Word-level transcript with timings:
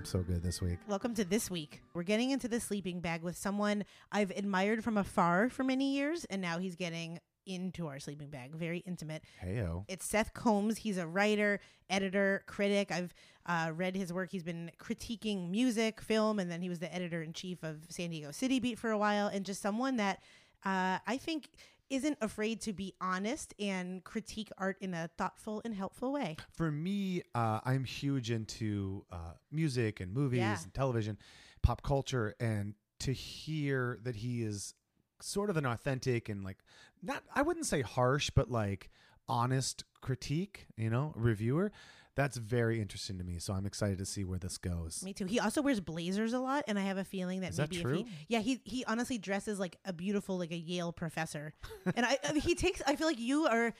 I'm 0.00 0.06
so 0.06 0.20
good 0.20 0.42
this 0.42 0.62
week. 0.62 0.78
Welcome 0.88 1.12
to 1.16 1.26
this 1.26 1.50
week. 1.50 1.82
We're 1.92 2.04
getting 2.04 2.30
into 2.30 2.48
the 2.48 2.58
sleeping 2.58 3.00
bag 3.00 3.22
with 3.22 3.36
someone 3.36 3.84
I've 4.10 4.30
admired 4.30 4.82
from 4.82 4.96
afar 4.96 5.50
for 5.50 5.62
many 5.62 5.94
years, 5.94 6.24
and 6.30 6.40
now 6.40 6.58
he's 6.58 6.74
getting 6.74 7.20
into 7.44 7.86
our 7.86 7.98
sleeping 7.98 8.30
bag. 8.30 8.54
Very 8.54 8.78
intimate. 8.86 9.22
Heyo. 9.44 9.84
It's 9.88 10.06
Seth 10.06 10.32
Combs. 10.32 10.78
He's 10.78 10.96
a 10.96 11.06
writer, 11.06 11.60
editor, 11.90 12.44
critic. 12.46 12.90
I've 12.90 13.12
uh, 13.44 13.72
read 13.76 13.94
his 13.94 14.10
work. 14.10 14.30
He's 14.32 14.42
been 14.42 14.70
critiquing 14.82 15.50
music, 15.50 16.00
film, 16.00 16.38
and 16.38 16.50
then 16.50 16.62
he 16.62 16.70
was 16.70 16.78
the 16.78 16.92
editor 16.94 17.20
in 17.22 17.34
chief 17.34 17.62
of 17.62 17.84
San 17.90 18.08
Diego 18.08 18.30
City 18.30 18.58
Beat 18.58 18.78
for 18.78 18.92
a 18.92 18.96
while, 18.96 19.26
and 19.26 19.44
just 19.44 19.60
someone 19.60 19.98
that 19.98 20.20
uh, 20.64 20.96
I 21.06 21.18
think 21.18 21.50
isn't 21.90 22.16
afraid 22.20 22.60
to 22.62 22.72
be 22.72 22.94
honest 23.00 23.52
and 23.58 24.02
critique 24.04 24.50
art 24.56 24.76
in 24.80 24.94
a 24.94 25.10
thoughtful 25.18 25.60
and 25.64 25.74
helpful 25.74 26.12
way. 26.12 26.36
For 26.52 26.70
me, 26.70 27.22
uh, 27.34 27.60
I'm 27.64 27.84
huge 27.84 28.30
into 28.30 29.04
uh, 29.12 29.32
music 29.50 30.00
and 30.00 30.12
movies 30.14 30.38
Yeah. 30.38 30.56
and 30.62 30.72
television, 30.72 31.18
pop 31.62 31.82
culture, 31.82 32.34
and 32.40 32.74
to 33.00 33.12
hear 33.12 33.98
that 34.04 34.16
he 34.16 34.42
is 34.42 34.74
sort 35.20 35.50
of 35.50 35.56
an 35.56 35.66
authentic 35.66 36.28
and 36.30 36.42
like 36.44 36.58
not 37.02 37.22
I 37.34 37.42
wouldn't 37.42 37.66
say 37.66 37.82
harsh, 37.82 38.30
but 38.30 38.50
like 38.50 38.90
honest 39.28 39.84
critique, 40.00 40.66
you 40.76 40.90
know, 40.90 41.12
reviewer. 41.16 41.72
That's 42.16 42.36
very 42.36 42.80
interesting 42.80 43.18
to 43.18 43.24
me. 43.24 43.38
So 43.38 43.52
I'm 43.54 43.64
excited 43.66 43.98
to 43.98 44.04
see 44.04 44.24
where 44.24 44.38
this 44.38 44.58
goes. 44.58 45.02
Me 45.04 45.12
too. 45.12 45.26
He 45.26 45.38
also 45.38 45.62
wears 45.62 45.80
blazers 45.80 46.32
a 46.32 46.38
lot, 46.40 46.64
and 46.66 46.78
I 46.78 46.82
have 46.82 46.98
a 46.98 47.04
feeling 47.04 47.40
that 47.40 47.50
Is 47.50 47.56
that 47.58 47.70
maybe 47.70 47.82
true? 47.82 48.00
if 48.00 48.06
he, 48.06 48.06
yeah, 48.28 48.40
he 48.40 48.60
he 48.64 48.84
honestly 48.84 49.16
dresses 49.16 49.58
like 49.60 49.76
a 49.84 49.92
beautiful 49.92 50.36
like 50.36 50.50
a 50.50 50.56
Yale 50.56 50.92
professor, 50.92 51.54
and 51.96 52.04
I 52.04 52.18
I 52.24 52.32
mean, 52.32 52.42
he 52.42 52.54
takes. 52.54 52.82
I 52.86 52.96
feel 52.96 53.06
like 53.06 53.18
you 53.20 53.46
are 53.46 53.72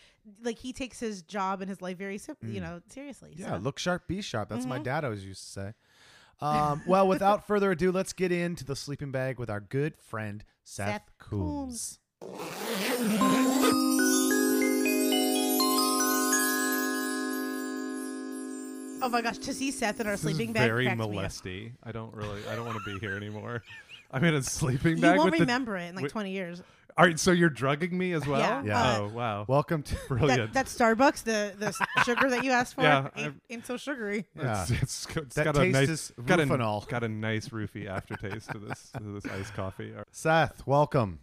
like 0.43 0.59
he 0.59 0.73
takes 0.73 1.01
his 1.01 1.23
job 1.23 1.61
and 1.61 1.69
his 1.69 1.83
life 1.83 1.99
very 1.99 2.19
sim- 2.19 2.37
you 2.43 2.61
Mm. 2.61 2.63
know 2.63 2.81
seriously. 2.89 3.35
Yeah, 3.37 3.51
so. 3.53 3.57
look 3.59 3.79
sharp, 3.79 4.07
be 4.07 4.23
sharp. 4.23 4.49
That's 4.49 4.65
what 4.65 4.71
my 4.71 4.79
dad 4.79 5.05
always 5.05 5.25
used 5.25 5.43
to 5.45 5.51
say. 5.51 5.73
Um, 6.43 6.81
well, 6.87 7.07
without 7.07 7.47
further 7.47 7.71
ado, 7.73 7.93
let's 7.93 8.15
get 8.15 8.33
into 8.33 8.65
the 8.65 8.75
sleeping 8.75 9.11
bag 9.11 9.39
with 9.39 9.51
our 9.51 9.61
good 9.61 9.95
friend 9.99 10.43
Seth, 10.65 10.87
Seth 10.87 11.11
Combs. 11.19 11.99
Oh 19.03 19.09
my 19.09 19.23
gosh, 19.23 19.39
to 19.39 19.55
see 19.55 19.71
Seth 19.71 20.01
in 20.01 20.07
our 20.07 20.13
This 20.13 20.23
sleeping 20.23 20.49
is 20.51 20.55
bag 20.55 20.69
very 20.69 20.85
cracks 20.85 20.99
me 20.99 21.05
up. 21.05 21.11
molesty. 21.11 21.73
I 21.83 21.93
don't 21.93 22.15
really. 22.15 22.41
I 22.51 22.55
don't 22.57 22.67
want 22.67 22.79
to 22.83 22.93
be 22.93 22.99
here 22.99 23.15
anymore. 23.17 23.63
I'm 24.11 24.25
in 24.25 24.35
a 24.35 24.43
sleeping 24.43 25.01
bag. 25.01 25.13
You 25.15 25.19
won't 25.19 25.31
with 25.31 25.39
the- 25.39 25.45
remember 25.45 25.77
it 25.77 25.89
in 25.89 25.95
like 25.95 26.03
with- 26.05 26.13
20 26.13 26.31
years. 26.31 26.63
All 26.99 27.07
right, 27.07 27.19
so 27.19 27.31
you're 27.31 27.49
drugging 27.49 27.97
me 27.97 28.13
as 28.13 28.27
well? 28.27 28.41
Yeah. 28.41 28.63
Yeah. 28.65 28.99
Oh 28.99 29.09
wow. 29.09 29.45
Welcome 29.49 29.83
to 29.85 29.95
brilliant. 30.09 30.53
That, 30.53 30.67
that 30.67 30.67
Starbucks, 30.67 31.23
the 31.23 31.55
the 31.57 32.03
sugar 32.05 32.29
that 32.29 32.45
you 32.45 32.51
asked 32.51 32.75
for, 32.75 32.83
Yeah, 32.83 33.09
ain't, 33.17 33.41
ain't 33.49 33.67
so 33.67 33.77
sugary. 33.79 34.27
Yeah. 34.37 34.63
It's, 34.69 34.83
it's, 34.83 35.17
it's 35.17 35.35
That 35.37 35.45
got 35.45 35.57
a 35.57 35.61
taste 35.61 35.73
nice, 35.73 35.89
is 35.89 36.13
got 36.27 36.41
a, 36.41 36.47
got 36.89 37.05
a 37.05 37.09
nice 37.09 37.49
roofie 37.51 37.87
aftertaste 37.89 38.51
to 38.51 38.59
this 38.59 38.91
to 38.99 39.03
this 39.05 39.25
iced 39.33 39.55
coffee. 39.55 39.95
Seth, 40.11 40.67
welcome. 40.67 41.21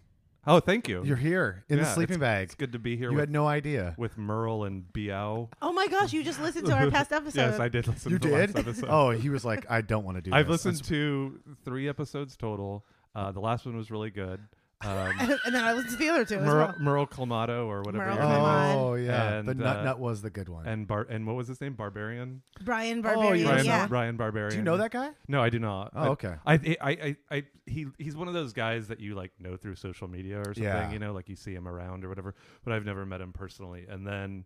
Oh, 0.49 0.59
thank 0.61 0.87
you. 0.87 1.03
You're 1.03 1.17
here 1.17 1.65
in 1.67 1.77
the 1.77 1.83
Yeah, 1.83 1.93
sleeping 1.93 2.15
it's- 2.15 2.19
bag. 2.21 2.43
It's 2.45 2.55
good 2.55 2.71
to 2.71 2.79
be 2.79 2.95
here. 2.95 3.09
You 3.09 3.17
with, 3.17 3.23
had 3.23 3.31
no 3.31 3.45
idea. 3.47 3.93
with 3.97 4.17
Merle 4.17 4.63
and 4.63 4.91
Bo. 4.93 5.49
Oh 5.61 5.73
my 5.73 5.87
gosh, 5.87 6.13
you 6.13 6.23
just 6.23 6.39
listened 6.41 6.65
to 6.67 6.73
our 6.73 6.89
past 6.89 7.11
episode. 7.11 7.39
yes, 7.51 7.59
I 7.59 7.67
did 7.67 7.85
listen 7.87 8.11
You 8.13 8.17
to 8.19 8.27
the 8.29 8.33
last 8.33 8.53
did? 8.55 8.59
episode. 8.67 8.87
Oh, 8.89 9.09
he 9.11 9.29
was 9.29 9.43
like, 9.43 9.69
I 9.69 9.81
don't 9.81 10.05
want 10.05 10.15
to 10.17 10.21
do 10.21 10.31
this. 10.31 10.37
I've 10.37 10.47
this. 10.47 10.65
listened 10.65 10.87
to 10.87 11.39
three 11.65 11.89
episodes 11.89 12.37
total. 12.37 12.85
Uh, 13.13 13.31
the 13.31 13.39
last 13.41 13.65
one 13.65 13.75
was 13.75 13.91
really 13.91 14.09
good. 14.09 14.39
Um, 14.81 15.11
and 15.19 15.55
then 15.55 15.63
I 15.63 15.73
listened 15.73 15.93
to 15.93 15.97
the 15.97 16.09
other 16.09 16.23
two 16.23 16.35
as 16.35 16.45
Merle, 16.45 16.67
well. 16.67 16.75
Merle 16.79 17.07
Clamato 17.07 17.65
or 17.65 17.81
whatever. 17.81 18.05
Merle 18.05 18.15
your 18.15 18.25
name 18.25 18.69
is. 18.69 18.75
Oh 18.75 18.93
yeah, 18.93 19.33
And, 19.39 19.47
the 19.47 19.55
nut 19.55 19.77
uh, 19.77 19.83
nut 19.83 19.99
was 19.99 20.21
the 20.21 20.29
good 20.29 20.49
one. 20.49 20.67
And 20.67 20.87
Bar 20.87 21.07
and 21.09 21.25
what 21.25 21.35
was 21.35 21.47
his 21.47 21.59
name? 21.59 21.73
Barbarian. 21.73 22.43
Brian 22.63 22.99
Oh, 22.99 23.01
Barbarian. 23.01 23.47
Oh, 23.47 23.49
Brian, 23.49 23.65
yeah. 23.65 23.87
Brian 23.87 24.17
Barbarian. 24.17 24.51
do 24.51 24.57
you 24.57 24.63
know 24.63 24.77
that 24.77 24.91
guy? 24.91 25.09
No, 25.27 25.41
I 25.41 25.49
do 25.49 25.57
not. 25.57 25.93
Oh, 25.95 26.09
okay. 26.09 26.35
I, 26.45 26.53
I, 26.53 26.77
I, 26.81 27.15
I, 27.31 27.43
he, 27.65 27.87
he's 27.97 28.15
one 28.15 28.27
of 28.27 28.35
those 28.35 28.53
guys 28.53 28.87
that 28.89 28.99
you 28.99 29.15
like 29.15 29.31
know 29.39 29.57
through 29.57 29.75
social 29.75 30.07
media 30.07 30.39
or 30.39 30.53
something. 30.53 30.63
Yeah. 30.63 30.91
You 30.91 30.99
know, 30.99 31.11
like 31.11 31.27
you 31.27 31.35
see 31.35 31.53
him 31.55 31.67
around 31.67 32.05
or 32.05 32.09
whatever. 32.09 32.35
But 32.63 32.73
I've 32.73 32.85
never 32.85 33.03
met 33.03 33.19
him 33.19 33.33
personally. 33.33 33.87
And 33.89 34.05
then, 34.05 34.45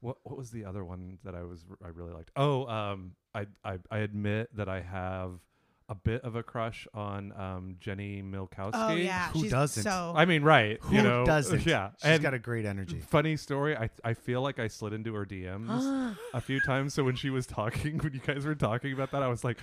what, 0.00 0.18
what 0.22 0.38
was 0.38 0.52
the 0.52 0.66
other 0.66 0.84
one 0.84 1.18
that 1.24 1.34
I 1.34 1.42
was 1.42 1.64
I 1.84 1.88
really 1.88 2.12
liked? 2.12 2.30
Oh, 2.36 2.66
um, 2.66 3.12
I, 3.34 3.46
I, 3.64 3.78
I 3.90 3.98
admit 3.98 4.54
that 4.56 4.68
I 4.68 4.82
have 4.82 5.40
a 5.88 5.94
bit 5.94 6.22
of 6.22 6.34
a 6.34 6.42
crush 6.42 6.86
on 6.94 7.32
um 7.38 7.76
Jenny 7.80 8.22
Milkowski. 8.22 8.70
Oh 8.74 8.94
yeah, 8.94 9.28
Who 9.30 9.42
she's 9.42 9.50
doesn't? 9.50 9.82
So 9.82 10.12
I 10.16 10.24
mean, 10.24 10.42
right? 10.42 10.78
Who 10.82 10.96
you 10.96 11.02
know, 11.02 11.24
doesn't? 11.26 11.66
Yeah, 11.66 11.90
she's 11.98 12.04
and 12.10 12.22
got 12.22 12.32
a 12.34 12.38
great 12.38 12.64
energy. 12.64 13.00
funny 13.00 13.36
story. 13.36 13.76
I 13.76 13.90
I 14.02 14.14
feel 14.14 14.40
like 14.42 14.58
I 14.58 14.68
slid 14.68 14.92
into 14.94 15.12
her 15.14 15.26
DMs 15.26 16.16
a 16.34 16.40
few 16.40 16.60
times. 16.60 16.94
So 16.94 17.04
when 17.04 17.16
she 17.16 17.28
was 17.30 17.46
talking, 17.46 17.98
when 18.02 18.12
you 18.14 18.20
guys 18.20 18.44
were 18.46 18.54
talking 18.54 18.92
about 18.92 19.10
that, 19.12 19.22
I 19.22 19.28
was 19.28 19.44
like, 19.44 19.58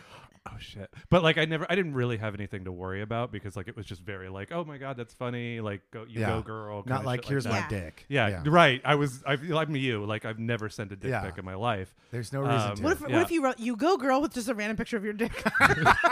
oh 0.48 0.58
shit. 0.60 0.92
But 1.10 1.24
like 1.24 1.38
I 1.40 1.46
never, 1.46 1.66
I 1.70 1.76
didn't 1.76 1.94
really 1.96 2.18
have 2.18 2.36
anything 2.36 2.66
to 2.66 2.72
worry 2.72 3.02
about 3.02 3.32
because 3.32 3.56
like 3.56 3.68
it 3.68 3.76
was 3.76 3.86
just 3.88 4.02
very 4.02 4.30
like, 4.30 4.52
oh 4.52 4.64
my 4.64 4.78
god, 4.78 4.98
that's 4.98 5.16
funny. 5.16 5.60
Like 5.60 5.82
go, 5.92 6.06
you 6.08 6.22
Yeah. 6.22 6.28
go 6.28 6.42
girl. 6.44 6.84
Not 6.86 7.04
like 7.04 7.26
here's 7.26 7.46
that. 7.46 7.50
my 7.50 7.58
Yeah. 7.60 7.68
dick. 7.70 8.06
Yeah, 8.10 8.44
right. 8.46 8.80
I 8.86 8.94
was, 8.96 9.24
I 9.26 9.38
feel 9.38 9.58
I'm 9.58 9.76
you. 9.76 10.06
Like 10.06 10.26
I've 10.26 10.38
never 10.40 10.70
sent 10.70 10.92
a 10.92 10.96
dick 10.96 11.10
Yeah. 11.10 11.22
pic 11.22 11.40
in 11.40 11.46
my 11.46 11.56
life. 11.56 11.96
There's 12.12 12.32
no 12.32 12.42
reason 12.42 12.56
Um, 12.72 12.76
to. 12.76 12.84
what 12.84 12.92
if 12.94 13.02
Yeah. 13.02 13.08
what 13.16 13.22
if 13.24 13.32
you 13.32 13.44
wrote 13.44 13.60
you 13.60 13.76
go 13.76 13.98
girl 13.98 14.22
with 14.22 14.34
just 14.36 14.50
a 14.50 14.54
random 14.54 14.78
picture 14.78 14.98
of 14.98 15.04
your 15.04 15.14
dick? 15.14 15.32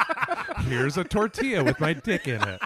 Here's 0.67 0.97
a 0.97 1.03
tortilla 1.03 1.63
with 1.63 1.79
my 1.79 1.93
dick 1.93 2.27
in 2.27 2.41
it. 2.41 2.61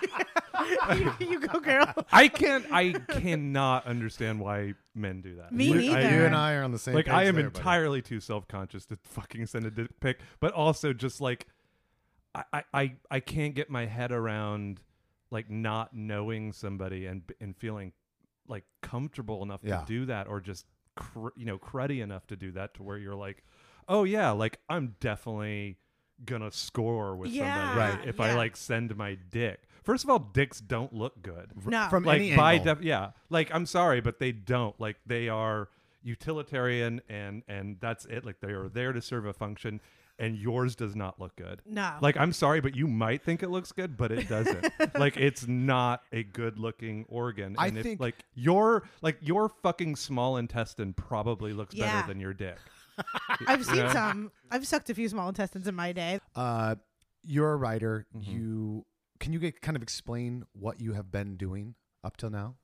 you, 0.98 1.14
you 1.32 1.40
go 1.40 1.60
girl. 1.60 1.94
I 2.12 2.28
can't. 2.28 2.66
I 2.72 2.94
cannot 3.10 3.86
understand 3.86 4.40
why 4.40 4.74
men 4.96 5.22
do 5.22 5.36
that. 5.36 5.52
Me 5.52 5.66
you, 5.68 5.76
neither. 5.76 6.02
you 6.16 6.26
and 6.26 6.36
I 6.36 6.54
are 6.54 6.64
on 6.64 6.72
the 6.72 6.80
same. 6.80 6.96
like 6.96 7.06
page 7.06 7.14
I 7.14 7.24
am 7.26 7.36
there, 7.36 7.50
buddy. 7.50 7.60
entirely 7.60 8.02
too 8.02 8.20
self 8.20 8.48
conscious 8.48 8.86
to 8.88 8.98
fucking 9.04 9.46
send 9.46 9.66
a 9.66 9.72
dick 9.72 10.00
pic, 10.00 10.20
but 10.40 10.52
also 10.54 10.94
just 10.94 11.22
like 11.22 11.48
I, 12.36 12.44
I- 12.54 12.64
I 12.74 12.96
I 13.12 13.20
can't 13.20 13.56
get 13.56 13.70
my 13.70 13.86
head 13.86 14.12
around 14.12 14.82
like 15.32 15.50
not 15.50 15.94
knowing 15.96 16.52
somebody 16.54 17.06
and 17.06 17.24
and 17.40 17.56
feeling 17.58 17.94
like 18.48 18.64
comfortable 18.82 19.42
enough 19.44 19.62
Yeah. 19.64 19.80
to 19.82 19.86
do 19.86 20.06
that 20.08 20.28
or 20.28 20.42
just 20.42 20.66
cr- 20.96 21.30
you 21.36 21.46
know 21.46 21.58
cruddy 21.58 22.02
enough 22.04 22.28
to 22.28 22.36
do 22.36 22.52
that 22.54 22.74
to 22.76 22.84
where 22.84 22.98
you're 22.98 23.16
like 23.16 23.44
oh 23.90 24.04
yeah, 24.06 24.32
like 24.32 24.60
I'm 24.70 24.96
definitely 25.02 25.78
gonna 26.26 26.52
score 26.52 27.16
with 27.16 27.32
Yeah, 27.32 27.70
somebody 27.70 27.98
Right. 28.00 28.08
if 28.08 28.20
I 28.20 28.34
like 28.36 28.56
send 28.58 28.96
my 28.96 29.18
dick. 29.32 29.62
First 29.84 30.04
of 30.06 30.10
all, 30.10 30.20
dicks 30.20 30.62
don't 30.62 30.94
look 30.94 31.22
good. 31.22 31.52
No. 31.66 31.88
From 31.90 32.04
like 32.06 32.20
any 32.22 32.36
by 32.36 32.54
angle. 32.54 32.76
def- 32.76 32.84
yeah 32.84 33.12
like 33.30 33.54
i'm 33.54 33.66
sorry 33.66 34.00
but 34.00 34.20
they 34.20 34.32
don't 34.32 34.80
like 34.80 34.96
they 35.06 35.28
are 35.28 35.68
utilitarian 36.18 37.02
and 37.10 37.44
and 37.48 37.78
that's 37.82 38.06
it 38.06 38.26
like 38.26 38.40
they 38.40 38.52
are 38.52 38.70
there 38.70 38.94
to 38.94 39.02
serve 39.02 39.26
a 39.26 39.34
function 39.34 39.82
and 40.20 40.38
yours 40.38 40.76
does 40.76 40.96
not 40.96 41.20
look 41.20 41.36
good 41.36 41.62
No. 41.66 41.94
like 42.02 42.16
i'm 42.18 42.32
sorry 42.34 42.62
but 42.62 42.76
you 42.76 42.88
might 42.88 43.24
think 43.24 43.42
it 43.42 43.50
looks 43.50 43.72
good 43.72 43.98
but 43.98 44.12
it 44.12 44.30
doesn't 44.30 44.68
like 45.00 45.18
it's 45.18 45.48
not 45.48 46.04
a 46.12 46.24
good 46.24 46.60
looking 46.60 47.06
organ 47.10 47.56
I 47.58 47.68
and 47.68 47.78
if, 47.78 47.84
think- 47.84 48.00
like 48.00 48.24
your 48.36 48.84
like 49.02 49.18
your 49.22 49.50
fucking 49.50 49.96
small 49.96 50.38
intestine 50.38 50.94
probably 50.94 51.52
looks 51.54 51.74
Yeah. 51.74 51.92
better 52.02 52.08
than 52.14 52.20
your 52.20 52.34
dick 52.34 52.58
I've 53.48 53.66
seen 53.66 53.78
Yeah. 53.78 53.94
some. 53.94 54.32
I've 54.52 54.66
sucked 54.68 54.90
a 54.90 54.94
few 54.96 55.08
small 55.10 55.28
intestines 55.30 55.68
in 55.68 55.76
my 55.76 55.92
day. 55.94 56.20
Uh, 56.36 56.76
you're 57.24 57.52
a 57.54 57.56
writer. 57.58 58.06
Mhm. 58.16 58.28
You 58.28 58.86
can 59.20 59.32
you 59.34 59.40
get, 59.40 59.62
kind 59.62 59.76
of 59.78 59.82
explain 59.84 60.44
what 60.54 60.82
you 60.82 60.94
have 60.94 61.12
been 61.12 61.38
doing 61.38 61.76
up 62.04 62.18
till 62.18 62.30
now? 62.30 62.56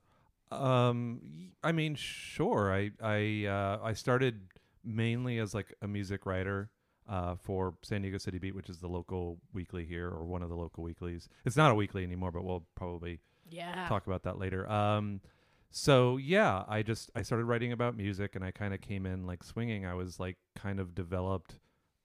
Um, 0.51 1.21
y- 1.23 1.51
I 1.63 1.71
mean, 1.71 1.95
sure. 1.95 2.73
I 2.73 2.91
I 3.01 3.45
uh, 3.45 3.79
I 3.83 3.93
started 3.93 4.41
mainly 4.83 5.37
as 5.39 5.53
like 5.53 5.73
a 5.81 5.87
music 5.87 6.25
writer 6.25 6.69
uh, 7.07 7.35
for 7.35 7.75
San 7.83 8.01
Diego 8.01 8.17
City 8.17 8.39
Beat, 8.39 8.55
which 8.55 8.69
is 8.69 8.79
the 8.79 8.87
local 8.87 9.39
weekly 9.53 9.85
here, 9.85 10.07
or 10.09 10.25
one 10.25 10.41
of 10.41 10.49
the 10.49 10.55
local 10.55 10.83
weeklies. 10.83 11.27
It's 11.45 11.57
not 11.57 11.71
a 11.71 11.75
weekly 11.75 12.03
anymore, 12.03 12.31
but 12.31 12.43
we'll 12.43 12.65
probably 12.75 13.19
Yeah. 13.49 13.87
talk 13.87 14.07
about 14.07 14.23
that 14.23 14.37
later. 14.37 14.69
Um, 14.69 15.21
so 15.71 16.17
yeah, 16.17 16.63
I 16.67 16.81
just 16.83 17.11
I 17.15 17.21
started 17.21 17.45
writing 17.45 17.71
about 17.71 17.95
music, 17.95 18.35
and 18.35 18.43
I 18.43 18.51
kind 18.51 18.73
of 18.73 18.81
came 18.81 19.05
in 19.05 19.25
like 19.25 19.43
swinging. 19.43 19.85
I 19.85 19.93
was 19.93 20.19
like 20.19 20.37
kind 20.55 20.79
of 20.79 20.95
developed 20.95 21.57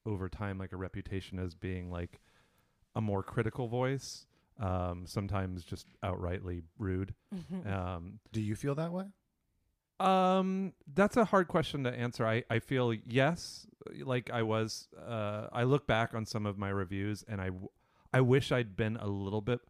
over 0.07 0.29
time 0.29 0.59
like 0.59 0.73
a 0.73 0.77
reputation 0.77 1.39
as 1.39 1.55
being 1.55 1.91
like 1.91 2.21
a 2.95 3.01
more 3.01 3.23
critical 3.23 3.69
voice. 3.69 4.27
Um, 4.61 5.05
sometimes 5.07 5.65
just 5.65 5.87
outrightly 6.05 6.63
rude. 6.79 7.15
Um, 7.67 8.21
Do 8.33 8.41
you 8.41 8.55
feel 8.55 8.75
that 8.77 8.93
way? 8.93 9.07
um, 10.01 10.73
that's 10.93 11.17
a 11.17 11.25
hard 11.25 11.49
question 11.49 11.85
to 11.85 11.91
answer. 11.91 12.27
I, 12.27 12.45
I 12.51 12.59
feel 12.59 12.95
yes, 13.07 13.67
like 14.03 14.31
I 14.31 14.43
was. 14.43 14.89
Uh, 14.97 15.49
I 15.53 15.63
look 15.65 15.87
back 15.87 16.15
on 16.15 16.27
some 16.27 16.47
of 16.47 16.59
my 16.59 16.69
reviews, 16.69 17.25
and 17.29 17.41
I, 17.41 17.47
w- 17.47 17.69
I 18.13 18.21
wish 18.21 18.53
I'd 18.53 18.77
been 18.77 18.97
a 18.97 19.07
little 19.07 19.41
bit 19.41 19.61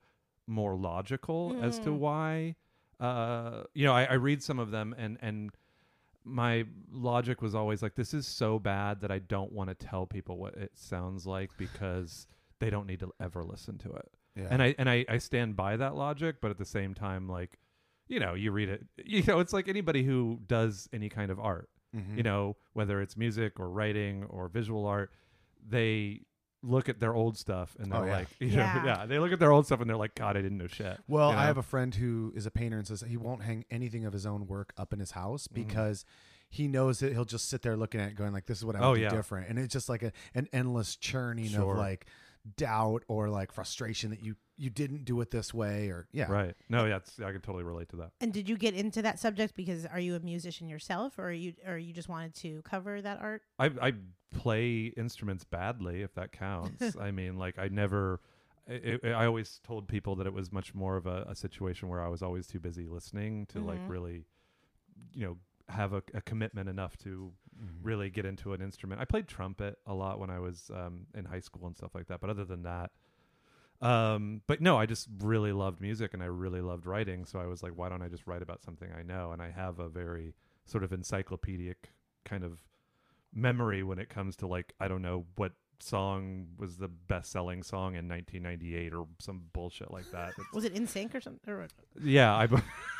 more 0.46 0.75
logical 0.76 1.56
as 1.62 1.79
to 1.81 1.91
Mm. 1.91 1.99
why. 1.99 2.56
Uh, 3.00 3.64
you 3.75 3.85
know, 3.85 3.93
I, 3.93 4.05
I 4.05 4.14
read 4.14 4.43
some 4.43 4.58
of 4.58 4.70
them, 4.70 4.94
and 4.99 5.19
and 5.20 5.50
my 6.25 6.64
logic 6.91 7.43
was 7.43 7.55
always 7.55 7.82
like, 7.82 7.94
this 7.96 8.14
is 8.14 8.26
so 8.26 8.58
bad 8.58 9.00
that 9.02 9.11
I 9.11 9.19
don't 9.19 9.52
want 9.52 9.69
to 9.69 9.75
tell 9.75 10.06
people 10.06 10.38
what 10.38 10.55
it 10.55 10.73
sounds 10.75 11.26
like 11.26 11.50
because 11.58 12.26
they 12.61 12.70
don't 12.70 12.87
need 12.87 13.00
to 13.00 13.12
ever 13.20 13.43
listen 13.43 13.76
to 13.79 13.91
it 13.93 14.11
Yeah. 14.35 14.46
and 14.50 14.62
I 14.62 14.75
and 14.79 14.88
I, 14.88 15.05
I 15.06 15.19
stand 15.19 15.55
by 15.55 15.76
that 15.76 15.94
logic, 15.96 16.37
but 16.41 16.50
at 16.50 16.56
the 16.56 16.64
same 16.64 16.94
time, 16.94 17.29
like, 17.29 17.58
you 18.08 18.20
know, 18.20 18.32
you 18.32 18.52
read 18.52 18.70
it, 18.70 18.87
you 19.05 19.23
know, 19.25 19.38
it's 19.41 19.52
like 19.52 19.69
anybody 19.69 20.02
who 20.02 20.41
does 20.46 20.88
any 20.94 21.11
kind 21.11 21.31
of 21.31 21.38
art, 21.38 21.69
Mhm. 21.94 22.17
you 22.17 22.23
know, 22.23 22.56
whether 22.73 23.02
it's 23.02 23.19
music 23.19 23.61
or 23.61 23.69
writing 23.69 24.25
or 24.25 24.49
visual 24.49 24.87
art, 24.87 25.12
they 25.69 26.23
look 26.67 26.89
at 26.89 26.99
their 27.01 27.15
old 27.15 27.37
stuff 27.37 27.77
and 27.79 27.93
they're 27.93 28.01
Oh, 28.01 28.05
yeah. 28.07 28.13
like, 28.19 28.29
you 28.41 28.49
Yeah. 28.49 28.75
know, 28.75 28.85
yeah, 28.85 29.07
they 29.07 29.19
look 29.19 29.33
at 29.33 29.39
their 29.39 29.53
old 29.53 29.67
stuff 29.67 29.81
and 29.81 29.89
they're 29.91 29.97
like, 29.97 30.15
God, 30.15 30.37
I 30.37 30.43
didn't 30.43 30.59
know 30.59 30.67
shit. 30.67 30.99
Well, 31.07 31.31
you 31.31 31.37
I 31.37 31.45
have 31.45 31.59
a 31.59 31.63
friend 31.63 31.95
who 31.95 32.33
is 32.35 32.47
a 32.47 32.51
painter 32.51 32.79
and 32.79 32.87
says 32.87 33.05
he 33.07 33.17
won't 33.17 33.43
hang 33.43 33.65
anything 33.71 34.05
of 34.07 34.13
his 34.13 34.25
own 34.27 34.47
work 34.47 34.73
up 34.79 34.93
in 34.93 34.99
his 35.01 35.11
house 35.13 35.47
Mm-hmm. 35.49 35.63
because 35.67 36.05
he 36.49 36.69
knows 36.69 37.01
that 37.01 37.13
he'll 37.13 37.25
just 37.25 37.49
sit 37.49 37.63
there 37.63 37.77
looking 37.77 38.01
at 38.01 38.11
it 38.11 38.15
going 38.17 38.33
like 38.33 38.47
this 38.47 38.59
is 38.59 38.65
what 38.65 38.77
I 38.77 38.81
Oh, 38.81 38.91
would 38.91 38.97
do 38.97 39.03
yeah. 39.03 39.09
different. 39.11 39.49
And 39.51 39.59
it's 39.59 39.73
just 39.73 39.89
like 39.89 40.03
a, 40.03 40.13
an 40.35 40.49
endless 40.53 40.97
churning 40.97 41.49
Sure. 41.49 41.73
of 41.73 41.79
like 41.79 42.07
doubt 42.57 43.03
or 43.09 43.29
like 43.29 43.53
frustration 43.53 44.11
that 44.11 44.23
you 44.23 44.37
you 44.56 44.71
didn't 44.71 45.05
do 45.05 45.21
it 45.21 45.31
this 45.31 45.53
way 45.53 45.89
or 45.89 46.06
yeah. 46.12 46.31
Right. 46.31 46.55
No, 46.69 46.85
yeah, 46.87 46.97
it's, 46.97 47.19
I 47.21 47.33
can 47.33 47.41
totally 47.41 47.65
relate 47.65 47.89
to 47.91 47.97
that. 47.97 48.11
And 48.21 48.33
did 48.33 48.49
you 48.49 48.56
get 48.56 48.75
into 48.75 49.03
that 49.03 49.19
subject 49.19 49.55
because 49.56 49.85
are 49.87 49.99
you 50.01 50.15
a 50.15 50.21
musician 50.21 50.69
yourself, 50.69 51.19
or 51.19 51.25
are 51.29 51.33
you 51.33 51.55
or 51.67 51.77
you 51.77 51.93
just 51.93 52.09
wanted 52.09 52.35
to 52.37 52.62
cover 52.62 53.03
that 53.03 53.21
art? 53.21 53.43
I 53.59 53.67
I 53.81 53.93
play 54.33 54.87
instruments 54.97 55.45
badly, 55.45 56.03
if 56.03 56.15
that 56.15 56.33
counts. 56.33 56.97
I 57.01 57.11
mean, 57.11 57.37
like 57.39 57.59
I 57.59 57.69
never. 57.69 58.21
I 58.69 58.99
I 59.05 59.09
I 59.11 59.27
always 59.27 59.61
told 59.65 59.89
people 59.89 60.15
that 60.17 60.27
it 60.27 60.33
was 60.33 60.53
much 60.53 60.75
more 60.75 60.97
of 60.97 61.06
a, 61.06 61.25
a 61.29 61.35
situation 61.35 61.89
where 61.89 62.01
I 62.01 62.09
was 62.09 62.23
always 62.23 62.47
too 62.47 62.61
busy 62.61 62.87
listening 62.87 63.47
to 63.47 63.61
like 63.61 63.81
Mhm. 63.81 63.89
really, 63.89 64.25
you 65.12 65.27
know, 65.27 65.37
have 65.69 65.93
a, 65.93 66.03
a 66.15 66.21
commitment 66.21 66.69
enough 66.69 66.97
to 66.99 67.33
Mhm. 67.61 67.79
really 67.83 68.11
get 68.11 68.25
into 68.25 68.53
an 68.53 68.61
instrument. 68.61 69.01
I 69.01 69.05
played 69.05 69.29
trumpet 69.29 69.79
a 69.87 69.95
lot 69.95 70.19
when 70.19 70.31
I 70.31 70.39
was 70.39 70.71
um, 70.75 71.06
in 71.15 71.25
high 71.25 71.41
school 71.41 71.67
and 71.67 71.77
stuff 71.77 71.95
like 71.95 72.06
that. 72.09 72.21
But 72.21 72.31
other 72.31 72.45
than 72.45 72.62
that, 72.65 72.91
um, 73.81 74.43
but 74.47 74.61
no, 74.61 74.79
I 74.79 74.87
just 74.87 75.09
really 75.21 75.53
loved 75.53 75.81
music 75.81 76.15
and 76.15 76.23
I 76.23 76.26
really 76.26 76.61
loved 76.61 76.87
writing. 76.87 77.25
So 77.25 77.38
I 77.38 77.47
was 77.47 77.62
like, 77.62 77.73
why 77.76 77.88
don't 77.88 78.03
I 78.03 78.09
just 78.09 78.26
write 78.26 78.43
about 78.43 78.62
something 78.62 78.88
I 78.97 79.03
know? 79.03 79.32
And 79.32 79.43
I 79.43 79.50
have 79.50 79.79
a 79.79 79.88
very 79.88 80.35
sort 80.65 80.85
of 80.85 80.93
encyclopedic 80.93 81.91
kind 82.25 82.44
of 82.44 82.59
memory 83.35 83.82
when 83.82 83.99
it 83.99 84.09
comes 84.09 84.37
to 84.37 84.47
like 84.47 84.73
I 84.81 84.88
don't 84.88 85.03
know 85.03 85.26
what 85.37 85.53
song 85.82 86.47
was 86.59 86.76
the 86.76 86.88
best 86.88 87.31
selling 87.32 87.62
song 87.62 87.94
in 87.97 88.09
1998 88.09 88.93
or 88.94 89.06
some 89.21 89.43
bullshit 89.53 89.91
like 89.91 90.11
that. 90.12 90.29
It's- 90.38 90.55
Was 90.55 90.65
it 90.65 90.75
NSYNC 90.75 91.15
or 91.15 91.21
something? 91.21 91.53
Or 91.53 91.67
yeah, 92.03 92.35
I 92.35 92.49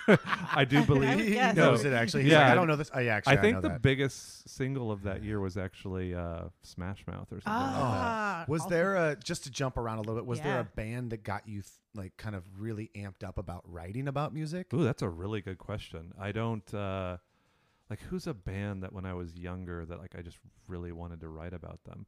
I 0.55 0.65
do 0.65 0.82
believe 0.87 1.17
would 1.17 1.25
He 1.26 1.35
knows 1.53 1.85
it 1.85 1.93
actually. 1.93 2.25
He's 2.25 2.32
Yeah. 2.32 2.41
like, 2.43 2.50
I 2.53 2.55
don't 2.55 2.67
know 2.67 2.76
this. 2.76 2.91
Oh, 2.94 3.00
yeah, 3.00 3.15
actually, 3.17 3.38
I 3.38 3.41
think 3.41 3.55
know 3.56 3.61
the 3.62 3.69
that. 3.71 3.82
biggest 3.82 4.49
single 4.49 4.91
of 4.93 5.03
that 5.05 5.23
year 5.23 5.41
was 5.41 5.56
actually 5.56 6.15
uh, 6.15 6.44
Smash 6.62 7.06
Mouth 7.06 7.29
or 7.32 7.41
something 7.41 7.53
like 7.53 7.71
that. 7.73 7.81
Ah, 7.81 8.44
Was 8.49 8.62
also- 8.62 8.75
there 8.75 8.97
a 8.97 9.17
just 9.17 9.44
to 9.44 9.50
jump 9.50 9.77
around 9.77 9.99
a 9.99 10.00
little 10.03 10.17
bit? 10.17 10.27
Was 10.27 10.41
there 10.41 10.61
a 10.61 10.65
band 10.65 11.11
that 11.11 11.23
got 11.23 11.47
you 11.49 11.62
th- 11.62 11.73
like 11.94 12.17
kind 12.17 12.35
of 12.35 12.44
really 12.59 12.91
amped 12.97 13.23
up 13.27 13.38
about 13.38 13.62
writing 13.67 14.09
about 14.09 14.35
music? 14.35 14.73
Ooh, 14.75 14.85
that's 14.85 15.03
a 15.03 15.09
really 15.09 15.41
good 15.41 15.59
question. 15.59 16.12
I 16.19 16.32
don't 16.32 16.73
uh 16.75 17.19
like 17.91 18.00
who's 18.09 18.27
a 18.27 18.32
band 18.35 18.82
that 18.82 18.93
when 18.94 19.05
I 19.05 19.12
was 19.15 19.37
younger 19.37 19.85
that 19.85 19.99
like 19.99 20.15
I 20.19 20.23
just 20.23 20.38
really 20.67 20.91
wanted 20.91 21.20
to 21.20 21.29
write 21.29 21.53
about 21.53 21.85
them. 21.85 22.06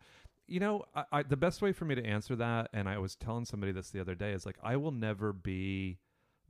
You 0.48 0.60
know, 0.60 0.84
I, 0.94 1.04
I 1.12 1.22
the 1.22 1.36
best 1.36 1.60
way 1.62 1.72
for 1.72 1.84
me 1.84 1.94
to 1.94 2.04
answer 2.04 2.36
that, 2.36 2.70
and 2.72 2.88
I 2.88 2.98
was 2.98 3.14
telling 3.16 3.44
somebody 3.44 3.72
this 3.72 3.90
the 3.90 4.00
other 4.00 4.14
day, 4.14 4.32
is 4.32 4.46
like 4.46 4.56
I 4.62 4.76
will 4.76 4.92
never 4.92 5.32
be 5.32 5.98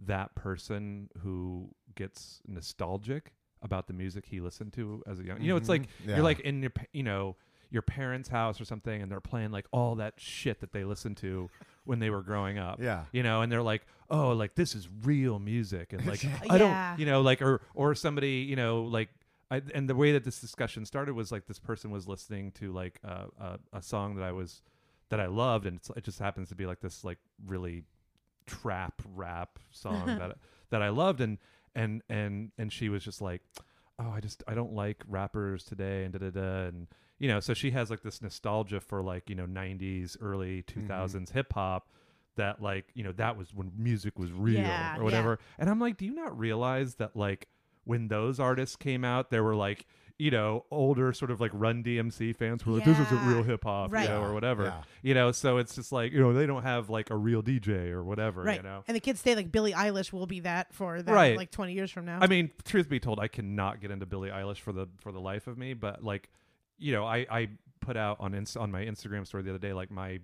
that 0.00 0.34
person 0.34 1.08
who 1.22 1.70
gets 1.94 2.40
nostalgic 2.46 3.32
about 3.62 3.86
the 3.86 3.94
music 3.94 4.26
he 4.26 4.40
listened 4.40 4.72
to 4.74 5.02
as 5.06 5.18
a 5.18 5.24
young. 5.24 5.40
You 5.40 5.48
know, 5.48 5.56
it's 5.56 5.68
like 5.70 5.82
Mhm. 5.82 6.08
Yeah. 6.08 6.14
you're 6.16 6.24
like 6.24 6.40
in 6.40 6.60
your 6.62 6.72
you 6.92 7.02
know 7.02 7.36
your 7.70 7.82
parents' 7.82 8.28
house 8.28 8.60
or 8.60 8.64
something, 8.64 9.02
and 9.02 9.10
they're 9.10 9.20
playing 9.20 9.50
like 9.50 9.66
all 9.72 9.94
that 9.96 10.14
shit 10.18 10.60
that 10.60 10.72
they 10.72 10.84
listened 10.84 11.16
to 11.18 11.48
when 11.84 11.98
they 11.98 12.10
were 12.10 12.22
growing 12.22 12.58
up 12.58 12.80
Yeah. 12.80 13.04
you 13.12 13.22
know 13.22 13.42
and 13.42 13.50
they're 13.50 13.62
like 13.62 13.86
oh 14.10 14.30
like 14.30 14.54
this 14.56 14.74
is 14.74 14.88
real 15.04 15.38
music 15.38 15.92
and 15.92 16.04
like 16.04 16.22
Yeah. 16.24 16.38
i 16.50 16.54
Yeah. 16.54 16.58
don't 16.58 16.98
you 17.00 17.06
know 17.06 17.20
like 17.22 17.40
or 17.40 17.60
or 17.74 17.94
somebody 17.94 18.38
you 18.48 18.56
know 18.56 18.82
like 18.82 19.08
I, 19.50 19.62
and 19.74 19.88
the 19.88 19.94
way 19.94 20.12
that 20.12 20.24
this 20.24 20.40
discussion 20.40 20.84
started 20.86 21.14
was 21.14 21.30
like 21.30 21.46
this 21.46 21.58
person 21.58 21.90
was 21.90 22.08
listening 22.08 22.50
to 22.52 22.72
like 22.72 22.98
uh, 23.04 23.26
a 23.40 23.58
a 23.72 23.82
song 23.82 24.16
that 24.16 24.24
I 24.24 24.32
was 24.32 24.62
that 25.10 25.20
I 25.20 25.26
loved, 25.26 25.66
and 25.66 25.76
it's, 25.76 25.90
it 25.96 26.04
just 26.04 26.18
happens 26.18 26.48
to 26.48 26.54
be 26.54 26.66
like 26.66 26.80
this 26.80 27.04
like 27.04 27.18
really 27.46 27.84
trap 28.46 29.02
rap 29.14 29.58
song 29.70 30.06
that 30.18 30.36
that 30.70 30.82
I 30.82 30.88
loved, 30.88 31.20
and 31.20 31.38
and 31.74 32.02
and 32.08 32.50
and 32.58 32.72
she 32.72 32.88
was 32.88 33.04
just 33.04 33.22
like, 33.22 33.42
oh, 33.98 34.10
I 34.10 34.20
just 34.20 34.42
I 34.48 34.54
don't 34.54 34.72
like 34.72 35.04
rappers 35.06 35.64
today, 35.64 36.04
and 36.04 36.12
da 36.12 36.18
da 36.18 36.30
da, 36.30 36.66
and 36.66 36.88
you 37.18 37.28
know, 37.28 37.40
so 37.40 37.54
she 37.54 37.70
has 37.70 37.88
like 37.88 38.02
this 38.02 38.20
nostalgia 38.20 38.80
for 38.80 39.02
like 39.02 39.28
you 39.30 39.36
know 39.36 39.46
'90s, 39.46 40.16
early 40.20 40.62
2000s 40.64 41.30
hip 41.30 41.52
hop. 41.52 41.88
That 42.36 42.60
like 42.60 42.90
you 42.94 43.02
know 43.02 43.12
that 43.12 43.38
was 43.38 43.54
when 43.54 43.72
music 43.78 44.18
was 44.18 44.30
real 44.30 44.60
Yeah, 44.60 44.98
or 44.98 45.04
whatever, 45.04 45.38
and 45.58 45.70
I'm 45.70 45.80
like, 45.80 45.96
do 45.96 46.04
you 46.04 46.14
not 46.14 46.38
realize 46.38 46.96
that 46.96 47.16
like 47.16 47.48
when 47.86 48.08
those 48.08 48.38
artists 48.38 48.76
came 48.76 49.04
out, 49.04 49.30
there 49.30 49.42
were 49.42 49.56
like 49.56 49.86
you 50.18 50.30
know 50.30 50.64
older 50.70 51.12
sort 51.12 51.30
of 51.30 51.40
like 51.42 51.50
Run 51.54 51.82
DMC 51.84 52.34
fans 52.36 52.62
who 52.62 52.70
were 52.72 52.76
like, 52.78 52.86
this 52.86 52.98
isn't 52.98 53.26
real 53.26 53.42
hip 53.42 53.64
hop, 53.64 53.92
Right. 53.92 54.04
you 54.04 54.08
know, 54.08 54.22
or 54.22 54.32
whatever, 54.32 54.64
Yeah. 54.64 54.82
you 55.02 55.12
know. 55.14 55.30
So 55.32 55.58
it's 55.58 55.74
just 55.74 55.92
like 55.92 56.12
you 56.12 56.20
know 56.20 56.32
they 56.32 56.46
don't 56.46 56.62
have 56.62 56.88
like 56.90 57.10
a 57.10 57.16
real 57.16 57.42
DJ 57.42 57.90
or 57.90 58.02
whatever, 58.04 58.42
right? 58.42 58.56
you 58.56 58.62
know. 58.62 58.82
And 58.88 58.94
the 58.94 59.00
kids 59.00 59.20
say 59.20 59.34
like 59.34 59.50
Billie 59.52 59.72
Eilish 59.72 60.12
will 60.12 60.26
be 60.26 60.40
that 60.40 60.72
for 60.74 61.00
them, 61.02 61.14
Right. 61.14 61.36
like 61.36 61.50
twenty 61.50 61.72
years 61.74 61.90
from 61.90 62.04
now. 62.06 62.18
I 62.20 62.26
mean, 62.28 62.50
truth 62.64 62.88
be 62.88 62.98
told, 63.00 63.20
I 63.20 63.28
cannot 63.28 63.80
get 63.80 63.90
into 63.90 64.04
Billie 64.06 64.30
Eilish 64.30 64.58
for 64.60 64.72
the 64.72 64.88
for 64.98 65.12
the 65.12 65.20
life 65.20 65.46
of 65.46 65.58
me. 65.58 65.74
But 65.74 66.02
like, 66.02 66.30
you 66.78 66.92
know, 66.92 67.04
I 67.04 67.26
I 67.30 67.48
put 67.80 67.96
out 67.98 68.16
on 68.18 68.32
Inst- 68.34 68.56
on 68.56 68.70
my 68.72 68.84
Instagram 68.84 69.26
story 69.26 69.42
the 69.42 69.50
other 69.50 69.58
day 69.58 69.72
like 69.74 69.90
my 69.90 70.20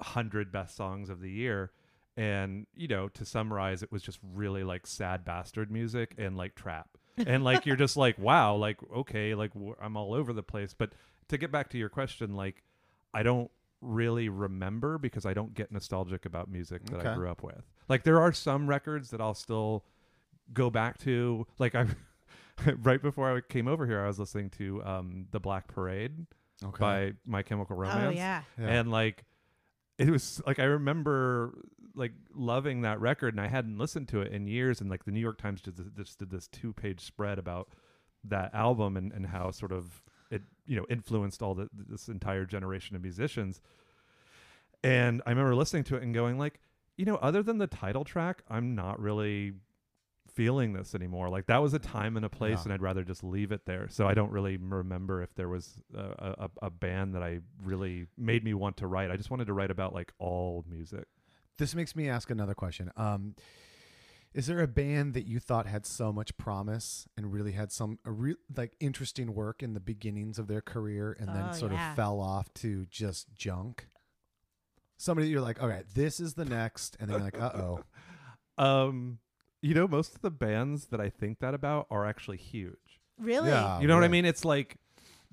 hundred 0.00 0.50
best 0.52 0.76
songs 0.76 1.10
of 1.10 1.20
the 1.20 1.30
year, 1.30 1.70
and 2.16 2.66
you 2.76 2.86
know, 2.88 3.08
to 3.08 3.24
summarize, 3.24 3.82
it 3.82 3.90
was 3.90 4.02
just 4.02 4.18
really 4.22 4.62
like 4.64 4.86
sad 4.86 5.24
bastard 5.24 5.70
music 5.72 6.14
and 6.18 6.36
like 6.36 6.54
trap, 6.54 6.93
and 7.18 7.44
like 7.44 7.66
you're 7.66 7.76
just 7.76 7.96
like, 7.96 8.18
wow, 8.18 8.54
like 8.56 8.78
okay, 8.94 9.34
like 9.34 9.52
w- 9.54 9.76
I'm 9.80 9.96
all 9.96 10.14
over 10.14 10.32
the 10.32 10.42
place. 10.42 10.74
But 10.76 10.92
to 11.28 11.38
get 11.38 11.50
back 11.52 11.70
to 11.70 11.78
your 11.78 11.88
question, 11.88 12.34
like, 12.34 12.62
I 13.12 13.22
don't 13.22 13.50
really 13.80 14.28
remember 14.28 14.98
because 14.98 15.26
I 15.26 15.34
don't 15.34 15.54
get 15.54 15.70
nostalgic 15.70 16.24
about 16.26 16.48
music 16.50 16.84
that 16.86 16.96
I 16.96 17.00
Okay. 17.00 17.14
grew 17.14 17.28
up 17.30 17.42
with. 17.42 17.62
Like 17.88 18.02
there 18.04 18.20
are 18.20 18.32
some 18.32 18.66
records 18.66 19.10
that 19.10 19.20
I'll 19.20 19.34
still 19.34 19.84
go 20.52 20.70
back 20.70 20.98
to 20.98 21.46
like 21.58 21.74
I 21.74 21.86
right 22.82 23.00
before 23.02 23.34
I 23.36 23.40
came 23.40 23.66
over 23.68 23.86
here 23.86 24.02
I 24.02 24.06
was 24.06 24.18
listening 24.18 24.50
to 24.58 24.82
um 24.84 25.26
the 25.32 25.40
Black 25.40 25.68
Parade 25.68 26.26
Okay. 26.64 26.78
by 26.80 27.12
My 27.26 27.42
Chemical 27.42 27.76
Romance. 27.76 28.06
Oh 28.06 28.10
yeah. 28.18 28.42
Yeah. 28.58 28.68
and 28.68 28.90
like 28.90 29.24
it 29.98 30.08
was 30.10 30.40
like 30.46 30.58
I 30.58 30.64
remember 30.64 31.58
like 31.94 32.12
loving 32.34 32.82
that 32.82 33.00
record, 33.00 33.34
and 33.34 33.40
I 33.40 33.48
hadn't 33.48 33.78
listened 33.78 34.08
to 34.08 34.20
it 34.20 34.32
in 34.32 34.46
years. 34.46 34.80
And 34.80 34.90
like 34.90 35.04
the 35.04 35.12
New 35.12 35.20
York 35.20 35.38
Times 35.38 35.60
did 35.60 35.76
this, 35.76 35.86
just 35.96 36.18
did 36.18 36.30
this 36.30 36.48
two 36.48 36.72
page 36.72 37.00
spread 37.00 37.38
about 37.38 37.68
that 38.24 38.54
album 38.54 38.96
and 38.96 39.12
and 39.12 39.26
how 39.26 39.50
sort 39.50 39.72
of 39.72 40.02
it 40.30 40.42
you 40.66 40.76
know 40.76 40.86
influenced 40.88 41.42
all 41.42 41.54
the 41.54 41.68
this 41.72 42.08
entire 42.08 42.44
generation 42.46 42.96
of 42.96 43.02
musicians. 43.02 43.60
And 44.82 45.22
I 45.26 45.30
remember 45.30 45.54
listening 45.54 45.84
to 45.84 45.96
it 45.96 46.02
and 46.02 46.12
going 46.14 46.38
like, 46.38 46.60
you 46.96 47.04
know, 47.04 47.16
other 47.16 47.42
than 47.42 47.58
the 47.58 47.66
title 47.66 48.04
track, 48.04 48.42
I'm 48.50 48.74
not 48.74 49.00
really 49.00 49.52
feeling 50.34 50.72
this 50.72 50.94
anymore. 50.94 51.28
Like 51.28 51.46
that 51.46 51.62
was 51.62 51.74
a 51.74 51.78
time 51.78 52.16
and 52.16 52.26
a 52.26 52.28
place, 52.28 52.58
Yeah. 52.58 52.62
and 52.64 52.72
I'd 52.72 52.82
rather 52.82 53.04
just 53.04 53.22
leave 53.24 53.52
it 53.52 53.66
there. 53.66 53.88
So 53.88 54.06
I 54.06 54.14
don't 54.14 54.30
really 54.32 54.56
remember 54.56 55.22
if 55.22 55.34
there 55.36 55.48
was 55.48 55.78
a, 55.96 56.00
a, 56.38 56.50
a 56.62 56.70
band 56.70 57.14
that 57.14 57.22
I 57.22 57.38
really 57.62 58.06
made 58.18 58.42
me 58.44 58.52
want 58.52 58.76
to 58.78 58.86
write. 58.86 59.10
I 59.10 59.16
just 59.16 59.30
wanted 59.30 59.46
to 59.46 59.52
write 59.52 59.70
about 59.70 59.94
like 59.94 60.12
all 60.18 60.64
music. 60.68 61.06
This 61.58 61.74
makes 61.74 61.94
me 61.94 62.08
ask 62.08 62.30
another 62.30 62.54
question. 62.54 62.90
Um, 62.96 63.34
is 64.32 64.46
there 64.48 64.60
a 64.60 64.66
band 64.66 65.14
that 65.14 65.26
you 65.26 65.38
thought 65.38 65.66
had 65.66 65.86
so 65.86 66.12
much 66.12 66.36
promise 66.36 67.06
and 67.16 67.32
really 67.32 67.52
had 67.52 67.70
some 67.70 68.00
a 68.04 68.10
re- 68.10 68.34
like 68.56 68.74
interesting 68.80 69.32
work 69.34 69.62
in 69.62 69.74
the 69.74 69.80
beginnings 69.80 70.38
of 70.40 70.48
their 70.48 70.60
career 70.60 71.16
and 71.20 71.28
then 71.28 71.46
Oh, 71.50 71.52
sort 71.52 71.72
yeah. 71.72 71.90
of 71.90 71.96
fell 71.96 72.20
off 72.20 72.52
to 72.54 72.86
just 72.86 73.32
junk? 73.34 73.86
Somebody 74.96 75.28
you're 75.28 75.40
like, 75.40 75.62
okay, 75.62 75.82
this 75.94 76.18
is 76.18 76.34
the 76.34 76.44
next, 76.44 76.96
and 76.98 77.08
then 77.08 77.18
you're 77.18 77.24
like, 77.24 77.40
uh 77.40 77.52
oh, 77.54 77.80
Um, 78.58 79.18
you 79.62 79.74
know, 79.74 79.86
most 79.88 80.14
of 80.14 80.20
the 80.22 80.30
bands 80.30 80.86
that 80.86 81.00
I 81.00 81.10
think 81.10 81.38
that 81.40 81.54
about 81.54 81.86
are 81.90 82.04
actually 82.06 82.36
huge. 82.38 83.00
Really? 83.18 83.50
Yeah. 83.50 83.80
you 83.80 83.86
know 83.88 83.94
what 83.94 84.04
I 84.04 84.08
mean? 84.08 84.24
It's 84.24 84.44
like 84.44 84.76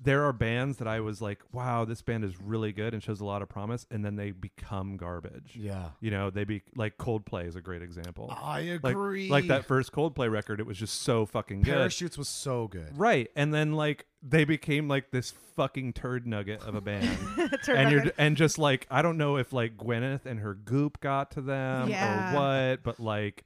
there 0.02 0.24
are 0.24 0.32
bands 0.32 0.78
that 0.78 0.88
I 0.88 1.00
was 1.00 1.20
like, 1.22 1.38
wow, 1.52 1.84
this 1.84 2.02
band 2.02 2.24
is 2.24 2.40
really 2.40 2.72
good 2.72 2.92
and 2.94 3.02
shows 3.02 3.20
a 3.20 3.24
lot 3.24 3.40
of 3.42 3.48
promise, 3.48 3.86
and 3.90 4.04
then 4.04 4.16
they 4.16 4.32
become 4.32 4.96
garbage. 4.96 5.54
yeah, 5.56 5.90
You 6.00 6.10
know, 6.10 6.30
they 6.30 6.44
be 6.44 6.62
like 6.74 6.98
Coldplay 6.98 7.46
is 7.46 7.54
a 7.56 7.60
great 7.60 7.82
example. 7.82 8.28
I 8.36 8.80
like, 8.82 8.94
agree. 8.94 9.28
like 9.28 9.46
that 9.48 9.64
first 9.66 9.92
Coldplay 9.92 10.30
record, 10.30 10.58
it 10.60 10.66
was 10.66 10.76
just 10.78 11.02
so 11.02 11.24
fucking 11.26 11.62
good. 11.62 11.74
Parachutes 11.74 12.18
was 12.18 12.28
so 12.28 12.66
good. 12.68 12.98
Right. 12.98 13.30
And 13.36 13.54
then 13.54 13.74
like 13.74 14.06
they 14.22 14.44
became 14.44 14.88
like 14.88 15.10
this 15.10 15.32
fucking 15.56 15.92
turd 15.92 16.26
nugget 16.26 16.62
of 16.62 16.74
a 16.74 16.80
band. 16.80 17.08
Turn 17.64 17.76
and 17.76 17.90
you're 17.90 18.04
and 18.18 18.36
just 18.36 18.58
like 18.58 18.86
I 18.90 19.02
don't 19.02 19.18
know 19.18 19.36
if 19.36 19.52
like 19.52 19.76
Gwyneth 19.76 20.26
and 20.26 20.40
her 20.40 20.54
goop 20.54 21.00
got 21.00 21.32
to 21.32 21.40
them 21.40 21.88
Yeah. 21.88 22.32
or 22.32 22.38
what, 22.70 22.82
but 22.82 22.98
like 23.00 23.44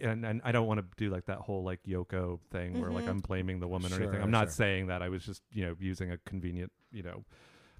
and, 0.00 0.24
and 0.24 0.40
I 0.44 0.52
don't 0.52 0.66
want 0.66 0.80
to 0.80 0.86
do 0.96 1.10
like 1.10 1.26
that 1.26 1.38
whole 1.38 1.62
like 1.62 1.82
Yoko 1.84 2.40
thing 2.50 2.80
where 2.80 2.90
like 2.90 3.04
Mhm. 3.06 3.10
I'm 3.10 3.20
blaming 3.20 3.60
the 3.60 3.68
woman 3.68 3.92
or 3.92 3.96
Sure, 3.96 4.02
anything. 4.04 4.22
I'm 4.22 4.30
not 4.30 4.46
sure. 4.48 4.52
saying 4.52 4.86
that. 4.88 5.02
I 5.02 5.08
was 5.08 5.24
just, 5.24 5.42
you 5.52 5.64
know, 5.66 5.76
using 5.78 6.10
a 6.10 6.18
convenient, 6.18 6.72
you 6.92 7.02
know, 7.02 7.24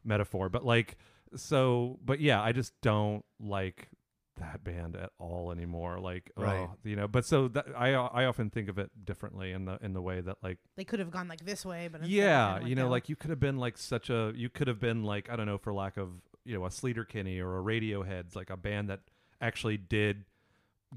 metaphor. 0.04 0.49
But 0.49 0.64
like 0.64 0.97
so 1.37 1.99
but 2.04 2.21
yeah, 2.21 2.40
I 2.42 2.52
just 2.52 2.73
don't 2.80 3.25
like 3.40 3.88
that 4.37 4.64
band 4.64 4.97
at 4.97 5.11
all 5.18 5.50
anymore. 5.52 5.99
Like 6.00 6.30
Right. 6.37 6.68
oh, 6.71 6.76
you 6.85 6.97
know, 6.97 7.06
but 7.09 7.25
so 7.25 7.49
that 7.49 7.66
I 7.76 7.92
I 7.94 8.25
often 8.25 8.50
think 8.50 8.68
of 8.68 8.78
it 8.78 8.90
differently 9.04 9.52
in 9.52 9.64
the 9.64 9.78
in 9.80 9.92
the 9.94 10.02
way 10.02 10.21
that 10.21 10.38
like 10.42 10.59
They 10.76 10.85
could 10.85 10.99
have 10.99 11.11
gone 11.11 11.28
like 11.28 11.44
this 11.44 11.64
way, 11.64 11.88
but 11.88 12.00
instead 12.00 12.11
they 12.12 12.16
yeah, 12.16 12.54
kinda 12.54 12.68
you 12.68 12.75
know, 12.75 12.83
down. 12.83 12.90
like 12.90 13.09
you 13.09 13.16
could 13.16 13.30
have 13.30 13.40
been 13.40 13.59
like 13.59 13.78
such 13.78 14.11
a 14.11 14.33
you 14.35 14.49
could 14.49 14.68
have 14.68 14.80
been 14.80 15.04
like 15.04 15.30
I 15.30 15.37
don't 15.37 15.47
know 15.47 15.59
for 15.59 15.73
lack 15.73 15.97
of 15.97 16.11
you 16.44 16.54
know 16.59 16.64
a 16.64 16.68
Sleater 16.68 17.06
Kinney 17.09 17.38
or 17.40 17.59
a 17.59 17.62
Radiohead's 17.62 18.35
like 18.37 18.50
a 18.50 18.56
band 18.56 18.90
that 18.90 19.00
actually 19.40 19.76
did 19.76 20.25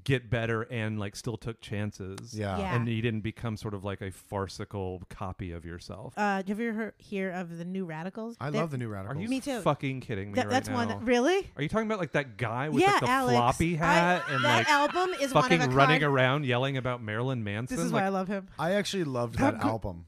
get 0.03 0.29
better 0.29 0.61
and 0.63 0.99
like 0.99 1.15
still 1.15 1.37
took 1.37 1.59
chances. 1.59 2.37
Yeah. 2.37 2.57
Yeah. 2.59 2.75
And 2.75 2.87
you 2.87 3.01
didn't 3.01 3.21
become 3.21 3.57
sort 3.57 3.73
of 3.73 3.83
like 3.83 4.01
a 4.01 4.11
farcical 4.11 5.01
copy 5.09 5.51
of 5.51 5.65
yourself. 5.65 6.13
Uh, 6.17 6.43
have 6.45 6.59
you 6.59 6.69
ever 6.69 6.77
heard, 6.77 6.93
hear 6.97 7.31
of 7.31 7.57
the 7.57 7.65
New 7.65 7.83
Radicals? 7.85 8.37
I 8.39 8.49
They're- 8.51 8.61
love 8.61 8.69
the 8.71 8.77
new 8.77 8.87
Are 8.89 8.93
radicals. 8.93 9.23
you 9.23 9.27
Me 9.29 9.39
too. 9.39 9.59
fucking 9.61 10.01
kidding 10.01 10.29
me 10.31 10.35
That, 10.35 10.45
right 10.45 10.51
that's 10.51 10.69
now? 10.69 10.75
one. 10.75 11.05
Really? 11.05 11.49
Are 11.55 11.63
you 11.63 11.69
talking 11.69 11.87
about 11.87 11.99
like 11.99 12.11
that 12.11 12.37
guy 12.37 12.69
with 12.69 12.83
yeah, 12.83 12.91
like 12.91 13.01
the 13.01 13.09
Alex. 13.09 13.33
floppy 13.35 13.75
hat 13.75 14.23
I, 14.27 14.33
and 14.35 14.43
that 14.45 14.57
like 14.59 14.69
album 14.69 15.09
is 15.19 15.33
one 15.33 15.43
fucking 15.43 15.61
of 15.63 15.71
a 15.71 15.75
running 15.75 16.01
kind. 16.01 16.13
around 16.13 16.45
yelling 16.45 16.77
about 16.77 17.01
Marilyn 17.01 17.43
Manson? 17.43 17.77
This 17.77 17.85
is 17.85 17.91
like, 17.91 18.01
why 18.03 18.05
I 18.05 18.09
love 18.09 18.27
him. 18.27 18.47
I 18.59 18.73
actually 18.73 19.03
loved 19.05 19.39
that 19.39 19.55
album. 19.63 20.05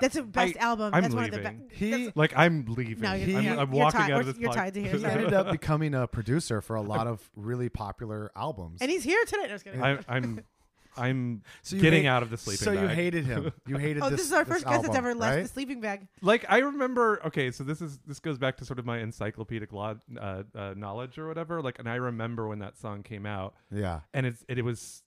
That's 0.00 0.14
the 0.14 0.22
best 0.22 0.56
album. 0.56 0.90
I'm 0.94 1.02
that's 1.02 1.14
one 1.14 1.24
of 1.24 1.30
the 1.30 1.38
best. 1.38 1.56
He 1.72 2.10
like 2.14 2.32
I'm 2.36 2.64
leaving. 2.66 3.00
No, 3.00 3.12
you're, 3.14 3.26
He- 3.26 3.36
I'm, 3.36 3.44
you're, 3.44 3.52
I'm 3.58 3.72
you're 3.74 3.84
walking 3.84 4.00
tied, 4.00 4.10
out 4.12 4.20
of 4.20 4.26
we're- 4.26 4.32
this 4.32 4.40
You're 4.40 4.52
tied 4.52 4.74
to 4.74 4.82
here. 4.82 4.96
He 4.96 5.04
ended 5.04 5.32
up 5.34 5.50
becoming 5.50 5.94
a 5.94 6.06
producer 6.06 6.60
for 6.60 6.76
a 6.76 6.82
lot 6.82 7.06
of 7.06 7.28
really 7.36 7.68
popular 7.68 8.30
albums. 8.36 8.80
and 8.80 8.90
he's 8.90 9.04
here 9.04 9.24
today. 9.26 9.42
No, 9.42 9.48
just 9.48 9.64
kidding. 9.64 9.82
I, 9.82 9.98
I'm 10.08 10.40
I'm 10.98 11.42
So 11.62 11.76
getting 11.78 12.04
hate- 12.04 12.08
out 12.08 12.22
of 12.22 12.30
the 12.30 12.38
sleeping 12.38 12.64
so 12.64 12.72
you 12.72 12.88
hated 12.88 13.26
him. 13.26 13.52
You 13.66 13.76
hated 13.76 14.02
oh, 14.02 14.08
this. 14.08 14.20
this, 14.20 14.26
is 14.28 14.32
our 14.32 14.44
first 14.44 14.64
guest 14.64 14.82
that's 14.84 14.96
ever 14.96 15.14
left 15.14 15.36
right? 15.36 15.42
the 15.42 15.48
sleeping 15.48 15.80
bag. 15.80 16.06
like 16.22 16.46
I 16.48 16.58
remember. 16.58 17.20
Okay, 17.26 17.50
so 17.50 17.64
this 17.64 17.82
is 17.82 17.98
this 18.06 18.18
goes 18.20 18.38
back 18.38 18.56
to 18.58 18.64
sort 18.64 18.78
of 18.78 18.86
my 18.86 18.98
encyclopedic 19.00 19.72
lo- 19.72 19.98
uh, 20.18 20.42
uh, 20.54 20.74
knowledge 20.76 21.18
or 21.18 21.26
whatever. 21.28 21.60
Like, 21.60 21.78
and 21.78 21.88
I 21.88 21.96
remember 21.96 22.48
when 22.48 22.60
that 22.60 22.78
song 22.78 23.02
came 23.02 23.26
out, 23.26 23.54
Yeah. 23.70 24.00
and 24.14 24.24
it's 24.26 24.42
it, 24.48 24.64
was. 24.64 25.02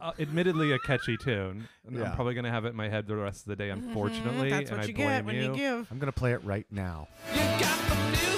Uh, 0.00 0.12
admittedly 0.18 0.72
a 0.72 0.78
catchy 0.78 1.16
tune 1.18 1.68
and 1.86 1.96
Yeah. 1.98 2.04
i'm 2.04 2.14
probably 2.16 2.32
going 2.34 2.44
to 2.44 2.50
have 2.50 2.64
it 2.64 2.68
in 2.70 2.76
my 2.76 2.88
head 2.88 3.06
the 3.06 3.16
rest 3.16 3.40
of 3.42 3.48
the 3.48 3.56
day 3.56 3.68
unfortunately 3.70 4.48
Mhm, 4.48 4.50
that's 4.50 4.70
and 4.70 4.78
what 4.78 4.84
i 4.86 4.88
you 4.88 4.94
blame 4.94 5.08
get 5.08 5.24
when 5.26 5.36
you 5.36 5.54
give. 5.54 5.88
I'm 5.90 5.98
gonna 5.98 6.12
play 6.12 6.32
it 6.32 6.42
right 6.44 6.66
now. 6.70 7.08
You 7.34 7.40
got 7.40 7.88
the 7.88 7.94
music 7.94 8.35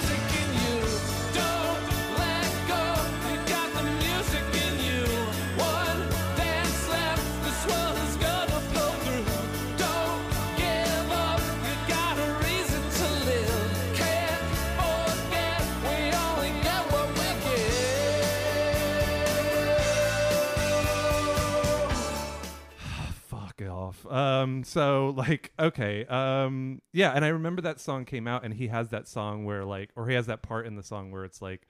um 24.43 24.65
so 24.65 25.15
like 25.17 25.53
okay 25.59 26.05
um 26.07 26.81
yeah 26.93 27.13
and 27.13 27.25
i 27.25 27.29
remember 27.29 27.63
that 27.63 27.81
song 27.81 28.05
came 28.05 28.27
out 28.29 28.45
and 28.45 28.55
he 28.55 28.69
has 28.69 28.89
that 28.89 29.07
song 29.09 29.45
where 29.45 29.65
like 29.65 29.91
or 29.97 30.09
he 30.09 30.15
has 30.15 30.27
that 30.27 30.43
part 30.43 30.67
in 30.67 30.77
the 30.77 30.83
song 30.83 31.11
where 31.11 31.25
it's 31.25 31.41
like 31.43 31.63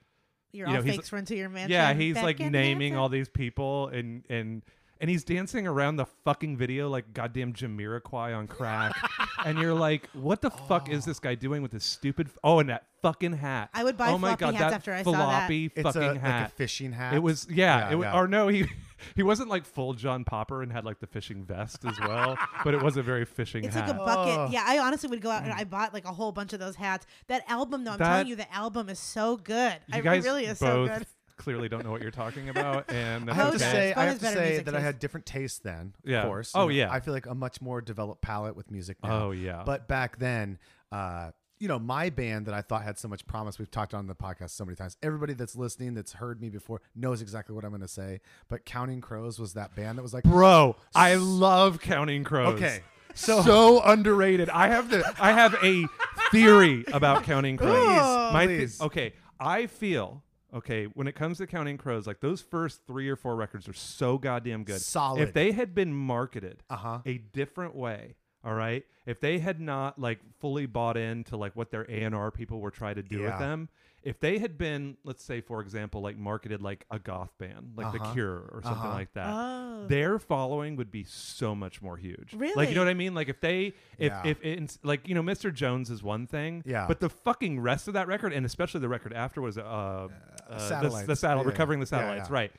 You're 0.51 0.67
You 0.67 0.73
all 0.75 0.79
know, 0.79 0.83
he's- 0.83 0.95
fakes 0.97 1.13
run 1.13 1.25
to 1.25 1.35
your 1.35 1.49
mansion. 1.49 1.71
yeah 1.71 1.93
he's 1.93 2.15
back 2.15 2.23
like 2.23 2.39
in 2.39 2.51
naming 2.51 2.77
Manhattan. 2.93 2.97
all 2.97 3.09
these 3.09 3.29
people 3.29 3.87
and 3.89 4.23
and 4.29 4.61
and 5.01 5.09
he's 5.09 5.23
dancing 5.23 5.65
around 5.65 5.95
the 5.95 6.05
fucking 6.25 6.57
video 6.57 6.89
like 6.89 7.13
goddamn 7.13 7.53
Jamiroquai 7.53 8.35
on 8.37 8.47
crack 8.47 8.93
and 9.45 9.57
you're 9.57 9.73
like 9.73 10.09
what 10.13 10.41
the 10.41 10.49
fuck 10.51 10.89
is 10.89 11.05
this 11.05 11.19
guy 11.21 11.35
doing 11.35 11.61
with 11.61 11.71
his 11.71 11.85
stupid 11.85 12.27
f- 12.27 12.37
oh 12.43 12.59
and 12.59 12.67
that 12.69 12.83
fucking 13.01 13.31
hat 13.33 13.69
I 13.73 13.85
would 13.85 13.95
buy 13.95 14.09
oh 14.09 14.17
my 14.17 14.35
floppy 14.35 14.39
god 14.41 14.55
hats 14.55 14.71
that 14.71 14.75
after 14.75 14.93
I 14.93 15.03
saw 15.03 15.11
that. 15.13 15.17
floppy 15.17 15.71
It's 15.73 15.83
fucking 15.83 16.01
a, 16.03 16.07
like 16.13 16.19
hat 16.21 16.51
a 16.51 16.53
fishing 16.55 16.91
hat. 16.91 17.13
it 17.13 17.19
was 17.23 17.47
yeah, 17.49 17.77
Yeah, 17.87 17.91
it 17.91 17.95
was, 17.95 18.05
yeah. 18.07 18.19
or 18.19 18.27
no, 18.27 18.49
he 18.49 18.65
he 19.15 19.23
wasn't 19.23 19.49
like 19.49 19.65
full 19.65 19.93
John 19.93 20.23
Popper 20.23 20.61
and 20.63 20.71
had 20.71 20.85
like 20.85 20.99
the 20.99 21.07
fishing 21.07 21.43
vest 21.43 21.85
as 21.85 21.99
well, 21.99 22.37
but 22.63 22.73
it 22.73 22.81
was 22.81 22.97
a 22.97 23.03
very 23.03 23.25
fishing 23.25 23.63
It's 23.65 23.75
hat. 23.75 23.87
like 23.89 23.95
a 23.95 23.99
bucket. 23.99 24.37
Oh. 24.37 24.49
Yeah, 24.51 24.63
I 24.65 24.79
honestly 24.79 25.09
would 25.09 25.21
go 25.21 25.29
out 25.31 25.43
and 25.43 25.53
I 25.53 25.63
bought 25.63 25.93
like 25.93 26.05
a 26.05 26.13
whole 26.13 26.31
bunch 26.31 26.53
of 26.53 26.59
those 26.59 26.75
hats. 26.75 27.05
That 27.27 27.43
album, 27.49 27.83
though, 27.83 27.91
I'm 27.91 27.97
That- 27.99 28.07
telling 28.09 28.27
you, 28.27 28.35
the 28.35 28.53
album 28.53 28.89
is 28.89 28.99
so 28.99 29.37
good. 29.37 29.73
you 29.87 29.95
I, 29.97 30.01
guys 30.01 30.25
it 30.25 30.27
really 30.27 30.45
is 30.45 30.59
both 30.59 30.89
so 30.89 30.97
good. 30.97 31.07
clearly 31.37 31.69
don't 31.69 31.83
know 31.85 31.91
what 31.91 32.01
you're 32.01 32.11
talking 32.11 32.49
about, 32.55 32.89
and 32.91 33.29
I 33.29 33.33
that's 33.33 33.37
have 33.37 33.49
to 33.49 33.55
okay. 33.55 33.71
say, 33.71 33.89
Both 33.93 33.97
I 33.97 34.03
has 34.05 34.09
have 34.11 34.17
to 34.19 34.23
better 34.25 34.37
say 34.39 34.47
music 34.49 34.65
that 34.65 34.75
I 34.75 34.77
taste. 34.77 34.85
had 34.85 34.99
different 34.99 35.25
tastes 35.25 35.59
then. 35.59 35.93
Yeah. 36.03 36.19
Of 36.21 36.25
course. 36.27 36.51
Oh, 36.55 36.67
You 36.67 36.81
know, 36.81 36.87
yeah. 36.87 36.93
I 36.93 36.99
feel 36.99 37.13
like 37.13 37.25
a 37.27 37.35
much 37.35 37.61
more 37.61 37.81
developed 37.81 38.21
palate 38.21 38.55
with 38.55 38.69
music 38.71 38.97
now. 39.03 39.25
Oh 39.27 39.31
yeah, 39.31 39.63
But 39.65 39.87
back 39.87 40.17
then, 40.19 40.57
uh, 40.91 41.31
you 41.59 41.67
know, 41.67 41.77
my 41.79 42.09
band 42.09 42.45
that 42.45 42.53
I 42.53 42.61
thought 42.61 42.83
had 42.83 42.97
so 42.97 43.07
much 43.07 43.27
promise, 43.27 43.59
we've 43.59 43.69
talked 43.69 43.93
on 43.93 44.07
the 44.07 44.15
podcast 44.15 44.51
so 44.51 44.63
many 44.65 44.75
times. 44.75 44.95
Everybody 45.03 45.33
that's 45.33 45.55
listening, 45.55 45.93
that's 45.93 46.13
heard 46.13 46.41
me 46.41 46.49
before, 46.49 46.81
knows 46.95 47.21
exactly 47.21 47.53
what 47.53 47.63
I'm 47.65 47.71
going 47.71 47.81
to 47.81 47.87
say. 47.87 48.21
But 48.47 48.65
Counting 48.65 49.01
Crows 49.01 49.39
was 49.39 49.53
that 49.53 49.75
band 49.75 49.97
that 49.97 50.01
was 50.03 50.13
like, 50.13 50.23
bro, 50.23 50.75
I 50.95 51.15
love 51.15 51.81
Counting 51.81 52.23
Crows. 52.23 52.55
Okay. 52.55 52.79
So, 53.15 53.41
so 53.41 53.81
underrated. 53.83 54.49
I 54.49 54.67
have 54.69 54.89
the 54.89 55.03
I 55.19 55.31
have 55.33 55.55
a 55.63 55.85
theory 56.31 56.85
about 56.93 57.23
Counting 57.23 57.57
Crows. 57.57 57.73
Please, 57.75 58.33
My 58.33 58.45
please. 58.45 58.81
okay, 58.81 59.13
I 59.39 59.65
feel 59.67 60.23
okay 60.53 60.85
when 60.85 61.07
it 61.07 61.15
comes 61.15 61.39
to 61.39 61.47
Counting 61.47 61.77
Crows, 61.77 62.05
like 62.07 62.21
those 62.21 62.39
first 62.41 62.81
three 62.87 63.09
or 63.09 63.15
four 63.15 63.35
records 63.35 63.67
are 63.67 63.73
so 63.73 64.17
goddamn 64.17 64.63
good. 64.63 64.79
Solid. 64.79 65.21
If 65.21 65.33
they 65.33 65.51
had 65.51 65.73
been 65.75 65.93
marketed 65.93 66.63
Uh-huh. 66.69 66.99
a 67.05 67.17
different 67.17 67.75
way, 67.75 68.15
all 68.43 68.53
right. 68.53 68.85
If 69.05 69.19
they 69.19 69.39
had 69.39 69.59
not 69.59 69.99
like 69.99 70.19
fully 70.39 70.65
bought 70.65 70.95
into 70.97 71.35
like 71.37 71.55
what 71.55 71.71
their 71.71 71.83
A 71.89 72.03
and 72.03 72.13
R 72.15 72.31
people 72.31 72.59
were 72.59 72.71
trying 72.71 72.95
to 72.95 73.03
do 73.03 73.21
with 73.23 73.37
them, 73.39 73.69
if 74.01 74.17
they 74.21 74.37
had 74.39 74.57
been, 74.57 74.95
let's 75.03 75.21
say, 75.23 75.41
for 75.41 75.59
example, 75.59 75.99
like 75.99 76.17
marketed 76.17 76.61
like 76.61 76.85
a 76.89 76.99
goth 76.99 77.37
band, 77.37 77.73
like 77.75 77.91
The 77.91 77.99
Uh-huh. 77.99 78.13
Cure 78.13 78.37
or 78.53 78.61
something 78.63 78.81
Uh-huh. 78.83 78.93
like 78.93 79.11
that, 79.13 79.27
Oh. 79.33 79.87
their 79.87 80.19
following 80.19 80.77
would 80.77 80.89
be 80.91 81.03
so 81.03 81.53
much 81.53 81.81
more 81.81 81.97
huge. 81.97 82.31
Like 82.33 82.39
Really? 82.41 82.69
you 82.69 82.75
know 82.75 82.81
what 82.81 82.87
I 82.89 82.93
mean? 82.93 83.13
Like 83.13 83.27
if 83.27 83.41
they 83.41 83.73
if 83.97 84.11
Yeah. 84.11 84.21
if 84.25 84.37
it's 84.41 84.79
like 84.83 85.07
you 85.07 85.15
know 85.15 85.23
Mr. 85.23 85.53
Jones 85.53 85.89
is 85.89 86.01
one 86.01 86.27
thing, 86.27 86.63
Yeah. 86.65 86.85
but 86.87 87.01
the 87.01 87.09
fucking 87.09 87.59
rest 87.59 87.87
of 87.89 87.95
that 87.95 88.07
record 88.07 88.31
and 88.31 88.45
especially 88.45 88.79
the 88.79 88.89
record 88.89 89.11
after 89.11 89.41
was 89.41 89.57
uh, 89.57 89.61
uh 89.61 90.07
the, 90.49 90.59
Satellites. 90.59 91.07
the 91.07 91.15
saddle 91.17 91.39
Yeah, 91.39 91.47
yeah. 91.47 91.51
recovering 91.51 91.79
the 91.81 91.85
Yeah, 91.85 91.99
satellites, 91.99 92.29
yeah. 92.29 92.33
right? 92.35 92.51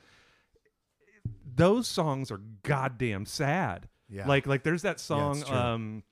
Those 1.55 1.87
songs 1.87 2.31
are 2.31 2.39
goddamn 2.63 3.25
sad. 3.25 3.87
Yeah. 4.11 4.27
Like 4.27 4.45
like 4.45 4.63
there's 4.63 4.81
that 4.83 4.93
it's 4.97 5.03
song 5.03 5.41
true. 5.43 5.55
um 5.55 6.03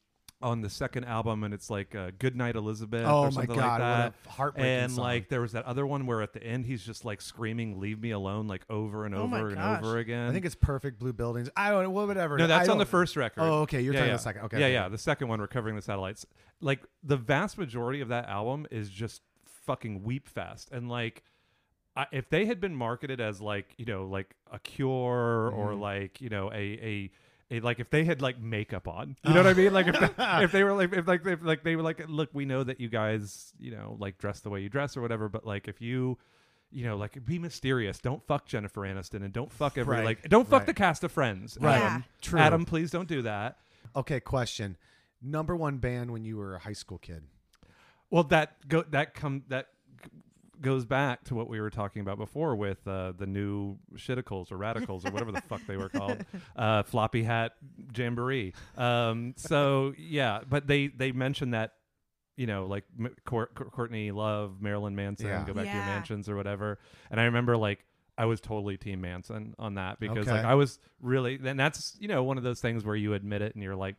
on 0.41 0.62
the 0.62 0.70
second 0.70 1.03
album, 1.03 1.44
and 1.44 1.53
it's 1.53 1.70
like 1.70 1.94
uh, 1.94 2.12
"Good 2.18 2.34
Night 2.34 2.56
Elizabeth" 2.56 3.03
Oh 3.06 3.24
or 3.24 3.25
my 3.25 3.29
something 3.32 3.56
God, 3.58 3.58
like 3.58 3.72
what 3.72 3.77
that. 3.79 4.13
a 4.25 4.29
heartbreaking 4.32 4.72
and 4.72 4.91
song. 4.94 5.03
like 5.03 5.27
there 5.27 5.41
was 5.41 5.51
that 5.51 5.65
other 5.65 5.86
one 5.86 6.06
where 6.06 6.22
at 6.22 6.32
the 6.32 6.41
end 6.41 6.65
he's 6.65 6.82
just 6.82 7.03
like 7.03 7.20
screaming 7.20 7.77
"Leave 7.82 8.00
me 8.01 8.12
alone" 8.12 8.48
like 8.48 8.62
over 8.70 9.06
and 9.06 9.13
Oh 9.13 9.27
my 9.27 9.39
over 9.39 9.48
and 9.50 9.58
gosh. 9.58 9.84
over 9.84 9.98
again. 9.98 10.29
I 10.29 10.32
think 10.32 10.46
it's 10.46 10.56
perfect 10.56 10.98
blue 10.98 11.12
buildings. 11.12 11.50
I 11.58 11.72
don't 11.72 11.84
know, 11.84 11.89
whatever. 11.89 12.38
no, 12.38 12.46
I 12.46 12.48
that's 12.48 12.70
on 12.70 12.77
the 12.77 12.86
don't- 12.86 12.89
first 12.91 13.18
record. 13.18 13.41
Oh, 13.44 13.62
okay. 13.63 13.82
You're 13.82 13.94
talking 13.94 14.12
the 14.13 14.18
second. 14.18 14.44
Okay. 14.44 14.60
yeah, 14.60 14.65
okay. 14.68 14.74
yeah. 14.74 14.88
The 14.88 14.98
second 14.98 15.27
one, 15.27 15.41
recovering 15.41 15.75
the 15.75 15.82
satellites. 15.82 16.25
Like 16.62 16.84
the 17.03 17.18
vast 17.18 17.58
majority 17.58 18.00
of 18.00 18.08
that 18.08 18.29
album 18.29 18.65
is 18.72 18.89
just 18.89 19.22
fucking 19.65 20.03
weep 20.03 20.27
fest, 20.29 20.70
and 20.72 20.89
like. 20.89 21.24
I, 21.98 22.06
if 22.13 22.29
they 22.29 22.46
had 22.46 22.62
been 22.62 22.75
marketed 22.75 23.20
as 23.20 23.41
like 23.41 23.74
you 23.77 23.84
know 23.84 24.06
like 24.06 24.36
a 24.53 24.60
cure 24.60 25.50
or 25.50 25.72
Mm-hmm. 25.72 25.82
like 25.82 26.22
you 26.22 26.29
know 26.29 26.50
a 26.53 26.56
a 26.56 27.12
a, 27.51 27.60
like 27.62 27.79
if 27.79 27.89
they 27.89 28.03
had 28.03 28.22
like 28.22 28.39
makeup 28.39 28.88
on, 28.88 29.15
you 29.25 29.34
know 29.34 29.39
what 29.44 29.48
I 29.48 29.53
mean? 29.53 29.74
Like 29.74 29.88
if 29.88 30.00
they, 30.00 30.10
if 30.44 30.51
they 30.51 30.63
were 30.63 30.74
like 30.74 30.94
if 30.94 31.08
like 31.08 31.25
if 31.25 31.41
like 31.44 31.63
they 31.63 31.75
were 31.75 31.82
like, 31.84 32.03
look, 32.08 32.29
we 32.34 32.46
know 32.46 32.63
that 32.63 32.79
you 32.79 32.89
guys 32.89 33.53
you 33.60 33.72
know 33.72 33.96
like 34.00 34.18
dress 34.18 34.39
the 34.41 34.50
way 34.50 34.62
you 34.62 34.70
dress 34.70 34.96
or 34.96 35.01
whatever, 35.01 35.29
but 35.29 35.46
like 35.46 35.68
if 35.68 35.82
you 35.82 36.18
you 36.72 36.86
know 36.86 36.98
like 36.98 37.25
be 37.25 37.39
mysterious, 37.39 37.98
don't 38.00 38.24
fuck 38.27 38.46
Jennifer 38.46 38.82
Aniston 38.82 39.24
and 39.24 39.34
don't 39.34 39.51
fuck 39.51 39.77
every 39.77 39.98
Right, 39.98 40.06
like 40.06 40.29
don't 40.29 40.48
fuck 40.48 40.60
right. 40.62 40.68
the 40.68 40.74
cast 40.74 41.03
of 41.03 41.12
Friends, 41.12 41.58
Right. 41.60 41.77
Um, 41.77 41.84
Adam. 41.84 42.03
True. 42.22 42.39
Adam, 42.39 42.65
please 42.65 42.91
don't 42.91 43.08
do 43.08 43.24
that. 43.24 43.58
Okay. 43.96 44.20
Question. 44.20 44.77
Number 45.22 45.56
one 45.56 45.77
band 45.79 46.12
when 46.12 46.24
you 46.24 46.38
were 46.38 46.56
a 46.56 46.60
high 46.60 46.74
school 46.74 46.98
kid. 47.00 47.24
Well, 48.12 48.24
that 48.25 48.68
go 48.68 48.84
that 48.91 49.13
come 49.13 49.44
that 49.50 49.68
g- 49.68 49.70
goes 50.62 50.86
back 50.86 51.24
to 51.25 51.36
what 51.36 51.48
we 51.50 51.60
were 51.62 51.70
talking 51.70 52.01
about 52.01 52.18
before 52.18 52.56
with 52.56 52.86
uh, 52.88 53.13
the 53.18 53.25
new 53.25 53.78
shiticles 53.96 54.51
or 54.51 54.58
radicals 54.58 55.06
or 55.06 55.12
whatever 55.12 55.32
the 55.32 55.42
fuck 55.42 55.62
they 55.68 55.78
were 55.78 55.89
called, 55.89 56.25
uh, 56.56 56.84
floppy 56.84 57.24
hat 57.24 57.54
jamboree. 57.96 58.54
Um, 58.78 59.34
so 59.38 59.94
yeah, 59.98 60.42
but 60.50 60.68
they 60.68 60.88
they 60.88 61.12
mentioned 61.12 61.54
that 61.54 61.74
you 62.38 62.48
know 62.48 62.66
like 62.66 62.84
M- 63.00 63.16
Cour- 63.25 63.50
Cour- 63.56 63.70
Courtney 63.70 64.12
Love, 64.12 64.62
Marilyn 64.62 64.96
Manson, 64.96 65.28
Yeah. 65.28 65.44
go 65.46 65.54
back 65.54 65.66
to 65.66 65.72
your 65.74 65.86
mansions 65.86 66.28
or 66.30 66.36
whatever. 66.36 66.80
And 67.12 67.20
I 67.20 67.25
remember 67.25 67.58
like. 67.58 67.86
I 68.18 68.25
was 68.25 68.42
totally 68.42 68.75
team 68.75 69.00
Manson 69.00 69.56
on 69.58 69.75
that 69.75 69.98
because 70.01 70.28
Okay. 70.28 70.32
like 70.34 70.44
I 70.44 70.56
was 70.56 70.78
really 71.00 71.39
and 71.42 71.58
that's 71.58 71.96
you 72.01 72.10
know 72.10 72.22
one 72.22 72.38
of 72.38 72.44
those 72.44 72.60
things 72.60 72.84
where 72.84 72.98
you 72.98 73.13
admit 73.13 73.42
it 73.42 73.56
and 73.56 73.63
you're 73.63 73.78
like 73.78 73.96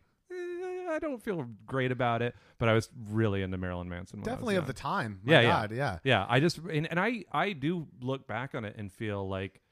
I 0.91 0.99
don't 0.99 1.23
feel 1.23 1.47
great 1.67 1.93
about 1.93 2.23
it 2.23 2.35
but 2.61 2.69
I 2.69 2.75
was 2.75 2.91
really 3.09 3.43
into 3.43 3.57
Marilyn 3.57 3.89
Manson 3.89 4.21
when 4.21 4.29
I 4.29 4.33
was 4.33 4.37
Definitely 4.37 4.57
of 4.57 4.67
the 4.67 4.75
time. 4.75 5.21
My 5.25 5.33
Yeah, 5.33 5.41
yeah. 5.41 5.49
God, 5.49 5.73
yeah. 5.73 5.99
Yeah, 6.05 6.27
I 6.29 6.39
just 6.39 6.59
and, 6.59 6.87
and 6.89 7.01
I 7.01 7.25
I 7.33 7.53
do 7.53 7.89
look 8.03 8.29
back 8.29 8.55
on 8.55 8.65
it 8.65 8.77
and 8.77 8.93
feel 8.93 9.27
like, 9.27 9.63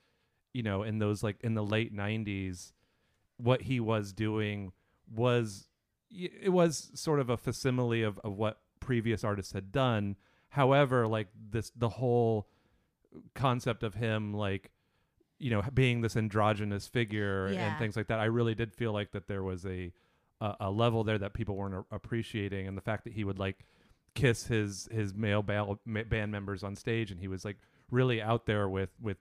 you 0.54 0.62
know, 0.62 0.82
in 0.82 0.98
those 0.98 1.22
like 1.22 1.36
in 1.42 1.54
the 1.54 1.62
late 1.62 1.94
'90s, 1.94 2.72
what 3.36 3.62
he 3.62 3.78
was 3.78 4.12
doing 4.14 4.72
was 5.14 5.68
it 6.10 6.50
was 6.50 6.90
sort 6.94 7.20
of 7.20 7.28
a 7.28 7.36
facsimile 7.36 8.02
of 8.02 8.18
of 8.20 8.36
what 8.36 8.58
previous 8.80 9.22
artists 9.22 9.52
had 9.52 9.70
done. 9.70 10.16
However, 10.48 11.06
like 11.06 11.28
this 11.50 11.70
the 11.76 11.90
whole 11.90 12.48
concept 13.34 13.82
of 13.82 13.94
him 13.94 14.32
like 14.32 14.70
you 15.38 15.50
know 15.50 15.62
being 15.74 16.00
this 16.00 16.16
androgynous 16.16 16.86
figure 16.86 17.46
and 17.46 17.78
things 17.78 17.96
like 17.96 18.06
that 18.08 18.18
i 18.18 18.26
really 18.26 18.54
did 18.54 18.72
feel 18.74 18.92
like 18.92 19.12
that 19.12 19.26
there 19.28 19.42
was 19.42 19.64
a 19.64 19.90
a, 20.40 20.54
a 20.60 20.70
level 20.70 21.04
there 21.04 21.18
that 21.18 21.34
people 21.34 21.56
weren't 21.56 21.74
a- 21.74 21.94
appreciating 21.94 22.66
and 22.68 22.76
the 22.76 22.80
fact 22.82 23.04
that 23.04 23.12
he 23.12 23.24
would 23.24 23.38
like 23.38 23.64
kiss 24.14 24.46
his 24.46 24.88
his 24.90 25.14
male 25.14 25.42
ba- 25.42 25.78
ma- 25.84 26.02
band 26.04 26.32
members 26.32 26.62
on 26.62 26.74
stage 26.76 27.10
and 27.10 27.20
he 27.20 27.28
was 27.28 27.44
like 27.44 27.56
really 27.90 28.20
out 28.22 28.46
there 28.46 28.68
with 28.68 28.90
with 29.00 29.16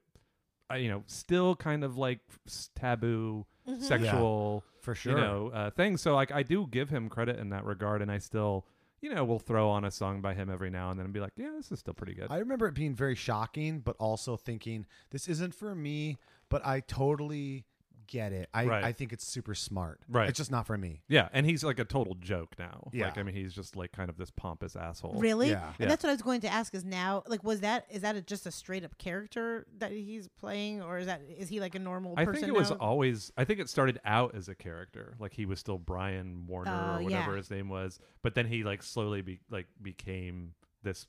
uh, 0.71 0.75
you 0.75 0.89
know 0.89 1.03
still 1.05 1.55
kind 1.55 1.83
of 1.83 1.97
like 1.97 2.19
s- 2.47 2.69
taboo 2.75 3.45
sexual 3.79 4.63
For 4.81 4.95
sure. 4.95 5.13
you 5.13 5.17
know 5.17 5.51
uh, 5.53 5.69
things 5.71 6.01
so 6.01 6.15
like 6.15 6.31
i 6.31 6.43
do 6.43 6.67
give 6.67 6.89
him 6.89 7.09
credit 7.09 7.37
in 7.39 7.49
that 7.49 7.65
regard 7.65 8.01
and 8.01 8.11
i 8.11 8.17
still 8.17 8.65
you 9.01 9.13
know 9.13 9.23
will 9.23 9.39
throw 9.39 9.69
on 9.69 9.85
a 9.85 9.91
song 9.91 10.21
by 10.21 10.33
him 10.33 10.49
every 10.49 10.69
now 10.69 10.89
and 10.89 10.99
then 10.99 11.05
and 11.05 11.13
be 11.13 11.19
like 11.19 11.33
yeah 11.37 11.51
this 11.55 11.71
is 11.71 11.79
still 11.79 11.93
pretty 11.93 12.13
good 12.13 12.27
I 12.29 12.37
remember 12.37 12.67
it 12.67 12.73
being 12.73 12.95
very 12.95 13.15
shocking, 13.15 13.79
but 13.79 13.95
also 13.99 14.35
thinking 14.37 14.85
this 15.11 15.27
isn't 15.27 15.53
for 15.53 15.75
me. 15.75 16.17
But 16.49 16.65
I 16.65 16.79
totally 16.79 17.65
get 18.07 18.31
it. 18.31 18.49
I, 18.53 18.65
Right. 18.65 18.83
I 18.83 18.91
think 18.93 19.13
it's 19.13 19.25
super 19.25 19.53
smart. 19.53 19.99
Right. 20.09 20.27
It's 20.29 20.37
just 20.37 20.51
not 20.51 20.65
for 20.65 20.77
me. 20.77 21.01
Yeah, 21.07 21.29
and 21.33 21.45
he's 21.45 21.63
like 21.63 21.79
a 21.79 21.85
total 21.85 22.15
joke 22.15 22.55
now. 22.57 22.89
Yeah. 22.93 23.05
Like 23.05 23.17
I 23.17 23.23
mean 23.23 23.35
he's 23.35 23.53
just 23.53 23.75
like 23.75 23.91
kind 23.91 24.09
of 24.09 24.17
this 24.17 24.31
pompous 24.31 24.75
asshole. 24.75 25.15
Really? 25.19 25.49
Yeah. 25.49 25.65
And 25.67 25.75
Yeah. 25.79 25.87
that's 25.87 26.03
what 26.03 26.09
I 26.09 26.13
was 26.13 26.21
going 26.21 26.41
to 26.41 26.47
ask. 26.47 26.73
Is 26.73 26.83
now 26.85 27.23
like 27.27 27.43
was 27.43 27.59
that 27.61 27.85
is 27.89 28.01
that 28.01 28.15
a, 28.15 28.21
just 28.21 28.45
a 28.45 28.51
straight 28.51 28.83
up 28.83 28.97
character 28.97 29.67
that 29.77 29.91
he's 29.91 30.27
playing, 30.27 30.81
or 30.81 30.97
is 30.99 31.05
that 31.07 31.21
is 31.37 31.49
he 31.49 31.59
like 31.59 31.75
a 31.75 31.79
normal 31.79 32.15
person? 32.15 32.21
I 32.21 32.25
person? 32.31 32.41
think 32.45 32.55
it 32.55 32.59
was 32.59 32.71
now? 32.71 32.77
always 32.79 33.31
I 33.37 33.43
think 33.45 33.59
it 33.59 33.69
started 33.69 33.99
out 34.05 34.35
as 34.35 34.49
a 34.49 34.55
character. 34.55 35.15
Like 35.19 35.33
he 35.33 35.45
was 35.45 35.59
still 35.59 35.77
Brian 35.77 36.45
Warner 36.47 36.71
Oh, 36.71 36.99
or 36.99 37.03
whatever 37.03 37.31
yeah. 37.31 37.37
his 37.37 37.49
name 37.51 37.69
was, 37.69 37.99
but 38.23 38.35
then 38.35 38.45
he 38.47 38.63
like 38.63 38.83
slowly 38.83 39.21
be 39.21 39.39
like 39.49 39.67
became 39.81 40.53
this 40.83 41.07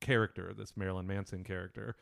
character, 0.00 0.52
this 0.56 0.76
Marilyn 0.76 1.06
Manson 1.06 1.44
character. 1.44 1.96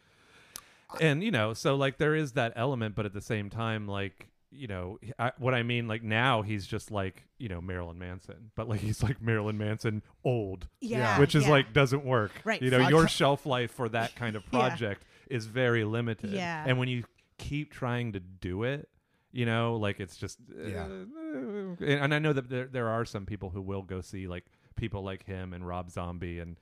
And 1.00 1.22
you 1.22 1.30
know, 1.30 1.54
so 1.54 1.74
like 1.74 1.98
there 1.98 2.14
is 2.14 2.32
that 2.32 2.52
element, 2.56 2.94
but 2.94 3.06
at 3.06 3.12
the 3.12 3.20
same 3.20 3.50
time 3.50 3.86
like 3.86 4.28
you 4.50 4.66
know 4.66 4.98
I, 5.18 5.32
what 5.38 5.54
I 5.54 5.62
mean. 5.62 5.88
Like 5.88 6.02
now 6.02 6.42
he's 6.42 6.66
just 6.66 6.90
like 6.90 7.24
you 7.38 7.48
know 7.48 7.60
Marilyn 7.60 7.98
Manson, 7.98 8.50
but 8.54 8.68
like 8.68 8.80
he's 8.80 9.02
like 9.02 9.20
Marilyn 9.20 9.58
Manson 9.58 10.02
old, 10.24 10.68
yeah, 10.80 11.18
which 11.18 11.34
is 11.34 11.44
yeah. 11.44 11.50
like 11.50 11.72
doesn't 11.72 12.04
work. 12.04 12.32
Right. 12.44 12.60
You 12.60 12.70
know, 12.70 12.80
I 12.80 12.88
your 12.88 13.08
shelf 13.08 13.46
life 13.46 13.70
for 13.70 13.88
that 13.90 14.14
kind 14.14 14.36
of 14.36 14.42
Yeah. 14.52 14.58
project 14.58 15.04
is 15.28 15.46
very 15.46 15.84
limited. 15.84 16.30
Yeah. 16.30 16.64
And 16.66 16.78
when 16.78 16.88
you 16.88 17.04
keep 17.36 17.72
trying 17.72 18.12
to 18.12 18.20
do 18.20 18.62
it, 18.62 18.88
you 19.30 19.44
know, 19.44 19.76
like 19.76 20.00
it's 20.00 20.16
just 20.16 20.38
Yeah. 20.56 20.84
uh, 20.84 20.86
and, 20.86 21.80
and 21.82 22.14
I 22.14 22.18
know 22.18 22.32
that 22.32 22.48
there 22.48 22.66
there 22.66 22.88
are 22.88 23.04
some 23.04 23.26
people 23.26 23.50
who 23.50 23.60
will 23.60 23.82
go 23.82 24.00
see 24.00 24.26
like 24.26 24.46
people 24.76 25.02
like 25.02 25.24
him 25.24 25.52
and 25.52 25.66
Rob 25.66 25.90
Zombie 25.90 26.38
and 26.38 26.56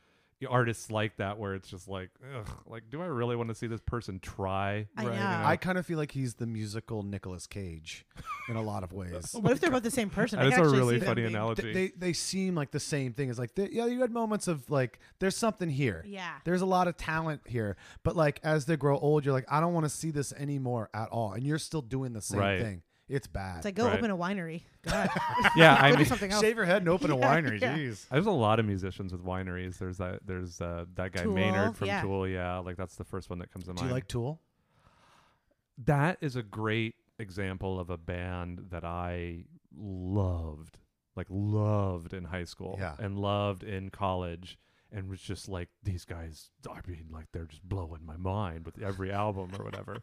artists 0.50 0.90
like 0.90 1.16
that 1.16 1.38
where 1.38 1.54
it's 1.54 1.68
just 1.70 1.88
like 1.88 2.10
ugh, 2.36 2.46
like 2.66 2.82
do 2.90 3.00
I 3.00 3.06
really 3.06 3.36
want 3.36 3.48
to 3.48 3.54
see 3.54 3.66
this 3.66 3.80
person 3.80 4.18
try? 4.20 4.86
I 4.96 5.04
right, 5.04 5.14
you 5.14 5.18
know. 5.18 5.42
I 5.44 5.56
kind 5.56 5.78
of 5.78 5.86
feel 5.86 5.96
like 5.96 6.12
he's 6.12 6.34
the 6.34 6.46
musical 6.46 7.02
Nicolas 7.02 7.46
Cage 7.46 8.04
in 8.50 8.56
a 8.56 8.60
lot 8.62 8.82
of 8.84 8.92
ways. 8.92 9.34
What 9.40 9.52
if 9.52 9.60
they're 9.60 9.70
both 9.70 9.82
the 9.82 9.90
same 9.90 10.10
person? 10.10 10.38
I 10.38 10.44
That's 10.44 10.56
can 10.56 10.66
a 10.66 10.68
really 10.68 10.96
see 10.96 10.98
them 10.98 11.08
funny 11.08 11.22
being- 11.22 11.34
analogy. 11.34 11.62
Th- 11.62 11.74
they 11.74 12.06
they 12.08 12.12
seem 12.12 12.54
like 12.54 12.70
the 12.70 12.80
same 12.80 13.14
thing. 13.14 13.30
It's 13.30 13.38
like 13.38 13.54
they, 13.54 13.70
yeah, 13.70 13.86
you 13.86 14.00
had 14.02 14.10
moments 14.10 14.46
of 14.46 14.68
like 14.70 14.98
there's 15.20 15.36
something 15.36 15.70
here. 15.70 16.04
Yeah. 16.06 16.34
There's 16.44 16.60
a 16.60 16.66
lot 16.66 16.86
of 16.86 16.98
talent 16.98 17.40
here, 17.46 17.76
but 18.02 18.14
like 18.14 18.38
as 18.42 18.66
they 18.66 18.76
grow 18.76 18.98
old, 18.98 19.24
you're 19.24 19.32
like 19.34 19.46
I 19.50 19.60
don't 19.60 19.72
want 19.72 19.84
to 19.86 19.90
see 19.90 20.10
this 20.10 20.34
anymore 20.34 20.90
at 20.92 21.08
all, 21.08 21.32
and 21.32 21.46
you're 21.46 21.58
still 21.58 21.82
doing 21.82 22.12
the 22.12 22.20
same 22.20 22.40
Right. 22.40 22.60
thing. 22.60 22.82
It's 23.08 23.26
bad. 23.28 23.58
It's 23.58 23.64
like 23.64 23.74
go 23.76 23.86
Right. 23.86 23.98
open 23.98 24.10
a 24.10 24.16
winery. 24.16 24.62
God. 24.82 25.08
yeah, 25.56 25.76
I 25.80 25.90
Go 25.90 25.96
do 25.96 25.98
mean 26.00 26.06
something 26.08 26.32
else. 26.32 26.40
shave 26.42 26.56
your 26.56 26.64
head 26.64 26.78
and 26.78 26.88
open 26.88 27.10
a 27.12 27.16
Yeah, 27.18 27.36
winery. 27.40 27.60
yeah. 27.60 27.76
Jeez. 27.76 28.08
There's 28.08 28.26
a 28.26 28.30
lot 28.32 28.58
of 28.58 28.66
musicians 28.66 29.12
with 29.12 29.24
wineries. 29.24 29.78
There's 29.78 29.98
that. 29.98 30.26
There's 30.26 30.60
uh, 30.60 30.86
that 30.96 31.12
guy 31.12 31.22
Tool, 31.22 31.34
Maynard 31.34 31.76
from 31.76 31.86
yeah. 31.86 32.02
Tool. 32.02 32.26
Yeah, 32.26 32.58
like 32.58 32.76
that's 32.76 32.96
the 32.96 33.04
first 33.04 33.30
one 33.30 33.38
that 33.38 33.52
comes 33.52 33.64
to 33.66 33.70
mind. 33.70 33.76
Do 33.78 33.82
mind. 33.84 33.90
you 33.90 33.94
like 33.94 34.08
Tool? 34.08 34.40
that 35.84 36.18
is 36.20 36.36
a 36.36 36.42
great 36.42 36.94
example 37.18 37.78
of 37.78 37.90
a 37.90 37.98
band 37.98 38.66
that 38.70 38.84
I 38.84 39.44
loved, 39.76 40.78
like 41.14 41.26
loved 41.30 42.12
in 42.14 42.24
high 42.24 42.44
school 42.44 42.76
Yeah. 42.78 42.94
and 42.98 43.18
loved 43.18 43.62
in 43.62 43.90
college, 43.90 44.58
and 44.90 45.08
was 45.08 45.20
just 45.20 45.48
like 45.48 45.68
these 45.82 46.04
guys. 46.04 46.50
I 46.68 46.80
mean, 46.88 47.06
like 47.10 47.26
they're 47.32 47.44
just 47.46 47.62
blowing 47.68 48.04
my 48.04 48.16
mind 48.16 48.64
with 48.66 48.80
every 48.82 49.12
album 49.12 49.50
or 49.58 49.64
whatever. 49.64 49.98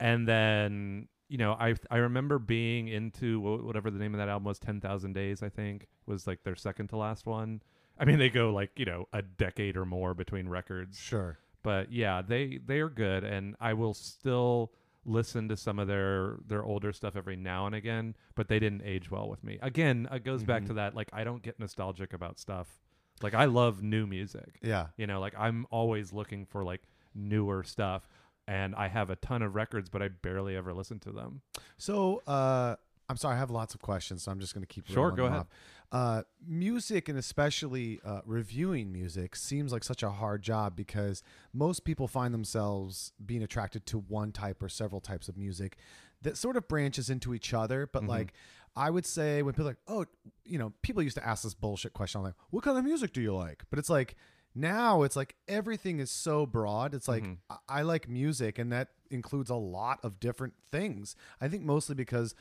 And 0.00 0.28
then 0.28 1.08
you 1.28 1.38
know, 1.38 1.52
I 1.52 1.74
I 1.90 1.98
remember 1.98 2.38
being 2.38 2.88
into 2.88 3.40
whatever 3.40 3.90
the 3.90 3.98
name 3.98 4.14
of 4.14 4.18
that 4.18 4.28
album 4.28 4.44
was, 4.44 4.58
Ten 4.58 4.80
Thousand 4.80 5.12
Days. 5.12 5.42
I 5.42 5.48
think 5.48 5.86
was 6.06 6.26
like 6.26 6.42
their 6.44 6.56
second 6.56 6.88
to 6.88 6.96
last 6.96 7.26
one. 7.26 7.62
I 7.98 8.04
mean, 8.04 8.18
they 8.18 8.30
go 8.30 8.50
like 8.52 8.70
you 8.76 8.84
know 8.84 9.06
a 9.12 9.22
decade 9.22 9.76
or 9.76 9.84
more 9.84 10.14
between 10.14 10.48
records 10.48 10.98
Sure. 10.98 11.38
but 11.62 11.90
yeah, 11.92 12.22
they 12.22 12.58
they 12.64 12.78
are 12.80 12.88
good, 12.88 13.24
and 13.24 13.56
I 13.60 13.74
will 13.74 13.94
still 13.94 14.72
listen 15.04 15.48
to 15.48 15.56
some 15.56 15.78
of 15.78 15.88
their 15.88 16.36
their 16.46 16.62
older 16.64 16.92
stuff 16.92 17.16
every 17.16 17.36
now 17.36 17.66
and 17.66 17.74
again. 17.74 18.14
But 18.34 18.48
they 18.48 18.58
didn't 18.58 18.82
age 18.84 19.10
well 19.10 19.28
with 19.28 19.42
me. 19.42 19.58
Again, 19.62 20.08
it 20.12 20.24
goes 20.24 20.44
back 20.44 20.62
Mhm. 20.62 20.66
to 20.68 20.72
that 20.74 20.94
like 20.94 21.08
I 21.12 21.24
don't 21.24 21.42
get 21.42 21.58
nostalgic 21.58 22.12
about 22.12 22.38
stuff. 22.38 22.78
Like 23.20 23.34
I 23.34 23.46
love 23.46 23.82
new 23.82 24.06
music. 24.06 24.58
Yeah. 24.62 24.88
You 24.96 25.06
know, 25.08 25.18
like 25.20 25.34
I'm 25.36 25.66
always 25.70 26.12
looking 26.12 26.46
for 26.46 26.62
like 26.62 26.82
newer 27.14 27.64
stuff, 27.64 28.08
and 28.48 28.74
I 28.74 28.88
have 28.88 29.10
a 29.10 29.16
ton 29.16 29.42
of 29.42 29.54
records, 29.54 29.88
but 29.90 30.02
I 30.02 30.08
barely 30.08 30.56
ever 30.56 30.72
listen 30.72 30.98
to 31.00 31.12
them. 31.12 31.42
So, 31.76 32.22
uh, 32.26 32.76
I'm 33.10 33.16
sorry, 33.16 33.36
I 33.36 33.38
have 33.38 33.50
lots 33.50 33.74
of 33.74 33.80
questions, 33.80 34.22
so 34.22 34.30
I'm 34.32 34.40
just 34.40 34.54
going 34.54 34.62
to 34.62 34.66
keep 34.66 34.86
Sure, 34.86 35.10
go 35.12 35.26
ahead. 35.26 35.40
off. 35.40 35.46
Uh, 35.90 36.22
music 36.46 37.08
and 37.08 37.18
especially 37.18 38.00
uh, 38.04 38.20
reviewing 38.26 38.92
music 38.92 39.34
seems 39.36 39.72
like 39.72 39.82
such 39.84 40.02
a 40.02 40.10
hard 40.10 40.42
job 40.42 40.76
because 40.76 41.22
most 41.54 41.84
people 41.84 42.06
find 42.08 42.34
themselves 42.34 43.12
being 43.24 43.42
attracted 43.42 43.86
to 43.86 43.98
one 43.98 44.30
type 44.32 44.62
or 44.62 44.68
several 44.68 45.00
types 45.00 45.28
of 45.28 45.36
music 45.38 45.76
that 46.20 46.36
sort 46.36 46.56
of 46.56 46.68
branches 46.68 47.08
into 47.08 47.32
each 47.32 47.54
other. 47.54 47.86
But 47.86 48.02
Mhm. 48.02 48.08
like, 48.08 48.32
I 48.76 48.90
would 48.90 49.06
say 49.06 49.42
when 49.42 49.54
people 49.54 49.64
are 49.66 49.70
like, 49.70 49.78
oh, 49.88 50.04
you 50.44 50.58
know, 50.58 50.72
people 50.82 51.02
used 51.02 51.16
to 51.16 51.26
ask 51.26 51.42
this 51.44 51.54
bullshit 51.54 51.94
question. 51.94 52.18
I'm 52.18 52.24
like, 52.24 52.34
what 52.50 52.62
kind 52.64 52.76
of 52.76 52.84
music 52.84 53.12
do 53.14 53.22
you 53.22 53.34
like? 53.34 53.64
But 53.70 53.78
it's 53.78 53.88
like 53.90 54.14
now 54.58 55.02
it's 55.02 55.16
like 55.16 55.34
everything 55.46 56.00
is 56.00 56.10
so 56.10 56.46
broad. 56.46 56.94
It's 56.94 57.08
like 57.08 57.22
Mhm. 57.24 57.38
I, 57.50 57.56
I 57.68 57.82
like 57.82 58.08
music, 58.08 58.58
and 58.58 58.72
that 58.72 58.88
includes 59.10 59.50
a 59.50 59.54
lot 59.54 60.00
of 60.02 60.20
different 60.20 60.54
things. 60.70 61.16
I 61.40 61.48
think 61.48 61.62
mostly 61.64 61.94
because 61.94 62.34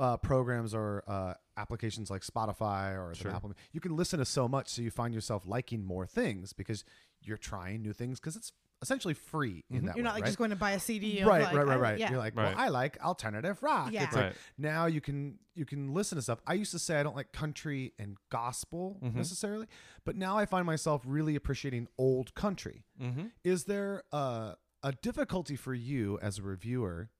uh, 0.00 0.16
programs 0.16 0.74
or 0.74 1.04
uh, 1.06 1.34
applications 1.56 2.10
like 2.10 2.22
Spotify 2.22 2.94
or 2.94 3.10
the 3.10 3.14
Sure. 3.16 3.30
Apple, 3.30 3.52
you 3.72 3.80
can 3.80 3.94
listen 3.94 4.18
to 4.18 4.24
so 4.24 4.48
much, 4.48 4.68
so 4.68 4.82
you 4.82 4.90
find 4.90 5.14
yourself 5.14 5.44
liking 5.46 5.84
more 5.84 6.06
things 6.06 6.52
because 6.52 6.84
you're 7.22 7.36
trying 7.36 7.82
new 7.82 7.92
things 7.92 8.18
because 8.18 8.34
it's 8.34 8.52
essentially 8.82 9.14
free 9.14 9.64
in 9.70 9.86
that 9.86 9.96
You're 9.96 10.02
way, 10.02 10.02
not 10.02 10.14
like 10.14 10.22
right? 10.22 10.26
just 10.28 10.38
going 10.38 10.50
to 10.50 10.56
buy 10.56 10.72
a 10.72 10.80
CD. 10.80 11.20
of, 11.20 11.28
right, 11.28 11.42
like, 11.44 11.54
right, 11.54 11.66
right, 11.66 11.80
right. 11.80 11.98
Yeah. 11.98 12.10
You're 12.10 12.18
like, 12.18 12.36
Right. 12.36 12.54
well, 12.54 12.64
I 12.64 12.68
like 12.68 13.00
alternative 13.02 13.62
rock. 13.62 13.92
Yeah. 13.92 14.04
It's 14.04 14.16
like 14.16 14.34
now 14.58 14.86
you 14.86 15.00
can 15.00 15.38
you 15.54 15.64
can 15.64 15.94
listen 15.94 16.16
to 16.16 16.22
stuff. 16.22 16.40
I 16.46 16.54
used 16.54 16.72
to 16.72 16.78
say 16.78 16.98
I 16.98 17.02
don't 17.02 17.14
like 17.16 17.32
country 17.32 17.92
and 17.98 18.16
gospel 18.30 18.98
Mhm. 19.02 19.14
necessarily, 19.14 19.66
but 20.04 20.16
now 20.16 20.36
I 20.36 20.46
find 20.46 20.66
myself 20.66 21.02
really 21.06 21.36
appreciating 21.36 21.86
old 21.96 22.34
country. 22.34 22.84
Mm-hmm. 23.00 23.26
Is 23.44 23.64
there 23.64 24.02
a 24.12 24.56
a 24.82 24.92
difficulty 25.00 25.54
for 25.54 25.72
you 25.74 26.18
as 26.20 26.38
a 26.38 26.42
reviewer? 26.42 27.10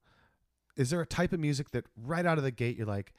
Is 0.77 0.91
there 0.91 1.01
a 1.01 1.07
type 1.07 1.33
of 1.33 1.39
music 1.41 1.71
that 1.71 1.85
right 1.97 2.27
out 2.27 2.39
of 2.39 2.45
the 2.45 2.51
gate 2.51 2.77
you're 2.77 2.87
like, 2.87 3.13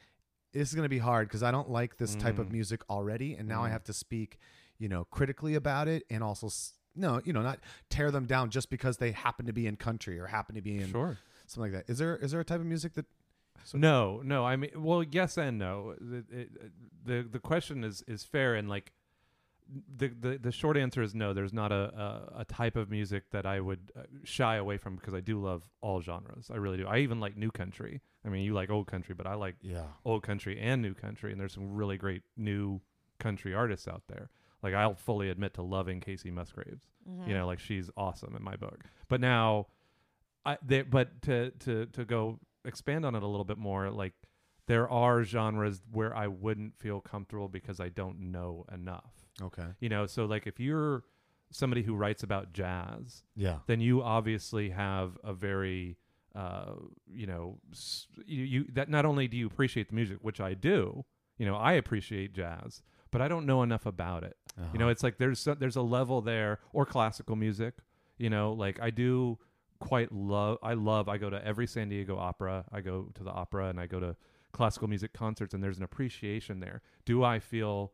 this 0.52 0.68
is 0.68 0.74
going 0.74 0.84
to 0.84 0.88
be 0.90 0.98
hard 0.98 1.28
because 1.28 1.42
I 1.42 1.50
don't 1.50 1.70
like 1.70 1.96
this 1.96 2.14
type 2.14 2.38
of 2.38 2.48
Mm. 2.48 2.52
music 2.52 2.82
already, 2.90 3.34
and 3.34 3.48
now 3.48 3.62
I 3.64 3.68
Mm. 3.68 3.72
have 3.72 3.84
to 3.84 3.92
speak, 3.92 4.38
you 4.78 4.88
know, 4.88 5.04
critically 5.04 5.54
about 5.54 5.88
it, 5.88 6.02
and 6.10 6.22
also. 6.22 6.48
s- 6.48 6.74
No, 6.96 7.20
you 7.24 7.32
know, 7.32 7.42
not 7.42 7.58
tear 7.90 8.10
them 8.10 8.26
down 8.26 8.50
just 8.50 8.70
because 8.70 8.98
they 8.98 9.12
happen 9.12 9.46
to 9.46 9.52
be 9.52 9.66
in 9.66 9.76
country 9.76 10.18
or 10.18 10.26
happen 10.26 10.54
to 10.54 10.62
be 10.62 10.78
in 10.78 10.90
Sure. 10.90 11.18
something 11.46 11.72
like 11.72 11.86
that. 11.86 11.92
Is 11.92 11.98
there 11.98 12.16
is 12.16 12.30
there 12.32 12.40
a 12.40 12.44
type 12.44 12.60
of 12.60 12.66
music 12.66 12.94
that 12.94 13.06
No, 13.72 14.20
no. 14.24 14.44
I 14.44 14.56
mean, 14.56 14.70
well, 14.76 15.02
yes 15.02 15.36
and 15.38 15.58
no. 15.58 15.94
The 16.00 16.24
it, 16.30 16.50
the 17.04 17.22
the 17.30 17.38
question 17.40 17.82
is 17.84 18.02
is 18.06 18.22
fair 18.24 18.54
and 18.54 18.68
like 18.68 18.92
the 19.96 20.08
the 20.08 20.38
the 20.38 20.52
short 20.52 20.76
answer 20.76 21.02
is 21.02 21.14
no. 21.14 21.32
There's 21.32 21.52
not 21.52 21.72
a 21.72 22.30
a, 22.36 22.40
a 22.40 22.44
type 22.44 22.76
of 22.76 22.90
music 22.90 23.30
that 23.30 23.46
I 23.46 23.60
would 23.60 23.92
uh, 23.96 24.02
shy 24.22 24.56
away 24.56 24.76
from 24.76 24.96
because 24.96 25.14
I 25.14 25.20
do 25.20 25.40
love 25.40 25.68
all 25.80 26.00
genres. 26.02 26.50
I 26.52 26.56
really 26.56 26.76
do. 26.76 26.86
I 26.86 26.98
even 26.98 27.18
like 27.18 27.36
new 27.36 27.50
country. 27.50 28.02
I 28.26 28.28
mean, 28.28 28.42
you 28.44 28.52
like 28.54 28.70
old 28.70 28.86
country, 28.86 29.14
but 29.14 29.26
I 29.26 29.34
like 29.34 29.56
yeah 29.62 29.86
old 30.04 30.22
country 30.22 30.60
and 30.60 30.82
new 30.82 30.94
country, 30.94 31.32
and 31.32 31.40
there's 31.40 31.54
some 31.54 31.74
really 31.74 31.96
great 31.96 32.22
new 32.36 32.80
country 33.18 33.54
artists 33.54 33.88
out 33.88 34.02
there. 34.08 34.28
Like 34.64 34.74
I'll 34.74 34.94
fully 34.96 35.30
admit 35.30 35.54
to 35.54 35.62
loving 35.62 36.00
Kacey 36.00 36.32
Musgraves. 36.32 36.82
Mhm. 37.08 37.28
You 37.28 37.34
know, 37.34 37.46
like 37.46 37.60
she's 37.60 37.90
awesome 37.96 38.34
in 38.34 38.42
my 38.42 38.56
book. 38.56 38.80
But 39.08 39.20
now, 39.20 39.68
I 40.44 40.58
there, 40.66 40.84
but 40.84 41.22
to 41.22 41.50
to 41.60 41.86
to 41.86 42.04
go 42.04 42.40
expand 42.64 43.04
on 43.06 43.14
it 43.14 43.22
a 43.22 43.26
little 43.26 43.44
bit 43.44 43.58
more, 43.58 43.90
like 43.90 44.14
there 44.66 44.88
are 44.88 45.22
genres 45.22 45.82
where 45.92 46.16
I 46.16 46.26
wouldn't 46.26 46.78
feel 46.78 47.00
comfortable 47.00 47.48
because 47.48 47.78
I 47.78 47.90
don't 47.90 48.32
know 48.32 48.64
enough. 48.72 49.12
okay 49.42 49.68
You 49.80 49.90
know, 49.90 50.06
so 50.06 50.24
like 50.24 50.46
if 50.46 50.58
you're 50.58 51.04
somebody 51.50 51.82
who 51.82 51.94
writes 51.94 52.22
about 52.24 52.52
jazz, 52.54 53.22
yeah 53.36 53.58
then 53.66 53.80
you 53.80 54.02
obviously 54.02 54.70
have 54.70 55.16
a 55.22 55.32
very 55.34 55.98
uh, 56.34 56.72
you 57.06 57.26
know 57.28 57.58
you, 58.26 58.42
you 58.44 58.64
that 58.72 58.88
not 58.88 59.04
only 59.04 59.28
do 59.28 59.36
you 59.36 59.46
appreciate 59.46 59.88
the 59.88 59.94
music 59.94 60.18
which 60.20 60.40
i 60.40 60.52
do 60.52 61.04
you 61.38 61.46
know 61.46 61.54
i 61.54 61.74
appreciate 61.74 62.32
jazz 62.32 62.82
but 63.12 63.20
i 63.22 63.28
don't 63.28 63.46
know 63.46 63.62
enough 63.62 63.86
about 63.86 64.24
it 64.24 64.36
you 64.72 64.78
know 64.78 64.88
it's 64.88 65.02
like 65.02 65.18
there's 65.18 65.46
there's 65.58 65.76
a 65.76 65.82
level 65.82 66.20
there 66.20 66.60
or 66.72 66.86
classical 66.86 67.34
music 67.34 67.74
you 68.18 68.30
know 68.30 68.52
like 68.52 68.80
i 68.80 68.88
do 68.90 69.38
quite 69.80 70.12
love 70.12 70.58
i 70.62 70.74
love 70.74 71.08
i 71.08 71.18
go 71.18 71.28
to 71.28 71.44
every 71.44 71.66
san 71.66 71.88
diego 71.88 72.16
opera. 72.16 72.64
I 72.72 72.80
go 72.80 73.10
to 73.14 73.24
the 73.24 73.30
opera 73.30 73.68
and 73.68 73.80
i 73.80 73.86
go 73.86 74.00
to 74.00 74.16
classical 74.52 74.88
music 74.88 75.12
concerts 75.12 75.52
and 75.52 75.62
there's 75.62 75.78
an 75.78 75.82
appreciation 75.82 76.60
there. 76.60 76.80
Do 77.04 77.24
i 77.24 77.38
feel 77.38 77.92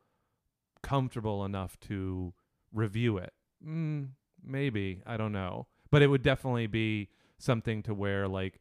comfortable 0.82 1.44
enough 1.44 1.80
to 1.80 2.34
review 2.72 3.16
it? 3.16 3.32
Mm, 3.66 4.10
maybe. 4.44 5.02
I 5.06 5.16
don't 5.16 5.32
know. 5.32 5.66
But 5.90 6.02
it 6.02 6.06
would 6.06 6.22
definitely 6.22 6.66
be 6.66 7.08
something 7.38 7.82
to 7.82 7.94
where 7.94 8.28
like 8.28 8.60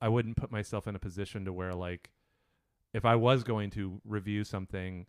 i 0.00 0.08
wouldn't 0.08 0.36
put 0.36 0.50
myself 0.50 0.88
in 0.88 0.96
a 0.96 0.98
position 0.98 1.44
to 1.44 1.52
where 1.52 1.74
like 1.74 2.10
if 2.92 3.04
i 3.04 3.14
was 3.14 3.44
going 3.44 3.70
to 3.70 4.00
review 4.04 4.42
something 4.42 5.06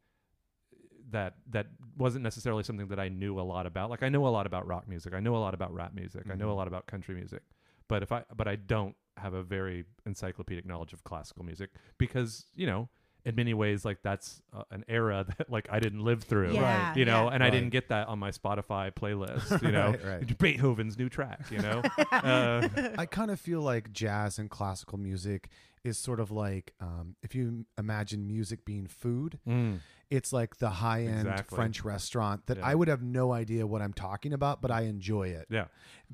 that 1.11 1.35
that 1.49 1.67
wasn't 1.97 2.23
necessarily 2.23 2.63
something 2.63 2.87
that 2.87 2.99
I 2.99 3.09
knew 3.09 3.39
a 3.39 3.41
lot 3.41 3.65
about. 3.65 3.89
Like 3.89 4.03
I 4.03 4.09
know 4.09 4.25
a 4.27 4.29
lot 4.29 4.45
about 4.45 4.65
rock 4.67 4.87
music. 4.87 5.13
I 5.13 5.19
know 5.19 5.35
a 5.35 5.39
lot 5.39 5.53
about 5.53 5.73
rap 5.73 5.93
music. 5.93 6.23
I 6.31 6.35
know 6.35 6.49
a 6.49 6.53
Mhm. 6.53 6.57
lot 6.57 6.67
about 6.67 6.87
country 6.87 7.15
music. 7.15 7.43
But 7.87 8.03
if 8.03 8.11
I 8.11 8.23
but 8.35 8.47
I 8.47 8.55
don't 8.55 8.95
have 9.17 9.33
a 9.33 9.43
very 9.43 9.85
encyclopedic 10.05 10.65
knowledge 10.65 10.93
of 10.93 11.03
classical 11.03 11.43
music 11.43 11.69
because, 11.97 12.45
you 12.55 12.65
know, 12.65 12.89
in 13.25 13.35
many 13.35 13.53
ways 13.53 13.85
like 13.85 13.99
that's 14.03 14.41
uh, 14.53 14.63
an 14.71 14.83
era 14.87 15.25
that 15.37 15.49
like 15.51 15.67
I 15.71 15.79
didn't 15.79 16.03
live 16.03 16.23
through. 16.23 16.53
Yeah, 16.53 16.93
You 16.95 17.05
know, 17.05 17.25
yeah. 17.27 17.33
and 17.35 17.43
I 17.43 17.49
didn't 17.49 17.69
get 17.69 17.89
that 17.89 18.07
on 18.07 18.19
my 18.19 18.31
Spotify 18.31 18.91
playlist, 18.93 19.61
you 19.65 19.71
know. 19.71 19.91
Right, 19.91 20.05
right. 20.05 20.37
Beethoven's 20.39 20.97
new 20.97 21.09
track, 21.09 21.41
you 21.51 21.59
know. 21.59 21.81
uh, 22.11 22.67
I 22.97 23.05
kind 23.05 23.31
of 23.31 23.39
feel 23.39 23.61
like 23.61 23.91
jazz 23.93 24.39
and 24.39 24.49
classical 24.49 24.97
music 24.97 25.49
is 25.83 25.97
sort 25.97 26.19
of 26.19 26.29
like 26.31 26.73
um, 26.79 27.15
if 27.23 27.33
you 27.33 27.65
imagine 27.77 28.27
music 28.27 28.65
being 28.65 28.85
food, 28.87 29.39
mm, 29.47 29.79
it's 30.11 30.31
like 30.31 30.57
the 30.57 30.69
high 30.69 31.03
end 31.03 31.27
Exactly. 31.27 31.55
French 31.55 31.83
restaurant 31.83 32.45
that 32.47 32.57
Yeah. 32.57 32.65
I 32.67 32.75
would 32.75 32.87
have 32.87 33.01
no 33.01 33.31
idea 33.31 33.65
what 33.65 33.81
I'm 33.81 33.93
talking 33.93 34.31
about, 34.33 34.61
but 34.61 34.69
I 34.69 34.81
enjoy 34.81 35.29
it. 35.29 35.47
yeah. 35.49 35.65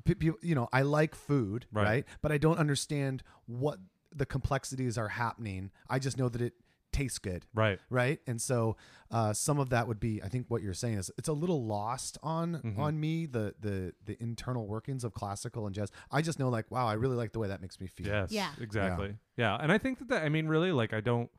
P- 0.04 0.14
people, 0.14 0.38
you 0.42 0.54
know, 0.54 0.68
I 0.72 0.82
like 0.82 1.14
food, 1.14 1.66
Right. 1.72 1.84
right. 1.84 2.04
But 2.22 2.32
I 2.32 2.38
don't 2.38 2.58
understand 2.58 3.22
what 3.46 3.78
the 4.14 4.24
complexities 4.24 4.96
are 4.96 5.08
happening. 5.08 5.70
I 5.90 5.98
just 5.98 6.16
know 6.16 6.30
that 6.30 6.40
it 6.40 6.54
tastes 6.98 7.18
good. 7.18 7.46
Right. 7.54 7.78
Right. 7.90 8.20
And 8.26 8.40
so 8.40 8.76
uh, 9.10 9.32
some 9.32 9.58
of 9.58 9.70
that 9.70 9.88
would 9.88 10.00
be, 10.00 10.22
I 10.22 10.28
think 10.28 10.46
what 10.48 10.62
you're 10.62 10.74
saying 10.74 10.98
is 10.98 11.10
it's 11.18 11.28
a 11.28 11.32
little 11.32 11.64
lost 11.64 12.18
on 12.22 12.56
Mhm. 12.62 12.78
on 12.78 13.00
me, 13.00 13.26
the 13.26 13.54
the 13.60 13.94
the 14.04 14.16
internal 14.22 14.66
workings 14.66 15.04
of 15.04 15.14
classical 15.14 15.66
and 15.66 15.74
jazz. 15.74 15.90
I 16.10 16.20
just 16.22 16.38
know 16.38 16.48
like, 16.48 16.70
wow, 16.70 16.86
I 16.86 16.94
really 16.94 17.16
like 17.16 17.32
the 17.32 17.38
way 17.38 17.48
that 17.48 17.60
makes 17.60 17.80
me 17.80 17.86
feel. 17.86 18.06
Yes. 18.08 18.32
Yeah. 18.32 18.50
Exactly. 18.60 19.16
Yeah. 19.36 19.56
And 19.56 19.70
I 19.72 19.78
think 19.78 19.98
that, 20.00 20.08
that 20.08 20.22
I 20.24 20.28
mean, 20.28 20.46
really, 20.48 20.72
like, 20.72 20.92
I 20.92 21.00
don't, 21.00 21.30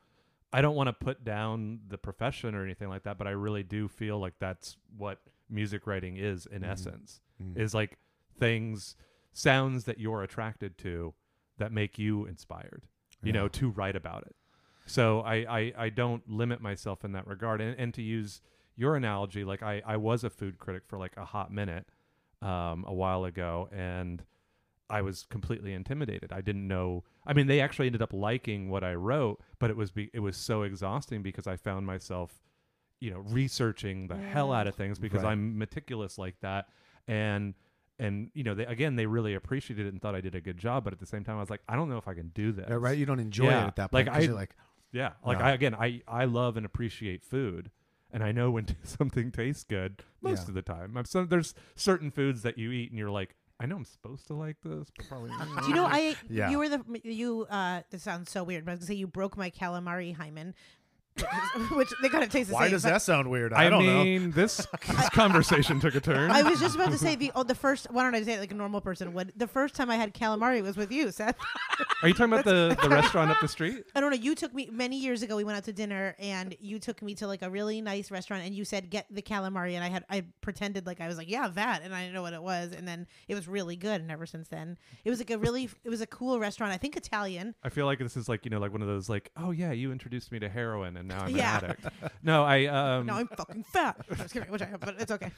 I 0.52 0.62
don't 0.62 0.74
want 0.74 0.88
to 0.88 0.92
put 0.92 1.22
down 1.24 1.80
the 1.88 1.98
profession 1.98 2.54
or 2.56 2.64
anything 2.64 2.88
like 2.88 3.04
that, 3.04 3.18
but 3.18 3.26
I 3.28 3.30
really 3.32 3.62
do 3.62 3.86
feel 3.86 4.18
like 4.18 4.34
that's 4.40 4.76
what 4.96 5.20
music 5.48 5.86
writing 5.86 6.16
is 6.16 6.46
in 6.46 6.62
Mhm. 6.62 6.68
essence. 6.70 7.20
Mm. 7.40 7.56
Is 7.56 7.72
like 7.74 7.98
things, 8.38 8.96
sounds 9.32 9.84
that 9.84 9.98
you're 9.98 10.22
attracted 10.22 10.76
to 10.78 11.14
that 11.58 11.70
make 11.72 11.98
you 11.98 12.24
inspired. 12.26 12.88
You 13.22 13.32
know, 13.32 13.48
to 13.48 13.68
write 13.68 13.96
about 13.96 14.22
it. 14.26 14.34
So 14.90 15.20
I, 15.20 15.34
I, 15.58 15.72
I 15.78 15.88
don't 15.90 16.28
limit 16.28 16.60
myself 16.60 17.04
in 17.04 17.12
that 17.12 17.26
regard. 17.26 17.60
And, 17.60 17.78
and 17.78 17.94
to 17.94 18.02
use 18.02 18.40
your 18.76 18.96
analogy, 18.96 19.44
like 19.44 19.62
I, 19.62 19.82
I 19.86 19.96
was 19.96 20.24
a 20.24 20.30
food 20.30 20.58
critic 20.58 20.82
for 20.86 20.98
like 20.98 21.16
a 21.16 21.24
hot 21.24 21.52
minute 21.52 21.86
um, 22.42 22.84
a 22.88 22.92
while 22.94 23.24
ago, 23.24 23.68
and 23.72 24.22
I 24.88 25.02
was 25.02 25.26
completely 25.30 25.72
intimidated. 25.74 26.32
I 26.32 26.40
didn't 26.40 26.66
know. 26.66 27.04
I 27.26 27.32
mean, 27.34 27.46
they 27.46 27.60
actually 27.60 27.86
ended 27.86 28.02
up 28.02 28.12
liking 28.12 28.70
what 28.70 28.82
I 28.82 28.94
wrote, 28.94 29.40
but 29.58 29.70
it 29.70 29.76
was 29.76 29.90
be, 29.90 30.10
it 30.12 30.20
was 30.20 30.36
so 30.36 30.62
exhausting 30.62 31.22
because 31.22 31.46
I 31.46 31.56
found 31.56 31.86
myself, 31.86 32.42
you 32.98 33.10
know, 33.10 33.20
researching 33.20 34.08
the 34.08 34.16
hell 34.16 34.52
out 34.52 34.66
of 34.66 34.74
things 34.74 34.98
because 34.98 35.22
Right. 35.22 35.32
I'm 35.32 35.56
meticulous 35.58 36.18
like 36.18 36.40
that, 36.40 36.68
and 37.06 37.54
and 37.98 38.30
you 38.32 38.42
know, 38.42 38.54
they 38.54 38.64
again 38.64 38.96
they 38.96 39.04
really 39.06 39.34
appreciated 39.34 39.84
it 39.86 39.92
and 39.92 40.00
thought 40.00 40.14
I 40.14 40.20
did 40.22 40.34
a 40.34 40.40
good 40.40 40.56
job, 40.58 40.84
but 40.84 40.92
at 40.94 40.98
the 40.98 41.06
same 41.06 41.22
time 41.22 41.36
I 41.36 41.40
was 41.40 41.50
like, 41.50 41.60
I 41.68 41.76
don't 41.76 41.88
know 41.90 41.98
if 41.98 42.08
I 42.08 42.14
can 42.14 42.28
do 42.34 42.50
this. 42.50 42.66
Yeah, 42.68 42.76
right. 42.76 42.96
You 42.96 43.04
don't 43.06 43.20
enjoy 43.20 43.50
Yeah. 43.50 43.64
it 43.64 43.68
at 43.68 43.76
that 43.76 43.92
Like, 43.92 44.08
I- 44.08 44.20
you're 44.20 44.34
like, 44.34 44.56
Yeah, 44.92 45.12
like 45.24 45.38
Yeah. 45.38 45.46
I 45.46 45.50
again, 45.52 45.74
I 45.74 46.02
I 46.08 46.24
love 46.24 46.56
and 46.56 46.66
appreciate 46.66 47.24
food, 47.24 47.70
and 48.12 48.22
I 48.24 48.32
know 48.32 48.50
when 48.50 48.66
something 48.82 49.30
tastes 49.30 49.64
good 49.64 50.02
most 50.20 50.44
Yeah. 50.44 50.48
of 50.48 50.54
the 50.54 50.62
time. 50.62 50.96
I'm 50.96 51.04
so 51.04 51.24
there's 51.24 51.54
certain 51.76 52.10
foods 52.10 52.42
that 52.42 52.58
you 52.58 52.70
eat 52.72 52.90
and 52.90 52.98
you're 52.98 53.10
like, 53.10 53.34
I 53.60 53.66
know 53.66 53.76
I'm 53.76 53.84
supposed 53.84 54.26
to 54.28 54.34
like 54.34 54.56
this, 54.62 54.88
but 54.96 55.08
probably. 55.08 55.30
Do 55.30 55.68
you 55.68 55.74
know 55.74 55.86
I 55.86 56.16
Yeah. 56.28 56.50
you 56.50 56.58
were 56.58 56.68
the 56.68 56.82
you 57.04 57.46
uh 57.50 57.82
this 57.90 58.02
sounds 58.02 58.30
so 58.30 58.42
weird, 58.42 58.64
but 58.64 58.72
I 58.72 58.74
was 58.74 58.80
gonna 58.80 58.86
say 58.88 58.94
you 58.94 59.06
broke 59.06 59.36
my 59.36 59.50
calamari 59.50 60.14
hymen. 60.16 60.54
which 61.72 61.92
they 62.02 62.08
kind 62.08 62.24
of 62.24 62.30
taste 62.30 62.48
the 62.48 62.54
same. 62.54 62.60
why 62.60 62.64
same. 62.66 62.70
does 62.72 62.82
but 62.82 62.90
that 62.90 63.02
sound 63.02 63.28
weird? 63.28 63.52
I, 63.52 63.68
don't 63.68 63.84
know. 63.84 64.04
mean, 64.04 64.30
this, 64.30 64.66
this 64.86 65.08
conversation 65.10 65.80
took 65.80 65.94
a 65.94 66.00
turn. 66.00 66.30
I 66.30 66.42
was 66.42 66.60
just 66.60 66.74
about 66.74 66.90
to 66.90 66.98
say 66.98 67.14
the 67.16 67.32
oh, 67.34 67.42
the 67.42 67.54
first. 67.54 67.90
Why 67.90 68.02
don't 68.02 68.14
I 68.14 68.22
say 68.22 68.34
it 68.34 68.40
like 68.40 68.52
a 68.52 68.54
normal 68.54 68.80
person 68.80 69.12
would? 69.14 69.32
The 69.36 69.46
first 69.46 69.74
time 69.74 69.90
I 69.90 69.96
had 69.96 70.14
calamari 70.14 70.62
was 70.62 70.76
with 70.76 70.92
you, 70.92 71.10
Seth. 71.10 71.36
Are 72.02 72.08
you 72.08 72.14
talking 72.14 72.32
about 72.32 72.44
the, 72.44 72.76
the 72.82 72.88
restaurant 72.88 73.30
up 73.30 73.40
the 73.40 73.48
street? 73.48 73.84
I 73.94 74.00
don't 74.00 74.10
know. 74.10 74.16
You 74.16 74.34
took 74.34 74.54
me 74.54 74.68
many 74.72 74.96
years 74.96 75.22
ago. 75.22 75.36
We 75.36 75.44
went 75.44 75.58
out 75.58 75.64
to 75.64 75.72
dinner, 75.72 76.14
and 76.18 76.56
you 76.60 76.78
took 76.78 77.02
me 77.02 77.14
to 77.16 77.26
like 77.26 77.42
a 77.42 77.50
really 77.50 77.80
nice 77.80 78.10
restaurant, 78.10 78.44
and 78.44 78.54
you 78.54 78.64
said 78.64 78.90
get 78.90 79.06
the 79.10 79.22
calamari, 79.22 79.74
and 79.74 79.84
I 79.84 79.88
had 79.88 80.04
I 80.08 80.24
pretended 80.40 80.86
like 80.86 81.00
I 81.00 81.08
was 81.08 81.16
like 81.16 81.30
yeah 81.30 81.48
that, 81.48 81.82
and 81.82 81.94
I 81.94 82.02
didn't 82.02 82.14
know 82.14 82.22
what 82.22 82.34
it 82.34 82.42
was, 82.42 82.72
and 82.72 82.86
then 82.86 83.06
it 83.28 83.34
was 83.34 83.48
really 83.48 83.76
good, 83.76 84.00
and 84.00 84.10
ever 84.10 84.26
since 84.26 84.48
then 84.48 84.78
it 85.04 85.10
was 85.10 85.18
like 85.18 85.30
a 85.30 85.38
really 85.38 85.68
it 85.84 85.90
was 85.90 86.00
a 86.00 86.06
cool 86.06 86.38
restaurant. 86.38 86.72
I 86.72 86.76
think 86.76 86.96
Italian. 86.96 87.54
I 87.62 87.68
feel 87.68 87.86
like 87.86 87.98
this 87.98 88.16
is 88.16 88.28
like 88.28 88.44
you 88.44 88.50
know 88.50 88.60
like 88.60 88.72
one 88.72 88.82
of 88.82 88.88
those 88.88 89.08
like 89.08 89.30
oh 89.36 89.50
yeah 89.50 89.72
you 89.72 89.92
introduced 89.92 90.32
me 90.32 90.38
to 90.38 90.48
heroin 90.48 90.96
and 91.00 91.08
now 91.08 91.22
I'm 91.24 91.34
Yeah. 91.36 91.58
an 91.58 91.64
addict. 91.64 91.86
No, 92.22 92.44
I 92.44 92.66
um 92.66 93.06
No, 93.06 93.14
I'm 93.14 93.26
fucking 93.28 93.64
fat. 93.64 93.96
I 94.18 94.22
was 94.22 94.32
kidding, 94.32 94.50
which 94.50 94.62
I 94.62 94.66
am, 94.66 94.78
but 94.80 94.94
it's 95.00 95.10
okay. 95.10 95.30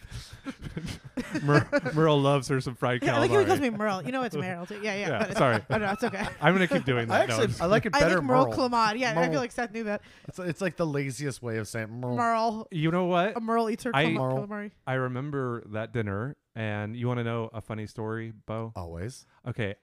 Mer- 1.42 1.66
Merle 1.94 2.20
loves 2.20 2.48
her 2.48 2.60
some 2.60 2.74
fried 2.74 3.02
Yeah, 3.02 3.16
I 3.16 3.20
like 3.20 3.30
how 3.30 3.38
he 3.40 3.44
calls 3.46 3.58
calamari. 3.58 3.62
me 3.62 3.70
Merle. 3.70 4.02
You 4.04 4.12
know 4.12 4.22
it's 4.22 4.36
Merle 4.36 4.66
too. 4.66 4.80
Yeah, 4.82 4.94
yeah. 4.94 5.08
Yeah, 5.08 5.18
but 5.20 5.30
it's, 5.30 5.38
sorry. 5.38 5.62
I 5.70 5.78
know 5.78 5.90
it's 5.92 6.04
okay. 6.04 6.26
I'm 6.40 6.52
gonna 6.54 6.66
keep 6.68 6.84
doing 6.84 7.08
that. 7.08 7.28
No, 7.28 7.34
actually 7.34 7.54
I'm- 7.54 7.62
I 7.62 7.66
like 7.66 7.86
it 7.86 7.94
I 7.96 8.00
like 8.06 8.22
Merle 8.22 8.46
Merle. 8.46 8.52
Clamad. 8.54 8.98
Yeah, 8.98 9.18
I 9.18 9.28
feel 9.30 9.40
like 9.40 9.52
Seth 9.52 9.72
knew 9.72 9.84
that. 9.84 10.02
It's, 10.28 10.38
it's 10.38 10.60
like 10.60 10.76
the 10.76 10.86
laziest 10.86 11.42
way 11.42 11.58
of 11.58 11.68
saying 11.68 11.88
Merle. 11.90 12.16
Merle. 12.16 12.68
you 12.70 12.90
know 12.90 13.04
what? 13.06 13.36
A 13.36 13.40
Merle 13.40 13.70
eats 13.70 13.84
her 13.84 13.92
I- 13.94 14.02
clam- 14.04 14.14
Merle. 14.14 14.46
calamari. 14.46 14.70
I 14.86 14.94
remember 14.94 15.62
that 15.72 15.92
dinner, 15.92 16.36
and 16.54 16.96
you 16.96 17.06
want 17.08 17.18
to 17.18 17.24
know 17.24 17.50
a 17.52 17.60
funny 17.60 17.86
story, 17.86 18.32
Bo? 18.46 18.72
Always. 18.76 19.26
Okay, 19.48 19.76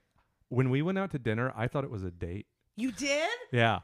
when 0.49 0.69
we 0.69 0.81
went 0.81 0.97
out 0.97 1.11
to 1.11 1.19
dinner, 1.19 1.53
I 1.55 1.67
thought 1.67 1.83
it 1.83 1.91
was 1.91 2.03
a 2.03 2.11
date. 2.11 2.47
You 2.75 2.91
did? 2.91 3.29
Yeah, 3.51 3.79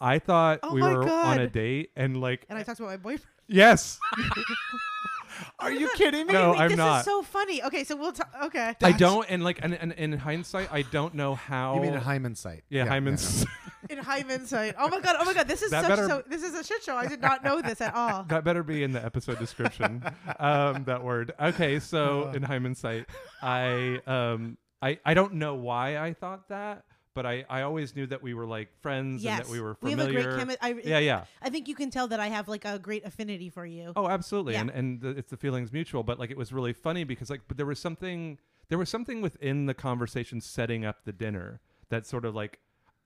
I 0.00 0.18
thought 0.18 0.60
Oh 0.62 0.72
we 0.74 0.80
my 0.80 0.92
were 0.94 1.08
on 1.08 1.38
a 1.40 1.46
date 1.48 1.90
and 1.96 2.20
like 2.20 2.46
And 2.48 2.58
I 2.58 2.62
talked 2.62 2.80
about 2.80 2.90
my 2.90 2.96
boyfriend. 2.96 3.26
yes. 3.48 3.98
Are 5.58 5.72
you 5.72 5.88
kidding 5.94 6.26
me? 6.26 6.32
No, 6.32 6.50
Wait, 6.52 6.60
I'm 6.60 6.68
this 6.70 6.76
not. 6.78 6.98
is 7.00 7.04
so 7.04 7.22
funny. 7.22 7.62
Okay, 7.62 7.84
so 7.84 7.96
we'll 7.96 8.12
talk. 8.12 8.30
Okay. 8.44 8.74
I 8.82 8.92
don't 8.92 9.26
and 9.30 9.42
like 9.44 9.60
and, 9.62 9.74
and 9.74 9.92
in 9.92 10.12
hindsight 10.12 10.72
I 10.72 10.82
don't 10.82 11.14
know 11.14 11.34
how 11.34 11.76
You 11.76 11.80
mean 11.82 11.94
in 11.94 12.00
Hyman 12.00 12.34
site? 12.34 12.64
Yeah, 12.68 12.86
Hyman's 12.86 13.46
In 13.88 13.98
Hyman's 13.98 14.50
site. 14.50 14.74
Oh 14.78 14.88
my 14.88 15.00
god. 15.00 15.16
Oh 15.18 15.24
my 15.24 15.32
god. 15.34 15.48
This 15.48 15.62
is 15.62 15.70
That 15.70 15.82
such 15.82 15.90
better- 15.90 16.06
so. 16.08 16.22
This 16.28 16.42
is 16.42 16.54
a 16.54 16.62
shit 16.64 16.82
show. 16.82 16.96
I 16.96 17.06
did 17.06 17.20
not 17.22 17.42
know 17.44 17.60
this 17.62 17.80
at 17.80 17.94
all. 17.94 18.24
that 18.24 18.44
better 18.44 18.62
be 18.62 18.82
in 18.82 18.92
the 18.92 19.04
episode 19.04 19.38
description. 19.38 20.02
um, 20.38 20.84
that 20.84 21.02
word. 21.02 21.32
Okay, 21.40 21.78
so 21.80 22.28
Uh. 22.28 22.32
in 22.32 22.42
Hyman's 22.42 22.78
site, 22.78 23.06
I 23.42 24.00
um 24.06 24.58
I 24.82 24.98
I 25.04 25.14
don't 25.14 25.34
know 25.34 25.54
why 25.54 25.96
I 25.98 26.12
thought 26.12 26.48
that, 26.48 26.84
but 27.14 27.26
I 27.26 27.44
I 27.48 27.62
always 27.62 27.94
knew 27.96 28.06
that 28.06 28.22
we 28.22 28.34
were 28.34 28.46
like 28.46 28.68
friends 28.80 29.22
yes. 29.22 29.38
and 29.38 29.46
that 29.46 29.52
we 29.52 29.60
were 29.60 29.76
We 29.80 29.90
familiar. 29.90 30.18
have 30.20 30.26
a 30.26 30.44
great 30.44 30.58
chemistry. 30.60 30.90
yeah, 30.90 30.98
yeah. 30.98 31.24
I 31.42 31.50
think 31.50 31.68
you 31.68 31.74
can 31.74 31.90
tell 31.90 32.08
that 32.08 32.20
I 32.20 32.28
have 32.28 32.48
like 32.48 32.64
a 32.64 32.78
great 32.78 33.04
affinity 33.04 33.48
for 33.50 33.66
you. 33.66 33.92
Oh, 33.96 34.08
absolutely. 34.08 34.54
Yeah. 34.54 34.60
And 34.62 34.70
and 34.70 35.00
the, 35.00 35.08
it's 35.10 35.30
the 35.30 35.36
feelings 35.36 35.72
mutual, 35.72 36.02
but 36.02 36.18
like 36.18 36.30
it 36.30 36.36
was 36.36 36.52
really 36.52 36.72
funny 36.72 37.04
because 37.04 37.30
like 37.30 37.42
but 37.48 37.56
there 37.56 37.66
was 37.66 37.78
something 37.78 38.38
there 38.68 38.78
was 38.78 38.88
something 38.88 39.20
within 39.20 39.66
the 39.66 39.74
conversation 39.74 40.40
setting 40.40 40.84
up 40.84 41.04
the 41.04 41.12
dinner 41.12 41.60
that 41.88 42.06
sort 42.06 42.24
of 42.24 42.34
like 42.34 42.60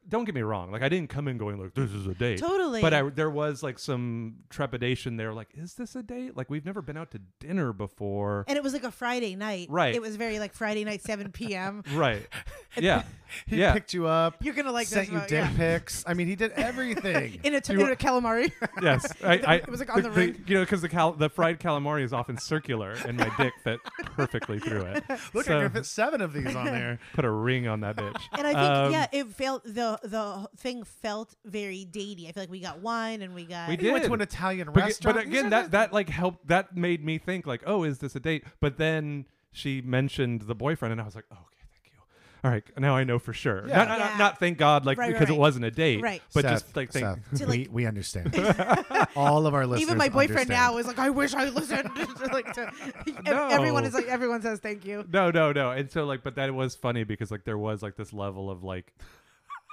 don't 0.07 0.25
get 0.27 0.35
me 0.35 0.43
wrong, 0.43 0.71
like 0.71 0.83
I 0.83 0.90
didn't 0.90 1.09
come 1.09 1.29
in 1.29 1.38
going 1.38 1.59
like 1.59 1.73
this 1.73 1.90
is 1.90 2.07
a 2.07 2.12
date. 2.14 2.38
Totally. 2.38 2.83
But 2.83 2.93
I, 2.93 3.09
there 3.09 3.31
was 3.31 3.62
like 3.62 3.79
some 3.79 4.37
trepidation 4.51 5.17
there 5.17 5.33
like 5.33 5.49
is 5.55 5.77
this 5.77 5.97
a 5.97 6.03
date? 6.03 6.37
Like 6.37 6.51
we've 6.51 6.67
never 6.67 6.83
been 6.83 6.99
out 6.99 7.11
to 7.12 7.21
dinner 7.40 7.73
before. 7.73 8.45
and 8.47 8.59
it 8.59 8.62
was 8.62 8.75
like 8.75 8.85
a 8.85 8.90
Friday 8.90 9.35
night. 9.35 9.69
Right. 9.71 9.95
It 9.95 10.03
was 10.03 10.17
very 10.17 10.38
like 10.38 10.53
Friday 10.53 10.85
night, 10.85 11.01
7 11.01 11.33
p.m. 11.33 11.83
Right. 11.95 12.29
Yeah. 12.76 13.02
He 13.46 13.56
yeah. 13.56 13.72
picked 13.72 13.92
you 13.92 14.06
up. 14.06 14.37
You're 14.44 14.54
gonna 14.54 14.70
like 14.70 14.87
sent 14.87 15.06
this. 15.06 15.12
you 15.12 15.18
one, 15.18 15.26
dick 15.28 15.44
yeah. 15.44 15.56
pics. 15.56 16.04
I 16.06 16.14
mean, 16.14 16.28
he 16.28 16.37
did 16.37 16.52
everything. 16.52 17.40
In 17.42 17.52
a, 17.56 17.60
t- 17.60 17.72
You 17.72 17.80
in 17.80 17.90
a 17.90 17.96
calamari. 17.96 18.52
yes. 18.82 19.12
I, 19.24 19.38
I, 19.44 19.54
It 19.56 19.68
was, 19.68 19.80
like, 19.80 19.92
on 19.92 20.02
the 20.02 20.10
ring. 20.12 20.44
You 20.46 20.54
know, 20.54 20.60
because 20.60 20.82
the 20.82 20.88
cal- 20.88 21.14
the 21.14 21.28
fried 21.28 21.58
calamari 21.58 22.04
is 22.04 22.12
often 22.12 22.38
circular, 22.38 22.92
and 22.92 23.16
my 23.18 23.28
dick 23.37 23.52
fit 23.64 23.80
perfectly 24.04 24.60
through 24.60 24.82
it. 24.82 25.02
Look, 25.32 25.46
So- 25.46 25.58
I 25.58 25.62
can 25.62 25.70
fit 25.72 25.87
seven 25.87 26.20
of 26.20 26.32
these 26.32 26.54
on 26.54 26.66
there. 26.66 27.00
Put 27.14 27.24
a 27.24 27.30
ring 27.30 27.66
on 27.66 27.80
that 27.80 27.96
bitch. 27.96 28.20
And 28.38 28.46
I 28.46 28.52
think 28.52 28.56
Um, 28.58 28.92
yeah, 28.92 29.06
it 29.10 29.26
felt 29.32 29.64
the 29.64 29.98
the 30.04 30.48
thing 30.58 30.84
felt 30.84 31.34
very 31.44 31.84
datey. 31.90 32.28
I 32.28 32.32
feel 32.32 32.42
like 32.44 32.50
we 32.50 32.60
got 32.60 32.82
wine 32.82 33.20
and 33.20 33.34
we 33.34 33.46
got 33.46 33.68
We 33.68 33.78
You 33.78 33.90
went 33.90 34.02
did. 34.04 34.08
to 34.10 34.14
an 34.14 34.20
Italian 34.20 34.68
But, 34.72 34.76
restaurant. 34.84 35.16
but 35.16 35.24
These 35.24 35.32
again, 35.40 35.46
are 35.46 35.50
that 35.50 35.62
the- 35.64 35.70
that 35.70 35.92
like 35.92 36.08
helped. 36.08 36.46
That 36.46 36.76
made 36.76 37.04
me 37.04 37.18
think 37.18 37.48
like, 37.48 37.62
oh, 37.66 37.82
is 37.82 37.98
this 37.98 38.14
a 38.14 38.20
date? 38.20 38.44
But 38.60 38.78
then 38.78 39.26
she 39.50 39.80
mentioned 39.80 40.42
the 40.42 40.54
boyfriend, 40.54 40.92
and 40.92 41.00
I 41.00 41.04
was 41.04 41.16
like, 41.16 41.24
oh, 41.32 41.34
okay, 41.34 41.40
thank 41.40 41.50
you. 41.50 41.54
All 42.44 42.50
right, 42.50 42.62
now 42.78 42.94
I 42.94 43.04
know 43.04 43.18
for 43.18 43.33
sure. 43.33 43.66
Yeah. 43.66 43.76
Not, 43.78 43.88
not, 43.88 43.98
Yeah. 43.98 44.16
not 44.18 44.38
thank 44.38 44.59
God, 44.59 44.85
like 44.85 44.98
Right, 44.98 45.07
right, 45.07 45.12
because 45.14 45.30
right. 45.30 45.37
it 45.37 45.40
wasn't 45.40 45.64
a 45.64 45.70
date, 45.70 46.02
Right. 46.02 46.20
But 46.35 46.42
Seth, 46.42 46.52
just 46.52 46.76
like 46.76 46.92
think, 46.92 47.04
Seth, 47.07 47.38
To, 47.38 47.46
we, 47.46 47.59
like- 47.64 47.68
we 47.72 47.87
understand. 47.87 48.35
All 49.16 49.46
of 49.46 49.54
our 49.54 49.66
listeners. 49.66 49.80
even 49.83 49.96
my 49.96 50.09
boyfriend 50.11 50.50
understand. 50.50 50.74
now 50.74 50.76
is 50.78 50.87
like, 50.87 50.98
I 50.98 51.09
wish 51.11 51.33
I 51.35 51.48
listened. 51.48 51.88
like 52.33 52.52
to, 52.52 52.70
No. 53.24 53.48
Everyone 53.48 53.85
is 53.87 53.94
like, 53.94 54.09
everyone 54.09 54.42
says 54.42 54.59
thank 54.61 54.85
you. 54.85 55.07
No, 55.11 55.30
no, 55.30 55.52
no. 55.52 55.70
And 55.70 55.90
so 55.90 56.04
like, 56.04 56.22
but 56.22 56.35
that 56.37 56.52
was 56.54 56.74
funny 56.74 57.04
because 57.04 57.30
like 57.30 57.44
there 57.44 57.57
was 57.59 57.83
like 57.83 57.96
this 57.96 58.12
level 58.12 58.50
of 58.50 58.62
like, 58.62 58.92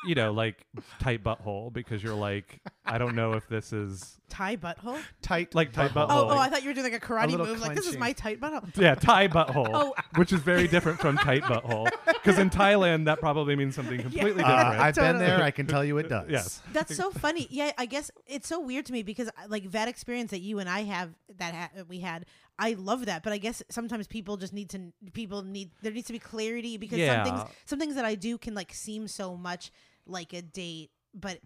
you 0.05 0.15
know, 0.15 0.31
like 0.33 0.65
tight 0.99 1.23
butthole 1.23 1.71
because 1.71 2.03
you're 2.03 2.15
like, 2.15 2.59
I 2.85 2.97
don't 2.97 3.15
know 3.15 3.33
if 3.33 3.47
this 3.47 3.71
is 3.73 4.17
Tie 4.29 4.55
butthole. 4.55 4.97
tight, 5.21 5.53
Like 5.53 5.73
tight 5.73 5.91
butthole. 5.91 6.07
Oh, 6.09 6.25
Like- 6.27 6.37
oh, 6.37 6.39
I 6.39 6.49
thought 6.49 6.63
you 6.63 6.69
were 6.69 6.73
doing 6.73 6.91
like 6.91 7.03
a 7.03 7.05
karate 7.05 7.29
little 7.31 7.45
move. 7.45 7.59
Like 7.59 7.75
this 7.75 7.85
is 7.85 7.95
clenching. 7.95 7.99
my 7.99 8.13
tight 8.13 8.39
butthole. 8.39 8.77
yeah 8.81 8.95
tie 8.95 9.27
butthole, 9.27 9.69
Oh. 9.73 9.93
which 10.15 10.31
is 10.33 10.39
very 10.41 10.67
different 10.67 10.99
from 10.99 11.17
tight 11.17 11.43
butthole 11.43 11.89
because 12.05 12.39
in 12.39 12.49
Thailand 12.49 13.05
that 13.05 13.19
probably 13.19 13.55
means 13.55 13.75
something 13.75 14.01
completely 14.01 14.43
Uh, 14.43 14.47
different. 14.63 14.79
I've 14.81 14.95
been 14.95 15.03
Totally. 15.05 15.25
there. 15.25 15.43
I 15.43 15.51
can 15.51 15.67
tell 15.67 15.83
you 15.83 15.97
it 15.97 16.09
does. 16.09 16.29
yes. 16.29 16.61
That's 16.73 16.95
so 16.95 17.11
funny. 17.11 17.47
Yeah, 17.49 17.71
I 17.77 17.85
guess 17.85 18.09
it's 18.25 18.47
so 18.47 18.59
weird 18.59 18.85
to 18.87 18.93
me 18.93 19.03
because 19.03 19.27
uh, 19.27 19.31
like 19.49 19.71
that 19.71 19.87
experience 19.87 20.31
that 20.31 20.39
you 20.41 20.59
and 20.59 20.69
I 20.69 20.83
have 20.83 21.11
that 21.37 21.53
ha- 21.53 21.69
that 21.75 21.87
we 21.89 21.99
had. 21.99 22.25
I 22.59 22.73
love 22.73 23.05
that, 23.07 23.23
but 23.23 23.33
I 23.33 23.37
guess 23.39 23.63
sometimes 23.69 24.05
people 24.07 24.37
just 24.37 24.53
need 24.53 24.69
to 24.69 24.93
people 25.13 25.41
need 25.41 25.71
there 25.81 25.91
needs 25.91 26.07
to 26.07 26.13
be 26.13 26.19
clarity 26.19 26.77
because 26.77 26.99
Yeah. 26.99 27.23
some 27.23 27.33
things 27.37 27.49
some 27.65 27.79
things 27.79 27.95
that 27.95 28.05
I 28.05 28.15
do 28.15 28.37
can 28.37 28.53
like 28.53 28.71
seem 28.73 29.07
so 29.07 29.35
much 29.35 29.71
like 30.05 30.33
a 30.33 30.41
date, 30.41 30.91
but 31.13 31.39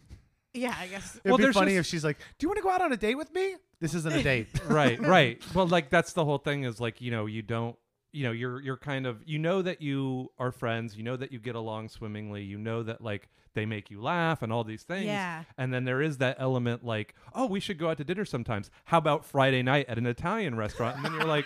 yeah, 0.53 0.75
I 0.79 0.87
guess 0.87 1.15
It'd 1.17 1.25
Well, 1.25 1.37
be 1.37 1.43
there's 1.43 1.55
funny 1.55 1.71
just- 1.75 1.79
if 1.79 1.85
she's 1.87 2.03
like, 2.03 2.17
"Do 2.37 2.45
you 2.45 2.49
want 2.49 2.57
to 2.57 2.63
go 2.63 2.69
out 2.69 2.81
on 2.81 2.91
a 2.93 2.97
date 2.97 3.15
with 3.15 3.33
me?" 3.33 3.55
This 3.81 3.93
isn't 3.93 4.13
a 4.15 4.23
date. 4.23 4.47
right 4.67 4.99
right 4.99 5.43
well 5.53 5.67
like 5.67 5.89
that's 5.89 6.13
the 6.13 6.23
whole 6.23 6.37
thing 6.37 6.63
is 6.63 6.79
like 6.79 7.01
you 7.01 7.11
know 7.11 7.25
you 7.25 7.41
don't 7.41 7.75
you 8.13 8.23
know 8.23 8.31
you're 8.31 8.61
you're 8.61 8.77
kind 8.77 9.05
of 9.05 9.21
you 9.25 9.37
know 9.37 9.61
that 9.61 9.81
you 9.81 10.31
are 10.39 10.51
friends 10.51 10.95
you 10.95 11.03
know 11.03 11.17
that 11.17 11.31
you 11.33 11.39
get 11.39 11.55
along 11.55 11.89
swimmingly 11.89 12.41
you 12.43 12.57
know 12.57 12.81
that 12.83 13.01
like 13.01 13.27
they 13.53 13.65
make 13.65 13.91
you 13.91 14.01
laugh 14.01 14.41
and 14.41 14.53
all 14.53 14.63
these 14.63 14.83
things 14.83 15.05
Yeah. 15.05 15.43
and 15.57 15.73
then 15.73 15.83
there 15.83 16.01
is 16.01 16.17
that 16.19 16.37
element 16.39 16.85
like 16.85 17.13
oh 17.33 17.45
we 17.47 17.59
should 17.59 17.77
go 17.77 17.89
out 17.89 17.97
to 17.97 18.05
dinner 18.05 18.23
sometimes 18.23 18.71
how 18.85 18.97
about 18.99 19.25
friday 19.25 19.61
night 19.61 19.87
at 19.89 19.97
an 19.97 20.05
italian 20.05 20.55
restaurant 20.55 20.95
and 20.95 21.03
then 21.05 21.11
you're 21.13 21.25
like 21.25 21.43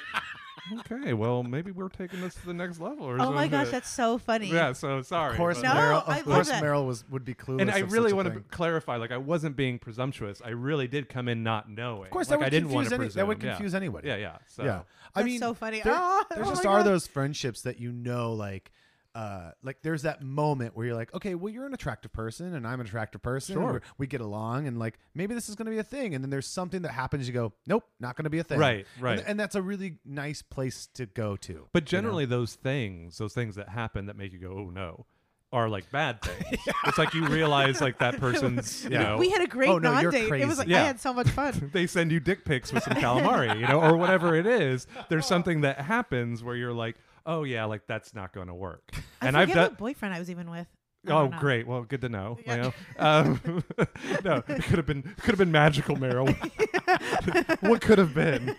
okay 0.90 1.14
well 1.14 1.44
maybe 1.44 1.72
we're 1.72 1.90
taking 1.90 2.22
this 2.22 2.34
to 2.36 2.46
the 2.46 2.54
next 2.54 2.80
level 2.80 3.06
or 3.06 3.14
Oh 3.16 3.32
my 3.32 3.44
something. 3.44 3.52
gosh, 3.52 3.70
that's 3.70 3.90
so 3.90 4.18
funny. 4.18 4.48
yeah 4.48 4.74
so 4.74 5.02
sorry 5.02 5.32
Of 5.32 5.38
course, 5.38 5.62
but- 5.62 5.64
No, 5.64 5.80
Meryl. 5.80 6.02
Of 6.02 6.08
love 6.08 6.24
course. 6.26 6.52
Meryl 6.52 6.86
was 6.88 7.04
would 7.10 7.26
be 7.26 7.34
clueless. 7.34 7.62
and 7.62 7.72
I 7.72 7.80
really 7.80 8.14
want 8.14 8.28
to 8.28 8.34
thing. 8.36 8.44
clarify, 8.52 8.96
like 8.98 9.12
I 9.12 9.18
wasn't 9.18 9.56
being 9.56 9.80
presumptuous. 9.80 10.42
I 10.44 10.50
really 10.50 10.88
did 10.88 11.10
come 11.10 11.28
in 11.28 11.44
not 11.44 11.70
knowing. 11.70 12.06
Of 12.06 12.10
course, 12.12 12.30
like, 12.30 12.40
that 12.40 12.40
would 12.40 12.46
I 12.48 12.50
didn't 12.50 12.70
want 12.70 12.88
confuse 12.88 12.90
to 12.90 12.96
any, 12.96 13.06
presume. 13.06 13.20
that 13.20 13.28
would 13.28 13.44
yeah. 13.44 13.50
confuse 13.52 13.76
anybody. 13.76 14.08
Yeah, 14.08 14.16
yeah. 14.18 14.38
So 14.48 14.64
yeah. 14.64 14.82
I 15.16 15.22
That's 15.22 15.26
mean, 15.26 15.40
so 15.40 15.54
funny. 15.54 15.82
There, 15.82 15.94
oh, 15.96 16.24
there 16.30 16.46
oh 16.46 16.50
just 16.50 16.64
my 16.64 16.70
are 16.72 16.78
God. 16.80 16.86
those 16.86 17.08
friendships 17.08 17.62
that 17.64 17.80
you 17.80 17.92
know, 17.92 18.34
like, 18.34 18.72
uh, 19.20 19.52
like 19.64 19.82
there's 19.82 20.04
that 20.04 20.22
moment 20.22 20.78
where 20.78 20.86
you're 20.86 20.96
like, 20.96 21.14
okay, 21.14 21.36
well, 21.36 21.52
you're 21.52 21.66
an 21.66 21.74
attractive 21.74 22.14
person, 22.14 22.54
and 22.54 22.66
I'm 22.66 22.80
an 22.80 22.86
attractive 22.88 23.22
person. 23.22 23.56
Sure. 23.56 23.82
we're- 23.98 24.08
get 24.08 24.22
along, 24.22 24.66
and 24.66 24.80
like 24.80 24.98
maybe 25.14 25.34
this 25.36 25.50
is 25.50 25.56
going 25.56 25.66
to 25.66 25.72
be 25.72 25.78
a 25.78 25.84
thing. 25.84 26.16
And 26.16 26.24
then 26.24 26.30
there's 26.32 26.48
something 26.48 26.84
that 26.84 26.92
happens. 26.92 27.28
You 27.28 27.34
go, 27.34 27.52
nope, 27.68 27.84
not 28.00 28.16
going 28.16 28.24
to 28.24 28.30
be 28.30 28.40
a 28.40 28.44
thing. 28.46 28.58
Right, 28.60 28.86
And- 28.96 29.04
right. 29.04 29.24
And, 29.28 29.40
that's 29.40 29.56
a 29.56 29.62
really 29.62 29.98
nice 30.06 30.42
place 30.42 30.88
to 30.94 31.06
go 31.06 31.36
to. 31.36 31.68
But 31.74 31.92
you 31.92 31.98
know? 31.98 32.02
generally, 32.02 32.26
those 32.26 32.56
things, 32.56 33.18
those 33.18 33.34
things 33.34 33.56
that 33.56 33.68
happen 33.70 34.06
that 34.06 34.16
make 34.16 34.32
you 34.32 34.40
go, 34.40 34.52
"Oh 34.58 34.70
no," 34.70 35.06
are 35.52 35.68
like 35.68 35.92
bad 35.92 36.22
things. 36.24 36.62
It's 36.86 36.98
like 36.98 37.14
you 37.14 37.26
realize 37.28 37.82
like 37.82 37.98
that 38.00 38.18
person's, 38.20 38.84
you 38.84 38.92
know, 38.92 39.18
We 39.18 39.30
had 39.30 39.42
a 39.42 39.48
great 39.48 39.70
Oh, 39.70 39.80
no, 39.80 39.92
non-date. 39.94 40.32
It 40.42 40.48
was 40.48 40.58
like 40.60 40.68
crazy. 40.68 40.80
I 40.80 40.86
had 40.86 41.00
so 41.00 41.14
much 41.14 41.30
fun. 41.30 41.70
they 41.74 41.88
send 41.88 42.12
you 42.12 42.20
dick 42.20 42.46
pics 42.46 42.72
with 42.72 42.84
some 42.84 42.94
calamari, 42.94 43.60
you 43.60 43.68
know, 43.68 43.82
or 43.82 43.98
whatever 43.98 44.36
it 44.36 44.46
is. 44.46 44.88
There's 45.10 45.26
something 45.26 45.62
that 45.62 45.82
happens 45.82 46.44
where 46.44 46.56
you're 46.56 46.74
like, 46.74 46.96
"Oh 47.30 47.44
yeah, 47.44 47.66
like 47.66 47.88
that's 47.88 48.14
not 48.14 48.34
going 48.34 48.48
to 48.48 48.56
work." 48.56 48.92
I 49.22 49.28
and 49.28 49.38
I've 49.38 49.50
done. 49.50 49.58
what 49.72 49.78
boyfriend 49.78 50.14
I 50.16 50.20
was 50.20 50.30
even 50.30 50.50
with. 50.50 50.68
I 51.08 51.12
Oh, 51.12 51.20
don't 51.22 51.32
know. 51.32 51.40
great! 51.40 51.66
Well, 51.66 51.84
good 51.84 52.02
to 52.02 52.10
know. 52.10 52.38
Yeah. 52.46 52.56
You 52.56 52.62
know, 52.62 52.74
um, 52.98 53.64
no, 54.26 54.44
it 54.50 54.64
could 54.64 54.76
have 54.78 54.86
been 54.86 55.04
could 55.04 55.30
have 55.30 55.38
been 55.38 55.52
magical, 55.52 55.96
Meryl. 55.96 56.28
what 57.62 57.82
could 57.82 57.98
have 58.00 58.14
been? 58.14 58.56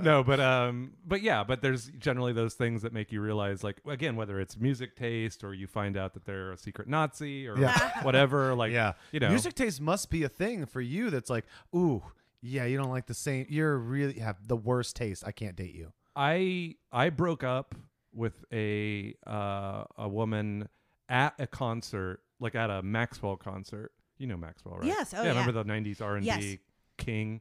no, 0.00 0.22
but 0.22 0.38
um, 0.38 0.92
but 1.04 1.22
yeah, 1.22 1.42
but 1.42 1.60
there's 1.60 1.86
generally 1.98 2.32
those 2.32 2.54
things 2.54 2.82
that 2.82 2.92
make 2.92 3.10
you 3.10 3.20
realize, 3.20 3.64
like 3.64 3.80
again, 3.88 4.14
whether 4.14 4.38
it's 4.40 4.56
music 4.58 4.94
taste 4.94 5.42
or 5.42 5.52
you 5.54 5.66
find 5.66 5.96
out 5.96 6.14
that 6.14 6.24
they're 6.24 6.52
a 6.52 6.56
secret 6.56 6.86
Nazi 6.88 7.48
or 7.48 7.58
Yeah. 7.58 8.02
whatever. 8.02 8.54
Like, 8.54 8.72
yeah, 8.72 8.92
you 9.10 9.18
know, 9.20 9.28
music 9.28 9.54
taste 9.54 9.80
must 9.80 10.08
be 10.10 10.22
a 10.22 10.28
thing 10.28 10.66
for 10.66 10.80
you. 10.80 11.10
That's 11.10 11.30
like, 11.30 11.46
ooh, 11.74 12.02
yeah, 12.42 12.64
you 12.64 12.76
don't 12.78 12.90
like 12.90 13.06
the 13.06 13.14
same. 13.14 13.46
You're 13.48 13.76
really 13.76 14.20
have 14.20 14.46
the 14.46 14.56
worst 14.56 14.94
taste. 14.96 15.24
I 15.26 15.32
can't 15.32 15.56
date 15.56 15.74
you. 15.74 15.92
I 16.16 16.74
I 16.92 17.10
broke 17.10 17.44
up 17.44 17.74
with 18.12 18.44
a 18.52 19.14
uh, 19.26 19.84
a 19.96 20.08
woman 20.08 20.68
at 21.08 21.34
a 21.38 21.46
concert, 21.46 22.20
like 22.40 22.54
at 22.54 22.70
a 22.70 22.82
Maxwell 22.82 23.36
concert. 23.36 23.92
You 24.18 24.26
know 24.26 24.36
Maxwell, 24.36 24.76
right? 24.78 24.86
Yes. 24.86 25.14
Oh, 25.14 25.18
yeah. 25.18 25.32
yeah. 25.32 25.40
Remember 25.40 25.52
the 25.52 25.64
'90s 25.64 26.00
R 26.02 26.16
and 26.16 26.24
Yes. 26.26 26.38
B 26.38 26.58
king? 26.98 27.40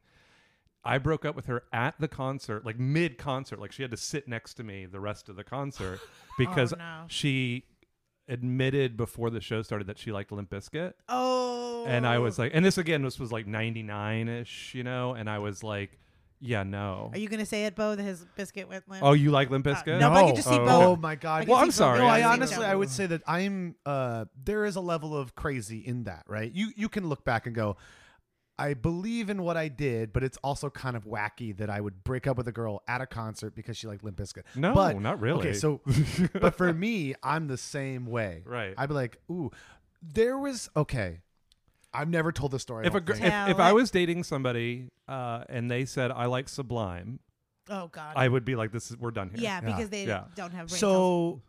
I 0.83 0.97
broke 0.97 1.25
up 1.25 1.35
with 1.35 1.47
her 1.47 1.63
at 1.73 1.95
the 1.99 2.07
concert, 2.07 2.65
like 2.65 2.79
mid 2.79 3.17
concert. 3.17 3.59
Like 3.59 3.71
she 3.73 3.81
had 3.81 3.91
to 3.91 3.97
sit 3.97 4.27
next 4.27 4.53
to 4.55 4.63
me 4.63 4.85
the 4.85 4.99
rest 4.99 5.27
of 5.27 5.35
the 5.35 5.43
concert 5.43 5.99
because 6.37 6.71
Oh, 6.73 6.77
no. 6.77 7.03
she 7.07 7.65
admitted 8.29 8.95
before 8.95 9.29
the 9.29 9.41
show 9.41 9.61
started 9.61 9.87
that 9.87 9.97
she 9.97 10.11
liked 10.11 10.31
Limp 10.31 10.49
Bizkit. 10.49 10.93
Oh. 11.09 11.85
And 11.87 12.05
I 12.05 12.19
was 12.19 12.37
like, 12.37 12.51
and 12.53 12.63
this 12.63 12.77
again, 12.77 13.01
this 13.01 13.19
was 13.19 13.31
like 13.31 13.45
'99 13.47 14.27
ish, 14.29 14.73
you 14.75 14.83
know, 14.83 15.13
and 15.13 15.29
I 15.29 15.39
was 15.39 15.63
like, 15.63 15.99
yeah, 16.41 16.63
no. 16.63 17.09
Are 17.13 17.17
you 17.17 17.27
gonna 17.29 17.45
say 17.45 17.65
it, 17.65 17.75
Bo? 17.75 17.95
That 17.95 18.03
his 18.03 18.25
biscuit 18.35 18.67
went 18.69 18.87
limp. 18.89 19.03
Oh, 19.03 19.13
you 19.13 19.31
like 19.31 19.49
Limp 19.49 19.65
Bizkit? 19.65 19.99
no, 19.99 20.09
but 20.09 20.15
I 20.23 20.25
can 20.27 20.35
just 20.35 20.47
see 20.47 20.55
Oh. 20.55 20.65
both. 20.65 20.83
Oh 20.83 20.95
my 20.95 21.15
god. 21.15 21.41
I 21.41 21.45
can 21.45 21.49
Well, 21.49 21.57
see 21.57 21.61
I'm 21.61 21.67
both. 21.67 21.75
sorry. 21.75 21.99
No, 21.99 22.05
I 22.07 22.15
I 22.15 22.19
see 22.19 22.23
honestly. 22.25 22.65
I 22.65 22.75
would 22.75 22.89
say 22.89 23.05
that 23.07 23.21
I'm. 23.27 23.75
Uh, 23.85 24.25
there 24.43 24.65
is 24.65 24.75
a 24.75 24.81
level 24.81 25.17
of 25.17 25.35
crazy 25.35 25.79
in 25.79 26.03
that, 26.05 26.23
right? 26.27 26.51
You 26.51 26.71
you 26.75 26.89
can 26.89 27.07
look 27.07 27.23
back 27.25 27.45
and 27.45 27.55
go, 27.55 27.77
I 28.57 28.73
believe 28.73 29.29
in 29.29 29.43
what 29.43 29.55
I 29.57 29.69
did, 29.69 30.11
but 30.11 30.21
it's 30.23 30.37
also 30.43 30.69
kind 30.69 30.97
of 30.97 31.05
wacky 31.05 31.55
that 31.57 31.69
I 31.69 31.79
would 31.79 32.03
break 32.03 32.27
up 32.27 32.35
with 32.37 32.47
a 32.47 32.51
girl 32.51 32.83
at 32.89 32.99
a 32.99 33.05
concert 33.05 33.55
because 33.55 33.77
she 33.77 33.87
liked 33.87 34.03
Limp 34.03 34.17
Bizkit. 34.17 34.43
No, 34.55 34.73
but, 34.73 34.99
not 34.99 35.21
really. 35.21 35.39
Okay, 35.39 35.53
so, 35.53 35.79
but 36.33 36.55
for 36.55 36.73
me, 36.73 37.15
I'm 37.23 37.47
the 37.47 37.57
same 37.57 38.05
way. 38.05 38.43
Right. 38.45 38.73
I'd 38.77 38.89
be 38.89 38.95
like, 38.95 39.17
ooh, 39.31 39.49
there 40.01 40.37
was 40.37 40.69
okay. 40.75 41.19
I've 41.93 42.09
never 42.09 42.31
told 42.31 42.51
the 42.51 42.59
story. 42.59 42.85
If 42.85 42.93
a 42.93 42.99
don't 42.99 43.05
gr- 43.05 43.13
if, 43.13 43.19
Tell 43.19 43.49
if 43.49 43.59
I 43.59 43.69
it. 43.71 43.73
was 43.73 43.89
dating 43.91 44.23
somebody 44.23 44.89
uh, 45.07 45.43
and 45.49 45.69
they 45.71 45.85
said 45.85 46.11
I 46.11 46.25
like 46.25 46.47
Sublime, 46.49 47.19
Oh 47.69 47.87
God. 47.87 48.13
I 48.15 48.27
would 48.27 48.45
be 48.45 48.55
like, 48.55 48.71
"This 48.71 48.89
is 48.91 48.97
we're 48.97 49.11
done 49.11 49.29
here." 49.29 49.39
yeah, 49.41 49.59
Yeah. 49.61 49.61
because 49.61 49.89
they 49.89 50.05
Yeah. 50.05 50.25
don't 50.35 50.51
have 50.51 50.67
brain 50.67 50.79
cells. 50.79 50.79
so 50.79 51.41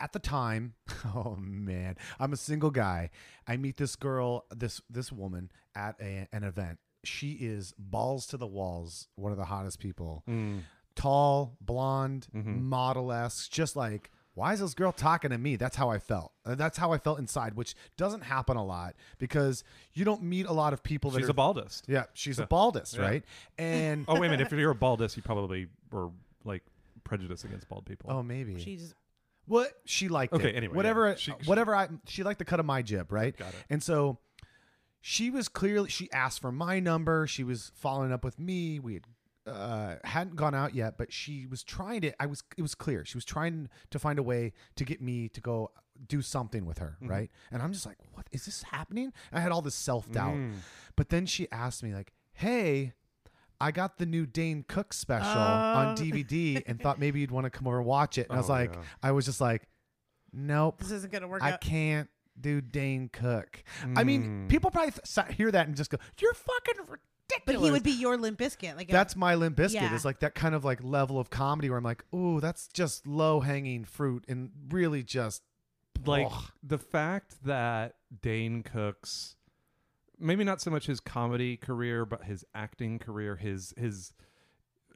at 0.00 0.12
the 0.12 0.18
time, 0.18 0.74
oh 1.14 1.36
man, 1.38 1.96
I'm 2.18 2.32
a 2.32 2.36
single 2.36 2.70
guy. 2.70 3.10
I 3.46 3.56
meet 3.56 3.76
this 3.76 3.94
girl, 3.96 4.44
this 4.54 4.80
this 4.90 5.10
woman 5.12 5.50
at 5.74 5.96
a, 6.00 6.26
an 6.32 6.42
event. 6.44 6.78
She 7.04 7.32
is 7.32 7.74
balls 7.78 8.26
to 8.28 8.36
the 8.36 8.46
walls, 8.46 9.08
one 9.16 9.30
of 9.30 9.38
the 9.38 9.44
hottest 9.44 9.78
people. 9.78 10.24
Mm. 10.28 10.60
Tall, 10.96 11.56
blonde, 11.60 12.26
Mm-hmm. 12.34 12.62
model 12.64 13.12
esque, 13.12 13.50
just 13.50 13.76
like. 13.76 14.10
Why 14.34 14.52
is 14.52 14.60
this 14.60 14.74
girl 14.74 14.90
talking 14.92 15.30
to 15.30 15.38
me? 15.38 15.54
That's 15.56 15.76
how 15.76 15.90
I 15.90 15.98
felt. 16.00 16.32
Uh, 16.44 16.56
That's 16.56 16.76
how 16.76 16.92
I 16.92 16.98
felt 16.98 17.18
inside, 17.20 17.54
which 17.54 17.74
doesn't 17.96 18.22
happen 18.22 18.56
a 18.56 18.64
lot 18.64 18.94
because 19.18 19.62
you 19.92 20.04
don't 20.04 20.22
meet 20.24 20.46
a 20.46 20.52
lot 20.52 20.72
of 20.72 20.82
people 20.82 21.10
that 21.12 21.20
She's 21.20 21.28
are 21.28 21.32
a 21.32 21.34
baldist. 21.34 21.82
yeah, 21.86 22.04
she's 22.14 22.38
a 22.40 22.46
baldist, 22.46 22.96
Yeah. 22.96 23.02
right? 23.02 23.24
And 23.58 24.04
Oh 24.08 24.14
wait 24.18 24.26
a 24.26 24.30
minute. 24.30 24.46
If 24.52 24.58
you're 24.58 24.72
a 24.72 24.74
baldist, 24.74 25.16
you 25.16 25.22
probably 25.22 25.68
were 25.92 26.10
like 26.44 26.62
prejudiced 27.04 27.44
against 27.44 27.68
bald 27.68 27.86
people. 27.86 28.10
oh, 28.10 28.22
maybe 28.22 28.58
She's 28.58 28.94
what 29.46 29.70
she 29.84 30.08
liked. 30.08 30.32
Okay, 30.32 30.48
it. 30.50 30.56
anyway, 30.56 30.74
whatever, 30.74 31.10
yeah. 31.10 31.14
She- 31.14 31.32
she- 31.40 31.46
whatever. 31.48 31.74
I 31.76 31.88
she 32.06 32.22
liked 32.24 32.38
the 32.40 32.44
cut 32.44 32.58
of 32.60 32.66
my 32.66 32.82
jib, 32.82 33.12
right? 33.12 33.36
Got 33.36 33.48
it. 33.54 33.64
And 33.70 33.82
so 33.82 34.18
she 35.00 35.30
was 35.30 35.48
clearly 35.48 35.90
she 35.90 36.10
asked 36.12 36.40
for 36.40 36.50
my 36.50 36.80
number. 36.80 37.26
She 37.28 37.44
was 37.44 37.70
following 37.76 38.10
up 38.10 38.24
with 38.24 38.38
me. 38.38 38.80
We 38.80 38.94
had 38.94 39.04
uh, 39.46 39.96
hadn't 40.04 40.36
gone 40.36 40.54
out 40.54 40.74
yet, 40.74 40.96
but 40.98 41.12
she 41.12 41.46
was 41.46 41.62
trying 41.62 42.00
to. 42.02 42.12
I 42.22 42.26
was. 42.26 42.42
It 42.56 42.62
was 42.62 42.74
clear 42.74 43.04
she 43.04 43.16
was 43.16 43.24
trying 43.24 43.68
to 43.90 43.98
find 43.98 44.18
a 44.18 44.22
way 44.22 44.52
to 44.76 44.84
get 44.84 45.00
me 45.02 45.28
to 45.30 45.40
go 45.40 45.70
do 46.08 46.22
something 46.22 46.64
with 46.66 46.78
her, 46.78 46.96
Mm-hmm. 47.00 47.10
right? 47.10 47.30
And 47.52 47.62
I'm 47.62 47.72
just 47.72 47.86
like, 47.86 47.98
what 48.14 48.26
is 48.32 48.46
this 48.46 48.62
happening? 48.64 49.12
And 49.30 49.38
I 49.38 49.40
had 49.40 49.52
all 49.52 49.62
this 49.62 49.74
self 49.74 50.10
doubt. 50.10 50.34
Mm. 50.34 50.54
But 50.96 51.10
then 51.10 51.26
she 51.26 51.46
asked 51.52 51.82
me 51.82 51.94
like, 51.94 52.12
"Hey, 52.32 52.94
I 53.60 53.70
got 53.70 53.98
the 53.98 54.06
new 54.06 54.26
Dane 54.26 54.64
Cook 54.66 54.92
special 54.92 55.30
Oh. 55.40 55.74
on 55.78 55.96
DVD 55.96 56.62
and 56.66 56.80
thought 56.80 56.98
maybe 56.98 57.20
you'd 57.20 57.30
want 57.30 57.44
to 57.44 57.50
come 57.50 57.66
over 57.68 57.78
and 57.78 57.86
watch 57.86 58.18
it." 58.18 58.26
And 58.28 58.36
I 58.36 58.40
was 58.40 58.50
Oh, 58.50 58.54
like, 58.54 58.72
yeah. 58.74 58.80
I 59.02 59.12
was 59.12 59.24
just 59.26 59.40
like, 59.40 59.68
"Nope, 60.32 60.78
this 60.80 60.90
isn't 60.90 61.12
gonna 61.12 61.28
work 61.28 61.42
I 61.42 61.52
out. 61.52 61.60
can't 61.60 62.08
do 62.40 62.60
Dane 62.60 63.08
Cook." 63.12 63.62
I 63.94 64.02
mean, 64.04 64.46
Mm. 64.46 64.48
people 64.48 64.70
probably 64.70 64.92
th- 64.92 65.36
hear 65.36 65.50
that 65.52 65.66
and 65.68 65.76
just 65.76 65.90
go, 65.90 65.98
"You're 66.18 66.34
fucking 66.34 66.86
ridiculous." 67.30 67.60
But 67.60 67.66
he 67.66 67.70
would 67.72 67.82
be 67.82 67.92
your 67.92 68.16
Limp 68.16 68.38
Bizkit. 68.38 68.76
Like 68.76 68.88
That's 68.88 69.16
my 69.16 69.34
Limp 69.34 69.56
Bizkit. 69.56 69.74
Yeah. 69.74 69.94
It's 69.94 70.04
like 70.04 70.20
that 70.20 70.34
kind 70.34 70.54
of 70.54 70.64
like 70.64 70.82
level 70.82 71.18
of 71.18 71.30
comedy 71.30 71.68
where 71.68 71.78
I'm 71.78 71.84
like, 71.84 72.04
"Ooh, 72.14 72.40
that's 72.40 72.68
just 72.68 73.06
low 73.06 73.40
hanging 73.40 73.84
fruit," 73.84 74.24
and 74.28 74.50
really 74.70 75.02
just 75.02 75.42
like 76.04 76.26
Ugh. 76.30 76.44
the 76.62 76.78
fact 76.78 77.44
that 77.44 77.96
Dane 78.20 78.62
Cook's 78.62 79.36
maybe 80.18 80.44
not 80.44 80.60
so 80.60 80.70
much 80.70 80.86
his 80.86 81.00
comedy 81.00 81.56
career, 81.56 82.04
but 82.04 82.24
his 82.24 82.44
acting 82.54 82.98
career, 82.98 83.36
his 83.36 83.74
his 83.76 84.12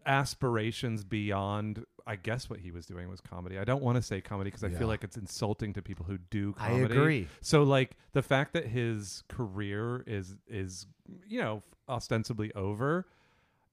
aspirations 0.07 1.05
beyond 1.05 1.85
I 2.09 2.17
guess 2.17 2.49
what 2.49 2.59
he 2.61 2.71
was 2.71 2.87
doing 2.87 3.09
was 3.11 3.21
comedy. 3.21 3.59
I 3.59 3.65
don't 3.65 3.83
want 3.83 3.97
to 3.97 4.03
say 4.03 4.21
comedy 4.23 4.49
because 4.51 4.65
I 4.65 4.69
Yeah. 4.69 4.79
feel 4.79 4.89
like 4.89 5.05
it's 5.05 5.17
insulting 5.19 5.75
to 5.75 5.83
people 5.83 6.07
who 6.07 6.17
do 6.31 6.55
I 6.59 6.69
comedy. 6.71 6.95
agree. 6.95 7.29
So 7.43 7.63
like 7.65 7.97
the 8.13 8.23
fact 8.23 8.55
that 8.55 8.67
his 8.67 9.23
career 9.29 10.03
is 10.07 10.35
is 10.49 10.87
you 11.29 11.41
know 11.41 11.63
ostensibly 11.89 12.53
over 12.55 13.07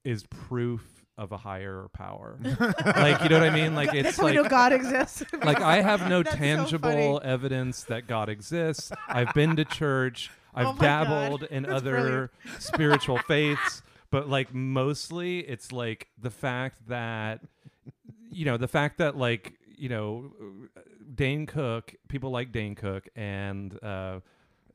is 0.04 0.26
proof 0.28 1.06
of 1.17 1.32
a 1.32 1.38
higher 1.38 1.88
power. 1.93 2.38
like 2.43 3.24
you 3.24 3.30
know 3.30 3.39
what 3.39 3.50
I 3.50 3.52
mean? 3.52 3.74
Like 3.74 3.93
it's 3.93 4.04
That's 4.04 4.17
like 4.19 4.36
we 4.36 4.43
know 4.43 4.50
God 4.50 4.74
exists. 4.74 5.24
like 5.43 5.62
I 5.62 5.82
have 5.82 6.10
no 6.10 6.21
That's 6.24 6.36
so 6.36 6.39
tangible 6.41 6.89
funny. 7.19 7.19
evidence 7.24 7.84
that 7.86 8.06
God 8.06 8.28
exists. 8.28 8.91
I've 9.08 9.34
been 9.34 9.56
to 9.56 9.63
church. 9.65 10.30
Oh 10.54 10.60
I've 10.60 10.67
Oh 10.67 10.74
my 10.74 10.80
dabbled 10.82 11.41
God. 11.41 11.50
in 11.52 11.63
That's 11.63 11.76
other 11.76 11.91
brilliant. 11.91 12.32
spiritual 12.62 13.17
faiths, 13.19 13.82
but 14.12 14.28
like 14.30 14.54
mostly 14.54 15.39
it's 15.39 15.71
like 15.71 16.08
the 16.21 16.32
fact 16.32 16.88
that 16.89 17.39
you 18.36 18.45
know, 18.45 18.58
the 18.58 18.67
fact 18.67 18.98
that 19.00 19.17
like, 19.17 19.54
you 19.78 19.89
know, 19.89 20.32
Dane 21.13 21.45
Cook, 21.45 21.95
people 22.08 22.32
like 22.32 22.52
Dane 22.52 22.76
Cook 22.76 23.08
and 23.15 23.82
uh 23.84 24.19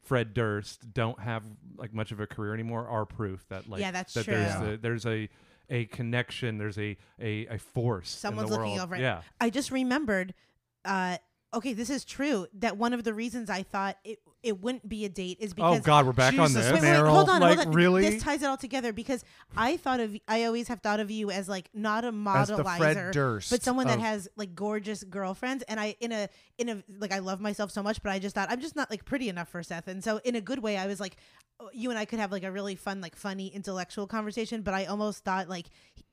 Fred 0.02 0.32
Durst 0.34 0.92
don't 0.94 1.20
have 1.20 1.42
like 1.76 1.92
much 1.92 2.10
of 2.10 2.20
a 2.20 2.26
career 2.26 2.54
anymore 2.54 2.88
are 2.88 3.04
proof 3.04 3.44
that 3.48 3.68
like 3.68 3.80
Yeah, 3.80 3.90
that's 3.90 4.14
that 4.14 4.24
true. 4.24 4.34
there's 4.34 4.54
Yeah. 4.62 4.68
a, 4.70 4.76
there's 4.76 5.06
a 5.06 5.28
a 5.68 5.84
connection, 5.86 6.58
there's 6.58 6.78
a 6.78 6.96
a, 7.20 7.46
a 7.46 7.58
force. 7.58 8.14
in 8.14 8.18
Someone's 8.20 8.50
the 8.50 8.56
looking 8.56 8.72
world. 8.72 8.82
over 8.84 8.94
it. 8.96 9.00
Yeah. 9.02 9.22
I 9.40 9.50
just 9.50 9.70
remembered. 9.70 10.34
Uh, 10.84 11.18
okay, 11.52 11.72
this 11.72 11.90
is 11.90 12.04
true. 12.04 12.46
That 12.54 12.76
one 12.76 12.92
of 12.92 13.04
the 13.04 13.14
reasons 13.14 13.50
I 13.50 13.62
thought 13.62 13.96
it 14.04 14.20
it 14.42 14.60
wouldn't 14.60 14.88
be 14.88 15.04
a 15.04 15.08
date 15.08 15.38
is 15.40 15.52
oh, 15.52 15.54
because 15.54 15.78
Oh 15.80 15.82
God, 15.82 16.06
we're 16.06 16.12
back 16.12 16.38
on 16.38 16.52
this. 16.52 16.70
Wait, 16.72 16.80
wait, 16.80 16.88
Meryl, 16.88 17.10
hold 17.10 17.28
on, 17.28 17.40
like, 17.40 17.56
hold 17.56 17.68
on. 17.68 17.74
really? 17.74 18.02
This 18.02 18.22
ties 18.22 18.42
it 18.42 18.46
all 18.46 18.56
together 18.56 18.92
because 18.92 19.24
I 19.56 19.76
thought 19.76 20.00
of 20.00 20.16
I 20.26 20.44
always 20.44 20.68
have 20.68 20.80
thought 20.80 21.00
of 21.00 21.10
you 21.10 21.30
as 21.30 21.48
like 21.48 21.68
not 21.74 22.04
a 22.04 22.12
modelizer, 22.12 23.50
but 23.50 23.62
someone 23.62 23.86
that 23.88 24.00
has 24.00 24.28
like 24.36 24.54
gorgeous 24.54 25.04
girlfriends. 25.04 25.64
And 25.68 25.78
I 25.78 25.96
in 26.00 26.12
a 26.12 26.28
in 26.58 26.68
a 26.68 26.82
like 26.98 27.12
I 27.12 27.18
love 27.18 27.40
myself 27.40 27.70
so 27.70 27.82
much, 27.82 28.02
but 28.02 28.12
I 28.12 28.18
just 28.18 28.34
thought 28.34 28.50
I'm 28.50 28.60
just 28.60 28.76
not 28.76 28.90
like 28.90 29.04
pretty 29.04 29.28
enough 29.28 29.48
for 29.48 29.62
Seth. 29.62 29.88
And 29.88 30.02
so 30.02 30.20
in 30.24 30.36
a 30.36 30.40
good 30.40 30.60
way, 30.60 30.76
I 30.76 30.86
was 30.86 31.00
like, 31.00 31.16
oh, 31.58 31.70
you 31.72 31.90
and 31.90 31.98
I 31.98 32.04
could 32.04 32.18
have 32.18 32.32
like 32.32 32.44
a 32.44 32.50
really 32.50 32.76
fun, 32.76 33.00
like 33.00 33.16
funny 33.16 33.48
intellectual 33.48 34.06
conversation. 34.06 34.62
But 34.62 34.74
I 34.74 34.86
almost 34.86 35.24
thought 35.24 35.48
like. 35.48 35.66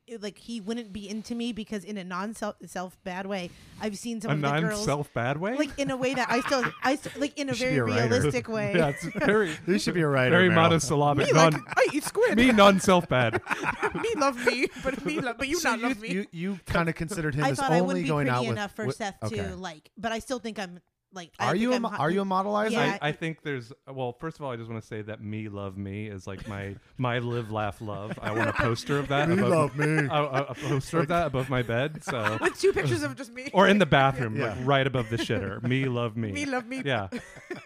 He- 0.08 0.16
Like 0.16 0.38
he 0.38 0.60
wouldn't 0.60 0.92
be 0.92 1.08
into 1.08 1.34
me 1.34 1.52
because 1.52 1.84
in 1.84 1.96
a 1.96 2.04
non 2.04 2.34
self 2.34 2.56
self 2.66 2.96
bad 3.04 3.26
way, 3.26 3.50
I've 3.80 3.96
seen 3.96 4.20
some 4.20 4.30
a 4.30 4.34
of 4.34 4.40
the 4.40 4.60
girls 4.60 4.78
non-self 4.78 5.12
bad 5.14 5.36
way. 5.38 5.56
like 5.56 5.78
in 5.78 5.90
a 5.90 5.96
way 5.96 6.14
that 6.14 6.30
I 6.30 6.40
still 6.40 6.64
I 6.82 6.96
still, 6.96 7.12
like 7.18 7.38
in 7.38 7.48
a 7.50 7.54
very 7.54 7.76
a 7.78 7.84
realistic 7.84 8.48
way. 8.56 8.74
yeah, 8.76 8.88
it's 8.88 9.04
very 9.04 9.52
You 9.66 9.78
should 9.78 9.94
be 9.94 10.00
a 10.02 10.08
writer. 10.08 10.30
very 10.30 10.48
Meryl. 10.48 10.54
monosyllabic. 10.56 11.26
Me 11.26 11.32
non, 11.32 11.52
like 11.52 11.62
I 11.78 11.86
eat 11.92 12.04
squid. 12.04 12.36
me 12.36 12.50
non-self 12.52 13.08
bad. 13.08 13.34
me 13.94 14.08
love 14.16 14.44
me, 14.46 14.66
but 14.82 15.04
me 15.04 15.20
love, 15.20 15.36
but 15.38 15.48
you 15.48 15.56
So 15.56 15.70
not 15.70 15.78
you, 15.80 15.88
love 15.88 16.00
me. 16.00 16.08
you 16.10 16.26
you 16.32 16.60
kind 16.66 16.88
of 16.88 16.94
considered 16.94 17.34
him 17.34 17.44
I 17.44 17.50
as 17.50 17.58
thought 17.58 17.70
I 17.72 17.80
wouldn't 17.80 18.04
be 18.04 18.08
going 18.08 18.26
pretty 18.26 18.36
out 18.36 18.42
with. 18.42 18.50
enough 18.52 18.74
for 18.74 18.86
with- 18.86 18.96
Seth 18.96 19.16
okay. 19.24 19.36
to 19.36 19.56
like, 19.56 19.90
but 19.96 20.10
I 20.12 20.18
still 20.18 20.38
think 20.38 20.58
I'm 20.58 20.80
like. 21.12 21.30
I 21.38 21.46
Are 21.46 21.56
you 21.56 21.72
a 21.72 21.76
I'm 21.76 21.82
mo- 21.82 21.88
are 21.88 22.10
you 22.10 22.20
a 22.20 22.24
modelizer? 22.24 22.72
Yeah. 22.72 22.98
I, 23.02 23.08
I 23.08 23.12
think 23.12 23.42
there's 23.42 23.72
well. 23.90 24.12
First 24.18 24.38
of 24.38 24.44
all, 24.44 24.52
I 24.52 24.56
just 24.56 24.70
want 24.70 24.80
to 24.82 24.86
say 24.86 25.02
that 25.02 25.22
"Me 25.22 25.48
Love 25.48 25.76
Me" 25.76 26.06
is 26.06 26.26
like 26.26 26.46
my 26.48 26.76
my 26.96 27.18
live, 27.18 27.50
laugh, 27.50 27.80
love. 27.80 28.18
I 28.22 28.32
want 28.32 28.48
a 28.50 28.52
poster 28.52 28.98
of 28.98 29.08
that. 29.08 29.28
Me 29.28 29.34
above, 29.38 29.50
love 29.50 29.76
me. 29.76 30.06
A, 30.10 30.12
a, 30.12 30.42
a 30.50 30.54
poster 30.54 30.98
of 31.00 31.08
that 31.08 31.26
above 31.28 31.48
my 31.50 31.62
bed. 31.62 32.02
So 32.04 32.38
with 32.40 32.58
two 32.60 32.72
pictures 32.72 33.02
of 33.02 33.16
just 33.16 33.32
me? 33.32 33.50
or 33.52 33.68
in 33.68 33.78
the 33.78 33.86
bathroom, 33.86 34.36
Yeah. 34.36 34.54
like 34.54 34.66
right 34.66 34.86
above 34.86 35.10
the 35.10 35.16
shitter. 35.16 35.62
Me 35.62 35.84
love 35.86 36.16
me. 36.16 36.32
me 36.32 36.44
love 36.46 36.66
me. 36.66 36.82
Yeah. 36.84 37.08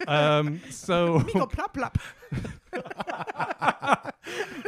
Um. 0.08 0.60
So 0.70 1.18
Me 1.20 1.32
go 1.32 1.46
plop 1.46 1.74
plop. 1.74 1.98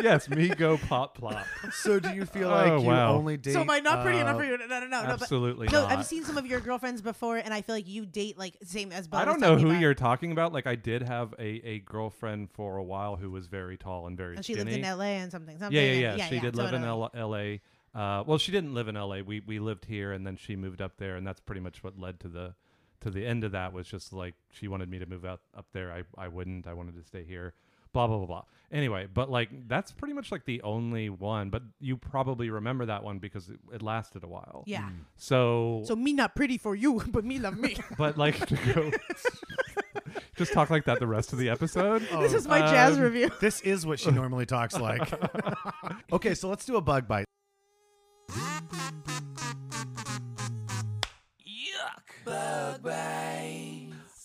yes, 0.01 0.29
me 0.29 0.49
go 0.49 0.77
pop 0.77 1.17
plop. 1.17 1.47
So 1.73 1.99
do 2.01 2.13
you 2.15 2.25
feel 2.27 2.49
Oh, 2.49 2.53
like 2.53 2.81
you 2.83 2.89
wow. 2.89 3.15
only 3.15 3.37
date? 3.37 3.55
So 3.55 3.61
am 3.61 3.71
I 3.71 3.81
not 3.81 4.03
pretty 4.03 4.19
enough 4.19 4.37
uh, 4.37 4.39
for 4.39 4.45
you? 4.45 4.59
No, 4.59 4.67
no, 4.67 4.81
no, 4.81 4.87
no. 4.87 5.03
but- 5.03 5.23
Absolutely 5.23 5.69
No. 5.69 5.87
I've 5.87 6.05
seen 6.07 6.25
some 6.25 6.37
of 6.37 6.47
your 6.47 6.61
girlfriends 6.61 7.03
before, 7.03 7.37
and 7.39 7.53
I 7.55 7.63
feel 7.63 7.75
like 7.75 7.89
you 7.89 8.07
date 8.07 8.39
like 8.39 8.57
same 8.63 8.93
as. 8.93 9.09
Bo 9.09 9.19
I 9.19 9.25
was 9.25 9.35
don't 9.35 9.41
know 9.41 9.49
talking 9.55 9.67
who 9.67 9.71
about. 9.73 9.81
you're 9.81 9.95
talking 9.95 10.33
about. 10.33 10.53
Like, 10.53 10.67
I 10.67 10.75
did 10.75 11.03
have 11.03 11.35
a, 11.39 11.45
a 11.67 11.79
girlfriend 11.81 12.51
for 12.51 12.77
a 12.77 12.83
while 12.85 13.17
who 13.17 13.31
was 13.31 13.47
very 13.47 13.77
tall 13.77 14.07
and 14.07 14.17
very 14.17 14.37
And 14.37 14.45
she 14.45 14.55
skinny. 14.55 14.71
lived 14.73 14.79
in 14.81 14.85
L.A. 14.85 15.07
and 15.17 15.31
something. 15.33 15.59
something 15.59 15.75
yeah, 15.77 15.93
yeah, 15.93 16.09
and- 16.11 16.19
yeah, 16.19 16.29
She 16.29 16.41
did 16.41 16.57
so 16.57 16.63
live 16.63 16.75
in 16.75 16.83
whatever. 16.83 17.17
L- 17.17 17.35
L.A. 17.35 17.61
Uh, 17.95 18.25
well, 18.27 18.39
she 18.39 18.51
didn't 18.51 18.75
live 18.75 18.89
in 18.89 18.97
L.A. 18.97 19.23
We 19.23 19.41
we 19.41 19.59
lived 19.61 19.85
here, 19.85 20.13
and 20.13 20.27
then 20.27 20.37
she 20.37 20.57
moved 20.57 20.83
up 20.83 20.97
there, 20.99 21.17
and 21.17 21.27
that's 21.27 21.41
pretty 21.41 21.61
much 21.61 21.83
what 21.85 21.99
led 21.99 22.19
to 22.21 22.29
the 22.29 22.55
to 23.05 23.11
the 23.11 23.25
end 23.25 23.45
of 23.45 23.53
that. 23.53 23.73
Was 23.73 23.87
just 23.87 24.13
like 24.13 24.35
she 24.51 24.69
wanted 24.69 24.91
me 24.91 24.99
to 24.99 25.07
move 25.07 25.25
out 25.25 25.41
up 25.57 25.67
there. 25.73 25.93
I 25.93 26.03
I 26.23 26.29
wouldn't. 26.29 26.67
I 26.67 26.75
wanted 26.75 26.97
to 26.97 27.05
stay 27.05 27.25
here. 27.25 27.55
Blah 27.93 28.09
blah 28.09 28.17
blah 28.19 28.27
blah. 28.27 28.43
Anyway, 28.73 29.07
but 29.13 29.31
like 29.31 29.69
that's 29.69 29.93
pretty 29.93 30.15
much 30.15 30.33
like 30.33 30.45
the 30.47 30.61
only 30.63 31.09
one. 31.09 31.49
But 31.51 31.63
you 31.81 31.97
probably 31.97 32.51
remember 32.51 32.87
that 32.87 33.05
one 33.05 33.21
because 33.21 33.49
it, 33.49 33.59
it 33.73 33.83
lasted 33.83 34.25
a 34.25 34.27
while. 34.29 34.65
Yeah. 34.67 34.89
So 35.17 35.83
So 35.87 35.95
me 35.95 36.13
not 36.13 36.35
pretty 36.35 36.59
for 36.59 36.75
you, 36.75 37.01
but 37.09 37.25
me 37.25 37.39
love 37.39 37.57
me. 37.57 37.77
but 37.99 38.19
like 38.19 38.45
to 38.47 38.57
go. 38.75 38.91
Just 40.37 40.53
talk 40.53 40.71
like 40.71 40.85
that 40.87 40.99
the 40.99 41.07
rest 41.07 41.33
of 41.33 41.39
the 41.39 41.49
episode. 41.49 42.03
this 42.19 42.33
is 42.35 42.49
my 42.49 42.59
jazz 42.61 42.97
Um, 42.97 43.03
review. 43.05 43.31
This 43.41 43.61
is 43.61 43.87
what 43.87 44.01
she 44.01 44.11
normally 44.11 44.47
talks 44.47 44.77
like. 44.77 45.09
okay, 46.13 46.35
so 46.35 46.49
let's 46.49 46.65
do 46.65 46.75
a 46.77 46.81
bug 46.81 47.07
bite. 47.07 47.27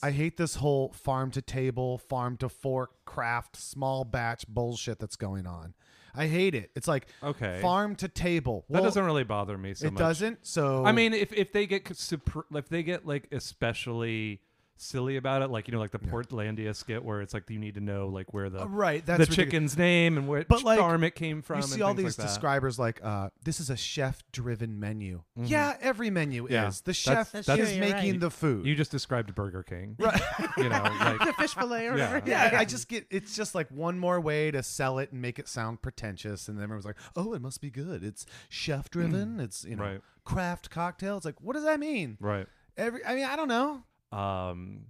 I 0.01 0.11
hate 0.11 0.37
this 0.37 0.55
whole 0.55 0.93
farm 0.93 1.31
to 1.31 1.41
table, 1.41 1.97
farm 1.97 2.37
to 2.37 2.47
fork, 2.49 2.91
craft, 3.05 3.57
small 3.57 4.05
batch 4.05 4.47
bullshit 4.47 4.99
that's 4.99 5.15
going 5.17 5.45
on. 5.45 5.73
I 6.15 6.27
hate 6.27 6.55
it. 6.55 6.71
It's 6.75 6.87
like 6.87 7.07
Okay. 7.21 7.59
farm 7.61 7.95
to 7.97 8.07
table. 8.07 8.65
That 8.69 8.81
doesn't 8.81 9.03
really 9.03 9.23
bother 9.23 9.57
me 9.57 9.73
so 9.73 9.87
it 9.87 9.93
much. 9.93 9.99
doesn't. 9.99 10.45
So 10.45 10.85
I 10.85 10.91
mean, 10.91 11.13
if 11.13 11.31
if 11.33 11.51
they 11.51 11.67
get 11.67 11.87
c- 11.87 11.93
super, 11.93 12.45
if 12.55 12.67
they 12.69 12.81
get 12.83 13.05
like 13.05 13.27
especially 13.31 14.41
silly 14.81 15.17
about 15.17 15.41
it, 15.41 15.49
like 15.49 15.67
you 15.67 15.73
know, 15.73 15.79
like 15.79 15.91
the 15.91 15.99
Portlandia 15.99 16.75
skit 16.75 17.03
where 17.03 17.21
it's 17.21 17.33
like 17.33 17.49
you 17.49 17.59
need 17.59 17.75
to 17.75 17.81
know 17.81 18.07
like 18.07 18.33
where 18.33 18.49
the 18.49 18.61
Uh, 18.63 18.67
right, 18.67 19.05
the 19.05 19.11
that's 19.17 19.29
ridiculous. 19.29 19.45
chicken's 19.45 19.77
name 19.77 20.17
and 20.17 20.27
where 20.27 20.45
But, 20.47 20.63
like, 20.63 20.79
farm 20.79 21.03
it 21.03 21.15
came 21.15 21.41
from. 21.41 21.57
You 21.57 21.63
and 21.63 21.71
see 21.71 21.81
all 21.81 21.93
these 21.93 22.05
like 22.05 22.15
that. 22.15 22.21
describers 22.23 22.79
like, 22.79 22.99
uh, 23.03 23.29
this 23.43 23.59
is 23.59 23.69
a 23.69 23.75
chef 23.77 24.23
driven 24.31 24.79
menu. 24.79 25.21
Yeah, 25.35 25.75
every 25.81 26.09
menu 26.09 26.43
Mm-hmm. 26.43 26.53
Yeah. 26.53 26.67
is. 26.69 26.81
The 26.81 26.93
chef 26.93 27.31
That's 27.33 27.47
is 27.49 27.69
true, 27.71 27.79
making 27.79 28.11
right. 28.11 28.19
the 28.19 28.29
food. 28.29 28.65
You 28.65 28.75
just 28.75 28.91
described 28.91 29.33
Burger 29.35 29.63
King, 29.63 29.95
right? 29.99 30.21
you 30.57 30.69
know, 30.69 30.81
like 30.99 31.19
the 31.25 31.33
fish 31.33 31.53
fillet 31.53 31.87
or 31.87 31.97
Yeah. 31.97 32.13
whatever. 32.13 32.29
yeah, 32.29 32.51
I 32.57 32.65
just 32.65 32.87
get 32.87 33.05
it's 33.09 33.35
just 33.35 33.53
like 33.55 33.69
one 33.71 33.99
more 33.99 34.19
way 34.21 34.51
to 34.51 34.63
sell 34.63 34.99
it 34.99 35.11
and 35.11 35.21
make 35.21 35.39
it 35.39 35.47
sound 35.47 35.81
pretentious, 35.81 36.47
and 36.47 36.57
then 36.57 36.63
everyone's 36.63 36.85
like, 36.85 36.97
"Oh, 37.15 37.33
it 37.33 37.41
must 37.41 37.59
be 37.61 37.69
good. 37.69 38.03
It's 38.03 38.25
chef 38.47 38.89
driven. 38.89 39.39
It's 39.39 39.65
you 39.65 39.75
know 39.75 39.83
Right. 39.83 40.01
craft 40.23 40.69
cocktail." 40.69 41.17
It's 41.17 41.25
like, 41.25 41.41
what 41.41 41.53
does 41.53 41.63
that 41.65 41.79
mean? 41.79 42.17
right. 42.21 42.47
Every, 42.77 43.03
I 43.05 43.13
mean, 43.15 43.25
I 43.25 43.35
don't 43.35 43.49
know. 43.49 43.83
Um 44.11 44.81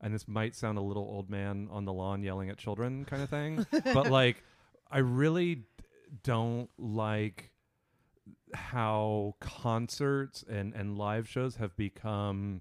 and 0.00 0.12
this 0.12 0.28
might 0.28 0.54
sound 0.54 0.76
a 0.78 0.82
little 0.82 1.02
old 1.02 1.30
man 1.30 1.68
on 1.70 1.84
the 1.84 1.92
lawn 1.92 2.22
yelling 2.22 2.50
at 2.50 2.56
children 2.56 3.04
kind 3.04 3.22
of 3.22 3.30
thing 3.30 3.66
but 3.94 4.10
like 4.10 4.42
i 4.90 4.98
really 4.98 5.56
d- 5.56 5.64
don't 6.22 6.70
like 6.78 7.50
how 8.54 9.34
concerts 9.40 10.44
and 10.48 10.74
and 10.74 10.96
live 10.96 11.28
shows 11.28 11.56
have 11.56 11.76
become 11.76 12.60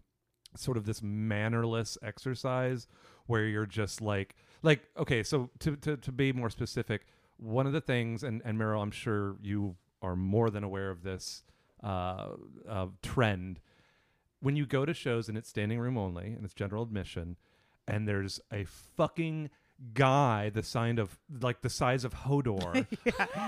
sort 0.55 0.77
of 0.77 0.85
this 0.85 1.01
mannerless 1.01 1.97
exercise 2.03 2.87
where 3.27 3.45
you're 3.45 3.65
just 3.65 4.01
like 4.01 4.35
like 4.61 4.81
okay 4.97 5.23
so 5.23 5.49
to 5.59 5.75
to, 5.75 5.97
to 5.97 6.11
be 6.11 6.31
more 6.31 6.49
specific 6.49 7.05
one 7.37 7.67
of 7.67 7.73
the 7.73 7.81
things 7.81 8.23
and 8.23 8.41
and 8.45 8.57
meryl 8.57 8.81
i'm 8.81 8.91
sure 8.91 9.35
you 9.41 9.75
are 10.01 10.15
more 10.15 10.49
than 10.49 10.63
aware 10.63 10.89
of 10.89 11.03
this 11.03 11.43
uh, 11.83 12.29
uh 12.69 12.87
trend 13.01 13.59
when 14.43 14.55
you 14.55 14.65
go 14.65 14.85
to 14.85 14.93
shows 14.93 15.27
and 15.29 15.37
it's 15.37 15.49
standing 15.49 15.79
room 15.79 15.97
only 15.97 16.25
and 16.27 16.43
it's 16.45 16.53
general 16.53 16.83
admission 16.83 17.37
and 17.87 18.07
there's 18.07 18.39
a 18.51 18.65
fucking 18.65 19.49
guy 19.93 20.49
the 20.49 20.61
size 20.63 20.97
of 20.99 21.17
like 21.41 21.61
the 21.61 21.69
size 21.69 22.05
of 22.05 22.13
Hodor 22.13 22.85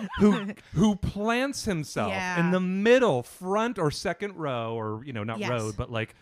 who 0.20 0.48
who 0.74 0.96
plants 0.96 1.66
himself 1.66 2.12
Yeah. 2.12 2.40
in 2.40 2.52
the 2.52 2.60
middle 2.60 3.24
front 3.24 3.78
or 3.78 3.92
second 3.92 4.36
row 4.36 4.74
or 4.78 5.04
you 5.06 5.14
know 5.14 5.24
not 5.24 5.40
Yes. 5.40 5.50
road 5.50 5.76
but 5.78 5.92
like 5.92 6.16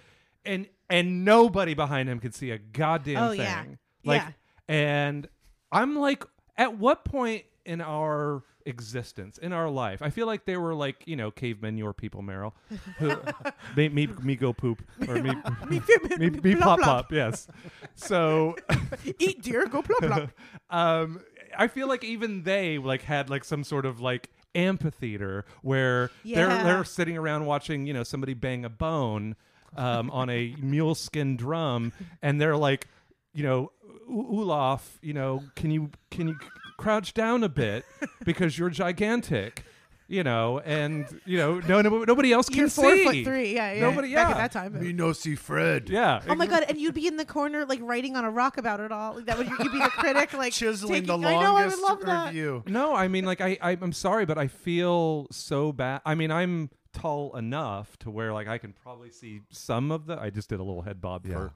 and 0.46 0.68
and 0.90 1.24
nobody 1.26 1.74
behind 1.74 2.10
him 2.10 2.20
could 2.20 2.36
see 2.36 2.52
a 2.52 2.58
goddamn 2.58 3.18
Oh, 3.24 3.30
thing 3.30 3.40
yeah. 3.40 3.64
like 4.04 4.24
and 4.68 5.28
I'm 5.72 5.96
like 5.96 6.24
at 6.58 6.78
what 6.78 7.06
point 7.06 7.46
in 7.66 7.82
our 7.82 8.44
existence 8.66 9.38
in 9.38 9.52
our 9.52 9.70
life. 9.70 10.02
I 10.02 10.10
feel 10.10 10.26
like 10.26 10.46
they 10.46 10.56
were 10.58 10.74
like 10.74 11.04
you 11.06 11.16
know 11.18 11.32
cavemen 11.32 11.78
your 11.78 11.94
people 11.94 12.22
meryl 12.22 12.54
who 12.98 13.16
me, 13.76 13.90
me 13.90 14.08
me 14.22 14.36
go 14.36 14.54
poop 14.54 14.82
or 15.08 15.16
me 15.16 15.32
me, 15.70 15.82
me, 16.18 16.30
me 16.30 16.56
plop, 16.56 16.80
plop 16.80 17.12
yes. 17.12 17.48
So 17.96 18.56
Eat 19.20 19.42
deer, 19.42 19.66
go 19.68 19.82
plop 19.82 20.00
plop. 20.02 20.30
um 20.70 21.22
i 21.58 21.68
feel 21.68 21.88
like 21.88 22.04
even 22.04 22.44
they 22.44 22.78
like 22.78 23.02
had 23.04 23.30
like 23.30 23.44
some 23.44 23.64
sort 23.64 23.86
of 23.86 24.00
like 24.00 24.30
amphitheater 24.56 25.46
where 25.62 26.10
they're 26.48 26.64
they're 26.64 26.84
sitting 26.84 27.18
around 27.18 27.46
watching 27.46 27.86
you 27.86 27.94
know 27.94 28.04
somebody 28.04 28.34
bang 28.34 28.64
a 28.66 28.70
bone 28.70 29.36
um, 29.76 30.10
on 30.12 30.30
a 30.30 30.56
mule 30.60 30.96
skin 30.96 31.36
drum 31.36 31.92
and 32.22 32.40
they're 32.40 32.56
like 32.58 32.88
you 33.34 33.44
know 33.44 33.72
"U- 34.10 34.28
Olaf 34.42 34.98
you 35.02 35.14
know 35.14 35.44
can 35.56 35.70
you 35.72 35.90
can 36.12 36.28
you 36.30 36.38
crouch 36.78 37.14
down 37.14 37.44
a 37.44 37.50
bit 37.50 37.86
because 38.26 38.58
you're 38.58 38.70
gigantic 38.70 39.64
you 40.10 40.22
know 40.22 40.60
and 40.66 41.08
you 41.26 41.38
know 41.38 41.60
no, 41.62 41.82
no 41.82 42.04
nobody 42.04 42.34
else 42.34 42.50
can 42.50 42.58
You're 42.58 42.70
four 42.70 42.94
see 42.94 43.04
foot 43.06 43.24
three. 43.24 43.56
Yeah, 43.56 43.72
yeah. 43.72 43.82
Nobody- 43.82 44.14
Back 44.14 44.32
at 44.32 44.38
that 44.38 44.52
time. 44.52 44.78
We 44.78 44.92
no 44.92 45.14
see 45.14 45.34
Fred. 45.36 45.90
yeah 45.90 46.22
Oh 46.28 46.36
my 46.36 46.46
god! 46.46 46.66
And 46.68 46.78
you'd 46.78 46.94
be 46.94 47.08
in 47.08 47.16
the 47.16 47.24
corner, 47.26 47.66
like 47.66 47.80
writing 47.82 48.18
on 48.18 48.26
a 48.26 48.30
rock 48.30 48.58
about 48.58 48.82
it 48.82 48.92
all. 48.92 49.16
Like, 49.16 49.26
that 49.28 49.38
would 49.38 49.48
you'd 49.48 49.72
be 49.72 49.80
the 49.80 49.90
critic, 49.94 50.34
like 50.34 50.52
Chiseling 50.62 51.04
taking, 51.06 51.22
the 51.22 51.28
I 51.28 51.32
know, 51.32 51.56
I 51.56 51.66
would 51.66 51.78
longest 51.80 51.82
love 51.84 52.02
that. 52.02 52.28
review. 52.28 52.64
No, 52.68 52.94
I 52.94 53.08
mean, 53.08 53.24
like, 53.24 53.40
I, 53.40 53.58
I, 53.62 53.72
I'm 53.82 53.94
sorry, 53.94 54.26
but 54.26 54.38
I 54.38 54.48
feel 54.48 55.28
so 55.32 55.72
bad. 55.72 56.02
I 56.06 56.16
mean, 56.16 56.32
I'm 56.32 56.70
tall 56.94 57.36
enough 57.38 57.98
to 58.00 58.12
where, 58.12 58.34
like, 58.34 58.48
I 58.50 58.58
can 58.58 58.74
probably 58.84 59.10
see 59.10 59.40
some 59.52 59.90
of 59.90 60.06
the. 60.06 60.20
I 60.22 60.30
just 60.32 60.50
did 60.50 60.60
a 60.60 60.64
little 60.64 60.82
head 60.82 61.00
bob 61.02 61.26
Yeah. 61.26 61.34
for 61.34 61.54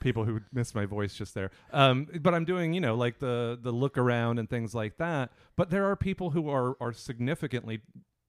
people 0.00 0.24
who 0.24 0.40
missed 0.52 0.74
my 0.74 0.86
voice 0.86 1.14
just 1.14 1.34
there. 1.34 1.50
Um, 1.72 2.06
but 2.20 2.34
I'm 2.34 2.44
doing, 2.44 2.72
you 2.74 2.80
know, 2.80 2.94
like 2.94 3.18
the 3.18 3.58
the 3.60 3.72
look 3.72 3.96
around 3.98 4.38
and 4.38 4.48
things 4.48 4.74
like 4.74 4.96
that. 4.98 5.30
But 5.56 5.70
there 5.70 5.86
are 5.90 5.96
people 5.96 6.30
who 6.30 6.48
are 6.50 6.76
are 6.80 6.92
significantly 6.92 7.80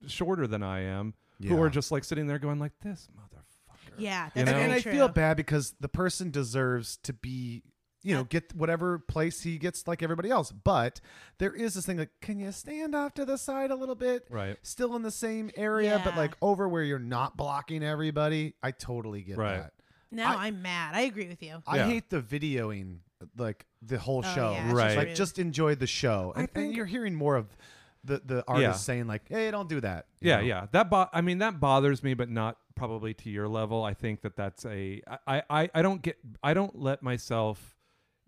shorter 0.07 0.47
than 0.47 0.63
I 0.63 0.81
am 0.81 1.13
who 1.45 1.61
are 1.61 1.69
just 1.69 1.91
like 1.91 2.03
sitting 2.03 2.27
there 2.27 2.39
going 2.39 2.59
like 2.59 2.73
this 2.81 3.07
motherfucker. 3.17 3.93
Yeah, 3.97 4.25
You 4.25 4.31
that's 4.35 4.51
know? 4.51 4.57
and, 4.57 4.63
and 4.65 4.73
I 4.73 4.79
true. 4.81 4.91
feel 4.91 5.07
bad 5.07 5.37
because 5.37 5.73
the 5.79 5.87
person 5.89 6.31
deserves 6.31 6.97
to 7.03 7.13
be, 7.13 7.63
you 8.01 8.13
know, 8.15 8.23
get 8.25 8.53
whatever 8.55 8.99
place 8.99 9.41
he 9.41 9.57
gets 9.57 9.87
like 9.87 10.01
everybody 10.03 10.29
else. 10.29 10.51
But 10.51 10.99
there 11.37 11.53
is 11.53 11.73
this 11.75 11.85
thing 11.85 11.97
like, 11.97 12.11
can 12.21 12.39
you 12.39 12.51
stand 12.51 12.93
off 12.95 13.13
to 13.15 13.25
the 13.25 13.37
side 13.37 13.71
a 13.71 13.75
little 13.75 13.95
bit? 13.95 14.25
Right. 14.29 14.57
Still 14.63 14.95
in 14.97 15.01
the 15.01 15.11
same 15.11 15.49
area, 15.55 16.01
but 16.03 16.15
like 16.17 16.33
over 16.41 16.67
where 16.67 16.83
you're 16.83 16.99
not 16.99 17.37
blocking 17.37 17.83
everybody. 17.83 18.53
I 18.63 18.71
totally 18.71 19.21
get 19.21 19.37
Right. 19.37 19.57
that. 19.59 19.73
Now 20.11 20.37
I- 20.37 20.47
I'm 20.47 20.61
mad. 20.61 20.95
I 20.95 21.01
agree 21.01 21.27
with 21.27 21.41
you. 21.43 21.61
I 21.67 21.77
Yeah. 21.77 21.85
hate 21.87 22.09
the 22.09 22.21
videoing, 22.21 22.97
like 23.37 23.65
the 23.81 23.99
whole 23.99 24.23
Oh, 24.25 24.35
show. 24.35 24.51
yeah, 24.51 24.65
it's 24.65 24.73
Right. 24.73 24.97
Like 24.97 25.07
rude. 25.09 25.15
just 25.15 25.39
enjoy 25.39 25.75
the 25.75 25.87
show, 25.87 26.33
I 26.35 26.41
and, 26.41 26.49
and 26.49 26.53
think- 26.53 26.75
you're 26.75 26.85
hearing 26.85 27.15
more 27.15 27.35
of 27.35 27.55
the 28.03 28.21
the 28.23 28.43
artist 28.47 28.63
Yeah. 28.63 28.73
saying 28.73 29.07
like, 29.07 29.27
"Hey, 29.27 29.51
don't 29.51 29.67
do 29.67 29.81
that." 29.81 30.07
you 30.21 30.29
Yeah, 30.29 30.37
know? 30.37 30.43
yeah. 30.43 30.67
That 30.71 30.89
bo- 30.89 31.09
I 31.11 31.19
mean 31.21 31.39
that 31.39 31.59
bothers 31.59 32.01
me, 32.01 32.13
but 32.13 32.29
not 32.29 32.57
probably 32.75 33.13
to 33.15 33.29
your 33.29 33.47
level. 33.49 33.83
I 33.83 33.93
think 33.93 34.21
that 34.21 34.37
that's 34.37 34.65
a 34.65 35.01
I, 35.27 35.43
I 35.49 35.69
I 35.75 35.81
don't 35.81 36.01
get 36.01 36.17
I 36.41 36.53
don't 36.53 36.79
let 36.79 37.03
myself 37.03 37.75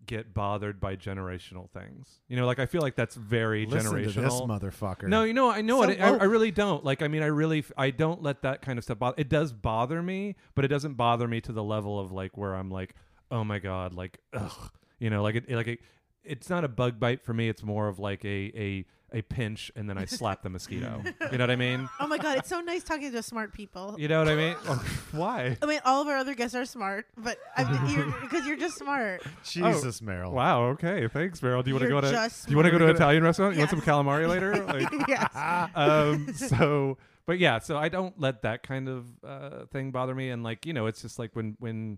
get 0.06 0.34
bothered 0.34 0.80
by 0.80 0.96
generational 0.96 1.70
things. 1.70 2.20
You 2.28 2.36
know, 2.38 2.46
like 2.46 2.60
I 2.60 2.66
feel 2.66 2.82
like 2.82 2.96
that's 2.96 3.16
very 3.16 3.66
Listen 3.66 3.92
generational. 3.92 4.14
to 4.14 4.22
this 4.22 4.34
motherfucker. 4.42 5.08
no, 5.08 5.24
you 5.24 5.34
know, 5.34 5.50
I 5.50 5.62
know 5.62 5.82
So 5.84 5.90
it. 5.90 6.02
I, 6.02 6.10
I 6.10 6.20
oh. 6.20 6.28
really 6.28 6.52
don't. 6.52 6.84
Like, 6.84 7.02
I 7.02 7.08
mean, 7.08 7.24
I 7.24 7.28
really, 7.28 7.60
f- 7.60 7.72
I 7.78 7.92
don't 7.92 8.22
let 8.22 8.42
that 8.42 8.62
kind 8.62 8.78
of 8.78 8.84
stuff 8.84 9.00
bother. 9.00 9.16
It 9.18 9.30
does 9.30 9.54
bother 9.54 10.02
me, 10.02 10.36
but 10.56 10.66
it 10.66 10.70
doesn't 10.70 10.94
bother 10.96 11.28
me 11.28 11.42
to 11.42 11.52
the 11.52 11.64
level 11.64 12.00
of 12.00 12.12
like 12.12 12.38
where 12.38 12.56
I'm 12.56 12.70
like, 12.70 12.96
oh 13.30 13.44
my 13.44 13.60
god, 13.60 13.94
like, 13.94 14.20
ugh, 14.34 14.72
you 15.00 15.10
know, 15.10 15.24
like 15.24 15.36
it, 15.36 15.50
like 15.50 15.68
it, 15.68 15.80
it's 16.24 16.50
not 16.50 16.64
a 16.64 16.68
bug 16.68 17.00
bite 17.00 17.24
for 17.24 17.34
me. 17.34 17.50
It's 17.50 17.64
more 17.64 17.88
of 17.88 18.00
like 18.00 18.24
a 18.26 18.52
a 18.56 18.86
a 19.12 19.22
pinch, 19.22 19.72
and 19.76 19.90
then 19.90 19.98
I 19.98 20.06
slap 20.20 20.42
the 20.44 20.50
mosquito. 20.50 21.04
You 21.32 21.38
know 21.38 21.44
what 21.44 21.52
I 21.52 21.56
mean? 21.56 21.90
Oh 22.00 22.08
my 22.08 22.18
god, 22.18 22.38
it's 22.38 22.50
so 22.50 22.62
nice 22.62 22.84
talking 22.84 23.12
to 23.12 23.24
smart 23.24 23.54
people. 23.54 23.96
You 23.98 24.08
know 24.08 24.20
what 24.20 24.30
I 24.30 24.36
mean? 24.36 24.56
Why? 25.12 25.58
I 25.62 25.66
mean, 25.66 25.80
all 25.86 26.02
of 26.02 26.08
our 26.08 26.18
other 26.18 26.34
guests 26.34 26.56
are 26.56 26.66
smart, 26.66 27.08
but 27.18 27.38
because 27.58 28.46
you're, 28.48 28.58
just 28.58 28.78
smart. 28.78 29.24
Jesus, 29.44 30.02
Meryl. 30.02 30.32
Wow. 30.32 30.64
Okay. 30.70 31.08
Thanks, 31.08 31.40
Meryl. 31.42 31.64
Do 31.64 31.70
you 31.70 31.76
want 31.76 31.84
to 31.84 31.90
go 31.90 32.02
to? 32.02 32.12
just 32.12 32.46
Do 32.46 32.52
you 32.52 32.58
want 32.58 32.68
to 32.68 32.72
go 32.72 32.78
to 32.78 32.90
an. 32.90 32.96
Italian 32.96 33.24
restaurant? 33.24 33.56
You 33.56 33.60
want 33.60 33.72
some 33.72 33.82
calamari 33.82 34.28
later? 34.28 34.64
Like, 34.66 35.08
yes. 35.08 35.30
um. 35.76 36.34
So, 36.34 36.98
but 37.26 37.40
yeah. 37.40 37.60
So 37.60 37.78
I 37.78 37.90
don't 37.90 38.20
let 38.20 38.44
that 38.44 38.64
kind 38.64 38.88
of 38.88 39.06
uh, 39.24 39.66
thing 39.72 39.92
bother 39.92 40.16
me, 40.16 40.30
and 40.30 40.44
like 40.44 40.66
you 40.66 40.74
know, 40.74 40.86
it's 40.86 41.02
just 41.02 41.20
like 41.20 41.36
when 41.36 41.56
when 41.60 41.98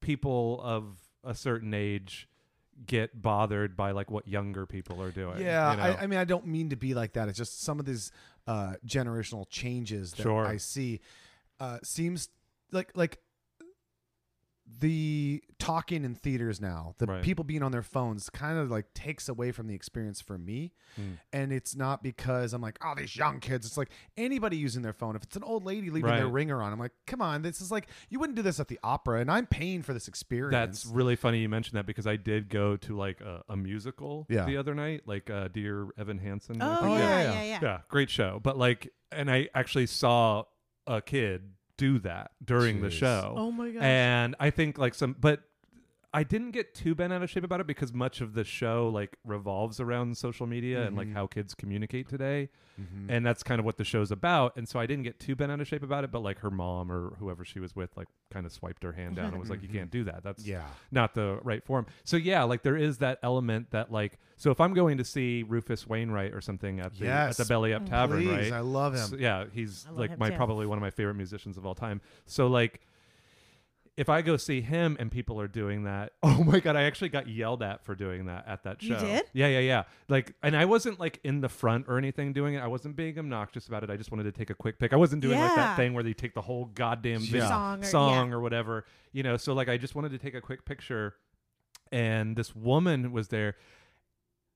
people 0.00 0.60
of 0.62 0.98
a 1.24 1.34
certain 1.34 1.72
age 1.72 2.28
get 2.86 3.20
bothered 3.20 3.76
by 3.76 3.92
like 3.92 4.10
what 4.10 4.26
younger 4.26 4.66
people 4.66 5.02
are 5.02 5.10
doing. 5.10 5.40
Yeah, 5.40 5.70
you 5.70 5.76
know? 5.76 5.82
I, 5.82 6.02
I 6.02 6.06
mean, 6.06 6.18
I 6.18 6.24
don't 6.24 6.46
mean 6.46 6.70
to 6.70 6.76
be 6.76 6.94
like 6.94 7.12
that. 7.14 7.28
It's 7.28 7.38
just 7.38 7.62
some 7.62 7.78
of 7.78 7.86
these 7.86 8.10
uh, 8.46 8.74
generational 8.86 9.48
changes 9.48 10.12
that 10.12 10.22
Sure. 10.22 10.46
I 10.46 10.56
see 10.56 11.00
uh, 11.60 11.78
seems 11.82 12.28
like 12.72 12.90
like 12.94 13.18
the 14.80 15.42
talking 15.58 16.04
in 16.04 16.14
theaters 16.14 16.60
now, 16.60 16.94
the 16.98 17.06
Right. 17.06 17.22
people 17.22 17.44
being 17.44 17.62
on 17.62 17.72
their 17.72 17.82
phones, 17.82 18.28
kind 18.30 18.58
of 18.58 18.70
like 18.70 18.92
takes 18.94 19.28
away 19.28 19.52
from 19.52 19.66
the 19.68 19.74
experience 19.74 20.20
for 20.20 20.38
me. 20.38 20.72
Hmm. 20.96 21.12
And 21.32 21.52
it's 21.52 21.76
not 21.76 22.02
because 22.02 22.52
I'm 22.52 22.60
like, 22.62 22.78
oh, 22.84 22.94
these 22.96 23.16
young 23.16 23.38
kids. 23.40 23.66
It's 23.66 23.76
like 23.76 23.90
anybody 24.16 24.56
using 24.56 24.82
their 24.82 24.92
phone. 24.92 25.14
If 25.16 25.22
it's 25.22 25.36
an 25.36 25.42
old 25.44 25.64
lady 25.64 25.90
leaving 25.90 26.10
their 26.10 26.28
ringer 26.28 26.60
on, 26.62 26.72
I'm 26.72 26.78
like, 26.78 26.92
come 27.06 27.22
on, 27.22 27.42
this 27.42 27.60
is 27.60 27.70
like 27.70 27.86
you 28.08 28.18
wouldn't 28.18 28.36
do 28.36 28.42
this 28.42 28.58
at 28.60 28.68
the 28.68 28.78
opera, 28.82 29.20
and 29.20 29.30
I'm 29.30 29.46
paying 29.46 29.82
for 29.82 29.92
this 29.94 30.08
experience. 30.08 30.52
That's 30.52 30.86
really 30.86 31.16
funny 31.16 31.40
you 31.40 31.48
mentioned 31.48 31.78
that 31.78 31.86
because 31.86 32.06
I 32.06 32.16
did 32.16 32.48
go 32.48 32.76
to 32.78 32.96
like 32.96 33.20
a, 33.20 33.42
a 33.48 33.56
musical 33.56 34.26
Yeah. 34.28 34.44
the 34.46 34.56
other 34.56 34.74
night, 34.74 35.02
like 35.06 35.30
uh, 35.30 35.48
Dear 35.48 35.88
Evan 35.98 36.18
Hansen. 36.18 36.58
Oh, 36.60 36.86
yeah, 36.86 36.98
yeah, 36.98 36.98
yeah, 36.98 37.32
yeah. 37.32 37.42
yeah, 37.44 37.58
yeah, 37.62 37.78
great 37.88 38.10
show. 38.10 38.40
But 38.42 38.58
like, 38.58 38.92
and 39.10 39.30
I 39.30 39.48
actually 39.54 39.86
saw 39.86 40.44
a 40.86 41.00
kid 41.00 41.52
do 41.82 41.98
that 41.98 42.30
during 42.44 42.80
the 42.80 42.88
Jeez. 42.88 42.92
show. 42.92 43.34
Oh 43.36 43.50
my 43.50 43.70
gosh. 43.70 43.82
And 43.82 44.36
I 44.38 44.50
think 44.50 44.78
like 44.78 44.94
some, 44.94 45.16
but 45.18 45.40
I 46.14 46.24
didn't 46.24 46.50
get 46.50 46.74
too 46.74 46.94
bent 46.94 47.10
out 47.12 47.22
of 47.22 47.30
shape 47.30 47.42
about 47.42 47.60
it 47.60 47.66
because 47.66 47.92
much 47.94 48.20
of 48.20 48.34
the 48.34 48.44
show 48.44 48.90
like 48.92 49.16
revolves 49.24 49.80
around 49.80 50.18
social 50.18 50.46
media 50.46 50.86
and 50.86 50.94
like 50.94 51.08
Mhm. 51.08 51.14
how 51.14 51.26
kids 51.26 51.54
communicate 51.54 52.06
today, 52.06 52.50
Mhm. 52.78 53.06
and 53.08 53.24
that's 53.24 53.42
kind 53.42 53.58
of 53.58 53.64
what 53.64 53.78
the 53.78 53.84
show's 53.84 54.10
about. 54.10 54.54
And 54.56 54.68
so 54.68 54.78
I 54.78 54.84
didn't 54.84 55.04
get 55.04 55.18
too 55.18 55.34
bent 55.34 55.50
out 55.50 55.60
of 55.62 55.66
shape 55.66 55.82
about 55.82 56.04
it, 56.04 56.10
but 56.10 56.20
like 56.20 56.40
her 56.40 56.50
mom 56.50 56.92
or 56.92 57.14
whoever 57.18 57.46
she 57.46 57.60
was 57.60 57.74
with 57.74 57.96
like 57.96 58.08
kind 58.30 58.44
of 58.44 58.52
swiped 58.52 58.82
her 58.82 58.92
hand 58.92 59.16
down 59.16 59.28
and 59.28 59.38
was 59.40 59.48
like, 59.48 59.62
"You 59.62 59.68
Mhm. 59.70 59.72
can't 59.72 59.90
do 59.90 60.04
that. 60.04 60.22
That's 60.22 60.46
yeah. 60.46 60.66
not 60.90 61.14
the 61.14 61.38
right 61.42 61.64
form. 61.64 61.86
So 62.04 62.18
yeah, 62.18 62.42
like 62.42 62.62
there 62.62 62.76
is 62.76 62.98
that 62.98 63.18
element 63.22 63.70
that 63.70 63.90
like 63.90 64.18
so 64.36 64.50
if 64.50 64.60
I'm 64.60 64.74
going 64.74 64.98
to 64.98 65.04
see 65.04 65.44
Rufus 65.44 65.86
Wainwright 65.86 66.34
or 66.34 66.40
something 66.42 66.78
at 66.80 66.92
the 66.98 67.06
Yes. 67.06 67.40
at 67.40 67.46
the 67.46 67.48
Belly 67.48 67.72
Up 67.72 67.86
Tavern, 67.86 68.22
Please, 68.22 68.50
right? 68.50 68.52
I 68.52 68.60
love 68.60 68.92
him. 68.94 69.06
So, 69.06 69.16
yeah, 69.16 69.46
he's 69.52 69.86
like 69.90 70.18
my 70.18 70.28
too. 70.30 70.36
probably 70.36 70.66
one 70.66 70.76
of 70.76 70.82
my 70.82 70.90
favorite 70.90 71.14
musicians 71.14 71.56
of 71.56 71.64
all 71.64 71.74
time. 71.74 72.00
So 72.26 72.48
like 72.48 72.80
if 74.02 74.08
I 74.08 74.20
go 74.20 74.36
see 74.36 74.60
him 74.60 74.96
and 74.98 75.10
people 75.10 75.40
are 75.40 75.46
doing 75.48 75.84
that, 75.84 76.12
oh 76.22 76.42
my 76.42 76.58
god, 76.60 76.74
I 76.76 76.82
actually 76.82 77.08
got 77.10 77.28
yelled 77.28 77.62
at 77.62 77.84
for 77.84 77.94
doing 77.94 78.26
that 78.26 78.46
at 78.48 78.64
that 78.64 78.82
show. 78.82 78.94
You 78.94 78.98
did? 79.00 79.22
Yeah, 79.32 79.46
yeah, 79.46 79.58
yeah. 79.60 79.82
Like, 80.08 80.34
and 80.42 80.56
I 80.56 80.64
wasn't 80.64 80.98
like 80.98 81.20
in 81.22 81.40
the 81.40 81.48
front 81.48 81.86
or 81.88 81.98
anything 81.98 82.32
doing 82.32 82.54
it. 82.54 82.58
I 82.58 82.66
wasn't 82.66 82.96
being 82.96 83.18
obnoxious 83.18 83.68
about 83.68 83.84
it. 83.84 83.90
I 83.90 83.96
just 83.96 84.10
wanted 84.10 84.24
to 84.24 84.32
take 84.32 84.50
a 84.50 84.54
quick 84.54 84.78
pic. 84.78 84.92
I 84.92 84.96
wasn't 84.96 85.22
doing 85.22 85.38
like 85.38 85.50
Yeah. 85.50 85.56
that 85.56 85.76
thing 85.76 85.94
where 85.94 86.02
they 86.02 86.12
take 86.14 86.34
the 86.34 86.42
whole 86.42 86.64
goddamn 86.66 87.20
Yeah. 87.22 87.48
Song 87.48 87.80
or- 87.80 87.86
song 87.86 88.28
yeah. 88.30 88.34
or 88.34 88.40
whatever. 88.40 88.84
You 89.12 89.22
know, 89.22 89.36
so 89.36 89.52
like 89.54 89.68
I 89.68 89.76
just 89.78 89.94
wanted 89.94 90.10
to 90.10 90.18
take 90.18 90.34
a 90.34 90.40
quick 90.40 90.64
picture, 90.64 91.14
and 91.92 92.34
this 92.36 92.54
woman 92.56 93.12
was 93.12 93.28
there. 93.28 93.54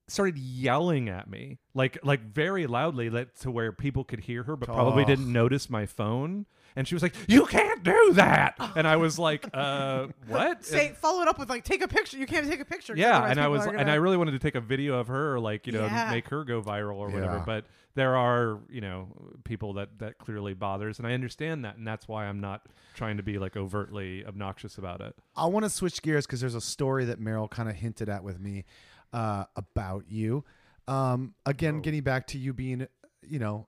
started 0.09 0.39
yelling 0.39 1.09
at 1.09 1.29
me 1.29 1.59
like 1.75 1.99
like 2.05 2.21
very 2.21 2.67
loudly 2.69 3.11
like, 3.11 3.35
to 3.35 3.51
where 3.51 3.73
people 3.73 4.05
could 4.05 4.21
hear 4.21 4.45
her 4.45 4.55
but 4.55 4.67
probably 4.67 5.05
didn't 5.05 5.31
notice 5.33 5.69
my 5.69 5.85
phone 5.85 6.47
and 6.77 6.87
she 6.87 6.95
was 6.95 7.03
like 7.03 7.15
you 7.27 7.47
can't 7.47 7.83
do 7.83 8.13
that 8.13 8.55
and 8.77 8.87
i 8.87 8.97
was 8.97 9.19
like 9.19 9.49
uh 9.55 10.07
what 10.29 10.65
Say, 10.65 10.93
follow 11.01 11.23
it 11.23 11.29
up 11.29 11.39
with 11.39 11.49
like, 11.49 11.65
take 11.65 11.83
a 11.83 11.89
picture. 11.89 12.17
You 12.19 12.27
can't 12.27 12.49
take 12.49 12.61
a 12.61 12.65
picture. 12.65 12.95
yeah 12.97 13.25
and 13.29 13.41
i 13.41 13.49
was 13.49 13.65
and 13.67 13.77
gonna- 13.77 13.91
i 13.91 13.95
really 13.97 14.17
wanted 14.17 14.33
to 14.33 14.39
take 14.39 14.55
a 14.55 14.61
video 14.61 14.99
of 14.99 15.09
her 15.09 15.35
or 15.35 15.41
like 15.41 15.67
you 15.67 15.73
know 15.73 15.85
Yeah. 15.85 16.11
make 16.11 16.29
her 16.29 16.45
go 16.45 16.61
viral 16.63 16.97
or 16.97 17.09
whatever 17.09 17.37
Yeah. 17.39 17.43
but 17.47 17.65
there 17.95 18.15
are 18.17 18.61
you 18.71 18.83
know 18.83 19.09
people 19.45 19.73
that 19.75 19.99
that 19.99 20.19
clearly 20.19 20.53
bothers 20.55 20.99
and 20.99 21.07
i 21.09 21.15
understand 21.15 21.65
that 21.65 21.77
and 21.79 21.87
that's 21.87 22.07
why 22.07 22.27
i'm 22.27 22.41
not 22.41 22.67
trying 22.95 23.17
to 23.17 23.23
be 23.23 23.39
like 23.39 23.57
overtly 23.57 24.25
obnoxious 24.27 24.77
about 24.79 25.01
it 25.01 25.15
I 25.37 25.47
want 25.47 25.65
to 25.65 25.71
switch 25.71 26.01
gears 26.03 26.27
because 26.27 26.41
there's 26.41 26.55
a 26.55 26.61
story 26.61 27.05
that 27.07 27.21
Meryl 27.21 27.51
kind 27.51 27.69
of 27.69 27.75
hinted 27.77 28.09
at 28.09 28.23
with 28.25 28.39
me 28.41 28.65
uh, 29.13 29.45
about 29.55 30.05
you. 30.11 30.45
Um, 30.89 31.35
again, 31.45 31.77
Oh. 31.77 31.81
getting 31.81 32.03
back 32.03 32.27
to 32.29 32.39
you 32.39 32.53
being, 32.55 32.87
you 33.23 33.39
know, 33.39 33.67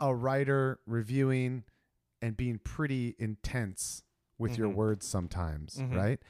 a 0.00 0.14
writer, 0.14 0.80
reviewing, 0.86 1.64
and 2.22 2.36
being 2.36 2.58
pretty 2.58 3.14
intense 3.18 4.02
with 4.38 4.56
your 4.58 4.68
Mhm. 4.70 4.74
words 4.74 5.06
sometimes, 5.06 5.76
Mhm. 5.76 5.94
right? 5.96 6.20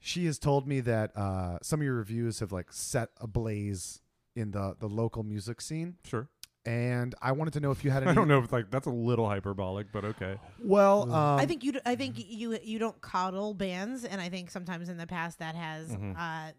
She 0.00 0.26
has 0.26 0.38
told 0.38 0.66
me 0.68 0.80
that 0.80 1.16
uh, 1.16 1.58
some 1.62 1.80
of 1.80 1.84
your 1.84 1.94
reviews 1.94 2.40
have 2.40 2.52
like 2.52 2.72
set 2.72 3.10
ablaze 3.20 4.00
in 4.36 4.50
the 4.50 4.76
the 4.78 4.88
local 4.88 5.22
music 5.22 5.60
scene, 5.60 5.96
sure 6.04 6.28
and 6.66 7.14
I 7.22 7.32
wanted 7.32 7.52
to 7.54 7.60
know 7.60 7.70
if 7.70 7.84
you 7.84 7.90
had 7.90 8.02
any. 8.02 8.10
i 8.12 8.14
don't 8.14 8.26
know 8.28 8.38
if 8.42 8.50
like 8.52 8.70
that's 8.70 8.86
a 8.86 8.90
little 8.90 9.28
hyperbolic 9.28 9.92
but 9.92 10.04
okay 10.04 10.38
Well, 10.62 11.02
um, 11.12 11.38
I 11.38 11.46
think 11.46 11.62
you. 11.62 11.72
d- 11.72 11.80
I 11.86 11.94
think 11.94 12.16
you. 12.18 12.58
You 12.62 12.78
don't 12.78 13.00
coddle 13.00 13.54
bands, 13.54 14.04
and 14.04 14.20
I 14.20 14.28
think 14.28 14.50
sometimes 14.50 14.88
in 14.88 14.96
the 14.96 15.06
past 15.06 15.38
that 15.38 15.54
has, 15.54 15.90
Mhm. 15.90 16.16
uh, 16.18 16.52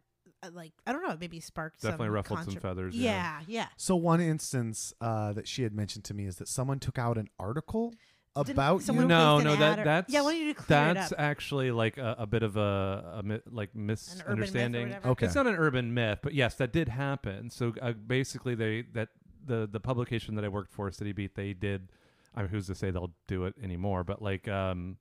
uh, 0.45 0.49
like 0.53 0.71
I 0.85 0.91
don't 0.91 1.01
know, 1.07 1.17
maybe 1.19 1.39
sparked 1.39 1.81
definitely 1.81 2.07
some 2.07 2.13
ruffled 2.13 2.39
some 2.39 2.45
contro- 2.53 2.61
feathers 2.61 2.95
Yeah, 2.95 3.41
yeah. 3.47 3.67
So 3.77 3.95
one 3.95 4.21
instance 4.21 4.93
uh, 5.01 5.33
that 5.33 5.47
she 5.47 5.63
had 5.63 5.73
mentioned 5.73 6.03
to 6.05 6.13
me 6.13 6.25
is 6.25 6.37
that 6.37 6.47
someone 6.47 6.79
took 6.79 6.97
out 6.99 7.17
an 7.17 7.29
article 7.39 7.93
Didn't 8.35 8.49
about 8.51 8.81
someone 8.81 9.09
you. 9.09 9.15
placed 9.15 9.19
no 9.25 9.37
an 9.37 9.43
no 9.45 9.53
ad 9.53 9.59
that 9.59 9.79
or- 9.79 9.83
that's 9.85 10.13
yeah. 10.13 10.21
Why 10.21 10.31
don't 10.33 10.41
you 10.47 10.53
clear 10.53 10.93
that's 10.93 11.11
it 11.11 11.17
up? 11.17 11.21
actually 11.23 11.71
like 11.71 11.97
a, 11.97 12.15
a 12.19 12.27
bit 12.27 12.43
of 12.43 12.57
a, 12.57 13.13
a 13.19 13.23
mi- 13.23 13.39
like 13.49 13.69
An 13.73 13.81
urban 13.81 13.85
myth 13.87 14.09
or 14.25 14.35
misunderstanding 14.35 14.87
whatever. 14.89 15.09
Okay. 15.09 15.25
It's 15.27 15.35
not 15.35 15.47
an 15.47 15.55
urban 15.55 15.93
myth, 15.93 16.19
but 16.21 16.33
yes, 16.33 16.55
that 16.55 16.71
did 16.73 16.89
happen. 16.89 17.49
So 17.49 17.73
uh, 17.81 17.93
basically, 17.93 18.55
they 18.55 18.83
that 18.93 19.09
the 19.45 19.67
the 19.71 19.79
publication 19.79 20.35
that 20.35 20.43
I 20.45 20.47
worked 20.49 20.71
for, 20.73 20.91
City 20.91 21.11
Beat, 21.13 21.35
they 21.35 21.53
did. 21.53 21.89
I 22.35 22.41
mean, 22.41 22.49
who's 22.49 22.67
to 22.67 22.75
say 22.75 22.91
they'll 22.91 23.13
do 23.27 23.45
it 23.45 23.55
anymore? 23.63 24.03
But 24.03 24.21
like, 24.21 24.47
um, 24.49 24.97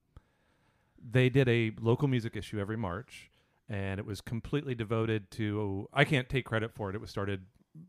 they 1.03 1.29
did 1.29 1.49
a 1.49 1.73
local 1.81 2.07
music 2.09 2.37
issue 2.37 2.61
every 2.61 2.77
March, 2.77 3.29
and 3.69 3.99
it 3.99 4.07
was 4.07 4.21
completely 4.21 4.75
devoted 4.75 5.31
to. 5.33 5.89
I 5.93 6.05
can't 6.05 6.29
take 6.29 6.45
credit 6.45 6.73
for 6.73 6.91
it. 6.91 6.95
It 6.95 7.01
was 7.01 7.11
started. 7.11 7.43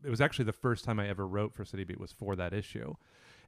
It 0.04 0.10
was 0.10 0.20
actually 0.20 0.46
the 0.46 0.52
first 0.52 0.84
time 0.84 0.98
I 0.98 1.08
ever 1.08 1.26
wrote 1.26 1.54
for 1.54 1.64
City 1.64 1.84
Beat 1.84 2.00
was 2.00 2.12
for 2.12 2.34
that 2.36 2.52
issue. 2.52 2.94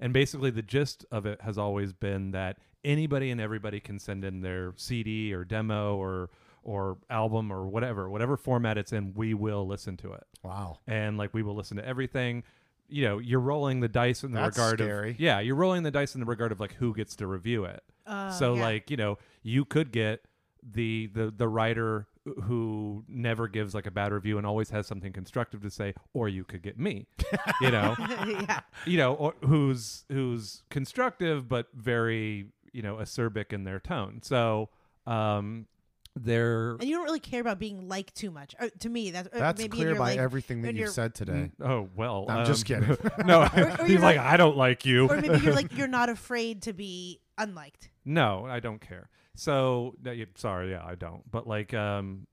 And 0.00 0.12
basically, 0.12 0.50
the 0.50 0.62
gist 0.62 1.04
of 1.10 1.26
it 1.26 1.40
has 1.42 1.58
always 1.58 1.92
been 1.92 2.30
that 2.30 2.58
anybody 2.84 3.30
and 3.30 3.40
everybody 3.40 3.80
can 3.80 3.98
send 3.98 4.24
in 4.24 4.40
their 4.42 4.72
CD 4.76 5.32
or 5.32 5.44
demo 5.44 5.96
or 5.96 6.30
or 6.62 6.98
album 7.08 7.50
or 7.50 7.66
whatever, 7.66 8.10
whatever 8.10 8.36
format 8.36 8.76
it's 8.76 8.92
in, 8.92 9.14
we 9.14 9.32
will 9.32 9.66
listen 9.66 9.96
to 9.96 10.12
it. 10.12 10.24
Wow. 10.42 10.78
And 10.86 11.16
like 11.16 11.32
we 11.32 11.42
will 11.42 11.54
listen 11.54 11.76
to 11.78 11.86
everything. 11.86 12.44
You 12.88 13.04
know, 13.04 13.18
you're 13.18 13.40
rolling 13.40 13.80
the 13.80 13.88
dice 13.88 14.22
in 14.22 14.32
the 14.32 14.40
That's 14.40 14.56
regard 14.56 14.80
scary. 14.80 15.10
of 15.12 15.20
yeah, 15.20 15.40
you're 15.40 15.56
rolling 15.56 15.82
the 15.82 15.90
dice 15.90 16.14
in 16.14 16.20
the 16.20 16.26
regard 16.26 16.52
of 16.52 16.60
like 16.60 16.74
who 16.74 16.94
gets 16.94 17.16
to 17.16 17.26
review 17.26 17.64
it. 17.64 17.82
Uh, 18.06 18.30
so 18.32 18.54
yeah. 18.54 18.62
like 18.62 18.90
you 18.90 18.96
know, 18.96 19.18
you 19.42 19.64
could 19.64 19.92
get 19.92 20.24
the 20.62 21.08
the 21.14 21.32
the 21.34 21.48
writer 21.48 22.06
who 22.42 23.04
never 23.08 23.48
gives 23.48 23.74
like 23.74 23.86
a 23.86 23.90
bad 23.90 24.12
review 24.12 24.38
and 24.38 24.46
always 24.46 24.70
has 24.70 24.86
something 24.86 25.12
constructive 25.12 25.62
to 25.62 25.70
say, 25.70 25.94
or 26.12 26.28
you 26.28 26.44
could 26.44 26.62
get 26.62 26.78
me. 26.78 27.06
you 27.60 27.70
know, 27.70 27.94
yeah. 27.98 28.60
you 28.86 28.98
know, 28.98 29.14
or 29.14 29.34
who's 29.44 30.04
who's 30.10 30.62
constructive 30.70 31.48
but 31.48 31.68
very 31.74 32.46
you 32.72 32.82
know 32.82 32.96
acerbic 32.96 33.52
in 33.52 33.64
their 33.64 33.80
tone. 33.80 34.20
So 34.22 34.68
um, 35.06 35.66
they're 36.14 36.72
And 36.72 36.84
you 36.84 36.96
don't 36.96 37.04
really 37.04 37.20
care 37.20 37.40
about 37.40 37.58
being 37.58 37.88
liked 37.88 38.14
too 38.14 38.30
much. 38.30 38.54
Uh, 38.58 38.68
to 38.80 38.88
me, 38.88 39.10
that's 39.10 39.28
uh, 39.28 39.38
That's 39.38 39.60
maybe 39.60 39.76
clear 39.76 39.94
by 39.94 40.10
like, 40.10 40.18
everything 40.18 40.62
that 40.62 40.74
you've 40.74 40.90
said 40.90 41.14
today. 41.14 41.50
oh 41.62 41.88
well. 41.96 42.26
I'm 42.28 42.46
just 42.46 42.70
um, 42.70 42.80
kidding. 42.80 43.10
no, 43.26 43.42
or 43.56 43.76
he's 43.80 43.90
you're 43.90 44.00
like 44.00 44.16
like- 44.16 44.18
I 44.18 44.36
don't 44.36 44.56
like 44.56 44.84
you. 44.84 45.08
or 45.08 45.20
maybe 45.20 45.38
you're 45.38 45.54
like 45.54 45.76
you're 45.76 45.88
not 45.88 46.08
afraid 46.08 46.62
to 46.62 46.72
be 46.72 47.20
unliked. 47.36 47.90
No, 48.04 48.46
I 48.46 48.60
don't 48.60 48.80
care. 48.80 49.08
So, 49.38 49.94
sorry, 50.34 50.72
yeah, 50.72 50.84
I 50.84 50.96
don't. 50.96 51.22
But 51.30 51.46
like, 51.46 51.72
um, 51.72 52.26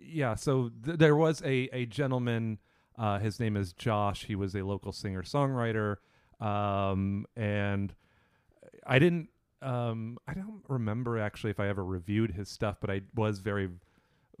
yeah. 0.00 0.36
So 0.36 0.70
th- 0.84 0.96
there 0.96 1.16
was 1.16 1.42
a 1.42 1.68
a 1.72 1.84
gentleman. 1.84 2.58
Uh, 2.96 3.18
his 3.18 3.40
name 3.40 3.56
is 3.56 3.72
Josh. 3.72 4.24
He 4.24 4.36
was 4.36 4.54
a 4.54 4.62
local 4.62 4.92
singer 4.92 5.24
songwriter, 5.24 5.96
um, 6.40 7.26
and 7.34 7.92
I 8.86 9.00
didn't. 9.00 9.30
Um, 9.62 10.16
I 10.28 10.34
don't 10.34 10.62
remember 10.68 11.18
actually 11.18 11.50
if 11.50 11.58
I 11.58 11.66
ever 11.66 11.84
reviewed 11.84 12.30
his 12.30 12.48
stuff, 12.48 12.76
but 12.80 12.88
I 12.88 13.00
was 13.16 13.40
very. 13.40 13.70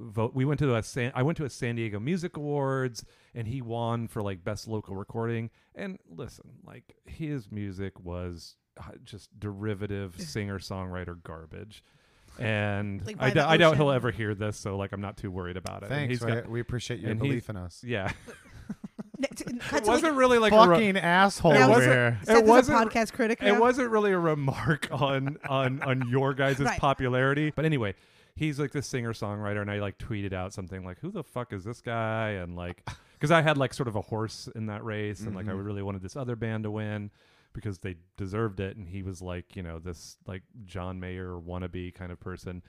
Vote. 0.00 0.32
We 0.34 0.44
went 0.44 0.60
to 0.60 0.76
a 0.76 0.82
San. 0.82 1.10
I 1.14 1.22
went 1.24 1.36
to 1.38 1.44
a 1.44 1.50
San 1.50 1.74
Diego 1.76 1.98
Music 1.98 2.36
Awards, 2.36 3.04
and 3.34 3.48
he 3.48 3.60
won 3.62 4.06
for 4.06 4.22
like 4.22 4.44
best 4.44 4.68
local 4.68 4.94
recording. 4.94 5.50
And 5.74 5.98
listen, 6.08 6.50
like 6.64 6.94
his 7.04 7.50
music 7.50 7.98
was 7.98 8.54
uh, 8.78 8.92
just 9.04 9.38
derivative 9.40 10.14
singer 10.20 10.58
songwriter 10.60 11.20
garbage. 11.22 11.82
And 12.38 13.04
Like 13.04 13.16
I, 13.16 13.18
by 13.20 13.28
d- 13.30 13.34
the 13.34 13.48
I 13.48 13.56
doubt 13.56 13.76
he'll 13.76 13.90
ever 13.90 14.12
hear 14.12 14.34
this, 14.36 14.56
so 14.56 14.76
like 14.76 14.92
I'm 14.92 15.00
not 15.00 15.16
too 15.16 15.30
worried 15.32 15.56
about 15.56 15.82
it. 15.82 15.88
Thanks. 15.88 16.10
he's 16.12 16.20
we- 16.24 16.32
got- 16.32 16.48
we 16.48 16.60
appreciate 16.60 17.00
your 17.00 17.14
belief 17.16 17.50
in 17.50 17.56
us. 17.56 17.82
yeah, 17.84 18.12
N- 19.18 19.24
t- 19.34 19.44
cut 19.58 19.82
it 19.82 19.88
wasn't 19.88 20.12
like, 20.12 20.18
really 20.20 20.38
like 20.38 20.52
a 20.52 20.68
re- 20.68 20.76
Fucking 20.76 20.96
asshole 20.96 21.54
Now 21.54 21.70
over 21.70 21.80
is 21.80 21.86
it- 21.86 21.90
here. 21.90 22.18
Seth 22.22 22.36
a 22.36 22.40
wasn't- 22.46 22.78
podcast 22.92 23.12
critic. 23.14 23.42
it 23.42 23.58
wasn't 23.58 23.90
really 23.90 24.12
a 24.12 24.18
remark 24.18 24.86
on 24.92 25.38
on 25.48 25.82
on 25.82 26.08
your 26.08 26.34
guys' 26.34 26.60
Right. 26.60 26.78
popularity 26.78 27.52
but 27.56 27.64
anyway 27.64 27.94
he's 28.38 28.58
like 28.60 28.70
this 28.72 28.86
singer 28.86 29.12
songwriter 29.12 29.60
and 29.60 29.70
i 29.70 29.78
like 29.78 29.98
tweeted 29.98 30.32
out 30.32 30.52
something 30.52 30.84
like 30.84 30.98
who 31.00 31.10
the 31.10 31.24
fuck 31.24 31.52
is 31.52 31.64
this 31.64 31.80
guy? 31.80 32.30
And 32.30 32.56
like 32.56 32.88
because 33.14 33.30
i 33.30 33.42
had 33.42 33.58
like 33.58 33.74
sort 33.74 33.88
of 33.88 33.96
a 33.96 34.00
horse 34.00 34.48
in 34.54 34.66
that 34.66 34.84
race 34.84 35.20
and 35.20 35.34
like 35.34 35.48
i 35.48 35.52
Mhm. 35.52 35.64
really 35.64 35.82
wanted 35.82 36.02
this 36.02 36.16
other 36.16 36.36
band 36.36 36.64
to 36.64 36.70
win 36.70 37.10
because 37.52 37.78
they 37.78 37.96
deserved 38.16 38.60
it 38.60 38.76
and 38.76 38.88
he 38.88 39.02
was 39.02 39.20
like 39.20 39.56
you 39.56 39.62
know 39.62 39.78
this 39.78 40.16
like 40.26 40.42
john 40.64 41.00
mayer 41.00 41.32
wannabe 41.38 41.94
kind 41.94 42.12
of 42.12 42.20
person. 42.20 42.62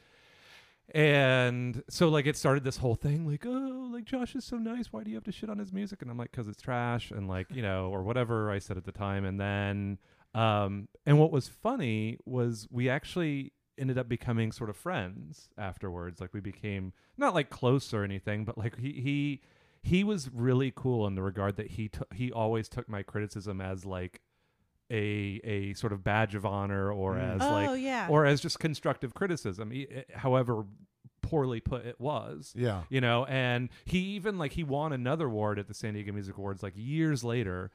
And 0.91 1.83
so 1.87 2.09
like 2.09 2.25
it 2.25 2.35
started 2.35 2.63
this 2.63 2.77
whole 2.77 2.95
thing 2.95 3.27
like 3.27 3.45
oh 3.45 3.89
like 3.93 4.05
josh 4.05 4.35
is 4.35 4.43
so 4.43 4.57
nice. 4.57 4.91
Why 4.91 5.03
do 5.03 5.11
you 5.11 5.17
have 5.17 5.23
to 5.25 5.31
shit 5.31 5.49
on 5.49 5.59
his 5.59 5.71
music? 5.71 6.01
And 6.01 6.09
i'm 6.09 6.17
like 6.17 6.31
because 6.31 6.47
it's 6.47 6.61
trash 6.61 7.11
and 7.11 7.27
like 7.27 7.45
you 7.51 7.61
know 7.61 7.89
or 7.91 8.01
whatever 8.01 8.49
i 8.49 8.57
said 8.57 8.75
at 8.77 8.85
the 8.85 8.91
time. 8.91 9.23
And 9.23 9.39
then 9.39 9.99
um 10.33 10.87
and 11.05 11.19
what 11.19 11.31
was 11.31 11.47
funny 11.47 12.17
was 12.25 12.67
we 12.71 12.89
actually 12.89 13.51
ended 13.79 13.97
up 13.97 14.07
becoming 14.09 14.51
sort 14.51 14.69
of 14.69 14.75
friends 14.77 15.49
afterwards 15.57 16.19
like 16.21 16.33
we 16.33 16.39
became 16.39 16.93
not 17.17 17.33
like 17.33 17.49
close 17.49 17.93
or 17.93 18.03
anything 18.03 18.45
but 18.45 18.57
like 18.57 18.77
he 18.77 18.93
he 19.01 19.41
he 19.81 20.03
was 20.03 20.29
really 20.33 20.71
cool 20.75 21.07
in 21.07 21.15
the 21.15 21.21
regard 21.21 21.55
that 21.55 21.71
he 21.71 21.87
took 21.87 22.13
he 22.13 22.31
always 22.31 22.67
took 22.69 22.89
my 22.89 23.01
criticism 23.01 23.61
as 23.61 23.85
like 23.85 24.21
a 24.91 25.39
a 25.43 25.73
sort 25.73 25.93
of 25.93 26.03
badge 26.03 26.35
of 26.35 26.45
honor 26.45 26.91
or 26.91 27.13
Mm. 27.15 27.35
as 27.35 27.41
Oh 27.41 27.51
like 27.51 27.81
yeah. 27.81 28.07
or 28.09 28.25
as 28.25 28.41
just 28.41 28.59
constructive 28.59 29.13
criticism, 29.13 29.71
e- 29.71 29.87
eh, 29.89 30.03
however 30.15 30.65
poorly 31.21 31.59
put 31.59 31.85
it 31.85 31.99
was. 31.99 32.53
Yeah. 32.57 32.83
You 32.89 32.99
know, 33.01 33.25
and 33.25 33.69
he 33.85 33.99
even 33.99 34.37
like 34.39 34.53
he 34.53 34.63
won 34.63 34.91
another 34.93 35.27
award 35.27 35.59
at 35.59 35.67
the 35.67 35.73
San 35.75 35.93
Diego 35.93 36.11
Music 36.11 36.37
Awards 36.37 36.63
like 36.63 36.73
years 36.75 37.23
later, 37.23 37.69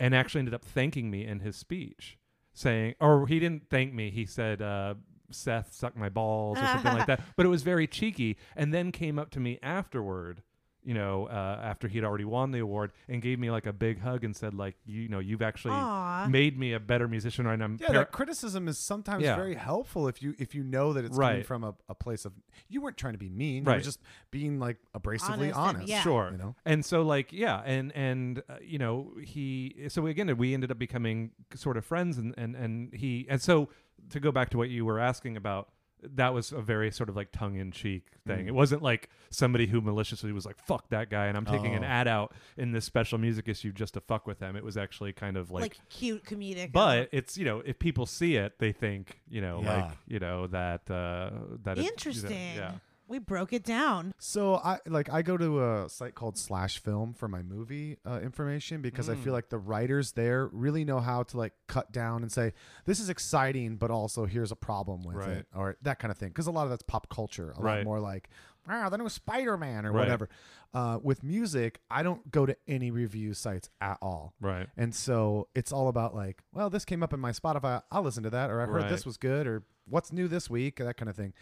and 0.00 0.14
actually 0.14 0.38
ended 0.40 0.54
up 0.54 0.64
thanking 0.64 1.10
me 1.10 1.26
in 1.26 1.40
his 1.40 1.54
speech, 1.54 2.16
saying, 2.54 2.94
or 2.98 3.26
he 3.26 3.38
didn't 3.38 3.68
thank 3.68 3.92
me. 3.92 4.10
He 4.10 4.24
said, 4.24 4.62
uh, 4.62 4.94
"Seth 5.30 5.72
suck 5.72 5.96
my 5.96 6.08
balls" 6.08 6.58
or 6.58 6.66
something 6.66 6.92
like 6.94 7.06
that. 7.08 7.20
But 7.36 7.46
it 7.46 7.48
was 7.50 7.62
very 7.62 7.86
cheeky, 7.86 8.36
and 8.56 8.72
then 8.72 8.92
came 8.92 9.18
up 9.18 9.30
to 9.30 9.40
me 9.40 9.58
afterward. 9.62 10.42
You 10.84 10.94
know, 10.94 11.26
uh, 11.26 11.60
after 11.62 11.86
he'd 11.86 12.02
already 12.04 12.24
won 12.24 12.50
the 12.50 12.60
award, 12.60 12.92
and 13.08 13.20
gave 13.20 13.38
me 13.38 13.50
like 13.50 13.66
a 13.66 13.74
big 13.74 14.00
hug 14.00 14.24
and 14.24 14.34
said, 14.34 14.54
like, 14.54 14.74
you 14.86 15.08
know, 15.08 15.18
you've 15.18 15.42
actually 15.42 15.74
Aw. 15.74 16.28
made 16.30 16.58
me 16.58 16.72
a 16.72 16.80
better 16.80 17.06
musician, 17.08 17.46
right 17.46 17.60
I'm 17.60 17.76
Yeah, 17.78 17.88
par- 17.88 17.96
that 17.96 18.12
criticism 18.12 18.68
is 18.68 18.78
sometimes 18.78 19.22
Yeah. 19.24 19.36
very 19.36 19.54
helpful 19.54 20.08
if 20.08 20.22
you 20.22 20.34
if 20.38 20.54
you 20.54 20.62
know 20.62 20.94
that 20.94 21.04
it's 21.04 21.18
coming 21.18 21.42
from 21.42 21.62
a, 21.64 21.74
a 21.90 21.94
place 21.94 22.24
of 22.24 22.32
you 22.68 22.80
weren't 22.80 22.96
trying 22.96 23.12
to 23.12 23.18
be 23.18 23.28
mean, 23.28 23.56
you 23.56 23.62
were 23.64 23.72
Right. 23.72 23.82
just 23.82 24.00
being 24.30 24.60
like 24.60 24.78
abrasively 24.94 25.52
Honest 25.52 25.58
honest. 25.58 25.88
yeah. 25.88 26.00
Sure. 26.00 26.30
You 26.32 26.38
know? 26.38 26.54
And 26.64 26.82
so 26.82 27.02
like 27.02 27.32
yeah, 27.34 27.60
and 27.66 27.92
and 27.94 28.42
uh, 28.48 28.54
you 28.62 28.78
know, 28.78 29.12
he 29.22 29.74
so 29.88 30.06
again 30.06 30.34
we 30.38 30.54
ended 30.54 30.70
up 30.70 30.78
becoming 30.78 31.32
sort 31.54 31.76
of 31.76 31.84
friends 31.84 32.16
and 32.16 32.34
and 32.38 32.54
and 32.56 32.94
he 32.94 33.26
and 33.28 33.42
so 33.42 33.68
to 34.10 34.20
go 34.20 34.32
back 34.32 34.50
to 34.50 34.58
what 34.58 34.68
you 34.70 34.84
were 34.84 34.98
asking 34.98 35.36
about 35.36 35.68
that 36.14 36.32
was 36.32 36.52
a 36.52 36.60
very 36.60 36.92
sort 36.92 37.08
of 37.08 37.16
like 37.16 37.32
tongue 37.32 37.56
in 37.56 37.72
cheek 37.72 38.06
thing. 38.24 38.44
Mm. 38.44 38.48
It 38.48 38.54
wasn't 38.54 38.82
like 38.82 39.10
somebody 39.30 39.66
who 39.66 39.80
maliciously 39.80 40.30
was 40.30 40.46
like 40.46 40.56
fuck 40.64 40.88
that 40.90 41.10
guy 41.10 41.26
and 41.26 41.36
I'm 41.36 41.44
taking 41.44 41.74
an 41.74 41.82
Oh. 41.82 41.88
ad 41.88 42.06
out 42.06 42.32
in 42.56 42.70
this 42.70 42.84
special 42.84 43.18
music 43.18 43.48
issue 43.48 43.72
just 43.72 43.94
to 43.94 44.00
fuck 44.00 44.24
with 44.24 44.38
them. 44.38 44.54
It 44.54 44.62
was 44.62 44.76
actually 44.76 45.12
kind 45.12 45.36
of 45.36 45.50
like, 45.50 45.62
like, 45.62 45.78
cute 45.88 46.22
comedic. 46.24 46.70
but 46.70 47.08
it's 47.10 47.36
you 47.36 47.44
know 47.44 47.62
if 47.66 47.80
people 47.80 48.06
see 48.06 48.36
it 48.36 48.60
they 48.60 48.70
think 48.70 49.18
you 49.28 49.40
know 49.40 49.60
Yeah. 49.60 49.74
like 49.86 49.92
you 50.06 50.20
know 50.20 50.46
that 50.46 50.88
uh 50.88 51.30
that 51.64 51.78
it- 51.78 51.82
you 51.82 51.82
know, 51.82 51.88
Interesting. 51.90 52.54
yeah 52.54 52.72
We 53.08 53.18
broke 53.18 53.54
it 53.54 53.64
down. 53.64 54.12
So 54.18 54.56
I 54.56 54.80
like 54.86 55.10
I 55.10 55.22
go 55.22 55.36
to 55.38 55.64
a 55.64 55.88
site 55.88 56.14
called 56.14 56.36
Slash 56.36 56.78
Film 56.78 57.14
for 57.14 57.26
my 57.26 57.42
movie 57.42 57.96
uh, 58.06 58.20
information 58.22 58.82
because 58.82 59.08
I 59.08 59.14
feel 59.14 59.32
like 59.32 59.48
the 59.48 59.58
writers 59.58 60.12
there 60.12 60.46
really 60.52 60.84
know 60.84 61.00
how 61.00 61.22
to 61.24 61.36
like 61.38 61.54
cut 61.68 61.90
down 61.90 62.20
and 62.22 62.30
say 62.30 62.52
this 62.84 63.00
is 63.00 63.08
exciting, 63.08 63.76
but 63.76 63.90
also 63.90 64.26
here's 64.26 64.52
a 64.52 64.56
problem 64.56 65.02
with 65.04 65.16
Right. 65.16 65.28
it 65.38 65.46
or 65.54 65.76
that 65.82 65.98
kind 65.98 66.12
of 66.12 66.18
thing. 66.18 66.28
Because 66.28 66.46
a 66.46 66.50
lot 66.50 66.64
of 66.64 66.70
that's 66.70 66.82
pop 66.82 67.08
culture. 67.08 67.52
A 67.56 67.60
lot 67.62 67.82
more 67.84 67.98
like 67.98 68.28
ah, 68.68 68.90
the 68.90 68.98
new 68.98 69.08
Spider 69.08 69.56
Man 69.56 69.86
or 69.86 69.92
Right. 69.92 70.00
whatever. 70.00 70.28
Uh, 70.74 70.98
with 71.02 71.22
music, 71.24 71.80
I 71.90 72.02
don't 72.02 72.30
go 72.30 72.44
to 72.44 72.54
any 72.68 72.90
review 72.90 73.32
sites 73.32 73.70
at 73.80 73.96
all. 74.02 74.34
Right. 74.38 74.66
And 74.76 74.94
so 74.94 75.48
it's 75.54 75.72
all 75.72 75.88
about 75.88 76.14
like, 76.14 76.42
well, 76.52 76.68
this 76.68 76.84
came 76.84 77.02
up 77.02 77.14
in 77.14 77.20
my 77.20 77.30
Spotify. 77.32 77.80
I'll 77.90 78.02
listen 78.02 78.22
to 78.24 78.30
that, 78.30 78.50
or 78.50 78.60
I 78.60 78.66
heard 78.66 78.82
Right. 78.82 78.90
this 78.90 79.06
was 79.06 79.16
good, 79.16 79.46
or 79.46 79.62
what's 79.88 80.12
new 80.12 80.28
this 80.28 80.50
week, 80.50 80.76
that 80.76 80.98
kind 80.98 81.08
of 81.08 81.16
thing. 81.16 81.32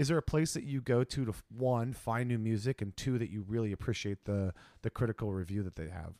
Is 0.00 0.08
there 0.08 0.16
a 0.16 0.22
place 0.22 0.54
that 0.54 0.64
you 0.64 0.80
go 0.80 1.04
to 1.04 1.24
to 1.26 1.34
one 1.54 1.92
find 1.92 2.26
new 2.30 2.38
music, 2.38 2.80
and 2.80 2.96
two 2.96 3.18
that 3.18 3.28
you 3.28 3.44
really 3.46 3.70
appreciate 3.70 4.24
the 4.24 4.54
the 4.80 4.88
critical 4.88 5.30
review 5.30 5.62
that 5.64 5.76
they 5.76 5.90
have? 5.90 6.14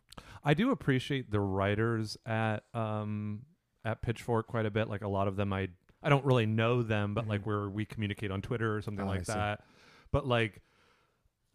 I 0.44 0.52
do 0.52 0.70
appreciate 0.70 1.30
the 1.30 1.40
writers 1.40 2.18
at 2.26 2.64
um 2.74 3.40
at 3.82 4.02
Pitchfork 4.02 4.48
quite 4.48 4.66
a 4.66 4.70
bit. 4.70 4.90
Like 4.90 5.00
a 5.00 5.08
lot 5.08 5.28
of 5.28 5.36
them, 5.36 5.50
I 5.54 5.68
I 6.02 6.10
don't 6.10 6.26
really 6.26 6.44
know 6.44 6.82
them, 6.82 7.14
but 7.14 7.26
like 7.26 7.46
where 7.46 7.70
we 7.70 7.86
communicate 7.86 8.30
on 8.30 8.42
Twitter 8.42 8.76
or 8.76 8.82
something 8.82 9.06
Oh, 9.06 9.08
like 9.08 9.24
that. 9.24 9.64
But 10.12 10.26
like 10.26 10.60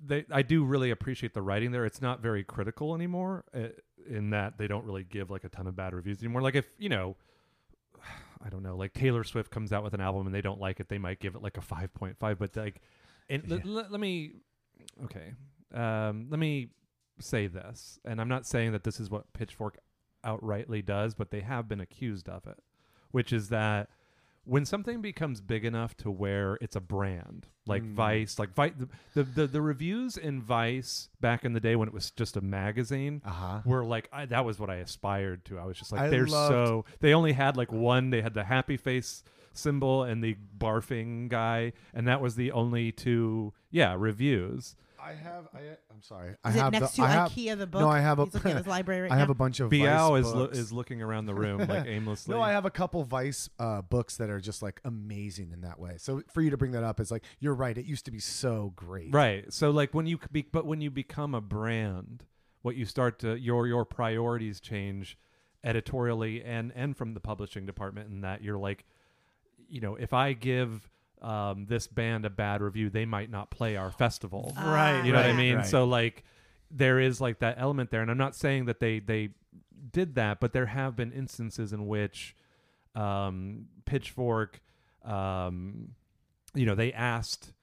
they, 0.04 0.26
I 0.32 0.42
do 0.42 0.66
really 0.66 0.90
appreciate 0.90 1.36
the 1.36 1.44
writing 1.44 1.72
there. 1.74 1.86
It's 1.86 2.02
not 2.02 2.22
very 2.22 2.44
critical 2.44 2.96
anymore, 2.96 3.46
uh, 3.54 3.68
in 4.10 4.32
that 4.32 4.58
they 4.58 4.68
don't 4.68 4.84
really 4.84 5.04
give 5.04 5.30
like 5.30 5.44
a 5.44 5.50
ton 5.50 5.68
of 5.68 5.76
bad 5.76 5.94
reviews 5.94 6.24
anymore. 6.24 6.42
Like 6.42 6.56
if 6.56 6.66
you 6.80 6.90
know. 6.90 7.18
I 8.44 8.50
don't 8.50 8.64
know. 8.64 8.76
Like 8.76 8.94
Taylor 8.94 9.24
Swift 9.24 9.52
comes 9.52 9.72
out 9.72 9.84
with 9.84 9.94
an 9.94 10.02
album 10.02 10.26
and 10.26 10.36
they 10.36 10.42
don't 10.42 10.60
like 10.60 10.80
it, 10.80 10.90
they 10.90 10.98
might 10.98 11.20
give 11.20 11.36
it 11.36 11.42
like 11.42 11.58
a 11.58 11.62
five 11.62 11.94
point 11.94 12.18
five. 12.18 12.40
But 12.40 12.56
like, 12.56 12.82
and 13.30 13.48
le- 13.48 13.62
le- 13.64 13.88
let 13.90 14.00
me, 14.00 14.34
okay, 15.06 15.34
um, 15.74 16.28
let 16.30 16.40
me 16.40 16.70
say 17.20 17.48
this, 17.48 18.00
and 18.06 18.20
I'm 18.20 18.30
not 18.30 18.46
saying 18.46 18.72
that 18.74 18.84
this 18.84 19.00
is 19.00 19.10
what 19.10 19.32
Pitchfork 19.34 19.78
outrightly 20.26 20.84
does, 20.84 21.16
but 21.16 21.32
they 21.32 21.42
have 21.42 21.68
been 21.68 21.80
accused 21.80 22.28
of 22.28 22.46
it, 22.48 22.60
which 23.12 23.32
is 23.32 23.50
that 23.50 23.90
when 24.46 24.64
something 24.66 25.02
becomes 25.02 25.42
big 25.42 25.66
enough 25.66 25.98
to 25.98 26.10
where 26.12 26.58
it's 26.62 26.76
a 26.76 26.80
brand, 26.82 27.48
like 27.66 27.84
Mm. 27.84 27.94
Vice, 27.94 28.40
like 28.40 28.54
Vi- 28.54 28.74
the, 29.14 29.24
the 29.24 29.48
the 29.48 29.62
reviews 29.62 30.18
in 30.18 30.42
Vice 30.42 31.10
back 31.20 31.44
in 31.44 31.54
the 31.54 31.60
day 31.60 31.76
when 31.76 31.88
it 31.88 31.94
was 31.94 32.12
just 32.12 32.38
a 32.38 32.42
magazine 32.42 33.22
Uh 33.26 33.30
huh. 33.32 33.62
were 33.66 33.84
like 33.84 34.08
I, 34.14 34.26
that 34.28 34.46
was 34.46 34.60
what 34.60 34.70
I 34.70 34.76
aspired 34.76 35.46
to. 35.46 35.60
I 35.60 35.66
was 35.66 35.78
just 35.78 35.92
like 35.92 36.02
I 36.02 36.08
they're 36.10 36.28
loved- 36.28 36.52
so 36.54 36.86
they 37.00 37.14
only 37.14 37.34
had 37.34 37.58
like 37.58 37.72
one. 37.72 38.10
They 38.12 38.22
had 38.22 38.34
the 38.34 38.44
happy 38.46 38.78
face 38.78 39.24
symbol 39.54 40.04
and 40.04 40.24
the 40.24 40.36
barfing 40.58 41.30
guy, 41.30 41.74
and 41.94 42.08
that 42.08 42.22
was 42.22 42.36
the 42.36 42.52
only 42.52 42.92
two 42.92 43.54
yeah 43.72 43.96
reviews. 43.98 44.76
I 45.06 45.14
have. 45.14 45.48
I, 45.54 45.60
I'm 45.92 46.02
sorry. 46.02 46.36
I 46.44 46.50
Is 46.50 46.56
have 46.56 46.74
it 46.74 46.80
next 46.80 46.92
the, 46.92 47.04
to 47.04 47.08
I 47.08 47.12
have, 47.12 47.32
IKEA 47.32 47.58
the 47.58 47.68
book? 47.68 47.82
No, 47.82 47.90
I 47.90 48.00
have 48.00 48.18
a. 48.20 48.26
He's 48.26 48.34
looking 48.34 48.52
at 48.52 48.58
his 48.58 48.68
library 48.68 49.02
right 49.02 49.12
I 49.12 49.18
have 49.18 49.28
now. 49.28 49.34
a 49.34 49.36
bunch 49.36 49.60
of 49.60 49.70
Biao 49.70 50.10
Vice 50.10 50.26
is 50.26 50.34
lo- 50.34 50.46
books. 50.48 50.58
is 50.58 50.74
looking 50.74 51.02
around 51.02 51.28
the 51.28 51.36
room 51.36 51.60
like 51.60 51.86
aimlessly. 51.86 52.34
No, 52.34 52.42
I 52.42 52.52
have 52.52 52.66
a 52.66 52.72
couple 52.72 53.04
Vice 53.04 53.50
uh, 53.60 53.82
books 53.84 54.18
that 54.18 54.30
are 54.30 54.40
just 54.40 54.64
like 54.64 54.82
amazing 54.84 55.52
in 55.52 55.62
that 55.62 55.80
way. 55.80 55.96
So 55.98 56.24
for 56.34 56.42
you 56.42 56.50
to 56.50 56.58
bring 56.58 56.72
that 56.72 56.84
up 56.84 57.00
is 57.00 57.12
like 57.12 57.24
you're 57.40 57.54
right. 57.54 57.78
It 57.78 57.86
used 57.86 58.06
to 58.06 58.12
be 58.12 58.20
so 58.20 58.74
great. 58.76 59.14
Right. 59.14 59.52
So 59.54 59.70
like 59.70 59.94
when 59.94 60.08
you 60.08 60.20
be, 60.32 60.48
but 60.52 60.66
when 60.66 60.82
you 60.82 60.90
become 60.90 61.36
a 61.36 61.42
brand, 61.42 62.24
what 62.64 62.76
you 62.76 62.86
start 62.86 63.20
to 63.20 63.40
your 63.40 63.68
your 63.68 63.86
priorities 63.86 64.60
change 64.60 65.18
editorially 65.64 66.44
and 66.44 66.72
and 66.76 66.98
from 66.98 67.14
the 67.14 67.20
publishing 67.20 67.66
department 67.66 68.10
in 68.10 68.22
that 68.22 68.44
you're 68.44 68.58
like 68.58 68.86
you 69.68 69.82
know, 69.82 69.96
if 69.96 70.14
I 70.14 70.34
give 70.34 70.90
um, 71.26 71.66
this 71.68 71.88
band 71.88 72.26
a 72.26 72.30
bad 72.30 72.62
review, 72.62 72.90
they 72.90 73.06
might 73.06 73.30
not 73.32 73.50
play 73.50 73.76
our 73.76 73.92
festival. 73.92 74.54
Right, 74.56 75.04
You 75.04 75.12
know 75.12 75.18
what 75.22 75.30
I 75.30 75.34
mean? 75.34 75.56
right. 75.58 75.66
So 75.66 75.86
like 75.86 76.24
there 76.72 77.00
is 77.00 77.20
like 77.20 77.40
that 77.40 77.56
element 77.58 77.90
there 77.92 78.02
and 78.02 78.12
I'm 78.12 78.18
not 78.18 78.36
saying 78.36 78.66
that 78.66 78.80
they 78.80 79.00
they 79.00 79.30
did 79.92 80.16
that, 80.16 80.40
but 80.40 80.54
there 80.54 80.66
have 80.68 80.96
been 80.96 81.12
instances 81.12 81.74
in 81.74 81.88
which 81.88 82.36
um, 82.96 83.66
Pitchfork 83.86 84.62
um, 85.04 85.90
you 86.54 86.66
know, 86.66 86.76
they 86.76 86.92
asked 86.94 87.54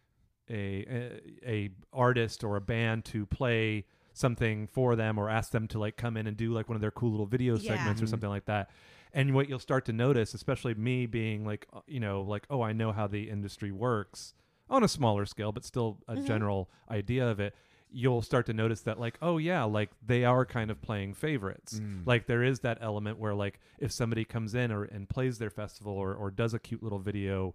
a, 0.50 0.54
a 0.54 1.20
a 1.50 1.70
artist 1.92 2.44
or 2.44 2.56
a 2.56 2.60
band 2.60 3.04
to 3.06 3.26
play 3.26 3.84
something 4.12 4.66
for 4.66 4.94
them 4.94 5.18
or 5.18 5.30
ask 5.30 5.50
them 5.52 5.66
to 5.68 5.78
like 5.78 5.96
come 5.96 6.16
in 6.16 6.26
and 6.26 6.36
do 6.36 6.52
like 6.52 6.68
one 6.68 6.76
of 6.76 6.80
their 6.82 6.90
cool 6.90 7.10
little 7.10 7.26
video 7.26 7.56
Yeah. 7.56 7.76
segments 7.76 8.02
or 8.02 8.06
something 8.06 8.28
like 8.28 8.44
that. 8.46 8.70
And 9.14 9.34
what 9.34 9.48
you'll 9.48 9.58
start 9.58 9.84
to 9.86 9.92
notice, 9.92 10.32
especially 10.34 10.74
me 10.74 11.06
being 11.06 11.44
like, 11.44 11.66
uh, 11.72 11.80
you 11.86 12.00
know, 12.00 12.22
like, 12.22 12.46
oh, 12.48 12.62
I 12.62 12.72
know 12.72 12.92
how 12.92 13.06
the 13.06 13.28
industry 13.28 13.70
works 13.70 14.34
on 14.70 14.82
a 14.82 14.88
smaller 14.88 15.26
scale, 15.26 15.52
but 15.52 15.64
still 15.64 15.98
a 16.08 16.14
general 16.26 16.70
idea 16.90 17.28
of 17.28 17.38
it. 17.40 17.54
You'll 17.94 18.22
start 18.22 18.46
to 18.46 18.54
notice 18.54 18.80
that, 18.82 18.98
like, 18.98 19.18
oh, 19.20 19.36
yeah, 19.36 19.64
like 19.64 19.90
they 20.06 20.24
are 20.24 20.46
kind 20.46 20.70
of 20.70 20.80
playing 20.80 21.12
favorites. 21.12 21.78
Like, 22.06 22.26
there 22.26 22.42
is 22.42 22.60
that 22.60 22.78
element 22.80 23.18
where, 23.18 23.34
like, 23.34 23.60
if 23.78 23.92
somebody 23.92 24.24
comes 24.24 24.54
in 24.54 24.72
or 24.72 24.84
and 24.84 25.06
plays 25.10 25.36
their 25.38 25.50
festival 25.50 25.92
or, 25.92 26.14
or 26.14 26.30
does 26.30 26.54
a 26.54 26.58
cute 26.58 26.82
little 26.82 26.98
video 27.00 27.54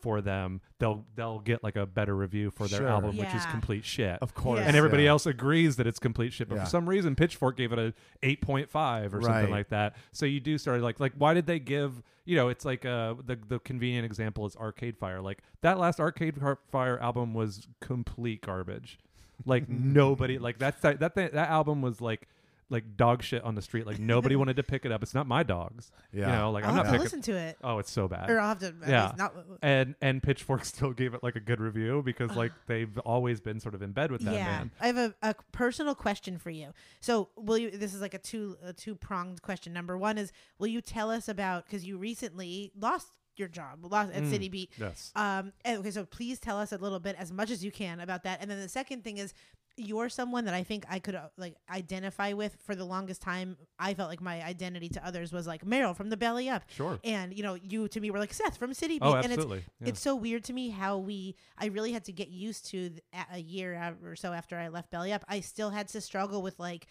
for 0.00 0.20
them, 0.20 0.60
they'll 0.78 1.04
they'll 1.14 1.38
get 1.40 1.64
like 1.64 1.76
a 1.76 1.86
better 1.86 2.14
review 2.14 2.50
for 2.50 2.68
their 2.68 2.80
Sure. 2.80 2.88
album, 2.88 3.16
which 3.16 3.28
is 3.28 3.44
Yeah. 3.44 3.50
complete 3.50 3.84
shit 3.84 4.18
Of 4.20 4.34
course. 4.34 4.60
Yeah. 4.60 4.66
and 4.66 4.76
everybody 4.76 5.04
yeah. 5.04 5.10
else 5.10 5.26
agrees 5.26 5.76
that 5.76 5.86
it's 5.86 5.98
complete 5.98 6.32
shit. 6.32 6.48
But 6.48 6.56
Yeah. 6.56 6.64
for 6.64 6.70
some 6.70 6.88
reason, 6.88 7.16
Pitchfork 7.16 7.56
gave 7.56 7.72
it 7.72 7.78
a 7.78 7.94
eight 8.22 8.40
point 8.42 8.68
five 8.70 9.14
or 9.14 9.18
Right. 9.18 9.26
something 9.26 9.50
like 9.50 9.68
that. 9.70 9.96
So 10.12 10.26
you 10.26 10.38
do 10.40 10.58
start 10.58 10.80
like 10.82 11.00
like 11.00 11.12
why 11.16 11.34
did 11.34 11.46
they 11.46 11.58
give? 11.58 12.02
You 12.24 12.36
know, 12.36 12.48
it's 12.48 12.64
like 12.64 12.84
uh 12.84 13.14
the 13.24 13.36
the 13.48 13.58
convenient 13.58 14.04
example 14.04 14.46
is 14.46 14.54
Arcade 14.56 14.98
Fire. 14.98 15.20
Like 15.20 15.42
that 15.62 15.78
last 15.78 15.98
Arcade 15.98 16.38
Har- 16.38 16.58
Fire 16.70 16.98
album 17.00 17.32
was 17.34 17.66
complete 17.80 18.42
garbage. 18.42 18.98
Like 19.44 19.68
nobody 19.68 20.38
like 20.38 20.58
that 20.58 20.82
that 20.82 21.00
that 21.00 21.14
that 21.14 21.34
album 21.36 21.82
was 21.82 22.00
like 22.00 22.28
like 22.68 22.96
dog 22.96 23.22
shit 23.22 23.42
on 23.44 23.54
the 23.54 23.62
street. 23.62 23.86
Like 23.86 23.98
nobody 23.98 24.36
wanted 24.42 24.56
to 24.56 24.62
pick 24.62 24.84
it 24.84 24.92
up. 24.92 25.02
It's 25.02 25.14
not 25.14 25.26
my 25.26 25.42
dogs. 25.42 25.90
Yeah. 26.12 26.26
You 26.26 26.32
know, 26.38 26.50
like 26.50 26.64
I'll 26.64 26.70
I'm 26.70 26.76
have 26.76 26.86
not 26.86 26.92
to 26.92 26.98
picking. 26.98 27.04
listen 27.04 27.22
to 27.22 27.36
it. 27.36 27.58
Oh, 27.62 27.78
it's 27.78 27.90
so 27.90 28.08
bad 28.08 28.28
Or 28.30 28.40
I'll 28.40 28.48
have 28.48 28.58
to. 28.60 28.74
Yeah. 28.86 29.12
not, 29.16 29.34
and 29.62 29.94
and 30.00 30.22
Pitchfork 30.22 30.64
still 30.66 30.92
gave 30.92 31.14
it 31.14 31.22
like 31.22 31.36
a 31.36 31.40
good 31.40 31.60
review 31.60 32.02
because 32.04 32.34
like 32.34 32.52
they've 32.66 32.96
always 32.98 33.40
been 33.40 33.60
sort 33.60 33.74
of 33.74 33.82
in 33.82 33.92
bed 33.92 34.10
with 34.10 34.22
that 34.22 34.34
yeah, 34.34 34.44
man. 34.44 34.70
I 34.80 34.86
have 34.88 34.96
a, 34.96 35.14
a 35.22 35.34
personal 35.52 35.94
question 35.94 36.38
for 36.38 36.50
you. 36.50 36.72
So, 37.00 37.28
will 37.36 37.58
you? 37.58 37.70
This 37.70 37.94
is 37.94 38.00
like 38.00 38.14
a 38.14 38.18
two 38.18 38.56
a 38.64 38.72
two 38.72 38.94
pronged 38.94 39.42
question. 39.42 39.72
Number 39.72 39.96
one 39.96 40.18
is, 40.18 40.32
will 40.58 40.66
you 40.68 40.80
tell 40.80 41.10
us 41.10 41.28
about 41.28 41.64
because 41.66 41.84
you 41.84 41.98
recently 41.98 42.72
lost 42.78 43.08
your 43.38 43.48
job, 43.48 43.84
lost 43.84 44.12
at 44.12 44.22
Mm. 44.22 44.30
City 44.30 44.48
Beat. 44.48 44.70
Yes. 44.78 45.12
Um. 45.14 45.52
and- 45.64 45.78
okay, 45.80 45.90
so 45.90 46.04
please 46.04 46.38
tell 46.38 46.58
us 46.58 46.72
a 46.72 46.78
little 46.78 47.00
bit, 47.00 47.16
as 47.18 47.32
much 47.32 47.50
as 47.50 47.64
you 47.64 47.70
can, 47.72 48.00
about 48.00 48.22
that. 48.24 48.40
And 48.40 48.50
then 48.50 48.60
the 48.60 48.68
second 48.68 49.04
thing 49.04 49.18
is, 49.18 49.34
you're 49.78 50.08
someone 50.08 50.46
that 50.46 50.54
I 50.54 50.62
think 50.62 50.86
I 50.88 50.98
could 50.98 51.14
uh, 51.14 51.28
like 51.36 51.54
identify 51.68 52.32
with 52.32 52.56
for 52.64 52.74
the 52.74 52.86
longest 52.86 53.20
time. 53.20 53.58
I 53.78 53.92
felt 53.92 54.08
like 54.08 54.22
my 54.22 54.42
identity 54.42 54.88
to 54.88 55.06
others 55.06 55.32
was 55.32 55.46
like 55.46 55.66
Meryl 55.66 55.94
from 55.94 56.08
the 56.08 56.16
Belly 56.16 56.48
Up, 56.48 56.62
Sure. 56.70 56.98
and 57.04 57.36
you 57.36 57.42
know, 57.42 57.54
you 57.54 57.86
to 57.88 58.00
me 58.00 58.10
were 58.10 58.18
like 58.18 58.32
Seth 58.32 58.56
from 58.56 58.72
City 58.72 58.94
Beat. 58.94 59.02
Oh, 59.06 59.12
and 59.16 59.26
it's 59.26 59.34
absolutely. 59.34 59.64
Yeah. 59.82 59.88
it's 59.88 60.00
so 60.00 60.14
weird 60.16 60.44
to 60.44 60.54
me 60.54 60.70
how 60.70 60.96
we 60.96 61.36
I 61.58 61.66
really 61.66 61.92
had 61.92 62.04
to 62.06 62.12
get 62.12 62.28
used 62.28 62.64
to 62.70 62.88
th- 62.88 63.02
a- 63.12 63.34
a 63.34 63.38
year 63.38 63.94
or 64.02 64.16
so 64.16 64.32
after 64.32 64.56
I 64.56 64.68
left 64.68 64.90
Belly 64.90 65.12
Up. 65.12 65.26
I 65.28 65.40
still 65.40 65.68
had 65.68 65.88
to 65.88 66.00
struggle 66.00 66.40
with 66.40 66.58
like 66.58 66.86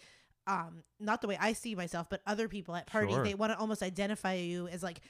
um 0.46 0.84
not 1.00 1.22
the 1.22 1.26
way 1.26 1.36
I 1.40 1.54
see 1.54 1.74
myself, 1.74 2.06
but 2.08 2.22
other 2.24 2.46
people 2.46 2.76
at 2.76 2.86
parties 2.86 3.16
Sure. 3.16 3.24
they 3.24 3.34
want 3.34 3.50
to 3.52 3.58
almost 3.58 3.82
identify 3.82 4.34
you 4.34 4.68
as 4.68 4.84
like 4.84 5.00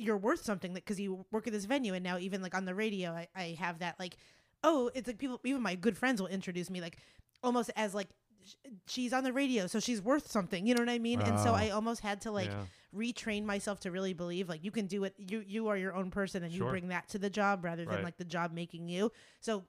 you're 0.00 0.16
worth 0.16 0.42
something 0.44 0.72
because 0.74 0.98
you 0.98 1.24
work 1.30 1.46
at 1.46 1.52
this 1.52 1.64
venue 1.66 1.94
and 1.94 2.02
now 2.02 2.18
even 2.18 2.42
like 2.42 2.54
on 2.54 2.64
the 2.64 2.74
radio 2.74 3.10
I, 3.12 3.28
I 3.36 3.56
have 3.60 3.78
that 3.80 3.98
like 3.98 4.16
oh 4.64 4.90
it's 4.94 5.06
like 5.06 5.18
people 5.18 5.40
even 5.44 5.62
my 5.62 5.74
good 5.74 5.96
friends 5.96 6.20
will 6.20 6.28
introduce 6.28 6.70
me 6.70 6.80
like 6.80 6.96
almost 7.42 7.70
as 7.76 7.94
like 7.94 8.08
sh- 8.44 8.54
she's 8.86 9.12
on 9.12 9.24
the 9.24 9.32
radio 9.32 9.66
so 9.66 9.78
she's 9.80 10.00
worth 10.02 10.30
something 10.30 10.66
you 10.66 10.74
know 10.74 10.82
what 10.82 10.88
i 10.88 10.98
mean 10.98 11.20
and 11.20 11.38
so 11.38 11.50
Oh. 11.50 11.54
i 11.54 11.70
almost 11.70 12.00
had 12.00 12.20
to 12.22 12.30
like 12.30 12.50
Yeah. 12.50 12.64
retrain 12.94 13.44
myself 13.44 13.80
to 13.80 13.90
really 13.90 14.12
believe 14.14 14.48
like 14.48 14.64
you 14.64 14.70
can 14.70 14.86
do 14.86 15.04
it 15.04 15.14
you 15.18 15.44
you 15.46 15.68
are 15.68 15.76
your 15.76 15.94
own 15.94 16.10
person 16.10 16.42
and 16.42 16.52
you 16.52 16.64
bring 16.64 16.88
that 16.88 17.08
to 17.10 17.18
the 17.18 17.30
job 17.30 17.64
rather 17.64 17.84
than 17.84 17.96
Right. 17.96 18.04
like 18.04 18.16
the 18.16 18.24
job 18.24 18.52
making 18.52 18.88
you 18.88 19.12
so 19.40 19.64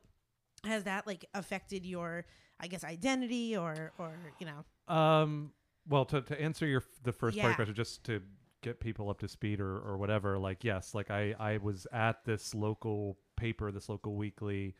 has 0.65 0.83
that 0.85 1.05
like 1.07 1.25
affected 1.33 1.85
your 1.85 2.25
i 2.59 2.67
guess 2.67 2.83
identity 2.83 3.55
or 3.57 3.91
or 3.97 4.13
you 4.39 4.45
know 4.47 4.93
Um. 4.93 5.53
Well, 5.87 6.05
to 6.05 6.21
to 6.21 6.39
answer 6.39 6.67
your 6.67 6.83
the 7.03 7.11
first 7.11 7.35
part 7.35 7.43
Yeah. 7.43 7.45
of 7.45 7.51
the 7.51 7.55
question, 7.55 7.75
just 7.75 8.03
to 8.05 8.21
get 8.61 8.79
people 8.79 9.09
up 9.09 9.19
to 9.19 9.27
speed 9.27 9.59
or 9.59 9.77
or 9.79 9.97
whatever. 9.97 10.37
Like, 10.37 10.63
yes, 10.63 10.93
like 10.93 11.11
I 11.11 11.35
I 11.39 11.57
was 11.57 11.87
at 11.91 12.23
this 12.25 12.53
local 12.55 13.17
paper, 13.35 13.71
this 13.71 13.89
local 13.89 14.15
weekly, 14.15 14.75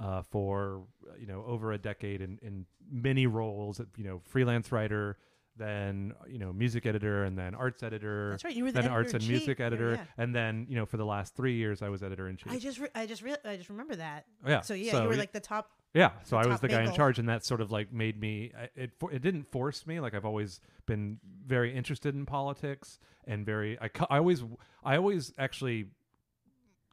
uh, 0.00 0.22
for 0.22 0.82
you 1.18 1.26
know 1.26 1.44
over 1.46 1.72
a 1.72 1.78
decade 1.78 2.20
in 2.20 2.38
in 2.42 2.66
many 2.90 3.26
roles. 3.26 3.80
You 3.96 4.04
know, 4.04 4.20
freelance 4.24 4.72
writer, 4.72 5.18
then 5.56 6.12
you 6.28 6.38
know 6.38 6.52
music 6.52 6.86
editor, 6.86 7.24
and 7.24 7.38
then 7.38 7.54
arts 7.54 7.82
editor. 7.82 8.30
that's 8.32 8.44
right 8.44 8.54
you 8.54 8.64
were 8.64 8.72
the 8.72 8.82
Then 8.82 8.90
arts 8.90 9.14
and 9.14 9.26
music 9.26 9.60
editor, 9.60 9.94
yeah. 9.94 10.04
and 10.18 10.34
then 10.34 10.66
you 10.68 10.76
know 10.76 10.86
for 10.86 10.96
the 10.96 11.06
last 11.06 11.34
three 11.34 11.54
years 11.54 11.82
I 11.82 11.88
was 11.88 12.02
editor 12.02 12.28
in 12.28 12.36
chief. 12.36 12.52
i 12.52 12.58
just 12.58 12.78
re- 12.78 12.88
i 12.94 13.06
just 13.06 13.22
re- 13.22 13.36
i 13.44 13.56
just 13.56 13.70
remember 13.70 13.96
that 13.96 14.26
yeah. 14.46 14.60
so 14.60 14.74
yeah 14.74 14.92
so 14.92 15.02
you 15.02 15.08
were 15.08 15.16
like 15.16 15.32
the 15.32 15.40
top 15.40 15.70
yeah, 15.96 16.10
so 16.24 16.36
I 16.36 16.46
was 16.46 16.60
the 16.60 16.68
guy 16.68 16.82
in 16.82 16.92
charge, 16.92 17.18
and 17.18 17.26
that 17.30 17.42
sort 17.42 17.62
of 17.62 17.72
like 17.72 17.90
made 17.90 18.20
me. 18.20 18.52
It 18.74 18.90
it 19.10 19.22
didn't 19.22 19.50
force 19.50 19.86
me. 19.86 19.98
Like 19.98 20.14
I've 20.14 20.26
always 20.26 20.60
been 20.84 21.18
very 21.46 21.74
interested 21.74 22.14
in 22.14 22.26
politics 22.26 22.98
and 23.26 23.46
very. 23.46 23.78
I, 23.80 23.88
I 24.10 24.18
always 24.18 24.44
I 24.84 24.96
always 24.96 25.32
actually 25.38 25.86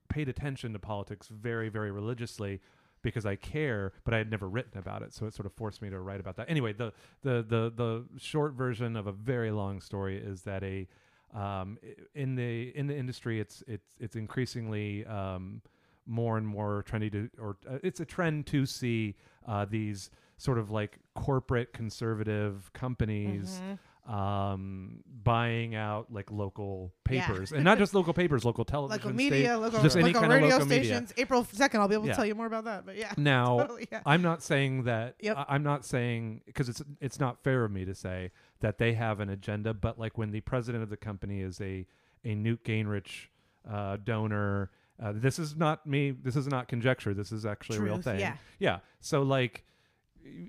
paid 0.08 0.30
attention 0.30 0.72
to 0.72 0.80
politics 0.80 1.28
very 1.28 1.68
very 1.68 1.91
religiously, 1.91 2.62
because 3.01 3.26
I 3.26 3.36
care, 3.36 3.91
but 4.06 4.14
I 4.14 4.18
had 4.20 4.32
never 4.32 4.47
written 4.47 4.80
about 4.80 5.01
it, 5.01 5.14
so 5.14 5.26
it 5.26 5.34
sort 5.34 5.45
of 5.47 5.54
forced 5.54 5.82
me 5.82 5.89
to 5.89 5.99
write 5.99 6.22
about 6.22 6.38
that. 6.38 6.49
Anyway, 6.49 6.72
the 6.72 6.93
the 7.24 7.45
the 7.47 7.74
the 7.76 8.06
short 8.18 8.54
version 8.54 8.95
of 8.95 9.08
a 9.08 9.12
very 9.12 9.51
long 9.51 9.82
story 9.82 10.18
is 10.18 10.43
that 10.43 10.64
a 10.64 10.88
um, 11.34 11.78
in 12.16 12.36
the 12.36 12.76
in 12.78 12.88
the 12.88 12.97
industry, 12.97 13.39
it's 13.39 13.64
it's 13.68 13.95
it's 13.99 14.16
increasingly 14.16 15.06
um, 15.06 15.62
more 16.06 16.38
and 16.38 16.45
more 16.47 16.84
trendy 16.89 17.12
to, 17.12 17.30
or 17.39 17.58
uh, 17.70 17.78
it's 17.84 17.99
a 17.99 18.06
trend 18.06 18.45
to 18.47 18.66
see 18.66 19.16
uh, 19.47 19.66
these 19.66 20.10
sort 20.38 20.58
of 20.58 20.72
like 20.72 20.97
corporate 21.16 21.74
conservative 21.74 22.72
companies 22.74 23.62
Mm-hmm. 23.64 24.14
um, 24.14 24.99
buying 25.24 25.76
out 25.76 26.12
like 26.12 26.30
local 26.32 26.91
Yeah. 27.10 27.26
papers, 27.26 27.51
and 27.54 27.64
not 27.70 27.78
just 27.78 27.93
local 27.95 28.14
papers, 28.14 28.43
local 28.43 28.66
television, 28.66 29.01
local 29.01 29.16
media, 29.16 29.58
local, 29.58 29.82
just 29.82 29.95
any 29.95 30.08
local 30.08 30.22
kind 30.22 30.34
of 30.34 30.38
radio 30.41 30.56
local 30.56 30.68
media. 30.68 30.84
stations. 30.86 31.14
April 31.16 31.45
second, 31.51 31.80
I'll 31.80 31.88
be 31.88 31.95
able 31.95 32.08
to 32.08 32.14
tell 32.14 32.26
you 32.26 32.36
more 32.36 32.45
about 32.47 32.66
that. 32.66 32.86
But 32.86 32.97
yeah, 32.97 33.14
Now, 33.18 33.60
totally, 33.60 33.88
yeah. 33.91 34.01
I'm 34.06 34.22
not 34.22 34.43
saying 34.43 34.84
that. 34.84 35.16
Yep. 35.22 35.38
I- 35.38 35.45
I'm 35.47 35.64
not 35.64 35.86
saying 35.86 36.41
because 36.45 36.68
it's 36.68 36.82
it's 36.99 37.20
not 37.20 37.41
fair 37.43 37.64
of 37.64 37.72
me 37.72 37.86
to 37.86 37.95
say 37.95 38.32
that 38.60 38.78
they 38.78 38.93
have 38.93 39.22
an 39.22 39.30
agenda. 39.30 39.74
But 39.74 39.97
like 39.97 40.18
when 40.18 40.32
the 40.32 40.41
president 40.41 40.84
of 40.84 40.89
the 40.89 40.97
company 40.97 41.39
is 41.39 41.62
a 41.62 41.86
a 42.26 42.36
Newt 42.36 42.64
Gingrich 42.66 43.28
uh, 43.70 43.97
donor, 44.04 44.72
uh, 45.02 45.14
this 45.16 45.39
is 45.39 45.56
not 45.56 45.86
me. 45.86 46.12
This 46.12 46.36
is 46.36 46.48
not 46.48 46.68
conjecture. 46.68 47.14
This 47.14 47.32
is 47.32 47.46
actually 47.46 47.78
a 47.78 47.82
real 47.82 48.02
thing. 48.02 48.20
yeah. 48.20 48.38
Yeah. 48.60 48.80
So 49.02 49.22
like, 49.22 49.66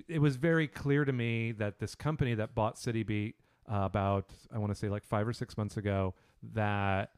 it 0.08 0.20
was 0.20 0.36
very 0.36 0.68
clear 0.68 1.04
to 1.04 1.12
me 1.12 1.52
that 1.52 1.78
this 1.78 1.94
company 1.94 2.34
that 2.34 2.54
bought 2.54 2.76
CityBeat 2.76 3.34
uh, 3.70 3.80
about 3.82 4.30
I 4.52 4.58
want 4.58 4.72
to 4.72 4.78
say 4.78 4.88
like 4.88 5.04
five 5.04 5.26
or 5.26 5.32
six 5.32 5.56
months 5.56 5.76
ago 5.76 6.14
that 6.52 7.10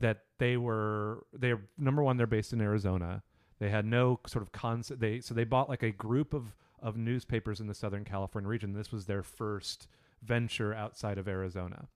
that 0.00 0.24
they 0.38 0.56
were 0.56 1.24
they're 1.32 1.60
number 1.78 2.02
one 2.02 2.16
they're 2.16 2.26
based 2.26 2.52
in 2.52 2.60
Arizona. 2.60 3.22
They 3.58 3.70
had 3.70 3.84
no 3.84 4.20
sort 4.26 4.42
of 4.42 4.52
concept. 4.52 5.00
They 5.00 5.20
so 5.20 5.34
they 5.34 5.44
bought 5.44 5.68
like 5.68 5.82
a 5.82 5.90
group 5.90 6.34
of 6.34 6.54
of 6.80 6.96
newspapers 6.96 7.60
in 7.60 7.66
the 7.66 7.74
Southern 7.74 8.04
California 8.04 8.48
region. 8.48 8.72
This 8.72 8.92
was 8.92 9.06
their 9.06 9.22
first 9.22 9.88
venture 10.22 10.74
outside 10.74 11.18
of 11.18 11.28
Arizona. 11.28 11.88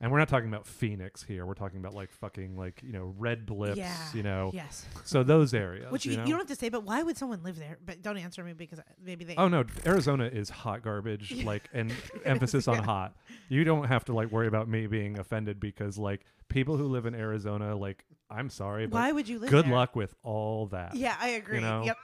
And 0.00 0.10
we're 0.10 0.18
not 0.18 0.28
talking 0.28 0.48
about 0.48 0.66
Phoenix 0.66 1.22
here. 1.22 1.46
We're 1.46 1.54
talking 1.54 1.78
about 1.78 1.94
like 1.94 2.10
fucking 2.10 2.56
like 2.56 2.82
you 2.82 2.92
know 2.92 3.14
red 3.18 3.46
blips. 3.46 3.76
yeah, 3.76 3.96
You 4.12 4.22
know, 4.22 4.50
yes. 4.52 4.86
so 5.04 5.22
those 5.22 5.54
areas. 5.54 5.90
Which 5.90 6.04
you, 6.04 6.12
you, 6.12 6.18
you, 6.18 6.24
know? 6.24 6.30
don't 6.30 6.38
have 6.40 6.48
to 6.48 6.56
say, 6.56 6.68
but 6.68 6.84
why 6.84 7.02
would 7.02 7.16
someone 7.16 7.42
live 7.42 7.56
there? 7.56 7.78
But 7.84 8.02
don't 8.02 8.18
answer 8.18 8.42
me 8.44 8.52
because 8.52 8.80
maybe 9.02 9.24
they. 9.24 9.36
Oh 9.36 9.48
no, 9.48 9.64
Arizona 9.86 10.24
is 10.26 10.50
hot 10.50 10.82
garbage. 10.82 11.44
Like, 11.44 11.68
and 11.72 11.92
emphasis 12.24 12.68
on 12.68 12.82
hot. 12.82 13.16
You 13.48 13.64
don't 13.64 13.84
have 13.84 14.04
to 14.06 14.12
like 14.12 14.30
worry 14.30 14.46
about 14.46 14.68
me 14.68 14.86
being 14.86 15.18
offended 15.18 15.60
because 15.60 15.98
like 15.98 16.22
people 16.48 16.76
who 16.76 16.86
live 16.86 17.06
in 17.06 17.14
Arizona, 17.14 17.76
like, 17.76 18.04
I'm 18.30 18.50
sorry, 18.50 18.86
but 18.86 18.94
why 18.96 19.12
would 19.12 19.28
you 19.28 19.38
live 19.38 19.50
good 19.50 19.66
there? 19.66 19.72
luck 19.72 19.96
with 19.96 20.14
all 20.22 20.66
that. 20.68 20.94
Yeah, 20.94 21.16
I 21.20 21.30
agree. 21.30 21.56
You 21.56 21.62
know? 21.62 21.84
Yep. 21.84 21.96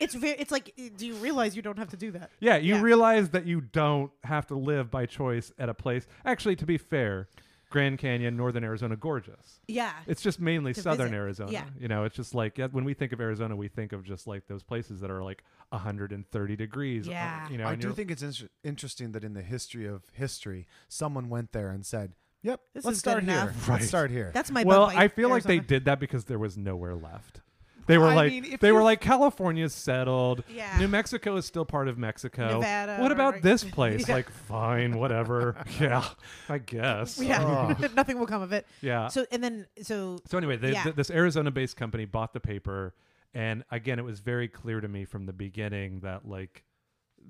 It's 0.00 0.14
very. 0.14 0.36
It's 0.38 0.50
like, 0.50 0.74
do 0.96 1.06
you 1.06 1.14
realize 1.14 1.54
you 1.54 1.62
don't 1.62 1.78
have 1.78 1.90
to 1.90 1.96
do 1.96 2.10
that? 2.12 2.30
Yeah, 2.40 2.56
you 2.56 2.74
Yeah. 2.76 2.80
realize 2.82 3.30
that 3.30 3.46
you 3.46 3.60
don't 3.60 4.10
have 4.24 4.46
to 4.48 4.54
live 4.54 4.90
by 4.90 5.06
choice 5.06 5.52
at 5.58 5.68
a 5.68 5.74
place. 5.74 6.06
Actually, 6.24 6.56
to 6.56 6.66
be 6.66 6.78
fair, 6.78 7.28
Grand 7.70 7.98
Canyon, 7.98 8.36
Northern 8.36 8.64
Arizona, 8.64 8.96
gorgeous. 8.96 9.60
Yeah. 9.68 9.92
It's 10.08 10.22
just 10.22 10.40
mainly 10.40 10.72
To 10.74 10.80
Southern 10.82 11.08
visit. 11.10 11.16
Arizona. 11.16 11.52
Yeah. 11.52 11.64
You 11.78 11.86
know, 11.86 12.02
it's 12.04 12.16
just 12.16 12.34
like 12.34 12.58
yeah, 12.58 12.66
when 12.72 12.84
we 12.84 12.94
think 12.94 13.12
of 13.12 13.20
Arizona, 13.20 13.54
we 13.54 13.68
think 13.68 13.92
of 13.92 14.02
just 14.04 14.26
like 14.26 14.46
those 14.48 14.62
places 14.64 15.00
that 15.02 15.10
are 15.10 15.22
like 15.22 15.44
130 15.70 16.56
degrees. 16.56 17.06
uh, 17.06 17.12
Yeah. 17.12 17.48
You 17.48 17.58
know, 17.58 17.66
I 17.66 17.72
and 17.72 17.80
do 17.80 17.88
you're- 17.88 17.94
think 17.96 18.10
it's 18.10 18.22
inter- 18.22 18.48
interesting 18.64 19.12
that 19.12 19.22
in 19.22 19.34
the 19.34 19.42
history 19.42 19.86
of 19.86 20.02
history, 20.12 20.66
someone 20.88 21.28
went 21.28 21.52
there 21.52 21.70
and 21.70 21.84
said, 21.86 22.14
"Yep, 22.42 22.60
This 22.74 22.84
let's 22.84 22.96
is 22.98 23.02
good 23.02 23.10
start 23.10 23.22
here. 23.24 23.32
enough." 23.34 23.68
Right. 23.68 23.74
Let's 23.76 23.88
start 23.88 24.10
here." 24.10 24.30
That's 24.34 24.50
my. 24.50 24.64
well, 24.64 24.86
Bug 24.86 24.94
I 24.96 25.00
Bite, 25.08 25.12
feel 25.14 25.28
like 25.28 25.42
they 25.44 25.54
Arizona. 25.58 25.68
did 25.68 25.84
that 25.84 26.00
because 26.00 26.24
there 26.24 26.38
was 26.38 26.56
nowhere 26.56 26.94
left. 26.94 27.40
They 27.86 27.98
were 27.98 28.08
I 28.08 28.14
like, 28.14 28.32
mean, 28.32 28.56
they 28.60 28.72
were 28.72 28.82
like, 28.82 29.00
California's 29.00 29.74
settled. 29.74 30.44
Yeah. 30.48 30.76
New 30.78 30.88
Mexico 30.88 31.36
is 31.36 31.44
still 31.46 31.64
part 31.64 31.88
of 31.88 31.98
Mexico. 31.98 32.54
Nevada, 32.58 32.98
what 33.00 33.12
about 33.12 33.34
right? 33.34 33.42
this 33.42 33.64
place? 33.76 34.08
Yeah. 34.08 34.14
Like, 34.14 34.30
fine, 34.30 34.98
whatever. 34.98 35.56
yeah, 35.80 36.04
I 36.48 36.58
guess. 36.58 37.18
Yeah. 37.20 37.74
Nothing 37.94 38.18
will 38.18 38.26
come 38.26 38.42
of 38.42 38.52
it. 38.52 38.66
Yeah. 38.80 39.08
So 39.08 39.26
and 39.30 39.42
then 39.42 39.66
so 39.82 40.18
So 40.26 40.38
anyway, 40.38 40.56
the, 40.56 40.72
Yeah. 40.72 40.82
th- 40.84 40.94
this 40.96 41.10
Arizona-based 41.10 41.76
company 41.76 42.04
bought 42.04 42.32
the 42.32 42.40
paper, 42.40 42.94
and 43.34 43.64
again, 43.70 43.98
it 43.98 44.04
was 44.04 44.20
very 44.20 44.48
clear 44.48 44.80
to 44.80 44.88
me 44.88 45.04
from 45.04 45.26
the 45.26 45.32
beginning 45.32 46.00
that 46.00 46.26
like 46.28 46.64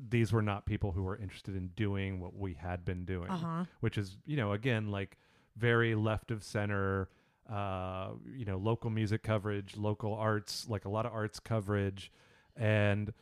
these 0.08 0.32
were 0.32 0.42
not 0.42 0.66
people 0.66 0.92
who 0.92 1.02
were 1.02 1.16
interested 1.16 1.56
in 1.56 1.68
doing 1.68 2.20
what 2.20 2.34
we 2.34 2.54
had 2.54 2.84
been 2.84 3.04
doing, 3.04 3.28
uh 3.28 3.36
huh. 3.36 3.64
which 3.80 3.98
is 3.98 4.16
you 4.26 4.36
know 4.36 4.52
again 4.52 4.90
like 4.90 5.16
very 5.56 5.94
left 5.94 6.30
of 6.30 6.42
center. 6.42 7.08
Uh, 7.50 8.10
you 8.32 8.44
know, 8.44 8.58
local 8.58 8.90
music 8.90 9.22
coverage, 9.24 9.76
local 9.76 10.14
arts, 10.14 10.66
like 10.68 10.84
a 10.84 10.88
lot 10.88 11.04
of 11.06 11.12
arts 11.12 11.40
coverage, 11.40 12.12
and 12.56 13.12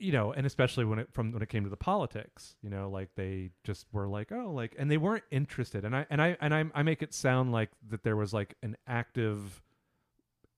you 0.00 0.12
know, 0.12 0.32
and 0.32 0.46
especially 0.46 0.84
when 0.84 0.98
it 1.00 1.08
from 1.12 1.32
when 1.32 1.42
it 1.42 1.48
came 1.48 1.64
to 1.64 1.70
the 1.70 1.76
politics, 1.76 2.56
you 2.62 2.70
know, 2.70 2.88
like 2.90 3.10
they 3.16 3.50
just 3.64 3.86
were 3.92 4.06
like, 4.08 4.30
oh, 4.32 4.50
like, 4.52 4.74
and 4.78 4.90
they 4.90 4.96
weren't 4.96 5.24
interested. 5.30 5.84
And 5.84 5.94
I 5.94 6.06
and 6.10 6.20
I 6.22 6.36
and 6.40 6.54
I, 6.54 6.64
I 6.74 6.82
make 6.82 7.02
it 7.02 7.12
sound 7.14 7.52
like 7.52 7.70
that 7.90 8.02
there 8.02 8.16
was 8.16 8.32
like 8.32 8.54
an 8.62 8.76
active 8.86 9.62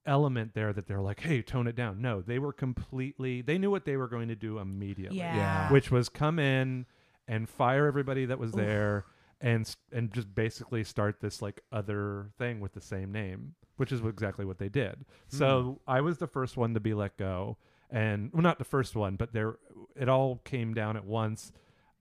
element 0.07 0.55
there 0.55 0.72
that 0.72 0.86
they're 0.86 1.01
like, 1.01 1.20
hey, 1.20 1.43
tone 1.43 1.66
it 1.66 1.76
down. 1.76 2.01
No, 2.01 2.20
they 2.22 2.38
were 2.38 2.53
completely. 2.53 3.43
They 3.43 3.59
knew 3.59 3.70
what 3.70 3.84
they 3.84 3.97
were 3.97 4.09
going 4.09 4.28
to 4.28 4.34
do 4.36 4.59
immediately, 4.59 5.18
Yeah. 5.18 5.36
Yeah. 5.36 5.72
which 5.72 5.91
was 5.91 6.09
come 6.09 6.38
in 6.38 6.86
and 7.28 7.49
fire 7.49 7.86
everybody 7.86 8.24
that 8.26 8.38
was 8.38 8.51
Oof. 8.51 8.57
there 8.57 9.05
and 9.41 9.74
and 9.93 10.12
just 10.12 10.34
basically 10.34 10.84
start 10.84 11.20
this 11.20 11.41
like 11.41 11.61
other 11.72 12.30
thing 12.38 12.61
with 12.61 12.72
the 12.72 12.80
same 12.80 13.12
name, 13.12 13.55
which 13.76 13.93
is 13.93 14.01
exactly 14.01 14.45
what 14.45 14.59
they 14.59 14.68
did. 14.68 15.05
So 15.28 15.62
hmm. 15.62 15.91
I 15.91 16.01
was 16.01 16.18
the 16.18 16.26
first 16.26 16.57
one 16.57 16.74
to 16.74 16.80
be 16.80 16.95
let 16.95 17.16
go, 17.16 17.57
and 17.91 18.30
well, 18.32 18.43
not 18.43 18.59
the 18.59 18.64
first 18.64 18.95
one, 18.95 19.16
but 19.16 19.32
there 19.32 19.57
it 19.97 20.09
all 20.09 20.41
came 20.45 20.74
down 20.74 20.97
at 20.97 21.05
once. 21.05 21.53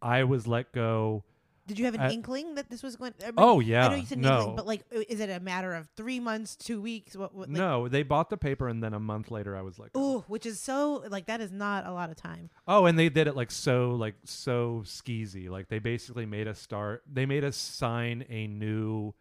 I 0.02 0.24
was 0.24 0.48
let 0.48 0.72
go. 0.72 1.24
Did 1.70 1.78
you 1.78 1.86
have 1.86 1.94
an 1.94 2.02
Uh, 2.02 2.10
inkling 2.12 2.56
that 2.56 2.68
this 2.68 2.82
was 2.82 2.96
going? 2.96 3.14
I 3.22 3.28
mean, 3.28 3.36
Oh 3.38 3.60
yeah, 3.60 3.86
I 3.86 3.90
know 3.90 3.96
you 3.96 4.06
said 4.08 4.18
no, 4.18 4.40
inkling, 4.40 4.56
but 4.56 4.66
like, 4.66 4.82
is 4.92 5.20
it 5.20 5.30
a 5.30 5.40
matter 5.40 5.76
of 5.76 5.88
three 5.96 6.20
months, 6.20 6.56
two 6.56 6.82
weeks? 6.82 7.16
What? 7.16 7.36
what 7.36 7.48
like, 7.48 7.58
no. 7.58 7.88
They 7.88 8.02
bought 8.02 8.32
the 8.32 8.38
paper, 8.38 8.68
and 8.68 8.84
then 8.84 8.96
a 8.96 9.00
month 9.00 9.30
later, 9.30 9.56
I 9.56 9.62
was 9.62 9.78
like, 9.78 9.92
oh, 9.94 10.26
which 10.28 10.48
is 10.48 10.60
so 10.60 11.04
like 11.10 11.28
that 11.28 11.42
is 11.42 11.52
not 11.52 11.86
a 11.86 11.92
lot 11.92 12.10
of 12.10 12.16
time. 12.16 12.50
Oh, 12.68 12.88
and 12.88 12.98
they 12.98 13.10
did 13.10 13.28
it 13.28 13.36
like 13.36 13.52
so, 13.52 13.92
like 13.92 14.16
so 14.26 14.82
skeezy. 14.84 15.48
Like 15.48 15.70
they 15.70 15.78
basically 15.80 16.26
made 16.26 16.48
us 16.48 16.60
start. 16.60 17.04
They 17.12 17.28
made 17.28 17.44
us 17.44 17.56
sign 17.56 18.26
a 18.30 18.48
new. 18.48 19.14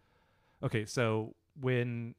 Okay, 0.63 0.87
so 0.87 1.35
when 1.61 2.15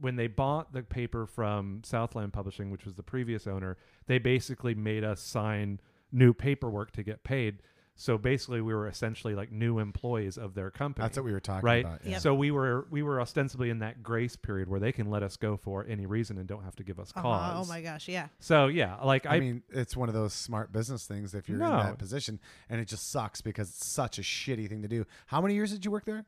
when 0.00 0.16
they 0.16 0.26
bought 0.26 0.72
the 0.72 0.82
paper 0.82 1.26
from 1.26 1.82
Southland 1.84 2.32
Publishing, 2.32 2.70
which 2.70 2.84
was 2.84 2.94
the 2.94 3.02
previous 3.04 3.46
owner, 3.46 3.76
they 4.06 4.18
basically 4.18 4.74
made 4.74 5.04
us 5.04 5.20
sign 5.20 5.80
new 6.12 6.32
paperwork 6.32 6.90
to 6.92 7.02
get 7.02 7.22
paid. 7.24 7.62
So 8.00 8.16
basically, 8.16 8.60
we 8.60 8.72
were 8.72 8.86
essentially 8.86 9.34
like 9.34 9.50
new 9.50 9.80
employees 9.80 10.38
of 10.38 10.54
their 10.54 10.70
company. 10.70 11.02
That's 11.02 11.16
what 11.16 11.24
we 11.24 11.32
were 11.32 11.40
talking 11.40 11.66
right. 11.66 11.84
about. 11.84 12.04
yeah. 12.04 12.12
Yep. 12.12 12.20
So 12.20 12.32
we 12.32 12.52
were 12.52 12.86
we 12.90 13.02
were 13.02 13.20
ostensibly 13.20 13.70
in 13.70 13.80
that 13.80 14.04
grace 14.04 14.36
period 14.36 14.68
where 14.68 14.78
they 14.78 14.92
can 14.92 15.10
let 15.10 15.24
us 15.24 15.36
go 15.36 15.56
for 15.56 15.84
any 15.84 16.06
reason 16.06 16.38
and 16.38 16.46
don't 16.46 16.62
have 16.62 16.76
to 16.76 16.84
give 16.84 17.00
us 17.00 17.12
Uh-huh. 17.16 17.22
cause. 17.22 17.66
Oh 17.66 17.68
my 17.68 17.82
gosh, 17.82 18.06
yeah. 18.06 18.28
So 18.38 18.68
yeah, 18.68 18.94
like 19.02 19.26
I, 19.26 19.34
I, 19.34 19.40
mean, 19.40 19.64
it's 19.70 19.96
one 19.96 20.08
of 20.08 20.14
those 20.14 20.32
smart 20.32 20.70
business 20.70 21.06
things 21.06 21.34
if 21.34 21.48
you're 21.48 21.60
in 21.60 21.68
that 21.68 21.98
position, 21.98 22.38
and 22.70 22.80
it 22.80 22.86
just 22.86 23.10
sucks 23.10 23.40
because 23.40 23.68
it's 23.68 23.88
such 23.88 24.20
a 24.20 24.22
shitty 24.22 24.68
thing 24.68 24.82
to 24.82 24.88
do. 24.88 25.04
How 25.26 25.40
many 25.40 25.54
years 25.54 25.72
did 25.72 25.84
you 25.84 25.90
work 25.90 26.04
there? 26.04 26.24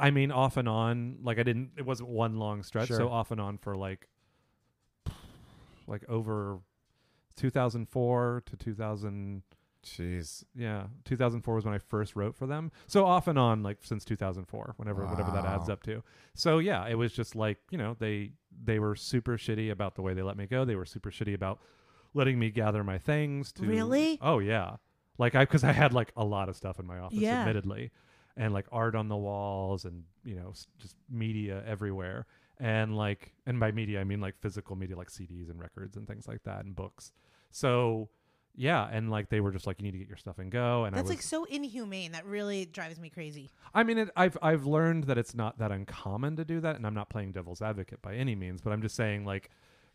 I 0.00 0.10
mean, 0.10 0.32
off 0.32 0.56
and 0.56 0.68
on. 0.68 1.18
Like 1.22 1.38
I 1.38 1.44
didn't. 1.44 1.70
It 1.76 1.86
wasn't 1.86 2.08
one 2.08 2.38
long 2.40 2.64
stretch. 2.64 2.88
Sure. 2.88 2.96
So 2.96 3.08
off 3.08 3.30
and 3.30 3.40
on 3.40 3.58
for 3.58 3.76
like, 3.76 4.08
like 5.86 6.02
over 6.08 6.58
2004 7.36 8.42
to 8.46 8.56
2000. 8.56 9.42
Jeez. 9.84 10.44
Yeah, 10.54 10.84
2004 11.04 11.54
was 11.54 11.64
when 11.64 11.74
I 11.74 11.78
first 11.78 12.16
wrote 12.16 12.34
for 12.34 12.46
them. 12.46 12.70
So 12.86 13.06
off 13.06 13.28
and 13.28 13.38
on, 13.38 13.62
like 13.62 13.78
since 13.82 14.04
2004, 14.04 14.74
whenever 14.76 15.02
whatever 15.06 15.30
that 15.30 15.44
adds 15.46 15.68
up 15.68 15.82
to. 15.84 16.02
So 16.34 16.58
yeah, 16.58 16.86
it 16.86 16.94
was 16.96 17.12
just 17.12 17.36
like 17.36 17.58
you 17.70 17.78
know 17.78 17.96
they 17.98 18.32
they 18.64 18.78
were 18.78 18.96
super 18.96 19.36
shitty 19.38 19.70
about 19.70 19.94
the 19.94 20.02
way 20.02 20.14
they 20.14 20.22
let 20.22 20.36
me 20.36 20.46
go. 20.46 20.64
They 20.64 20.74
were 20.74 20.84
super 20.84 21.10
shitty 21.10 21.34
about 21.34 21.60
letting 22.14 22.38
me 22.38 22.50
gather 22.50 22.82
my 22.82 22.98
things. 22.98 23.52
To 23.52 23.62
Really? 23.66 24.18
Oh 24.20 24.40
yeah, 24.40 24.76
like 25.16 25.34
I 25.34 25.44
because 25.44 25.64
I 25.64 25.72
had 25.72 25.92
like 25.92 26.12
a 26.16 26.24
lot 26.24 26.48
of 26.48 26.56
stuff 26.56 26.78
in 26.80 26.86
my 26.86 26.98
office, 26.98 27.18
Yeah. 27.18 27.40
admittedly, 27.40 27.92
and 28.36 28.52
like 28.52 28.66
art 28.72 28.94
on 28.96 29.08
the 29.08 29.16
walls 29.16 29.84
and 29.84 30.04
you 30.24 30.34
know 30.34 30.50
s- 30.50 30.66
just 30.78 30.96
media 31.08 31.62
everywhere. 31.66 32.26
And 32.60 32.96
like, 32.96 33.32
and 33.46 33.60
by 33.60 33.70
media 33.70 34.00
I 34.00 34.04
mean 34.04 34.20
like 34.20 34.36
physical 34.40 34.74
media, 34.74 34.96
like 34.96 35.10
CDs 35.10 35.48
and 35.48 35.60
records 35.60 35.96
and 35.96 36.08
things 36.08 36.26
like 36.26 36.42
that, 36.42 36.64
and 36.64 36.74
books. 36.74 37.12
So 37.52 38.08
yeah, 38.58 38.88
and 38.90 39.08
like 39.08 39.28
they 39.28 39.40
were 39.40 39.52
just 39.52 39.68
like, 39.68 39.78
you 39.78 39.84
need 39.84 39.92
to 39.92 39.98
get 39.98 40.08
your 40.08 40.16
stuff 40.16 40.40
and 40.40 40.50
go. 40.50 40.84
And 40.84 40.94
I 40.94 40.98
That's 40.98 41.08
was, 41.08 41.16
like 41.18 41.22
so 41.22 41.44
inhumane. 41.44 42.12
That 42.12 42.26
really 42.26 42.66
drives 42.66 42.98
me 42.98 43.08
crazy. 43.08 43.50
I 43.72 43.84
mean, 43.84 43.98
it, 43.98 44.10
I've 44.16 44.36
I've 44.42 44.66
learned 44.66 45.04
that 45.04 45.16
it's 45.16 45.32
not 45.32 45.58
that 45.58 45.70
uncommon 45.70 46.34
to 46.36 46.44
do 46.44 46.60
that, 46.60 46.74
and 46.74 46.84
I'm 46.84 46.94
not 46.94 47.08
playing 47.08 47.30
devil's 47.30 47.62
advocate 47.62 48.02
by 48.02 48.16
any 48.16 48.34
means, 48.34 48.60
but 48.60 48.72
I'm 48.72 48.82
just 48.82 48.96
saying 48.96 49.24
like, 49.24 49.50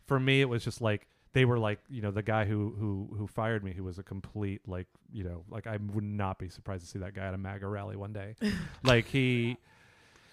for 0.06 0.18
me, 0.18 0.40
it 0.40 0.48
was 0.48 0.64
just 0.64 0.80
like 0.80 1.06
they 1.34 1.44
were 1.44 1.58
like, 1.58 1.78
you 1.90 2.00
know, 2.00 2.10
the 2.10 2.22
guy 2.22 2.46
who 2.46 2.74
who 2.78 3.14
who 3.18 3.26
fired 3.26 3.62
me, 3.62 3.74
who 3.74 3.84
was 3.84 3.98
a 3.98 4.02
complete 4.02 4.62
like, 4.66 4.86
you 5.12 5.24
know, 5.24 5.44
like 5.50 5.66
I 5.66 5.76
would 5.92 6.04
not 6.04 6.38
be 6.38 6.48
surprised 6.48 6.84
to 6.84 6.90
see 6.90 7.00
that 7.00 7.14
guy 7.14 7.26
at 7.26 7.34
a 7.34 7.38
MAGA 7.38 7.68
rally 7.68 7.96
one 7.96 8.14
day, 8.14 8.34
like 8.82 9.06
he 9.06 9.58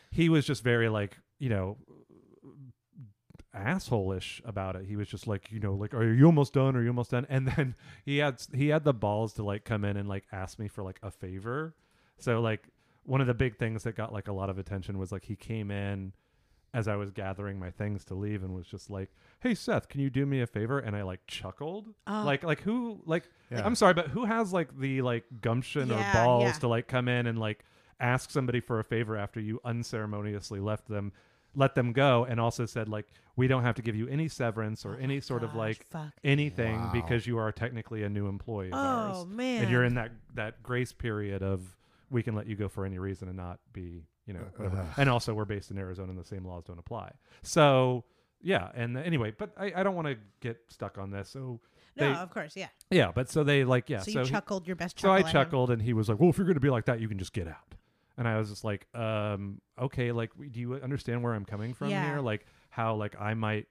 he 0.09 0.29
was 0.29 0.45
just 0.45 0.63
very 0.63 0.87
like, 0.87 1.17
you 1.37 1.49
know. 1.49 1.77
Asshole-ish 3.53 4.41
about 4.45 4.75
it. 4.75 4.85
He 4.85 4.95
was 4.95 5.07
just 5.07 5.27
like, 5.27 5.51
you 5.51 5.59
know, 5.59 5.73
like, 5.73 5.93
are 5.93 6.11
you 6.13 6.25
almost 6.25 6.53
done? 6.53 6.75
Are 6.75 6.81
you 6.81 6.89
almost 6.89 7.11
done? 7.11 7.25
And 7.29 7.47
then 7.47 7.75
he 8.05 8.17
had 8.17 8.41
he 8.53 8.69
had 8.69 8.83
the 8.83 8.93
balls 8.93 9.33
to 9.33 9.43
like 9.43 9.63
come 9.65 9.83
in 9.85 9.97
and 9.97 10.07
like 10.07 10.25
ask 10.31 10.59
me 10.59 10.67
for 10.67 10.83
like 10.83 10.99
a 11.03 11.11
favor. 11.11 11.75
So 12.17 12.39
like 12.41 12.63
one 13.03 13.21
of 13.21 13.27
the 13.27 13.33
big 13.33 13.57
things 13.57 13.83
that 13.83 13.95
got 13.95 14.13
like 14.13 14.27
a 14.27 14.33
lot 14.33 14.49
of 14.49 14.57
attention 14.57 14.97
was 14.97 15.11
like 15.11 15.25
he 15.25 15.35
came 15.35 15.71
in 15.71 16.13
as 16.73 16.87
I 16.87 16.95
was 16.95 17.11
gathering 17.11 17.59
my 17.59 17.69
things 17.69 18.05
to 18.05 18.13
leave 18.13 18.43
and 18.43 18.53
was 18.55 18.65
just 18.67 18.89
like, 18.89 19.09
"Hey 19.41 19.53
Seth, 19.55 19.89
can 19.89 19.99
you 19.99 20.09
do 20.09 20.25
me 20.25 20.39
a 20.41 20.47
favor?" 20.47 20.79
And 20.79 20.95
I 20.95 21.01
like 21.03 21.19
chuckled. 21.27 21.87
Oh. 22.07 22.23
Like 22.23 22.43
like 22.43 22.61
who 22.61 23.01
like 23.05 23.23
Yeah. 23.51 23.65
I'm 23.65 23.75
sorry, 23.75 23.93
but 23.93 24.07
who 24.07 24.25
has 24.25 24.53
like 24.53 24.77
the 24.79 25.01
like 25.01 25.25
gumption 25.41 25.89
Yeah, 25.89 26.11
or 26.11 26.13
balls 26.25 26.43
yeah. 26.45 26.51
to 26.59 26.67
like 26.69 26.87
come 26.87 27.07
in 27.07 27.27
and 27.27 27.37
like 27.37 27.65
ask 27.99 28.31
somebody 28.31 28.59
for 28.61 28.79
a 28.79 28.83
favor 28.83 29.17
after 29.17 29.39
you 29.39 29.59
unceremoniously 29.65 30.59
left 30.59 30.87
them 30.87 31.11
let 31.55 31.75
them 31.75 31.91
go 31.93 32.25
and 32.25 32.39
also 32.39 32.65
said 32.65 32.87
like 32.87 33.07
we 33.35 33.47
don't 33.47 33.63
have 33.63 33.75
to 33.75 33.81
give 33.81 33.95
you 33.95 34.07
any 34.07 34.27
severance 34.27 34.85
or 34.85 34.93
Oh 34.95 35.03
any 35.03 35.15
my 35.15 35.19
sort 35.19 35.43
of 35.43 35.53
like 35.55 35.85
fuck. 35.89 36.11
anything 36.23 36.75
Wow. 36.77 36.91
because 36.93 37.27
you 37.27 37.37
are 37.37 37.51
technically 37.51 38.03
a 38.03 38.09
new 38.09 38.27
employee 38.27 38.67
of 38.69 38.73
ours 38.75 39.15
Oh 39.19 39.25
man. 39.25 39.63
and 39.63 39.71
you're 39.71 39.83
in 39.83 39.95
that 39.95 40.11
that 40.35 40.63
grace 40.63 40.93
period 40.93 41.41
of 41.43 41.75
we 42.09 42.23
can 42.23 42.35
let 42.35 42.47
you 42.47 42.55
go 42.55 42.67
for 42.69 42.85
any 42.85 42.99
reason 42.99 43.27
and 43.27 43.37
not 43.37 43.59
be 43.73 44.05
you 44.25 44.33
know 44.33 44.41
whatever. 44.55 44.77
Ugh. 44.81 44.87
and 44.97 45.09
also 45.09 45.33
we're 45.33 45.45
based 45.45 45.71
in 45.71 45.77
arizona 45.77 46.09
and 46.11 46.19
the 46.19 46.23
same 46.23 46.45
laws 46.45 46.63
don't 46.65 46.79
apply 46.79 47.11
so 47.41 48.03
yeah 48.41 48.69
and 48.73 48.95
uh, 48.97 49.01
anyway 49.01 49.33
but 49.37 49.51
i, 49.57 49.71
I 49.75 49.83
don't 49.83 49.95
want 49.95 50.07
to 50.07 50.15
get 50.39 50.57
stuck 50.69 50.97
on 50.97 51.11
this 51.11 51.29
so 51.29 51.59
No, 51.97 52.11
of 52.13 52.29
course, 52.31 52.55
yeah. 52.55 52.67
yeah 52.89 53.11
but 53.13 53.29
so 53.29 53.43
they 53.43 53.63
like 53.65 53.89
yeah 53.89 53.99
so, 53.99 54.11
so, 54.11 54.19
you 54.19 54.25
he- 54.25 54.31
chuckled 54.31 54.67
your 54.67 54.75
best 54.75 54.99
so 54.99 55.09
i 55.09 55.19
at 55.19 55.25
him. 55.25 55.31
chuckled 55.31 55.69
and 55.71 55.81
he 55.81 55.93
was 55.93 56.07
like 56.07 56.19
well 56.19 56.29
if 56.29 56.37
you're 56.37 56.45
going 56.47 56.55
to 56.55 56.59
be 56.61 56.69
like 56.69 56.85
that 56.85 56.99
you 57.01 57.07
can 57.09 57.17
just 57.17 57.33
get 57.33 57.47
out 57.47 57.75
and 58.17 58.27
i 58.27 58.37
was 58.37 58.49
just 58.49 58.63
like 58.63 58.87
um 58.95 59.59
okay 59.79 60.11
like 60.11 60.31
do 60.51 60.59
you 60.59 60.75
understand 60.75 61.21
where 61.23 61.33
i'm 61.33 61.45
coming 61.45 61.73
from 61.73 61.89
Yeah. 61.89 62.05
here 62.05 62.19
like 62.19 62.45
how 62.69 62.95
like 62.95 63.19
i 63.19 63.33
might 63.33 63.67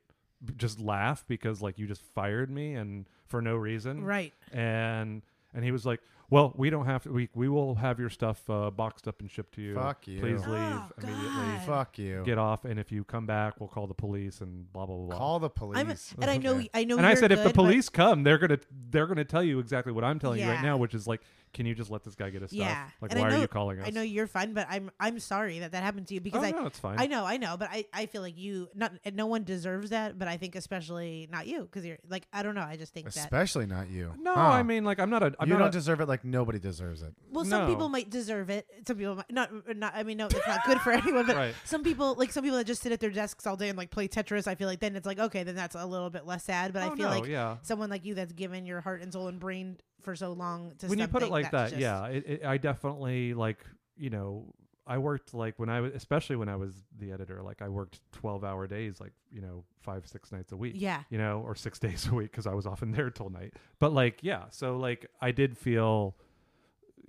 just 0.56 0.80
laugh 0.80 1.24
because 1.28 1.60
like 1.60 1.78
you 1.78 1.86
just 1.86 2.02
fired 2.14 2.50
me 2.50 2.74
and 2.74 3.06
for 3.26 3.42
no 3.42 3.56
reason 3.56 4.02
Right. 4.04 4.32
and 4.52 5.22
and 5.52 5.64
he 5.64 5.72
was 5.72 5.84
like, 5.84 5.98
"Well, 6.30 6.52
we 6.56 6.70
don't 6.70 6.86
have 6.86 7.02
to. 7.02 7.12
We 7.12 7.28
we 7.34 7.48
will 7.48 7.74
have 7.74 7.98
your 7.98 8.08
stuff 8.08 8.48
uh, 8.48 8.70
boxed 8.70 9.08
up 9.08 9.20
and 9.20 9.28
shipped 9.28 9.54
to 9.56 9.62
you. 9.62 9.74
Fuck 9.74 10.06
you. 10.06 10.20
Please 10.20 10.40
Oh, 10.46 10.50
leave 10.52 11.08
immediately. 11.08 11.28
God. 11.56 11.62
Fuck 11.66 11.98
you. 11.98 12.22
Get 12.24 12.38
off, 12.38 12.64
and 12.64 12.78
if 12.78 12.92
you 12.92 13.02
come 13.02 13.26
back, 13.26 13.58
we'll 13.58 13.68
call 13.68 13.88
the 13.88 13.94
police 13.94 14.40
and 14.42 14.72
blah 14.72 14.86
blah 14.86 14.94
blah." 14.96 15.06
blah. 15.08 15.18
Call 15.18 15.38
the 15.40 15.50
police. 15.50 15.76
I'm, 16.16 16.22
and 16.22 16.30
I 16.30 16.36
know, 16.44 16.62
I 16.72 16.84
know. 16.84 16.98
and 16.98 17.04
I 17.04 17.10
you're 17.10 17.16
said, 17.16 17.32
if 17.32 17.42
the 17.42 17.50
police 17.52 17.88
come, 17.88 18.22
they're 18.22 18.38
gonna 18.38 18.60
they're 18.90 19.08
gonna 19.08 19.24
tell 19.24 19.42
you 19.42 19.58
exactly 19.58 19.92
what 19.92 20.04
I'm 20.04 20.20
telling 20.20 20.38
you 20.40 20.46
right 20.46 20.62
now, 20.62 20.76
which 20.76 20.94
is 20.94 21.08
like, 21.08 21.20
can 21.52 21.66
you 21.66 21.74
just 21.74 21.90
let 21.90 22.04
this 22.04 22.14
guy 22.14 22.30
get 22.30 22.42
his 22.42 22.52
Yeah. 22.52 22.86
stuff? 22.86 22.94
Like, 23.02 23.10
And 23.12 23.20
why 23.20 23.28
know- 23.30 23.36
are 23.38 23.40
you 23.40 23.48
calling 23.48 23.80
us? 23.80 23.86
I 23.86 23.90
know 23.90 24.02
you're 24.02 24.26
fine, 24.26 24.52
but 24.52 24.66
I'm 24.70 24.90
I'm 25.00 25.18
sorry 25.18 25.58
that 25.60 25.72
that 25.72 25.82
happened 25.82 26.06
to 26.08 26.14
you 26.14 26.20
because 26.20 26.42
oh, 26.42 26.46
I 26.46 26.50
no, 26.52 26.66
it's 26.66 26.78
fine. 26.78 27.00
I 27.00 27.06
know 27.06 27.24
I 27.26 27.36
know, 27.38 27.56
but 27.56 27.68
I 27.70 27.86
I 27.92 28.06
feel 28.06 28.22
like 28.22 28.38
you 28.38 28.68
not 28.74 28.92
and 29.04 29.16
no 29.16 29.26
one 29.26 29.44
deserves 29.44 29.90
that, 29.90 30.18
but 30.18 30.28
I 30.28 30.36
think 30.36 30.54
especially 30.54 31.28
not 31.30 31.46
you 31.46 31.62
because 31.62 31.84
you're 31.84 31.98
like 32.08 32.26
I 32.32 32.42
don't 32.42 32.54
know. 32.54 32.62
I 32.62 32.76
just 32.76 32.92
think 32.94 33.06
that 33.12 33.16
Especially 33.16 33.66
not 33.66 33.88
you. 33.90 34.12
no, 34.20 34.34
Huh. 34.34 34.40
I 34.40 34.62
mean, 34.62 34.84
like, 34.84 35.00
I'm 35.00 35.10
not 35.10 35.22
a. 35.22 35.34
I'm 35.40 35.48
you 35.48 35.54
not 35.54 35.60
don't 35.60 35.68
a, 35.68 35.72
deserve 35.72 36.00
it 36.00 36.06
like 36.08 36.24
nobody 36.24 36.58
deserves 36.58 37.02
it. 37.02 37.12
well, 37.30 37.44
some 37.44 37.68
people 37.68 37.88
might 37.88 38.10
deserve 38.10 38.48
it. 38.50 38.66
Some 38.86 38.96
people 38.96 39.16
might 39.16 39.30
not. 39.32 39.50
Not. 39.76 39.92
I 39.96 40.02
mean, 40.04 40.16
no, 40.18 40.26
it's 40.26 40.46
not 40.46 40.64
good 40.66 40.80
for 40.80 40.92
anyone. 41.00 41.26
But 41.26 41.36
Right. 41.36 41.54
some 41.64 41.82
people, 41.82 42.14
like 42.14 42.30
some 42.32 42.42
people 42.44 42.58
that 42.58 42.66
just 42.66 42.82
sit 42.82 42.92
at 42.92 43.00
their 43.00 43.10
desks 43.10 43.46
all 43.46 43.56
day 43.56 43.68
and 43.68 43.76
like 43.78 43.90
play 43.90 44.06
Tetris, 44.08 44.46
I 44.46 44.54
feel 44.54 44.68
like 44.68 44.80
then 44.80 44.94
it's 44.96 45.06
like 45.06 45.18
okay, 45.18 45.42
then 45.42 45.54
that's 45.56 45.74
a 45.74 45.84
little 45.84 46.10
bit 46.10 46.26
less 46.26 46.44
sad. 46.44 46.72
But 46.72 46.82
oh, 46.82 46.86
I 46.92 46.96
feel 46.96 47.08
no, 47.10 47.18
like 47.18 47.26
yeah. 47.26 47.56
someone 47.62 47.90
like 47.90 48.04
you 48.04 48.14
that's 48.14 48.32
given 48.32 48.66
your 48.66 48.80
heart 48.80 49.02
and 49.02 49.12
soul 49.12 49.28
and 49.28 49.38
brain 49.40 49.78
for 50.02 50.16
so 50.16 50.32
long 50.32 50.72
to 50.78 50.86
when 50.86 50.98
you 50.98 51.08
put 51.08 51.22
it 51.22 51.30
like 51.30 51.50
that, 51.50 51.70
just- 51.70 51.80
yeah, 51.80 52.06
it, 52.06 52.26
it, 52.26 52.44
I 52.44 52.58
definitely 52.58 53.34
like 53.34 53.64
you 53.96 54.10
know 54.10 54.54
I 54.86 54.98
worked 54.98 55.34
like 55.34 55.58
when 55.58 55.68
I 55.68 55.80
was 55.80 55.92
especially 55.94 56.36
when 56.36 56.48
I 56.48 56.56
was 56.56 56.72
the 56.98 57.12
editor, 57.12 57.42
like 57.42 57.62
I 57.62 57.68
worked 57.68 58.00
twelve 58.12 58.42
hour 58.42 58.66
days, 58.66 59.00
like 59.00 59.12
you 59.30 59.40
know 59.40 59.64
five 59.82 60.06
six 60.06 60.32
nights 60.32 60.52
a 60.52 60.56
week, 60.56 60.74
yeah. 60.76 61.02
you 61.10 61.18
know, 61.18 61.42
or 61.46 61.54
six 61.54 61.78
days 61.86 62.06
a 62.08 62.14
week 62.14 62.30
because 62.30 62.46
I 62.46 62.54
was 62.54 62.66
often 62.66 62.90
there 62.90 63.10
till 63.10 63.30
night. 63.30 63.54
But 63.78 63.92
like 63.92 64.18
yeah, 64.22 64.44
so 64.50 64.76
like 64.78 65.06
I 65.20 65.30
did 65.30 65.56
feel, 65.56 66.16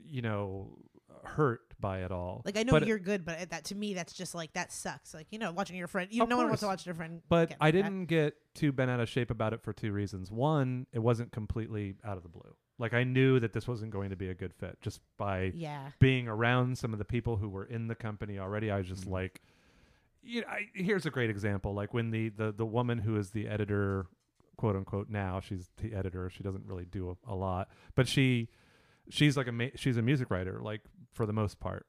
you 0.06 0.22
know, 0.22 0.78
hurt 1.24 1.62
by 1.80 2.00
it 2.04 2.12
all. 2.12 2.44
Like 2.46 2.58
I 2.58 2.64
know 2.64 2.74
But- 2.74 2.88
you're 2.88 3.00
good, 3.00 3.26
but 3.26 3.40
uh, 3.42 3.46
that 3.50 3.66
to 3.66 3.76
me 3.76 3.94
that's 3.94 4.14
just 4.14 4.36
like 4.36 4.54
that 4.54 4.72
sucks. 4.72 5.14
Like 5.14 5.28
you 5.32 5.40
know, 5.40 5.52
watching 5.52 5.76
your 5.76 5.88
friend, 5.88 6.08
you 6.12 6.26
no 6.28 6.38
one 6.38 6.48
wants 6.48 6.62
to 6.62 6.68
watch 6.68 6.84
their 6.84 6.94
friend. 6.94 7.22
But 7.30 7.56
I 7.60 7.66
like 7.66 7.74
didn't 7.74 8.06
get 8.06 8.36
too 8.54 8.72
bent 8.72 8.92
out 8.92 9.00
of 9.00 9.10
shape 9.10 9.32
about 9.32 9.54
it 9.54 9.62
for 9.64 9.74
two 9.74 9.92
reasons. 9.92 10.32
One, 10.32 10.86
it 10.94 11.00
wasn't 11.00 11.32
completely 11.32 11.96
out 12.06 12.18
of 12.18 12.24
the 12.24 12.30
blue. 12.30 12.56
Like 12.82 12.94
I 12.94 13.04
knew 13.04 13.40
that 13.40 13.54
this 13.54 13.68
wasn't 13.68 13.92
going 13.92 14.10
to 14.10 14.16
be 14.16 14.30
a 14.30 14.34
good 14.34 14.54
fit 14.54 14.78
just 14.82 15.00
by 15.18 15.52
Yeah. 15.56 15.92
being 16.00 16.28
around 16.28 16.78
some 16.78 16.94
of 16.94 17.00
the 17.00 17.06
people 17.06 17.38
who 17.38 17.48
were 17.48 17.64
in 17.66 17.88
the 17.88 17.96
company 17.96 18.40
already. 18.40 18.70
I 18.72 18.78
was 18.80 18.88
just 18.88 19.06
Mhm. 19.06 19.12
like, 19.12 19.42
you 20.24 20.42
know, 20.42 20.48
I, 20.48 20.68
here's 20.74 21.06
a 21.06 21.12
great 21.12 21.30
example. 21.30 21.74
Like 21.74 21.94
when 21.94 22.12
the, 22.12 22.30
the 22.30 22.52
the 22.52 22.66
woman 22.66 22.98
who 23.00 23.16
is 23.18 23.32
the 23.32 23.48
editor, 23.48 24.08
quote 24.58 24.76
unquote, 24.76 25.10
now 25.10 25.40
she's 25.40 25.70
the 25.78 25.94
editor. 25.94 26.30
She 26.30 26.44
doesn't 26.44 26.66
really 26.66 26.86
do 26.86 27.12
a, 27.12 27.32
a 27.32 27.36
lot, 27.36 27.70
but 27.96 28.08
she 28.08 28.50
she's 29.10 29.36
like 29.38 29.48
a 29.48 29.52
ma- 29.52 29.76
she's 29.76 29.98
a 29.98 30.02
music 30.02 30.30
writer, 30.32 30.60
like 30.62 30.82
for 31.12 31.26
the 31.26 31.34
most 31.34 31.60
part. 31.60 31.86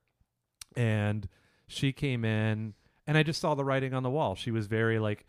And 0.77 1.29
she 1.67 1.93
came 1.93 2.25
in, 2.25 2.75
and 3.07 3.19
I 3.19 3.23
just 3.23 3.41
saw 3.41 3.55
the 3.55 3.65
writing 3.65 3.95
on 3.95 4.03
the 4.03 4.11
wall. 4.11 4.35
She 4.35 4.51
was 4.51 4.67
very 4.67 4.99
like, 4.99 5.27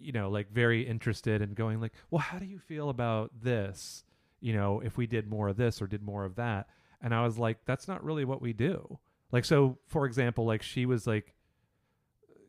you 0.00 0.12
know, 0.12 0.28
like 0.30 0.50
very 0.50 0.82
interested 0.86 1.40
in 1.42 1.54
going 1.54 1.80
like, 1.80 1.92
well, 2.10 2.20
how 2.20 2.38
do 2.38 2.46
you 2.46 2.58
feel 2.58 2.88
about 2.90 3.30
this? 3.40 4.04
You 4.40 4.52
know, 4.52 4.80
if 4.80 4.96
we 4.96 5.06
did 5.06 5.28
more 5.28 5.48
of 5.48 5.56
this 5.56 5.82
or 5.82 5.86
did 5.86 6.02
more 6.02 6.24
of 6.24 6.36
that. 6.36 6.68
And 7.00 7.14
I 7.14 7.24
was 7.24 7.38
like, 7.38 7.58
that's 7.64 7.86
not 7.86 8.02
really 8.02 8.24
what 8.24 8.42
we 8.42 8.52
do. 8.52 8.98
Like, 9.30 9.44
so 9.44 9.78
for 9.86 10.06
example, 10.06 10.44
like 10.44 10.62
she 10.62 10.86
was 10.86 11.06
like, 11.06 11.34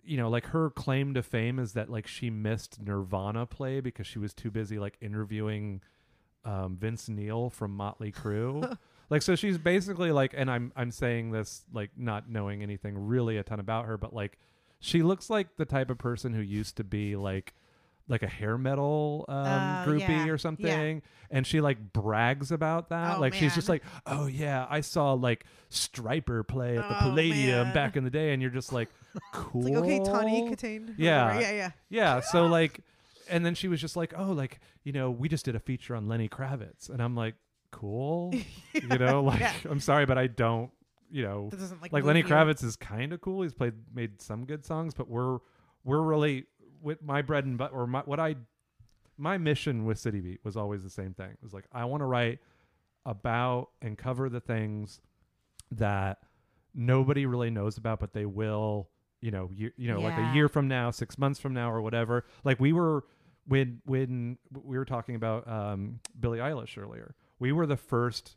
you 0.04 0.18
know, 0.18 0.30
like 0.30 0.48
her 0.48 0.70
claim 0.72 1.14
to 1.14 1.22
fame 1.22 1.60
is 1.60 1.74
that 1.74 1.90
like 1.90 2.08
she 2.08 2.30
missed 2.30 2.82
Nirvana 2.82 3.46
play 3.46 3.80
because 3.80 4.08
she 4.08 4.18
was 4.18 4.34
too 4.34 4.50
busy 4.50 4.80
like 4.80 4.98
interviewing 5.02 5.82
um, 6.46 6.78
Vince 6.78 7.10
Neil 7.10 7.50
from 7.50 7.76
Motley 7.76 8.12
Crue. 8.12 8.78
like, 9.10 9.22
so 9.22 9.36
she's 9.36 9.58
basically 9.58 10.12
like, 10.12 10.34
and 10.36 10.50
I'm 10.50 10.72
I'm 10.76 10.90
saying 10.90 11.32
this 11.32 11.64
like 11.74 11.92
not 11.96 12.30
knowing 12.30 12.64
anything 12.64 13.08
really 13.08 13.38
a 13.38 13.44
ton 13.44 13.60
about 13.60 13.86
her, 13.86 13.98
but 13.98 14.14
like 14.14 14.40
she 14.80 15.04
looks 15.04 15.30
like 15.30 15.58
the 15.58 15.66
type 15.66 15.90
of 15.90 15.98
person 15.98 16.34
who 16.34 16.42
used 16.42 16.78
to 16.78 16.84
be 16.84 17.16
like 17.16 17.54
like 18.10 18.24
a 18.24 18.28
hair 18.28 18.58
metal 18.58 19.26
um, 19.30 19.38
Oh, 19.38 19.84
groupie 19.88 20.00
yeah. 20.10 20.24
or 20.26 20.32
Yeah. 20.32 20.36
something 20.38 21.02
and 21.32 21.46
she 21.48 21.62
like 21.62 21.94
brags 21.94 22.52
about 22.52 22.90
that 22.90 23.18
Oh, 23.18 23.22
like 23.22 23.34
she's 23.34 23.54
just 23.56 23.70
like 23.70 23.84
oh 24.08 24.26
yeah 24.28 24.66
i 24.70 24.82
saw 24.82 25.14
like 25.14 25.46
Stryper 25.70 26.46
play 26.48 26.78
at 26.78 26.88
the 26.90 26.96
Oh, 26.98 27.00
palladium 27.02 27.68
man. 27.68 27.74
back 27.74 27.96
in 27.96 28.04
the 28.04 28.10
day 28.10 28.34
and 28.34 28.42
you're 28.42 28.52
just 28.52 28.74
like 28.74 28.90
cool 29.34 29.62
It's 29.68 29.76
like 29.76 29.84
okay, 29.84 30.00
Tawny 30.04 30.50
Kitaen. 30.50 30.96
Yeah. 30.98 31.40
Yeah. 31.40 31.52
Yeah. 31.52 31.72
yeah 31.90 32.20
so 32.22 32.48
like 32.48 32.82
and 33.30 33.46
then 33.46 33.54
she 33.56 33.68
was 33.68 33.80
just 33.80 33.96
like 33.96 34.14
oh 34.18 34.32
like 34.32 34.60
you 34.84 34.92
know 34.92 35.12
we 35.12 35.30
just 35.30 35.46
did 35.46 35.56
a 35.56 35.60
feature 35.60 35.96
on 35.96 36.08
lenny 36.08 36.28
kravitz 36.28 36.90
and 36.90 37.02
i'm 37.02 37.16
like 37.16 37.36
cool 37.72 38.34
you 38.74 38.88
know 38.98 39.22
like 39.24 39.40
Yeah. 39.40 39.54
i'm 39.70 39.80
sorry 39.80 40.08
but 40.08 40.18
i 40.18 40.26
don't 40.26 40.72
you 41.12 41.22
know 41.24 41.50
like 41.82 41.92
like 41.94 42.04
lenny 42.04 42.20
you. 42.22 42.26
kravitz 42.26 42.64
is 42.64 42.76
kind 42.76 43.14
of 43.14 43.22
cool 43.22 43.44
he's 43.44 43.54
played 43.54 43.74
made 43.94 44.20
some 44.22 44.46
good 44.46 44.66
songs 44.66 44.94
but 44.96 45.08
we're 45.08 45.38
we're 45.84 46.02
really 46.02 46.46
with 46.82 47.02
my 47.02 47.22
bread 47.22 47.46
and 47.46 47.58
butter 47.58 47.74
or 47.74 47.88
my, 47.88 48.02
what 48.02 48.20
i 48.20 48.36
my 49.18 49.38
mission 49.38 49.86
with 49.86 50.00
city 50.00 50.22
beat 50.22 50.40
was 50.44 50.56
always 50.56 50.82
the 50.82 50.90
same 50.90 51.14
thing. 51.14 51.32
It 51.32 51.44
was 51.44 51.54
like 51.54 51.66
i 51.72 51.86
want 51.86 52.02
to 52.02 52.06
write 52.06 52.40
about 53.06 53.70
and 53.82 53.98
cover 53.98 54.30
the 54.30 54.40
things 54.40 55.02
that 55.72 56.20
nobody 56.74 57.26
really 57.26 57.50
knows 57.50 57.78
about 57.78 58.00
but 58.00 58.14
they 58.14 58.26
will 58.26 58.90
you 59.22 59.32
know 59.32 59.50
you, 59.54 59.72
you 59.78 59.92
know 59.92 60.00
like 60.00 60.18
a 60.18 60.34
year 60.34 60.48
from 60.48 60.68
now 60.68 60.92
six 60.92 61.18
months 61.18 61.40
from 61.40 61.54
now 61.54 61.72
or 61.72 61.82
whatever. 61.82 62.26
Like 62.44 62.60
we 62.60 62.74
were 62.74 63.04
when 63.48 63.82
when 63.86 64.38
we 64.64 64.78
were 64.78 64.86
talking 64.86 65.16
about 65.16 65.48
um 65.48 66.00
billie 66.20 66.40
eilish 66.40 66.78
earlier 66.78 67.16
we 67.40 67.52
were 67.52 67.66
the 67.66 67.78
first 67.78 68.36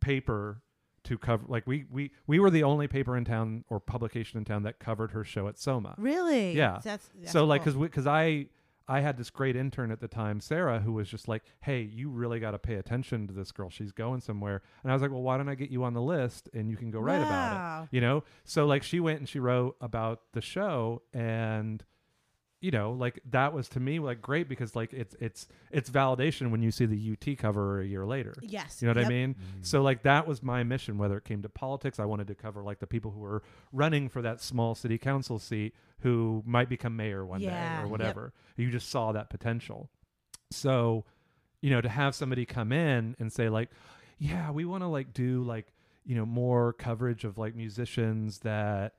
paper 0.00 0.62
to 1.08 1.18
cover 1.18 1.44
like 1.48 1.66
we 1.66 1.84
we 1.90 2.10
we 2.26 2.38
were 2.38 2.50
the 2.50 2.62
only 2.62 2.86
paper 2.88 3.16
in 3.16 3.24
town 3.24 3.64
or 3.68 3.80
publication 3.80 4.38
in 4.38 4.44
town 4.44 4.62
that 4.62 4.78
covered 4.78 5.10
her 5.12 5.24
show 5.24 5.48
at 5.48 5.58
soma 5.58 5.94
Really? 5.98 6.52
Yeah. 6.56 6.78
That's, 6.84 7.08
that's 7.18 7.32
so 7.32 7.44
like 7.44 7.64
cool. 7.64 7.72
because 7.72 7.88
because 7.88 8.06
i 8.06 8.46
i 8.86 9.00
had 9.00 9.16
this 9.18 9.28
great 9.30 9.56
intern 9.56 9.90
at 9.90 10.00
the 10.00 10.08
time 10.08 10.40
sarah 10.40 10.80
who 10.80 10.92
was 10.92 11.08
just 11.08 11.26
like 11.28 11.42
hey 11.60 11.80
you 11.82 12.08
really 12.08 12.40
got 12.40 12.52
to 12.52 12.58
pay 12.58 12.74
attention 12.76 13.26
to 13.26 13.32
this 13.32 13.52
girl 13.52 13.68
she's 13.70 13.92
going 13.92 14.20
somewhere 14.20 14.62
and 14.82 14.90
i 14.90 14.94
was 14.94 15.02
like 15.02 15.10
well 15.10 15.22
why 15.22 15.36
don't 15.36 15.48
i 15.48 15.54
get 15.54 15.70
you 15.70 15.82
on 15.84 15.92
the 15.94 16.00
list 16.02 16.48
and 16.54 16.70
you 16.70 16.76
can 16.76 16.90
go 16.90 16.98
write 17.00 17.20
about 17.20 17.82
it 17.84 17.88
you 17.90 18.00
know 18.00 18.22
so 18.44 18.66
like 18.66 18.82
she 18.82 19.00
went 19.00 19.18
and 19.18 19.28
she 19.28 19.38
wrote 19.38 19.76
about 19.80 20.20
the 20.32 20.40
show 20.40 21.02
and 21.12 21.84
you 22.60 22.70
know 22.72 22.90
like 22.92 23.20
that 23.30 23.52
was 23.52 23.68
to 23.68 23.78
me 23.78 24.00
like 24.00 24.20
great 24.20 24.48
because 24.48 24.74
like 24.74 24.92
it's 24.92 25.14
it's 25.20 25.46
it's 25.70 25.88
validation 25.90 26.50
when 26.50 26.60
you 26.60 26.72
see 26.72 26.86
the 26.86 27.12
ut 27.12 27.38
cover 27.38 27.80
a 27.80 27.86
year 27.86 28.04
later 28.04 28.34
Yes. 28.42 28.82
you 28.82 28.86
know 28.86 28.90
what 28.90 28.96
Yep. 29.02 29.06
I 29.06 29.08
mean? 29.08 29.34
Mm. 29.34 29.64
So 29.66 29.80
like 29.82 30.02
that 30.02 30.26
was 30.26 30.42
my 30.42 30.64
mission. 30.64 30.98
Whether 30.98 31.16
it 31.18 31.24
came 31.24 31.40
to 31.42 31.48
politics, 31.48 32.00
I 32.00 32.04
wanted 32.04 32.26
to 32.28 32.34
cover 32.34 32.62
like 32.62 32.80
the 32.80 32.86
people 32.88 33.12
who 33.12 33.20
were 33.20 33.42
running 33.72 34.08
for 34.08 34.22
that 34.22 34.40
small 34.40 34.74
city 34.74 34.98
council 34.98 35.38
seat 35.38 35.72
who 36.00 36.42
might 36.46 36.68
become 36.68 36.96
mayor 36.96 37.24
one 37.24 37.40
Yeah, 37.40 37.76
day 37.76 37.82
or 37.82 37.88
whatever. 37.88 38.32
You 38.56 38.70
just 38.70 38.88
saw 38.90 39.12
that 39.12 39.30
potential. 39.30 39.88
So, 40.50 41.04
you 41.60 41.70
know, 41.70 41.80
to 41.80 41.88
have 41.88 42.14
somebody 42.14 42.44
come 42.46 42.72
in 42.72 43.14
and 43.18 43.32
say 43.32 43.48
like, 43.48 43.70
yeah, 44.18 44.50
we 44.50 44.64
want 44.64 44.82
to 44.82 44.88
like 44.88 45.12
do 45.12 45.42
like 45.44 45.72
you 46.04 46.16
know 46.16 46.26
more 46.26 46.72
coverage 46.72 47.22
of 47.24 47.38
like 47.38 47.54
musicians 47.54 48.38
that 48.40 48.94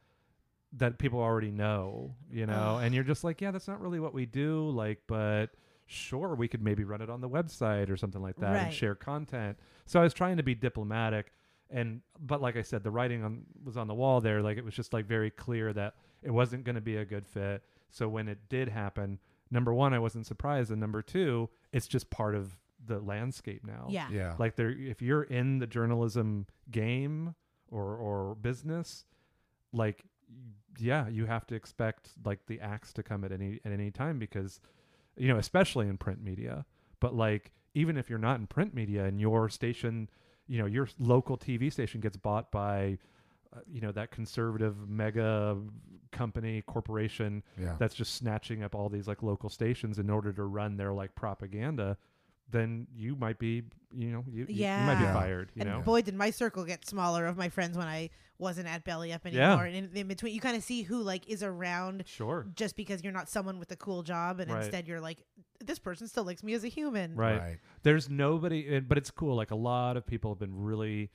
that 0.73 0.99
people 0.99 1.19
already 1.19 1.51
know, 1.51 2.15
you 2.31 2.45
know, 2.45 2.77
and 2.77 2.93
you're 2.93 3.03
just 3.03 3.23
like, 3.23 3.41
yeah, 3.41 3.51
that's 3.51 3.67
not 3.67 3.81
really 3.81 3.99
what 3.99 4.13
we 4.13 4.25
do, 4.25 4.69
like, 4.69 4.99
but 5.07 5.47
sure, 5.87 6.35
we 6.35 6.47
could 6.47 6.61
maybe 6.61 6.83
run 6.83 7.01
it 7.01 7.09
on 7.09 7.21
the 7.21 7.29
website 7.29 7.89
or 7.89 7.97
something 7.97 8.21
like 8.21 8.35
that 8.37 8.65
and 8.65 8.73
share 8.73 8.95
content. 8.95 9.57
So 9.85 9.99
I 9.99 10.03
was 10.03 10.13
trying 10.13 10.37
to 10.37 10.43
be 10.43 10.53
diplomatic, 10.53 11.33
and 11.71 12.01
but 12.19 12.41
like 12.41 12.55
I 12.55 12.61
said, 12.61 12.83
the 12.83 12.91
writing 12.91 13.23
on 13.23 13.45
was 13.63 13.77
on 13.77 13.87
the 13.87 13.95
wall 13.95 14.21
there. 14.21 14.41
Like 14.41 14.57
it 14.57 14.63
was 14.63 14.75
just 14.75 14.93
like 14.93 15.05
very 15.05 15.31
clear 15.31 15.73
that 15.73 15.95
it 16.21 16.31
wasn't 16.31 16.63
going 16.63 16.75
to 16.75 16.81
be 16.81 16.97
a 16.97 17.05
good 17.05 17.25
fit. 17.25 17.63
So 17.89 18.07
when 18.07 18.27
it 18.27 18.37
did 18.49 18.69
happen, 18.69 19.19
number 19.49 19.73
one, 19.73 19.93
I 19.93 19.99
wasn't 19.99 20.27
surprised, 20.27 20.69
and 20.69 20.79
number 20.79 21.01
two, 21.01 21.49
it's 21.71 21.87
just 21.87 22.11
part 22.11 22.35
of 22.35 22.55
the 22.85 22.99
landscape 22.99 23.65
now. 23.65 23.87
Yeah. 23.89 24.07
Yeah. 24.11 24.35
Like 24.37 24.55
there, 24.55 24.69
if 24.69 25.01
you're 25.01 25.23
in 25.23 25.57
the 25.57 25.67
journalism 25.67 26.45
game 26.69 27.33
or 27.71 27.95
or 27.95 28.35
business, 28.35 29.05
like 29.73 30.03
yeah, 30.77 31.07
you 31.07 31.25
have 31.25 31.45
to 31.47 31.55
expect 31.55 32.09
like 32.25 32.45
the 32.47 32.59
axe 32.59 32.93
to 32.93 33.03
come 33.03 33.23
at 33.23 33.31
any 33.31 33.59
at 33.65 33.71
any 33.71 33.91
time 33.91 34.19
because 34.19 34.59
you 35.17 35.27
know, 35.27 35.37
especially 35.37 35.87
in 35.87 35.97
print 35.97 36.23
media. 36.23 36.65
But 36.99 37.15
like 37.15 37.51
even 37.73 37.97
if 37.97 38.09
you're 38.09 38.19
not 38.19 38.39
in 38.39 38.47
print 38.47 38.73
media 38.73 39.05
and 39.05 39.19
your 39.19 39.49
station, 39.49 40.09
you 40.47 40.57
know, 40.57 40.65
your 40.65 40.87
local 40.97 41.37
TV 41.37 41.71
station 41.71 42.01
gets 42.01 42.17
bought 42.17 42.51
by 42.51 42.97
uh, 43.55 43.59
you 43.67 43.81
know 43.81 43.91
that 43.91 44.11
conservative 44.11 44.87
mega 44.87 45.57
company 46.11 46.61
corporation 46.63 47.43
yeah. 47.59 47.75
that's 47.79 47.95
just 47.95 48.15
snatching 48.15 48.63
up 48.63 48.75
all 48.75 48.89
these 48.89 49.07
like 49.07 49.23
local 49.23 49.49
stations 49.49 49.99
in 49.99 50.09
order 50.09 50.31
to 50.31 50.43
run 50.43 50.77
their 50.77 50.93
like 50.93 51.13
propaganda 51.15 51.97
then 52.51 52.87
you 52.95 53.15
might 53.15 53.37
be 53.39 53.63
you 53.95 54.11
know 54.11 54.23
you, 54.29 54.45
you- 54.49 54.55
you 54.65 54.85
might 54.85 54.99
be 54.99 55.05
fired 55.05 55.51
you 55.55 55.61
and 55.61 55.69
know 55.71 55.79
boy, 55.81 56.01
did 56.01 56.15
my 56.15 56.29
circle 56.31 56.63
get 56.65 56.85
smaller 56.85 57.25
of 57.25 57.37
my 57.37 57.49
friends 57.49 57.77
when 57.77 57.87
I 57.87 58.09
wasn't 58.37 58.67
at 58.67 58.83
Belly 58.85 59.11
Up 59.11 59.21
Yeah. 59.25 59.49
anymore. 59.51 59.65
And 59.65 59.75
in, 59.75 59.97
in 59.97 60.07
between, 60.07 60.33
you 60.33 60.39
kind 60.39 60.55
of 60.55 60.63
see 60.63 60.83
who 60.83 61.01
like 61.01 61.27
is 61.27 61.43
around 61.43 62.03
sure 62.07 62.47
just 62.55 62.75
because 62.77 63.03
you're 63.03 63.11
not 63.11 63.27
someone 63.27 63.59
with 63.59 63.69
a 63.71 63.75
cool 63.75 64.01
job, 64.01 64.39
and 64.39 64.49
Right. 64.49 64.63
instead 64.63 64.87
you're 64.87 65.01
like, 65.01 65.25
this 65.59 65.77
person 65.79 66.07
still 66.07 66.23
likes 66.23 66.41
me 66.41 66.53
as 66.53 66.63
a 66.63 66.69
human. 66.69 67.15
right. 67.15 67.57
there's 67.83 68.09
nobody 68.09 68.79
but 68.79 68.97
it's 68.97 69.11
cool 69.11 69.35
like 69.35 69.51
a 69.51 69.55
lot 69.55 69.97
of 69.97 70.05
people 70.05 70.31
have 70.31 70.39
been 70.39 70.55
really 70.55 71.09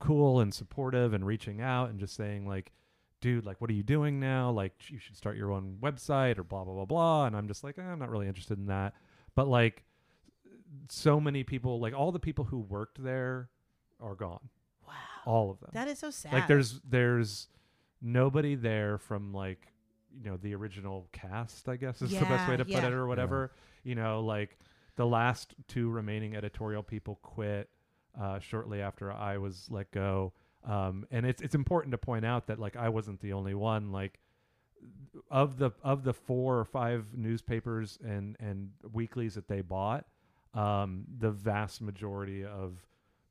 cool 0.00 0.40
and 0.40 0.52
supportive 0.54 1.12
and 1.12 1.26
reaching 1.26 1.60
out 1.60 1.90
and 1.90 1.98
just 2.00 2.14
saying 2.14 2.46
like 2.46 2.72
dude 3.20 3.44
like 3.44 3.60
what 3.60 3.68
are 3.70 3.74
you 3.74 3.82
doing 3.82 4.18
now 4.18 4.50
like 4.50 4.72
you 4.88 4.98
should 4.98 5.16
start 5.16 5.36
your 5.36 5.52
own 5.52 5.76
website 5.82 6.38
or 6.38 6.42
blah 6.44 6.64
blah 6.64 6.72
blah 6.74 6.84
blah 6.86 7.26
and 7.26 7.36
i'm 7.36 7.46
just 7.46 7.62
like 7.62 7.76
eh, 7.78 7.82
i'm 7.82 7.98
not 7.98 8.08
really 8.08 8.26
interested 8.26 8.56
in 8.58 8.66
that 8.66 8.94
but 9.34 9.46
like 9.46 9.84
so 10.88 11.20
many 11.20 11.42
people 11.44 11.80
like 11.80 11.94
all 11.94 12.12
the 12.12 12.18
people 12.20 12.44
who 12.44 12.58
worked 12.58 13.02
there 13.02 13.48
are 14.00 14.14
gone. 14.14 14.48
Wow. 14.86 14.94
all 15.26 15.50
of 15.50 15.60
them. 15.60 15.70
That 15.72 15.88
is 15.88 15.98
so 15.98 16.10
sad. 16.10 16.32
like 16.32 16.46
there's 16.48 16.80
there's 16.88 17.48
nobody 18.02 18.54
there 18.54 18.98
from 18.98 19.32
like 19.32 19.66
you 20.22 20.28
know 20.30 20.36
the 20.38 20.54
original 20.54 21.06
cast 21.12 21.68
i 21.68 21.76
guess 21.76 22.02
is 22.02 22.10
the 22.10 22.24
best 22.24 22.48
way 22.48 22.54
Yeah, 22.54 22.56
to 22.56 22.64
put 22.64 22.84
it 22.84 22.92
or 22.92 23.06
whatever. 23.06 23.52
You 23.84 23.94
know 23.94 24.20
like 24.20 24.58
the 24.96 25.06
last 25.06 25.54
two 25.68 25.88
remaining 25.90 26.34
editorial 26.36 26.82
people 26.82 27.18
quit 27.22 27.68
uh, 28.20 28.38
shortly 28.40 28.80
after 28.82 29.12
i 29.12 29.38
was 29.38 29.66
let 29.70 29.90
go. 29.92 30.32
Um, 30.64 31.06
and 31.10 31.24
it's 31.24 31.40
it's 31.40 31.54
important 31.54 31.92
to 31.92 31.98
point 31.98 32.24
out 32.24 32.46
that 32.48 32.58
like 32.58 32.76
i 32.76 32.88
wasn't 32.88 33.20
the 33.20 33.32
only 33.32 33.54
one. 33.54 33.92
Like 33.92 34.18
of 35.30 35.58
the 35.58 35.70
of 35.82 36.04
the 36.04 36.12
four 36.14 36.58
or 36.58 36.64
five 36.64 37.06
newspapers 37.14 37.98
and 38.04 38.36
and 38.40 38.70
weeklies 38.92 39.34
that 39.34 39.46
they 39.48 39.60
bought 39.60 40.06
um, 40.54 41.04
the 41.18 41.30
vast 41.30 41.80
majority 41.80 42.44
of 42.44 42.74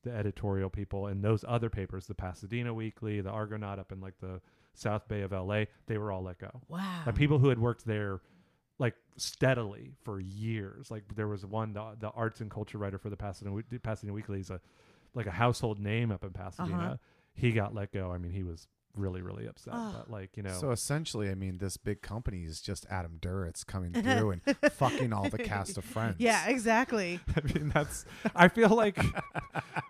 the 0.04 0.12
editorial 0.12 0.70
people 0.70 1.08
and 1.08 1.24
those 1.24 1.44
other 1.48 1.70
papers, 1.70 2.08
the 2.08 2.16
Pasadena 2.16 2.74
Weekly, 2.74 3.22
the 3.22 3.30
Argonaut 3.30 3.80
up 3.80 3.92
in 3.92 4.00
like 4.00 4.20
the 4.22 4.42
South 4.74 5.08
Bay 5.08 5.22
of 5.22 5.32
LA, 5.32 5.66
they 5.88 5.98
were 5.98 6.12
all 6.12 6.24
let 6.24 6.40
go. 6.40 6.62
wow. 6.68 7.02
By 7.06 7.12
people 7.12 7.40
who 7.40 7.50
had 7.50 7.60
worked 7.60 7.86
there 7.86 8.22
like 8.80 8.96
steadily 9.18 9.92
for 10.04 10.20
years. 10.20 10.90
Like 10.90 11.04
there 11.16 11.28
was 11.28 11.46
one, 11.46 11.74
the, 11.74 11.96
the 12.00 12.10
arts 12.10 12.40
and 12.40 12.50
culture 12.50 12.78
writer 12.78 12.98
for 12.98 13.10
the 13.10 13.18
Pasadena, 13.18 13.62
Pasadena 13.84 14.14
Weekly 14.14 14.40
is 14.40 14.50
a 14.50 14.62
like 15.14 15.26
a 15.26 15.32
household 15.32 15.80
name 15.80 16.12
up 16.12 16.24
in 16.24 16.32
Pasadena. 16.32 16.78
Uh-huh. 16.78 16.96
He 17.34 17.52
got 17.52 17.74
let 17.76 17.92
go. 17.92 18.12
I 18.12 18.18
mean, 18.18 18.32
he 18.32 18.44
was 18.44 18.68
really, 18.96 19.22
really 19.22 19.48
upset. 19.48 19.74
Oh. 19.76 19.94
But 19.98 20.12
like, 20.12 20.36
you 20.38 20.44
know, 20.44 20.54
So 20.54 20.72
essentially, 20.72 21.30
I 21.30 21.36
mean, 21.36 21.58
this 21.58 21.78
big 21.78 22.02
company 22.02 22.44
is 22.44 22.62
just 22.62 22.86
Adam 22.90 23.18
Duritz 23.22 23.66
coming 23.66 23.94
through 23.94 24.32
and 24.32 24.42
fucking 24.74 25.14
all 25.14 25.30
the 25.30 25.38
cast 25.38 25.78
of 25.78 25.86
Friends. 25.86 26.16
yeah, 26.20 26.48
exactly. 26.48 27.20
I 27.36 27.42
mean, 27.54 27.72
that's. 27.74 28.06
I 28.36 28.48
feel 28.48 28.70
like 28.70 28.98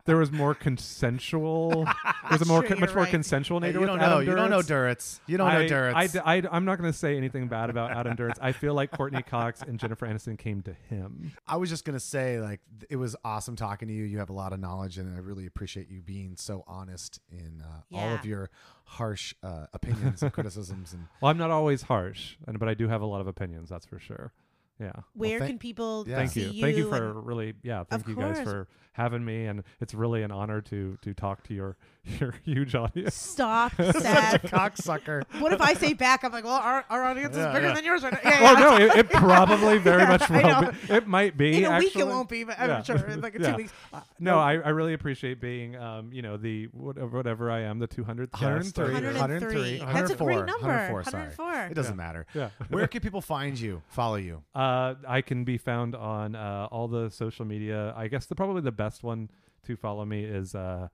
there 0.06 0.18
was 0.18 0.32
more 0.32 0.54
consensual. 0.54 1.88
There's 2.30 2.42
a 2.42 2.46
more 2.46 2.60
Sure, 2.66 2.70
much 2.78 2.80
you're 2.90 2.96
more 2.96 3.04
right. 3.04 3.12
consensual 3.12 3.60
Hey, 3.60 3.68
nature 3.68 3.76
you 3.76 3.82
with 3.82 3.90
don't 3.90 4.00
know. 4.00 4.16
Adam 4.18 4.28
You 4.28 4.36
don't 4.36 4.50
know 4.50 4.60
Duritz. 4.62 4.70
Duritz. 4.70 5.20
You 5.28 5.38
don't 5.38 5.50
I, 5.50 5.54
know 5.62 5.68
Duritz. 5.68 6.22
I, 6.26 6.36
I, 6.36 6.58
am 6.58 6.66
not 6.66 6.78
going 6.78 6.92
to 6.92 6.98
say 6.98 7.16
anything 7.18 7.48
bad 7.48 7.70
about 7.70 7.92
Adam 7.92 8.16
Duritz. 8.16 8.38
I 8.42 8.52
feel 8.52 8.74
like 8.74 8.92
Courteney 8.92 9.24
Cox 9.24 9.62
and 9.62 9.80
Jennifer 9.80 10.06
Aniston 10.08 10.38
came 10.38 10.62
to 10.64 10.74
him. 10.74 11.32
I 11.48 11.58
was 11.58 11.70
just 11.70 11.86
gonna 11.86 12.00
say, 12.00 12.40
like, 12.40 12.60
it 12.90 12.96
was 12.96 13.16
awesome 13.24 13.56
talking 13.56 13.88
to 13.88 13.94
you. 13.94 14.04
You 14.04 14.20
have 14.20 14.30
a 14.30 14.34
lot 14.34 14.54
of 14.54 14.60
knowledge, 14.60 14.98
and 14.98 15.16
I 15.16 15.20
really 15.20 15.46
appreciate 15.46 15.90
you 15.90 16.02
being 16.02 16.36
so 16.38 16.64
honest 16.68 17.20
in 17.32 17.64
uh, 17.64 17.96
all 17.98 18.14
of 18.14 18.26
your 18.26 18.50
harsh 18.90 19.34
uh, 19.44 19.68
opinions 19.74 20.24
and 20.24 20.34
criticisms. 20.34 20.94
And 20.94 21.06
Well, 21.22 21.30
I'm 21.30 21.38
not 21.38 21.52
always 21.52 21.84
harsh, 21.84 22.36
and 22.48 22.60
but 22.60 22.68
I 22.68 22.74
do 22.74 22.88
have 22.88 23.02
a 23.02 23.06
lot 23.06 23.22
of 23.22 23.28
opinions. 23.28 23.70
That's 23.70 23.86
for 23.86 24.00
sure. 24.00 24.34
Yeah. 24.80 24.92
Where 25.14 25.40
thank- 25.40 25.50
can 25.52 25.60
people 25.60 26.06
yeah. 26.08 26.16
Thank 26.16 26.32
see 26.32 26.42
you. 26.42 26.50
you? 26.52 26.62
Thank 26.62 26.78
you 26.78 26.90
for 26.90 27.14
really 27.14 27.54
yeah, 27.64 27.84
thank 27.84 28.04
Of 28.04 28.10
you 28.10 28.16
guys 28.16 28.42
for 28.42 28.68
having 28.94 29.24
me 29.24 29.46
and 29.46 29.64
it's 29.82 29.94
really 29.94 30.24
an 30.24 30.32
honor 30.32 30.62
to 30.62 30.98
to 31.02 31.14
talk 31.14 31.44
to 31.44 31.54
your 31.54 31.78
your 32.20 32.34
huge 32.44 32.76
audience. 32.76 33.16
Stop, 33.16 33.74
such 33.78 33.96
a 33.96 34.02
sad. 34.02 34.42
cocksucker. 34.44 35.24
what 35.40 35.54
if 35.54 35.62
I 35.62 35.74
say 35.74 35.94
back? 35.94 36.24
I'm 36.24 36.32
like, 36.32 36.44
well, 36.44 36.54
our, 36.54 36.86
our 36.90 37.04
audience 37.06 37.36
Yeah, 37.36 37.48
is 37.50 37.54
bigger 37.56 37.68
yeah. 37.68 37.74
than 37.76 37.84
yours 37.84 38.04
right 38.04 38.14
now. 38.14 38.20
Yeah, 38.24 38.40
Oh 38.42 38.54
yeah. 38.54 38.60
no, 38.60 38.86
it, 38.86 38.96
it 38.98 39.10
probably 39.10 39.78
very 39.78 40.06
much 40.08 40.30
I 40.30 40.42
will. 40.42 40.62
know. 40.62 40.72
Be. 40.72 40.94
It 40.94 41.08
might 41.08 41.38
be. 41.38 41.58
In 41.58 41.66
a 41.66 41.78
week 41.78 41.88
actually. 41.88 42.02
it 42.02 42.08
won't 42.08 42.30
be, 42.30 42.44
but 42.44 42.60
I'm 42.60 42.70
Yeah. 42.70 42.82
sure 42.84 43.06
in 43.08 43.22
like 43.22 43.36
Yeah. 43.40 43.52
two 43.52 43.58
weeks. 43.58 43.74
Uh, 43.94 44.02
no, 44.20 44.40
I, 44.40 44.54
I 44.54 44.70
really 44.70 44.94
appreciate 44.94 45.40
being, 45.42 45.76
um, 45.76 46.12
you 46.14 46.22
know, 46.22 46.38
the 46.38 46.66
whatever, 46.68 47.18
whatever 47.18 47.52
I 47.52 47.62
am, 47.62 47.80
the 47.80 47.88
200th 47.88 48.32
guest. 48.32 48.78
103, 48.78 48.94
103. 48.94 49.80
103, 49.80 49.94
That's 49.94 50.12
a 50.12 50.16
great 50.16 50.36
number. 50.46 50.54
104, 50.68 51.04
sorry. 51.04 51.24
104. 51.36 51.66
It 51.72 51.74
doesn't 51.76 51.96
matter. 51.98 52.26
Yeah. 52.34 52.50
Where 52.70 52.88
can 52.88 53.02
people 53.02 53.22
find 53.22 53.60
you? 53.60 53.82
Follow 53.90 54.16
you? 54.16 54.44
Uh, 54.56 54.96
I 55.08 55.22
can 55.22 55.44
be 55.44 55.58
found 55.58 55.96
on 55.96 56.36
uh, 56.36 56.68
all 56.72 56.88
the 56.88 57.10
social 57.10 57.46
media. 57.46 57.94
I 57.96 58.08
guess 58.08 58.26
the 58.26 58.36
probably 58.36 58.62
the 58.62 58.72
best 58.72 59.04
one 59.04 59.30
to 59.66 59.76
follow 59.76 60.06
me 60.06 60.24
is 60.24 60.56
uh, 60.56 60.88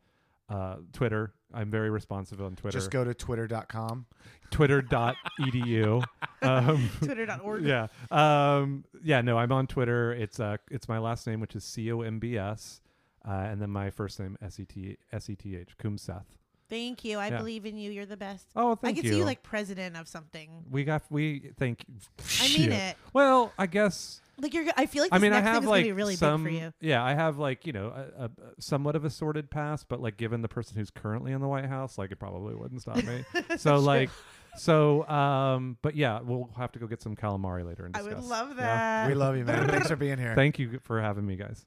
uh, 0.49 0.77
Twitter. 0.93 1.33
I'm 1.53 1.69
very 1.69 1.89
responsive 1.89 2.41
on 2.41 2.55
Twitter. 2.55 2.77
Just 2.77 2.91
go 2.91 3.03
to 3.03 3.13
twitter.com. 3.13 4.05
Twitter.edu. 4.51 6.03
um, 6.41 6.89
Twitter.org. 7.01 7.63
yeah. 7.63 7.87
Um, 8.11 8.83
yeah. 9.03 9.21
No, 9.21 9.37
I'm 9.37 9.51
on 9.51 9.67
Twitter. 9.67 10.11
It's 10.11 10.39
uh, 10.39 10.57
it's 10.69 10.87
my 10.87 10.99
last 10.99 11.25
name, 11.27 11.39
which 11.39 11.55
is 11.55 11.63
C 11.63 11.91
O 11.91 12.01
M 12.01 12.19
B 12.19 12.37
S, 12.37 12.81
uh, 13.27 13.31
and 13.31 13.61
then 13.61 13.69
my 13.69 13.89
first 13.89 14.19
name 14.19 14.37
S 14.41 14.59
E 14.59 14.65
T 14.65 14.97
S 15.11 15.29
E 15.29 15.35
T 15.35 15.55
H 15.55 15.77
Combsseth. 15.77 16.25
Thank 16.69 17.03
you. 17.05 17.17
I 17.19 17.27
Yeah. 17.29 17.37
believe 17.37 17.65
in 17.65 17.77
you. 17.77 17.91
You're 17.91 18.05
the 18.05 18.17
best. 18.17 18.47
Oh, 18.55 18.71
I 18.71 18.75
thank 18.75 18.95
could 18.97 19.05
you. 19.05 19.11
see 19.11 19.17
you 19.19 19.25
like 19.25 19.43
president 19.43 19.95
of 19.97 20.07
something. 20.07 20.49
we 20.69 20.83
got 20.83 21.03
we 21.09 21.51
thank. 21.59 21.85
I 22.41 22.47
mean 22.57 22.71
it. 22.71 22.95
Well, 23.13 23.53
I 23.57 23.67
guess 23.67 24.21
Like 24.39 24.53
you're. 24.53 24.65
I 24.75 24.85
feel 24.87 25.03
like 25.03 25.13
I 25.13 25.17
this 25.17 25.21
mean, 25.23 25.33
I 25.33 25.35
next 25.41 25.47
have 25.47 25.55
thing 25.57 25.63
is 25.63 25.69
like 25.69 25.83
gonna 25.83 25.87
be 25.89 25.91
really 25.93 26.15
some, 26.15 26.43
big 26.43 26.53
for 26.53 26.59
you. 26.65 26.73
yeah, 26.81 27.03
I 27.03 27.13
have 27.13 27.37
like 27.37 27.65
you 27.67 27.73
know 27.73 27.87
a, 27.87 28.23
a, 28.23 28.25
a 28.25 28.31
somewhat 28.61 28.95
of 28.95 29.05
a 29.05 29.09
sordid 29.09 29.49
past, 29.51 29.87
but 29.87 30.01
like 30.01 30.17
given 30.17 30.41
the 30.41 30.47
person 30.49 30.75
who's 30.77 30.89
currently 30.89 31.31
in 31.31 31.39
the 31.41 31.47
White 31.47 31.65
House, 31.65 31.97
like 31.97 32.11
it 32.11 32.17
probably 32.19 32.55
wouldn't 32.55 32.81
stop 32.81 32.97
me. 33.03 33.23
so 33.57 33.77
like, 33.77 34.09
so 34.57 35.07
um, 35.07 35.77
but 35.81 35.95
yeah, 35.95 36.19
we'll 36.21 36.49
have 36.57 36.71
to 36.73 36.79
go 36.79 36.87
get 36.87 37.01
some 37.01 37.15
calamari 37.15 37.65
later 37.65 37.85
and 37.85 37.95
I 37.95 37.99
discuss. 38.01 38.21
would 38.23 38.29
love 38.29 38.49
Yeah? 38.49 38.55
that. 38.55 39.07
We 39.07 39.13
love 39.13 39.37
you, 39.37 39.45
man. 39.45 39.67
Thanks 39.69 39.87
for 39.87 39.95
being 39.95 40.17
here. 40.17 40.33
Thank 40.35 40.57
you 40.59 40.79
for 40.83 40.99
having 41.01 41.25
me, 41.25 41.35
guys. 41.35 41.65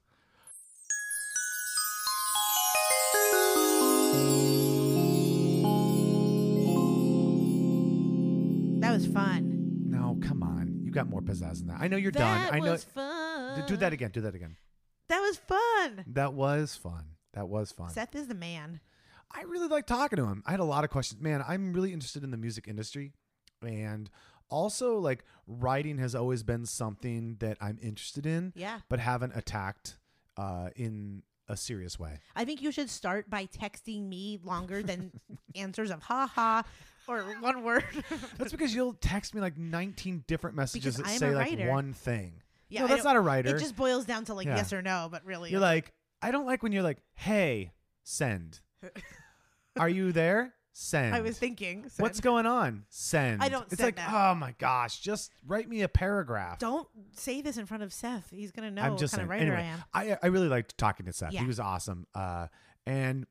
Got 10.99 11.09
more 11.09 11.21
pizzazz 11.21 11.59
than 11.59 11.67
that. 11.67 11.77
I 11.79 11.87
know 11.87 11.97
you're 11.97 12.11
that 12.11 12.49
done. 12.51 12.55
I 12.55 12.59
know. 12.59 12.71
was 12.71 12.83
fun. 12.83 13.63
Do 13.67 13.77
that 13.77 13.93
again. 13.93 14.11
Do 14.11 14.21
that 14.21 14.35
again. 14.35 14.55
That 15.07 15.19
was 15.19 15.37
fun. 15.37 16.03
That 16.07 16.33
was 16.33 16.75
fun. 16.75 17.03
That 17.33 17.47
was 17.49 17.71
fun. 17.71 17.89
Seth 17.89 18.15
is 18.15 18.27
the 18.27 18.35
man. 18.35 18.79
I 19.31 19.43
really 19.43 19.67
like 19.67 19.85
talking 19.85 20.17
to 20.17 20.25
him. 20.25 20.43
I 20.45 20.51
had 20.51 20.59
a 20.59 20.63
lot 20.65 20.83
of 20.83 20.89
questions. 20.89 21.21
Man, 21.21 21.43
I'm 21.47 21.73
really 21.73 21.93
interested 21.93 22.23
in 22.23 22.31
the 22.31 22.37
music 22.37 22.67
industry. 22.67 23.13
And 23.61 24.09
also, 24.49 24.97
like, 24.97 25.23
writing 25.47 25.97
has 25.99 26.15
always 26.15 26.41
been 26.43 26.65
something 26.65 27.37
that 27.39 27.57
I'm 27.61 27.77
interested 27.81 28.25
in, 28.25 28.53
Yeah. 28.55 28.79
but 28.89 28.99
haven't 28.99 29.33
attacked 29.35 29.97
uh, 30.37 30.69
in 30.75 31.21
a 31.47 31.55
serious 31.57 31.99
way. 31.99 32.19
I 32.35 32.45
think 32.45 32.61
you 32.61 32.71
should 32.71 32.89
start 32.89 33.29
by 33.29 33.45
texting 33.47 34.07
me 34.07 34.39
longer 34.43 34.81
than 34.83 35.11
answers 35.55 35.91
of 35.91 36.01
ha 36.03 36.27
ha 36.27 36.63
or 37.09 37.23
one 37.41 37.63
word. 37.63 37.83
That's 38.37 38.51
because 38.51 38.73
you'll 38.75 38.93
text 38.93 39.33
me 39.35 39.41
like 39.41 39.57
19 39.57 40.23
different 40.27 40.55
messages 40.55 40.97
Because 40.97 40.97
that 40.97 41.09
I 41.09 41.13
am 41.13 41.19
say 41.19 41.29
a 41.29 41.31
like 41.37 41.49
writer. 41.49 41.69
one 41.69 41.93
thing. 41.93 42.33
yeah, 42.69 42.81
no, 42.81 42.85
I 42.85 42.89
that's 42.89 43.03
don't- 43.03 43.13
not 43.13 43.17
a 43.17 43.21
writer. 43.21 43.55
It 43.55 43.59
just 43.59 43.75
boils 43.75 44.05
down 44.05 44.25
to 44.25 44.33
like 44.33 44.47
Yeah. 44.47 44.57
yes 44.57 44.71
or 44.73 44.81
no, 44.81 45.07
but 45.11 45.25
really, 45.25 45.51
You're 45.51 45.59
like, 45.59 45.91
I 46.21 46.31
don't 46.31 46.45
like 46.45 46.61
when 46.63 46.71
you're 46.71 46.83
like, 46.83 46.99
hey, 47.15 47.71
send. 48.03 48.59
Are 49.77 49.89
you 49.89 50.11
there? 50.11 50.53
Send. 50.73 51.13
I 51.13 51.21
was 51.21 51.37
thinking. 51.37 51.89
What's 51.97 52.19
going 52.21 52.45
on? 52.45 52.85
Send. 52.89 53.43
I 53.43 53.49
don't 53.49 53.65
It's 53.71 53.77
send 53.77 53.87
like, 53.87 53.95
that. 53.97 54.09
oh 54.13 54.35
my 54.35 54.53
gosh, 54.59 54.99
just 54.99 55.31
write 55.45 55.67
me 55.67 55.81
a 55.81 55.89
paragraph. 55.89 56.59
Don't 56.59 56.87
say 57.13 57.41
this 57.41 57.57
in 57.57 57.65
front 57.65 57.83
of 57.83 57.91
Seth. 57.91 58.29
He's 58.29 58.51
gonna 58.51 58.71
know 58.71 58.81
I'm 58.83 58.91
what 58.91 58.99
just 58.99 59.13
kind 59.15 59.27
saying. 59.29 59.41
of 59.43 59.49
writer 59.49 59.57
anyway, 59.57 59.73
I 59.93 60.05
am. 60.05 60.17
I 60.21 60.27
I 60.27 60.27
really 60.27 60.47
liked 60.47 60.77
talking 60.77 61.05
to 61.07 61.13
Seth. 61.13 61.33
Yeah. 61.33 61.41
He 61.41 61.47
was 61.47 61.59
awesome. 61.59 62.07
Uh, 62.15 62.47
and 62.85 63.25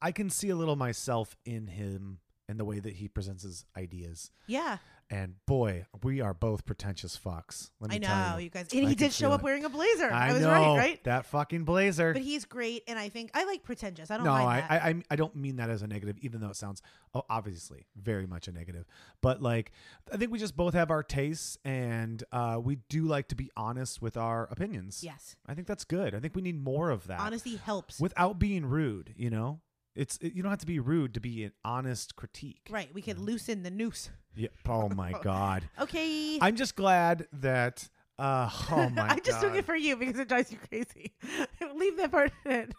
I 0.00 0.10
can 0.10 0.28
see 0.28 0.48
a 0.48 0.56
little 0.56 0.74
myself 0.74 1.36
in 1.44 1.68
him 1.68 2.18
and 2.48 2.58
the 2.58 2.64
way 2.64 2.78
that 2.80 2.94
he 2.94 3.08
presents 3.08 3.42
his 3.44 3.64
ideas. 3.76 4.30
Yeah, 4.46 4.78
And 5.10 5.34
boy, 5.46 5.86
we 6.02 6.20
are 6.20 6.34
both 6.34 6.64
pretentious 6.64 7.18
fucks. 7.22 7.70
Let 7.80 7.90
me 7.90 7.96
I 7.96 7.98
know 8.32 8.38
you. 8.38 8.44
you 8.44 8.50
guys. 8.50 8.68
I 8.72 8.78
And 8.78 8.88
he 8.88 8.94
did 8.94 9.12
show 9.12 9.30
up 9.30 9.40
it. 9.40 9.44
wearing 9.44 9.64
a 9.64 9.68
blazer. 9.68 10.10
I, 10.10 10.30
I 10.30 10.32
was 10.32 10.42
know 10.42 10.50
right, 10.50 10.76
right? 10.76 11.04
that 11.04 11.26
fucking 11.26 11.64
blazer. 11.64 12.12
But 12.14 12.22
he's 12.22 12.44
great, 12.44 12.82
and 12.88 12.98
I 12.98 13.08
think 13.10 13.30
I 13.34 13.44
like 13.44 13.62
pretentious. 13.62 14.10
I 14.10 14.16
don't 14.16 14.24
no, 14.26 14.32
I. 14.32 14.64
I 14.68 14.76
I 14.88 15.02
I 15.10 15.16
don't 15.16 15.36
mean 15.36 15.56
that 15.56 15.70
as 15.70 15.82
a 15.82 15.86
negative, 15.86 16.16
even 16.20 16.40
though 16.40 16.48
it 16.50 16.56
sounds 16.56 16.82
oh, 17.14 17.24
obviously 17.30 17.86
very 17.96 18.26
much 18.26 18.48
a 18.48 18.52
negative. 18.52 18.86
But 19.20 19.42
like, 19.42 19.72
I 20.12 20.16
think 20.16 20.32
we 20.32 20.38
just 20.38 20.56
both 20.56 20.74
have 20.74 20.90
our 20.90 21.02
tastes, 21.02 21.58
and 21.64 22.22
uh, 22.32 22.58
we 22.62 22.76
do 22.88 23.04
like 23.04 23.28
to 23.28 23.34
be 23.36 23.50
honest 23.56 24.00
with 24.02 24.16
our 24.16 24.48
opinions. 24.50 25.02
yes, 25.04 25.36
I 25.46 25.54
think 25.54 25.66
that's 25.66 25.84
good. 25.84 26.14
I 26.14 26.20
think 26.20 26.34
we 26.34 26.42
need 26.42 26.62
more 26.62 26.90
of 26.90 27.06
that. 27.06 27.20
honesty 27.20 27.56
helps. 27.56 28.00
without 28.00 28.38
being 28.38 28.64
rude. 28.66 29.12
You 29.16 29.30
know, 29.30 29.60
it's 29.94 30.16
it, 30.18 30.34
you 30.34 30.42
don't 30.42 30.50
have 30.50 30.60
to 30.60 30.66
be 30.66 30.78
rude 30.78 31.14
to 31.14 31.20
be 31.20 31.44
an 31.44 31.52
honest 31.64 32.16
critique. 32.16 32.68
right, 32.70 32.92
we 32.94 33.02
could 33.02 33.18
loosen 33.18 33.62
the 33.62 33.70
noose. 33.70 34.10
Yeah. 34.34 34.48
Oh 34.66 34.88
my 34.88 35.12
god. 35.22 35.68
Okay. 35.80 36.38
I'm 36.40 36.56
just 36.56 36.76
glad 36.76 37.26
that. 37.34 37.88
Uh, 38.18 38.48
oh 38.70 38.88
my 38.90 39.02
god. 39.02 39.10
I'm 39.12 39.20
just 39.22 39.40
doing 39.40 39.52
God. 39.54 39.58
it 39.60 39.64
for 39.66 39.76
you 39.76 39.96
because 39.96 40.18
it 40.18 40.28
drives 40.28 40.50
you 40.52 40.58
crazy. 40.68 41.12
Leave 41.74 41.96
that 41.98 42.10
part 42.10 42.32
in. 42.46 42.72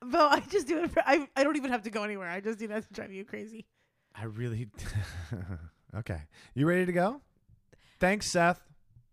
But 0.00 0.32
I 0.32 0.40
just 0.40 0.66
do 0.68 0.82
it 0.84 0.90
for 0.90 1.02
I. 1.06 1.28
I 1.34 1.42
don't 1.44 1.56
even 1.56 1.70
have 1.70 1.82
to 1.82 1.90
go 1.90 2.02
anywhere. 2.04 2.28
I 2.28 2.40
just 2.40 2.58
do 2.58 2.68
that 2.68 2.86
to 2.86 2.92
drive 2.92 3.12
you 3.12 3.24
crazy. 3.24 3.66
I 4.14 4.24
really. 4.24 4.68
okay, 5.96 6.22
you 6.54 6.66
ready 6.66 6.86
to 6.86 6.92
go? 6.92 7.20
Thanks, 7.98 8.26
Seth. 8.26 8.60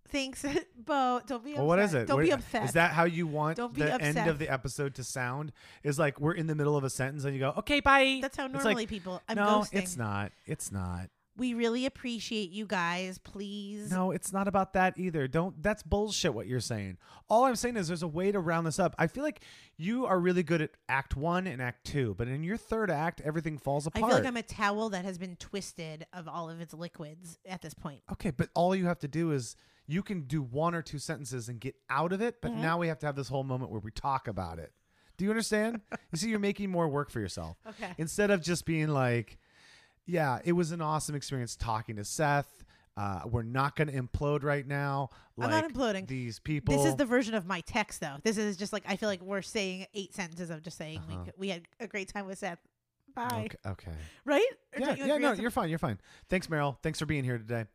Thanks, 0.09 0.45
Bo. 0.77 1.21
Don't 1.25 1.43
be 1.43 1.51
upset. 1.51 1.57
Well, 1.59 1.67
what 1.67 1.79
is 1.79 1.93
it? 1.93 2.07
Don't 2.07 2.17
What- 2.17 2.25
be 2.25 2.31
upset. 2.31 2.65
Is 2.65 2.73
that 2.73 2.91
how 2.91 3.05
you 3.05 3.25
want 3.27 3.57
Don't 3.57 3.73
be 3.73 3.81
the 3.81 4.01
end 4.01 4.17
of 4.17 4.37
the 4.39 4.49
episode 4.51 4.95
to 4.95 5.03
sound? 5.03 5.51
Is 5.83 5.97
like 5.97 6.19
we're 6.19 6.33
in 6.33 6.47
the 6.47 6.55
middle 6.55 6.77
of 6.77 6.83
a 6.83 6.89
sentence 6.89 7.23
and 7.23 7.33
you 7.33 7.39
go, 7.39 7.53
"Okay, 7.57 7.79
bye." 7.79 8.19
That's 8.21 8.37
how 8.37 8.45
It's 8.45 8.53
like, 8.55 8.63
normally 8.63 8.87
people. 8.87 9.21
I'm 9.27 9.35
no, 9.37 9.43
ghosting. 9.61 9.79
it's 9.79 9.97
not. 9.97 10.31
It's 10.45 10.71
not. 10.71 11.09
We 11.35 11.55
really 11.55 11.87
appreciate 11.87 12.51
you 12.51 12.67
guys. 12.67 13.17
Please. 13.17 13.89
No, 13.89 14.11
it's 14.11 14.31
not 14.31 14.47
about 14.47 14.73
that 14.73 14.93
either. 14.99 15.27
Don't. 15.27 15.63
That's 15.63 15.81
bullshit. 15.81 16.31
What 16.31 16.45
you're 16.45 16.59
saying. 16.59 16.97
All 17.27 17.45
I'm 17.45 17.55
saying 17.55 17.75
is 17.75 17.87
there's 17.87 18.03
a 18.03 18.07
way 18.07 18.31
to 18.31 18.39
round 18.39 18.67
this 18.67 18.77
up. 18.77 18.93
I 18.99 19.07
feel 19.07 19.23
like 19.23 19.41
you 19.75 20.05
are 20.05 20.19
really 20.19 20.43
good 20.43 20.61
at 20.61 20.69
Act 20.87 21.15
One 21.15 21.47
and 21.47 21.59
Act 21.59 21.85
Two, 21.87 22.13
but 22.19 22.27
in 22.27 22.43
your 22.43 22.57
third 22.57 22.91
act, 22.91 23.19
everything 23.21 23.57
falls 23.57 23.87
apart. 23.87 24.03
I 24.03 24.07
feel 24.09 24.17
like 24.17 24.27
I'm 24.27 24.37
a 24.37 24.43
towel 24.43 24.89
that 24.89 25.05
has 25.05 25.17
been 25.17 25.35
twisted 25.37 26.05
of 26.13 26.27
all 26.27 26.51
of 26.51 26.61
its 26.61 26.71
liquids 26.75 27.39
at 27.47 27.63
this 27.63 27.73
point. 27.73 28.01
Okay, 28.11 28.29
but 28.29 28.49
all 28.53 28.75
you 28.75 28.85
have 28.85 28.99
to 28.99 29.07
do 29.07 29.31
is 29.31 29.55
you 29.87 30.01
can 30.03 30.21
do 30.21 30.41
one 30.41 30.73
or 30.75 30.81
two 30.81 30.99
sentences 30.99 31.49
and 31.49 31.59
get 31.59 31.75
out 31.89 32.13
of 32.13 32.21
it, 32.21 32.41
Mm-hmm. 32.41 32.55
but 32.55 32.61
now 32.61 32.77
we 32.77 32.87
have 32.87 32.99
to 32.99 33.05
have 33.05 33.15
this 33.15 33.27
whole 33.29 33.43
moment 33.43 33.71
where 33.71 33.79
we 33.81 33.91
talk 33.91 34.27
about 34.27 34.59
it. 34.59 34.71
Do 35.17 35.25
you 35.25 35.31
understand? 35.31 35.81
you 36.11 36.17
see, 36.17 36.29
you're 36.29 36.39
making 36.39 36.69
more 36.71 36.87
work 36.87 37.09
for 37.11 37.19
yourself. 37.19 37.57
Okay. 37.67 37.93
Instead 37.97 38.31
of 38.31 38.41
just 38.41 38.65
being 38.65 38.87
like, 38.89 39.37
yeah, 40.05 40.39
it 40.43 40.53
was 40.53 40.71
an 40.71 40.81
awesome 40.81 41.15
experience 41.15 41.55
talking 41.55 41.95
to 41.97 42.03
Seth. 42.05 42.63
Uh, 42.95 43.21
we're 43.25 43.41
not 43.41 43.75
going 43.75 43.87
to 43.87 43.93
implode 43.99 44.43
right 44.43 44.67
now. 44.67 45.09
I'm 45.39 45.49
not 45.49 45.67
imploding. 45.71 46.07
These 46.07 46.39
people. 46.39 46.75
This 46.77 46.85
is 46.85 46.95
the 46.95 47.05
version 47.05 47.33
of 47.33 47.45
my 47.45 47.61
text, 47.61 48.01
though. 48.01 48.17
This 48.23 48.37
is 48.37 48.55
just 48.55 48.71
like 48.71 48.83
I 48.87 48.95
feel 48.97 49.09
like 49.09 49.21
we're 49.21 49.41
saying 49.41 49.87
eight 49.95 50.13
sentences 50.13 50.49
of 50.51 50.61
just 50.61 50.77
saying 50.77 50.99
Uh-huh. 50.99 51.19
like 51.25 51.33
we 51.37 51.49
had 51.49 51.63
a 51.79 51.87
great 51.87 52.07
time 52.13 52.25
with 52.27 52.37
Seth. 52.37 52.59
Bye. 53.15 53.47
Okay. 53.47 53.57
okay. 53.71 53.97
Right? 54.25 54.45
Or 54.75 54.79
Yeah, 54.79 54.95
yeah, 55.05 55.17
no, 55.17 55.31
you're 55.33 55.49
fine. 55.51 55.69
You're 55.69 55.79
fine. 55.79 55.99
Thanks, 56.29 56.47
Meryl. 56.47 56.77
Thanks 56.83 56.99
for 56.99 57.05
being 57.07 57.23
here 57.23 57.37
today. 57.37 57.65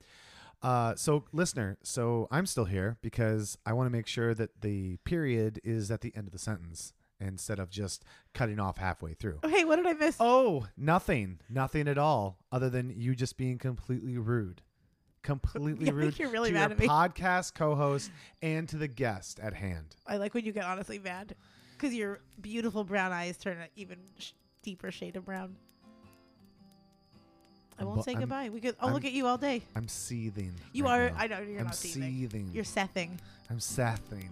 Uh, 0.63 0.95
so, 0.97 1.25
listener, 1.33 1.79
so 1.83 2.27
I'm 2.31 2.45
still 2.47 2.65
here 2.65 2.97
because 3.01 3.57
I 3.65 3.73
want 3.73 3.87
to 3.87 3.91
make 3.91 4.07
sure 4.09 4.35
that 4.35 4.61
the 4.61 4.97
period 5.05 5.61
is 5.63 5.91
at 5.91 6.01
the 6.01 6.13
end 6.17 6.27
of 6.27 6.33
the 6.33 6.39
sentence 6.39 6.93
instead 7.21 7.59
of 7.61 7.71
just 7.71 8.05
cutting 8.35 8.59
off 8.59 8.79
halfway 8.79 9.15
through. 9.15 9.39
some- 9.43 9.53
Okay, 9.53 9.65
what 9.65 9.77
did 9.77 9.87
I 9.87 9.93
miss? 9.93 10.17
Oh, 10.19 10.67
nothing, 10.77 11.39
nothing 11.49 11.87
at 11.89 11.99
all, 11.99 12.39
other 12.51 12.71
than 12.71 12.91
you 12.91 13.15
just 13.15 13.37
being 13.37 13.59
completely 13.59 14.19
rude, 14.19 14.63
completely 15.23 15.87
Yeah, 15.87 15.93
rude 15.93 16.19
you're 16.19 16.31
really 16.31 16.51
to 16.51 16.55
mad 16.55 16.71
your 16.71 16.73
at 16.73 16.79
me. 16.81 16.89
podcast 16.89 17.55
co-host 17.55 18.11
and 18.43 18.69
to 18.69 18.77
the 18.77 18.89
guest 18.89 19.39
at 19.41 19.55
hand. 19.55 19.95
I 20.07 20.17
like 20.17 20.35
when 20.35 20.45
you 20.45 20.53
get 20.53 20.65
honestly 20.65 20.99
mad 20.99 21.35
because 21.77 21.95
your 21.95 22.21
beautiful 22.41 22.83
brown 22.85 23.13
eyes 23.13 23.37
turn 23.37 23.59
an 23.59 23.69
even 23.77 23.99
sh- 24.19 24.33
deeper 24.63 24.91
shade 24.91 25.17
of 25.17 25.25
brown. 25.25 25.57
I 27.81 27.85
won't 27.85 27.97
bu- 27.99 28.03
say 28.03 28.13
I'm- 28.13 28.21
goodbye. 28.21 28.49
We 28.51 28.61
could. 28.61 28.77
I'll 28.81 28.89
I'm- 28.89 28.95
look 28.95 29.05
at 29.05 29.13
you 29.13 29.27
all 29.27 29.39
day. 29.39 29.63
I'm 29.77 29.89
seething. 29.89 30.53
You 30.73 30.85
right 30.85 31.01
are. 31.01 31.11
now. 31.11 31.17
I 31.19 31.27
know 31.29 31.39
you're 31.41 31.59
I'm 31.61 31.67
not 31.67 31.75
seething. 31.75 32.03
seething. 32.03 32.51
You're 32.53 32.65
sething. 32.65 33.19
I'm 33.51 33.61
Sething. 33.61 34.31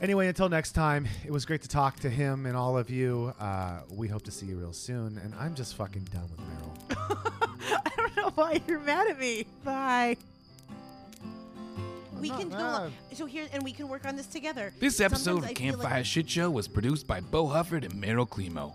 Anyway, 0.00 0.26
until 0.26 0.48
next 0.48 0.72
time, 0.72 1.06
it 1.24 1.30
was 1.30 1.44
great 1.44 1.62
to 1.62 1.68
talk 1.68 2.00
to 2.00 2.10
him 2.10 2.44
and 2.46 2.56
all 2.56 2.76
of 2.76 2.90
you. 2.90 3.32
Uh, 3.38 3.80
we 3.88 4.08
hope 4.08 4.22
to 4.24 4.32
see 4.32 4.46
you 4.46 4.56
real 4.58 4.72
soon. 4.72 5.16
And 5.18 5.32
I'm 5.38 5.54
just 5.54 5.76
fucking 5.76 6.08
done 6.12 6.28
with 6.28 6.40
Meryl. 6.40 7.08
I 7.86 7.90
don't 7.96 8.16
know 8.16 8.30
why 8.34 8.60
you're 8.66 8.80
mad 8.80 9.06
at 9.08 9.18
me. 9.20 9.46
Bye. 9.64 10.16
We 12.20 12.30
not 12.30 12.40
can 12.40 12.48
go. 12.48 12.56
mad. 12.56 12.92
So 13.14 13.26
here, 13.26 13.46
and 13.52 13.62
we 13.62 13.70
can 13.72 13.86
work 13.88 14.04
on 14.06 14.16
this 14.16 14.26
together. 14.26 14.72
This 14.80 15.00
episode 15.00 15.24
Sometimes 15.42 15.44
of 15.44 15.50
I 15.50 15.54
feel 15.54 15.72
Campfire 15.74 15.96
like- 15.98 16.04
Shit 16.06 16.28
Show 16.28 16.50
was 16.50 16.66
produced 16.66 17.06
by 17.06 17.20
Bo 17.20 17.46
Hufford 17.46 17.84
and 17.84 17.94
Meryl 17.94 18.28
Climo. 18.28 18.74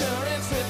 insurance 0.00 0.50
with 0.50 0.69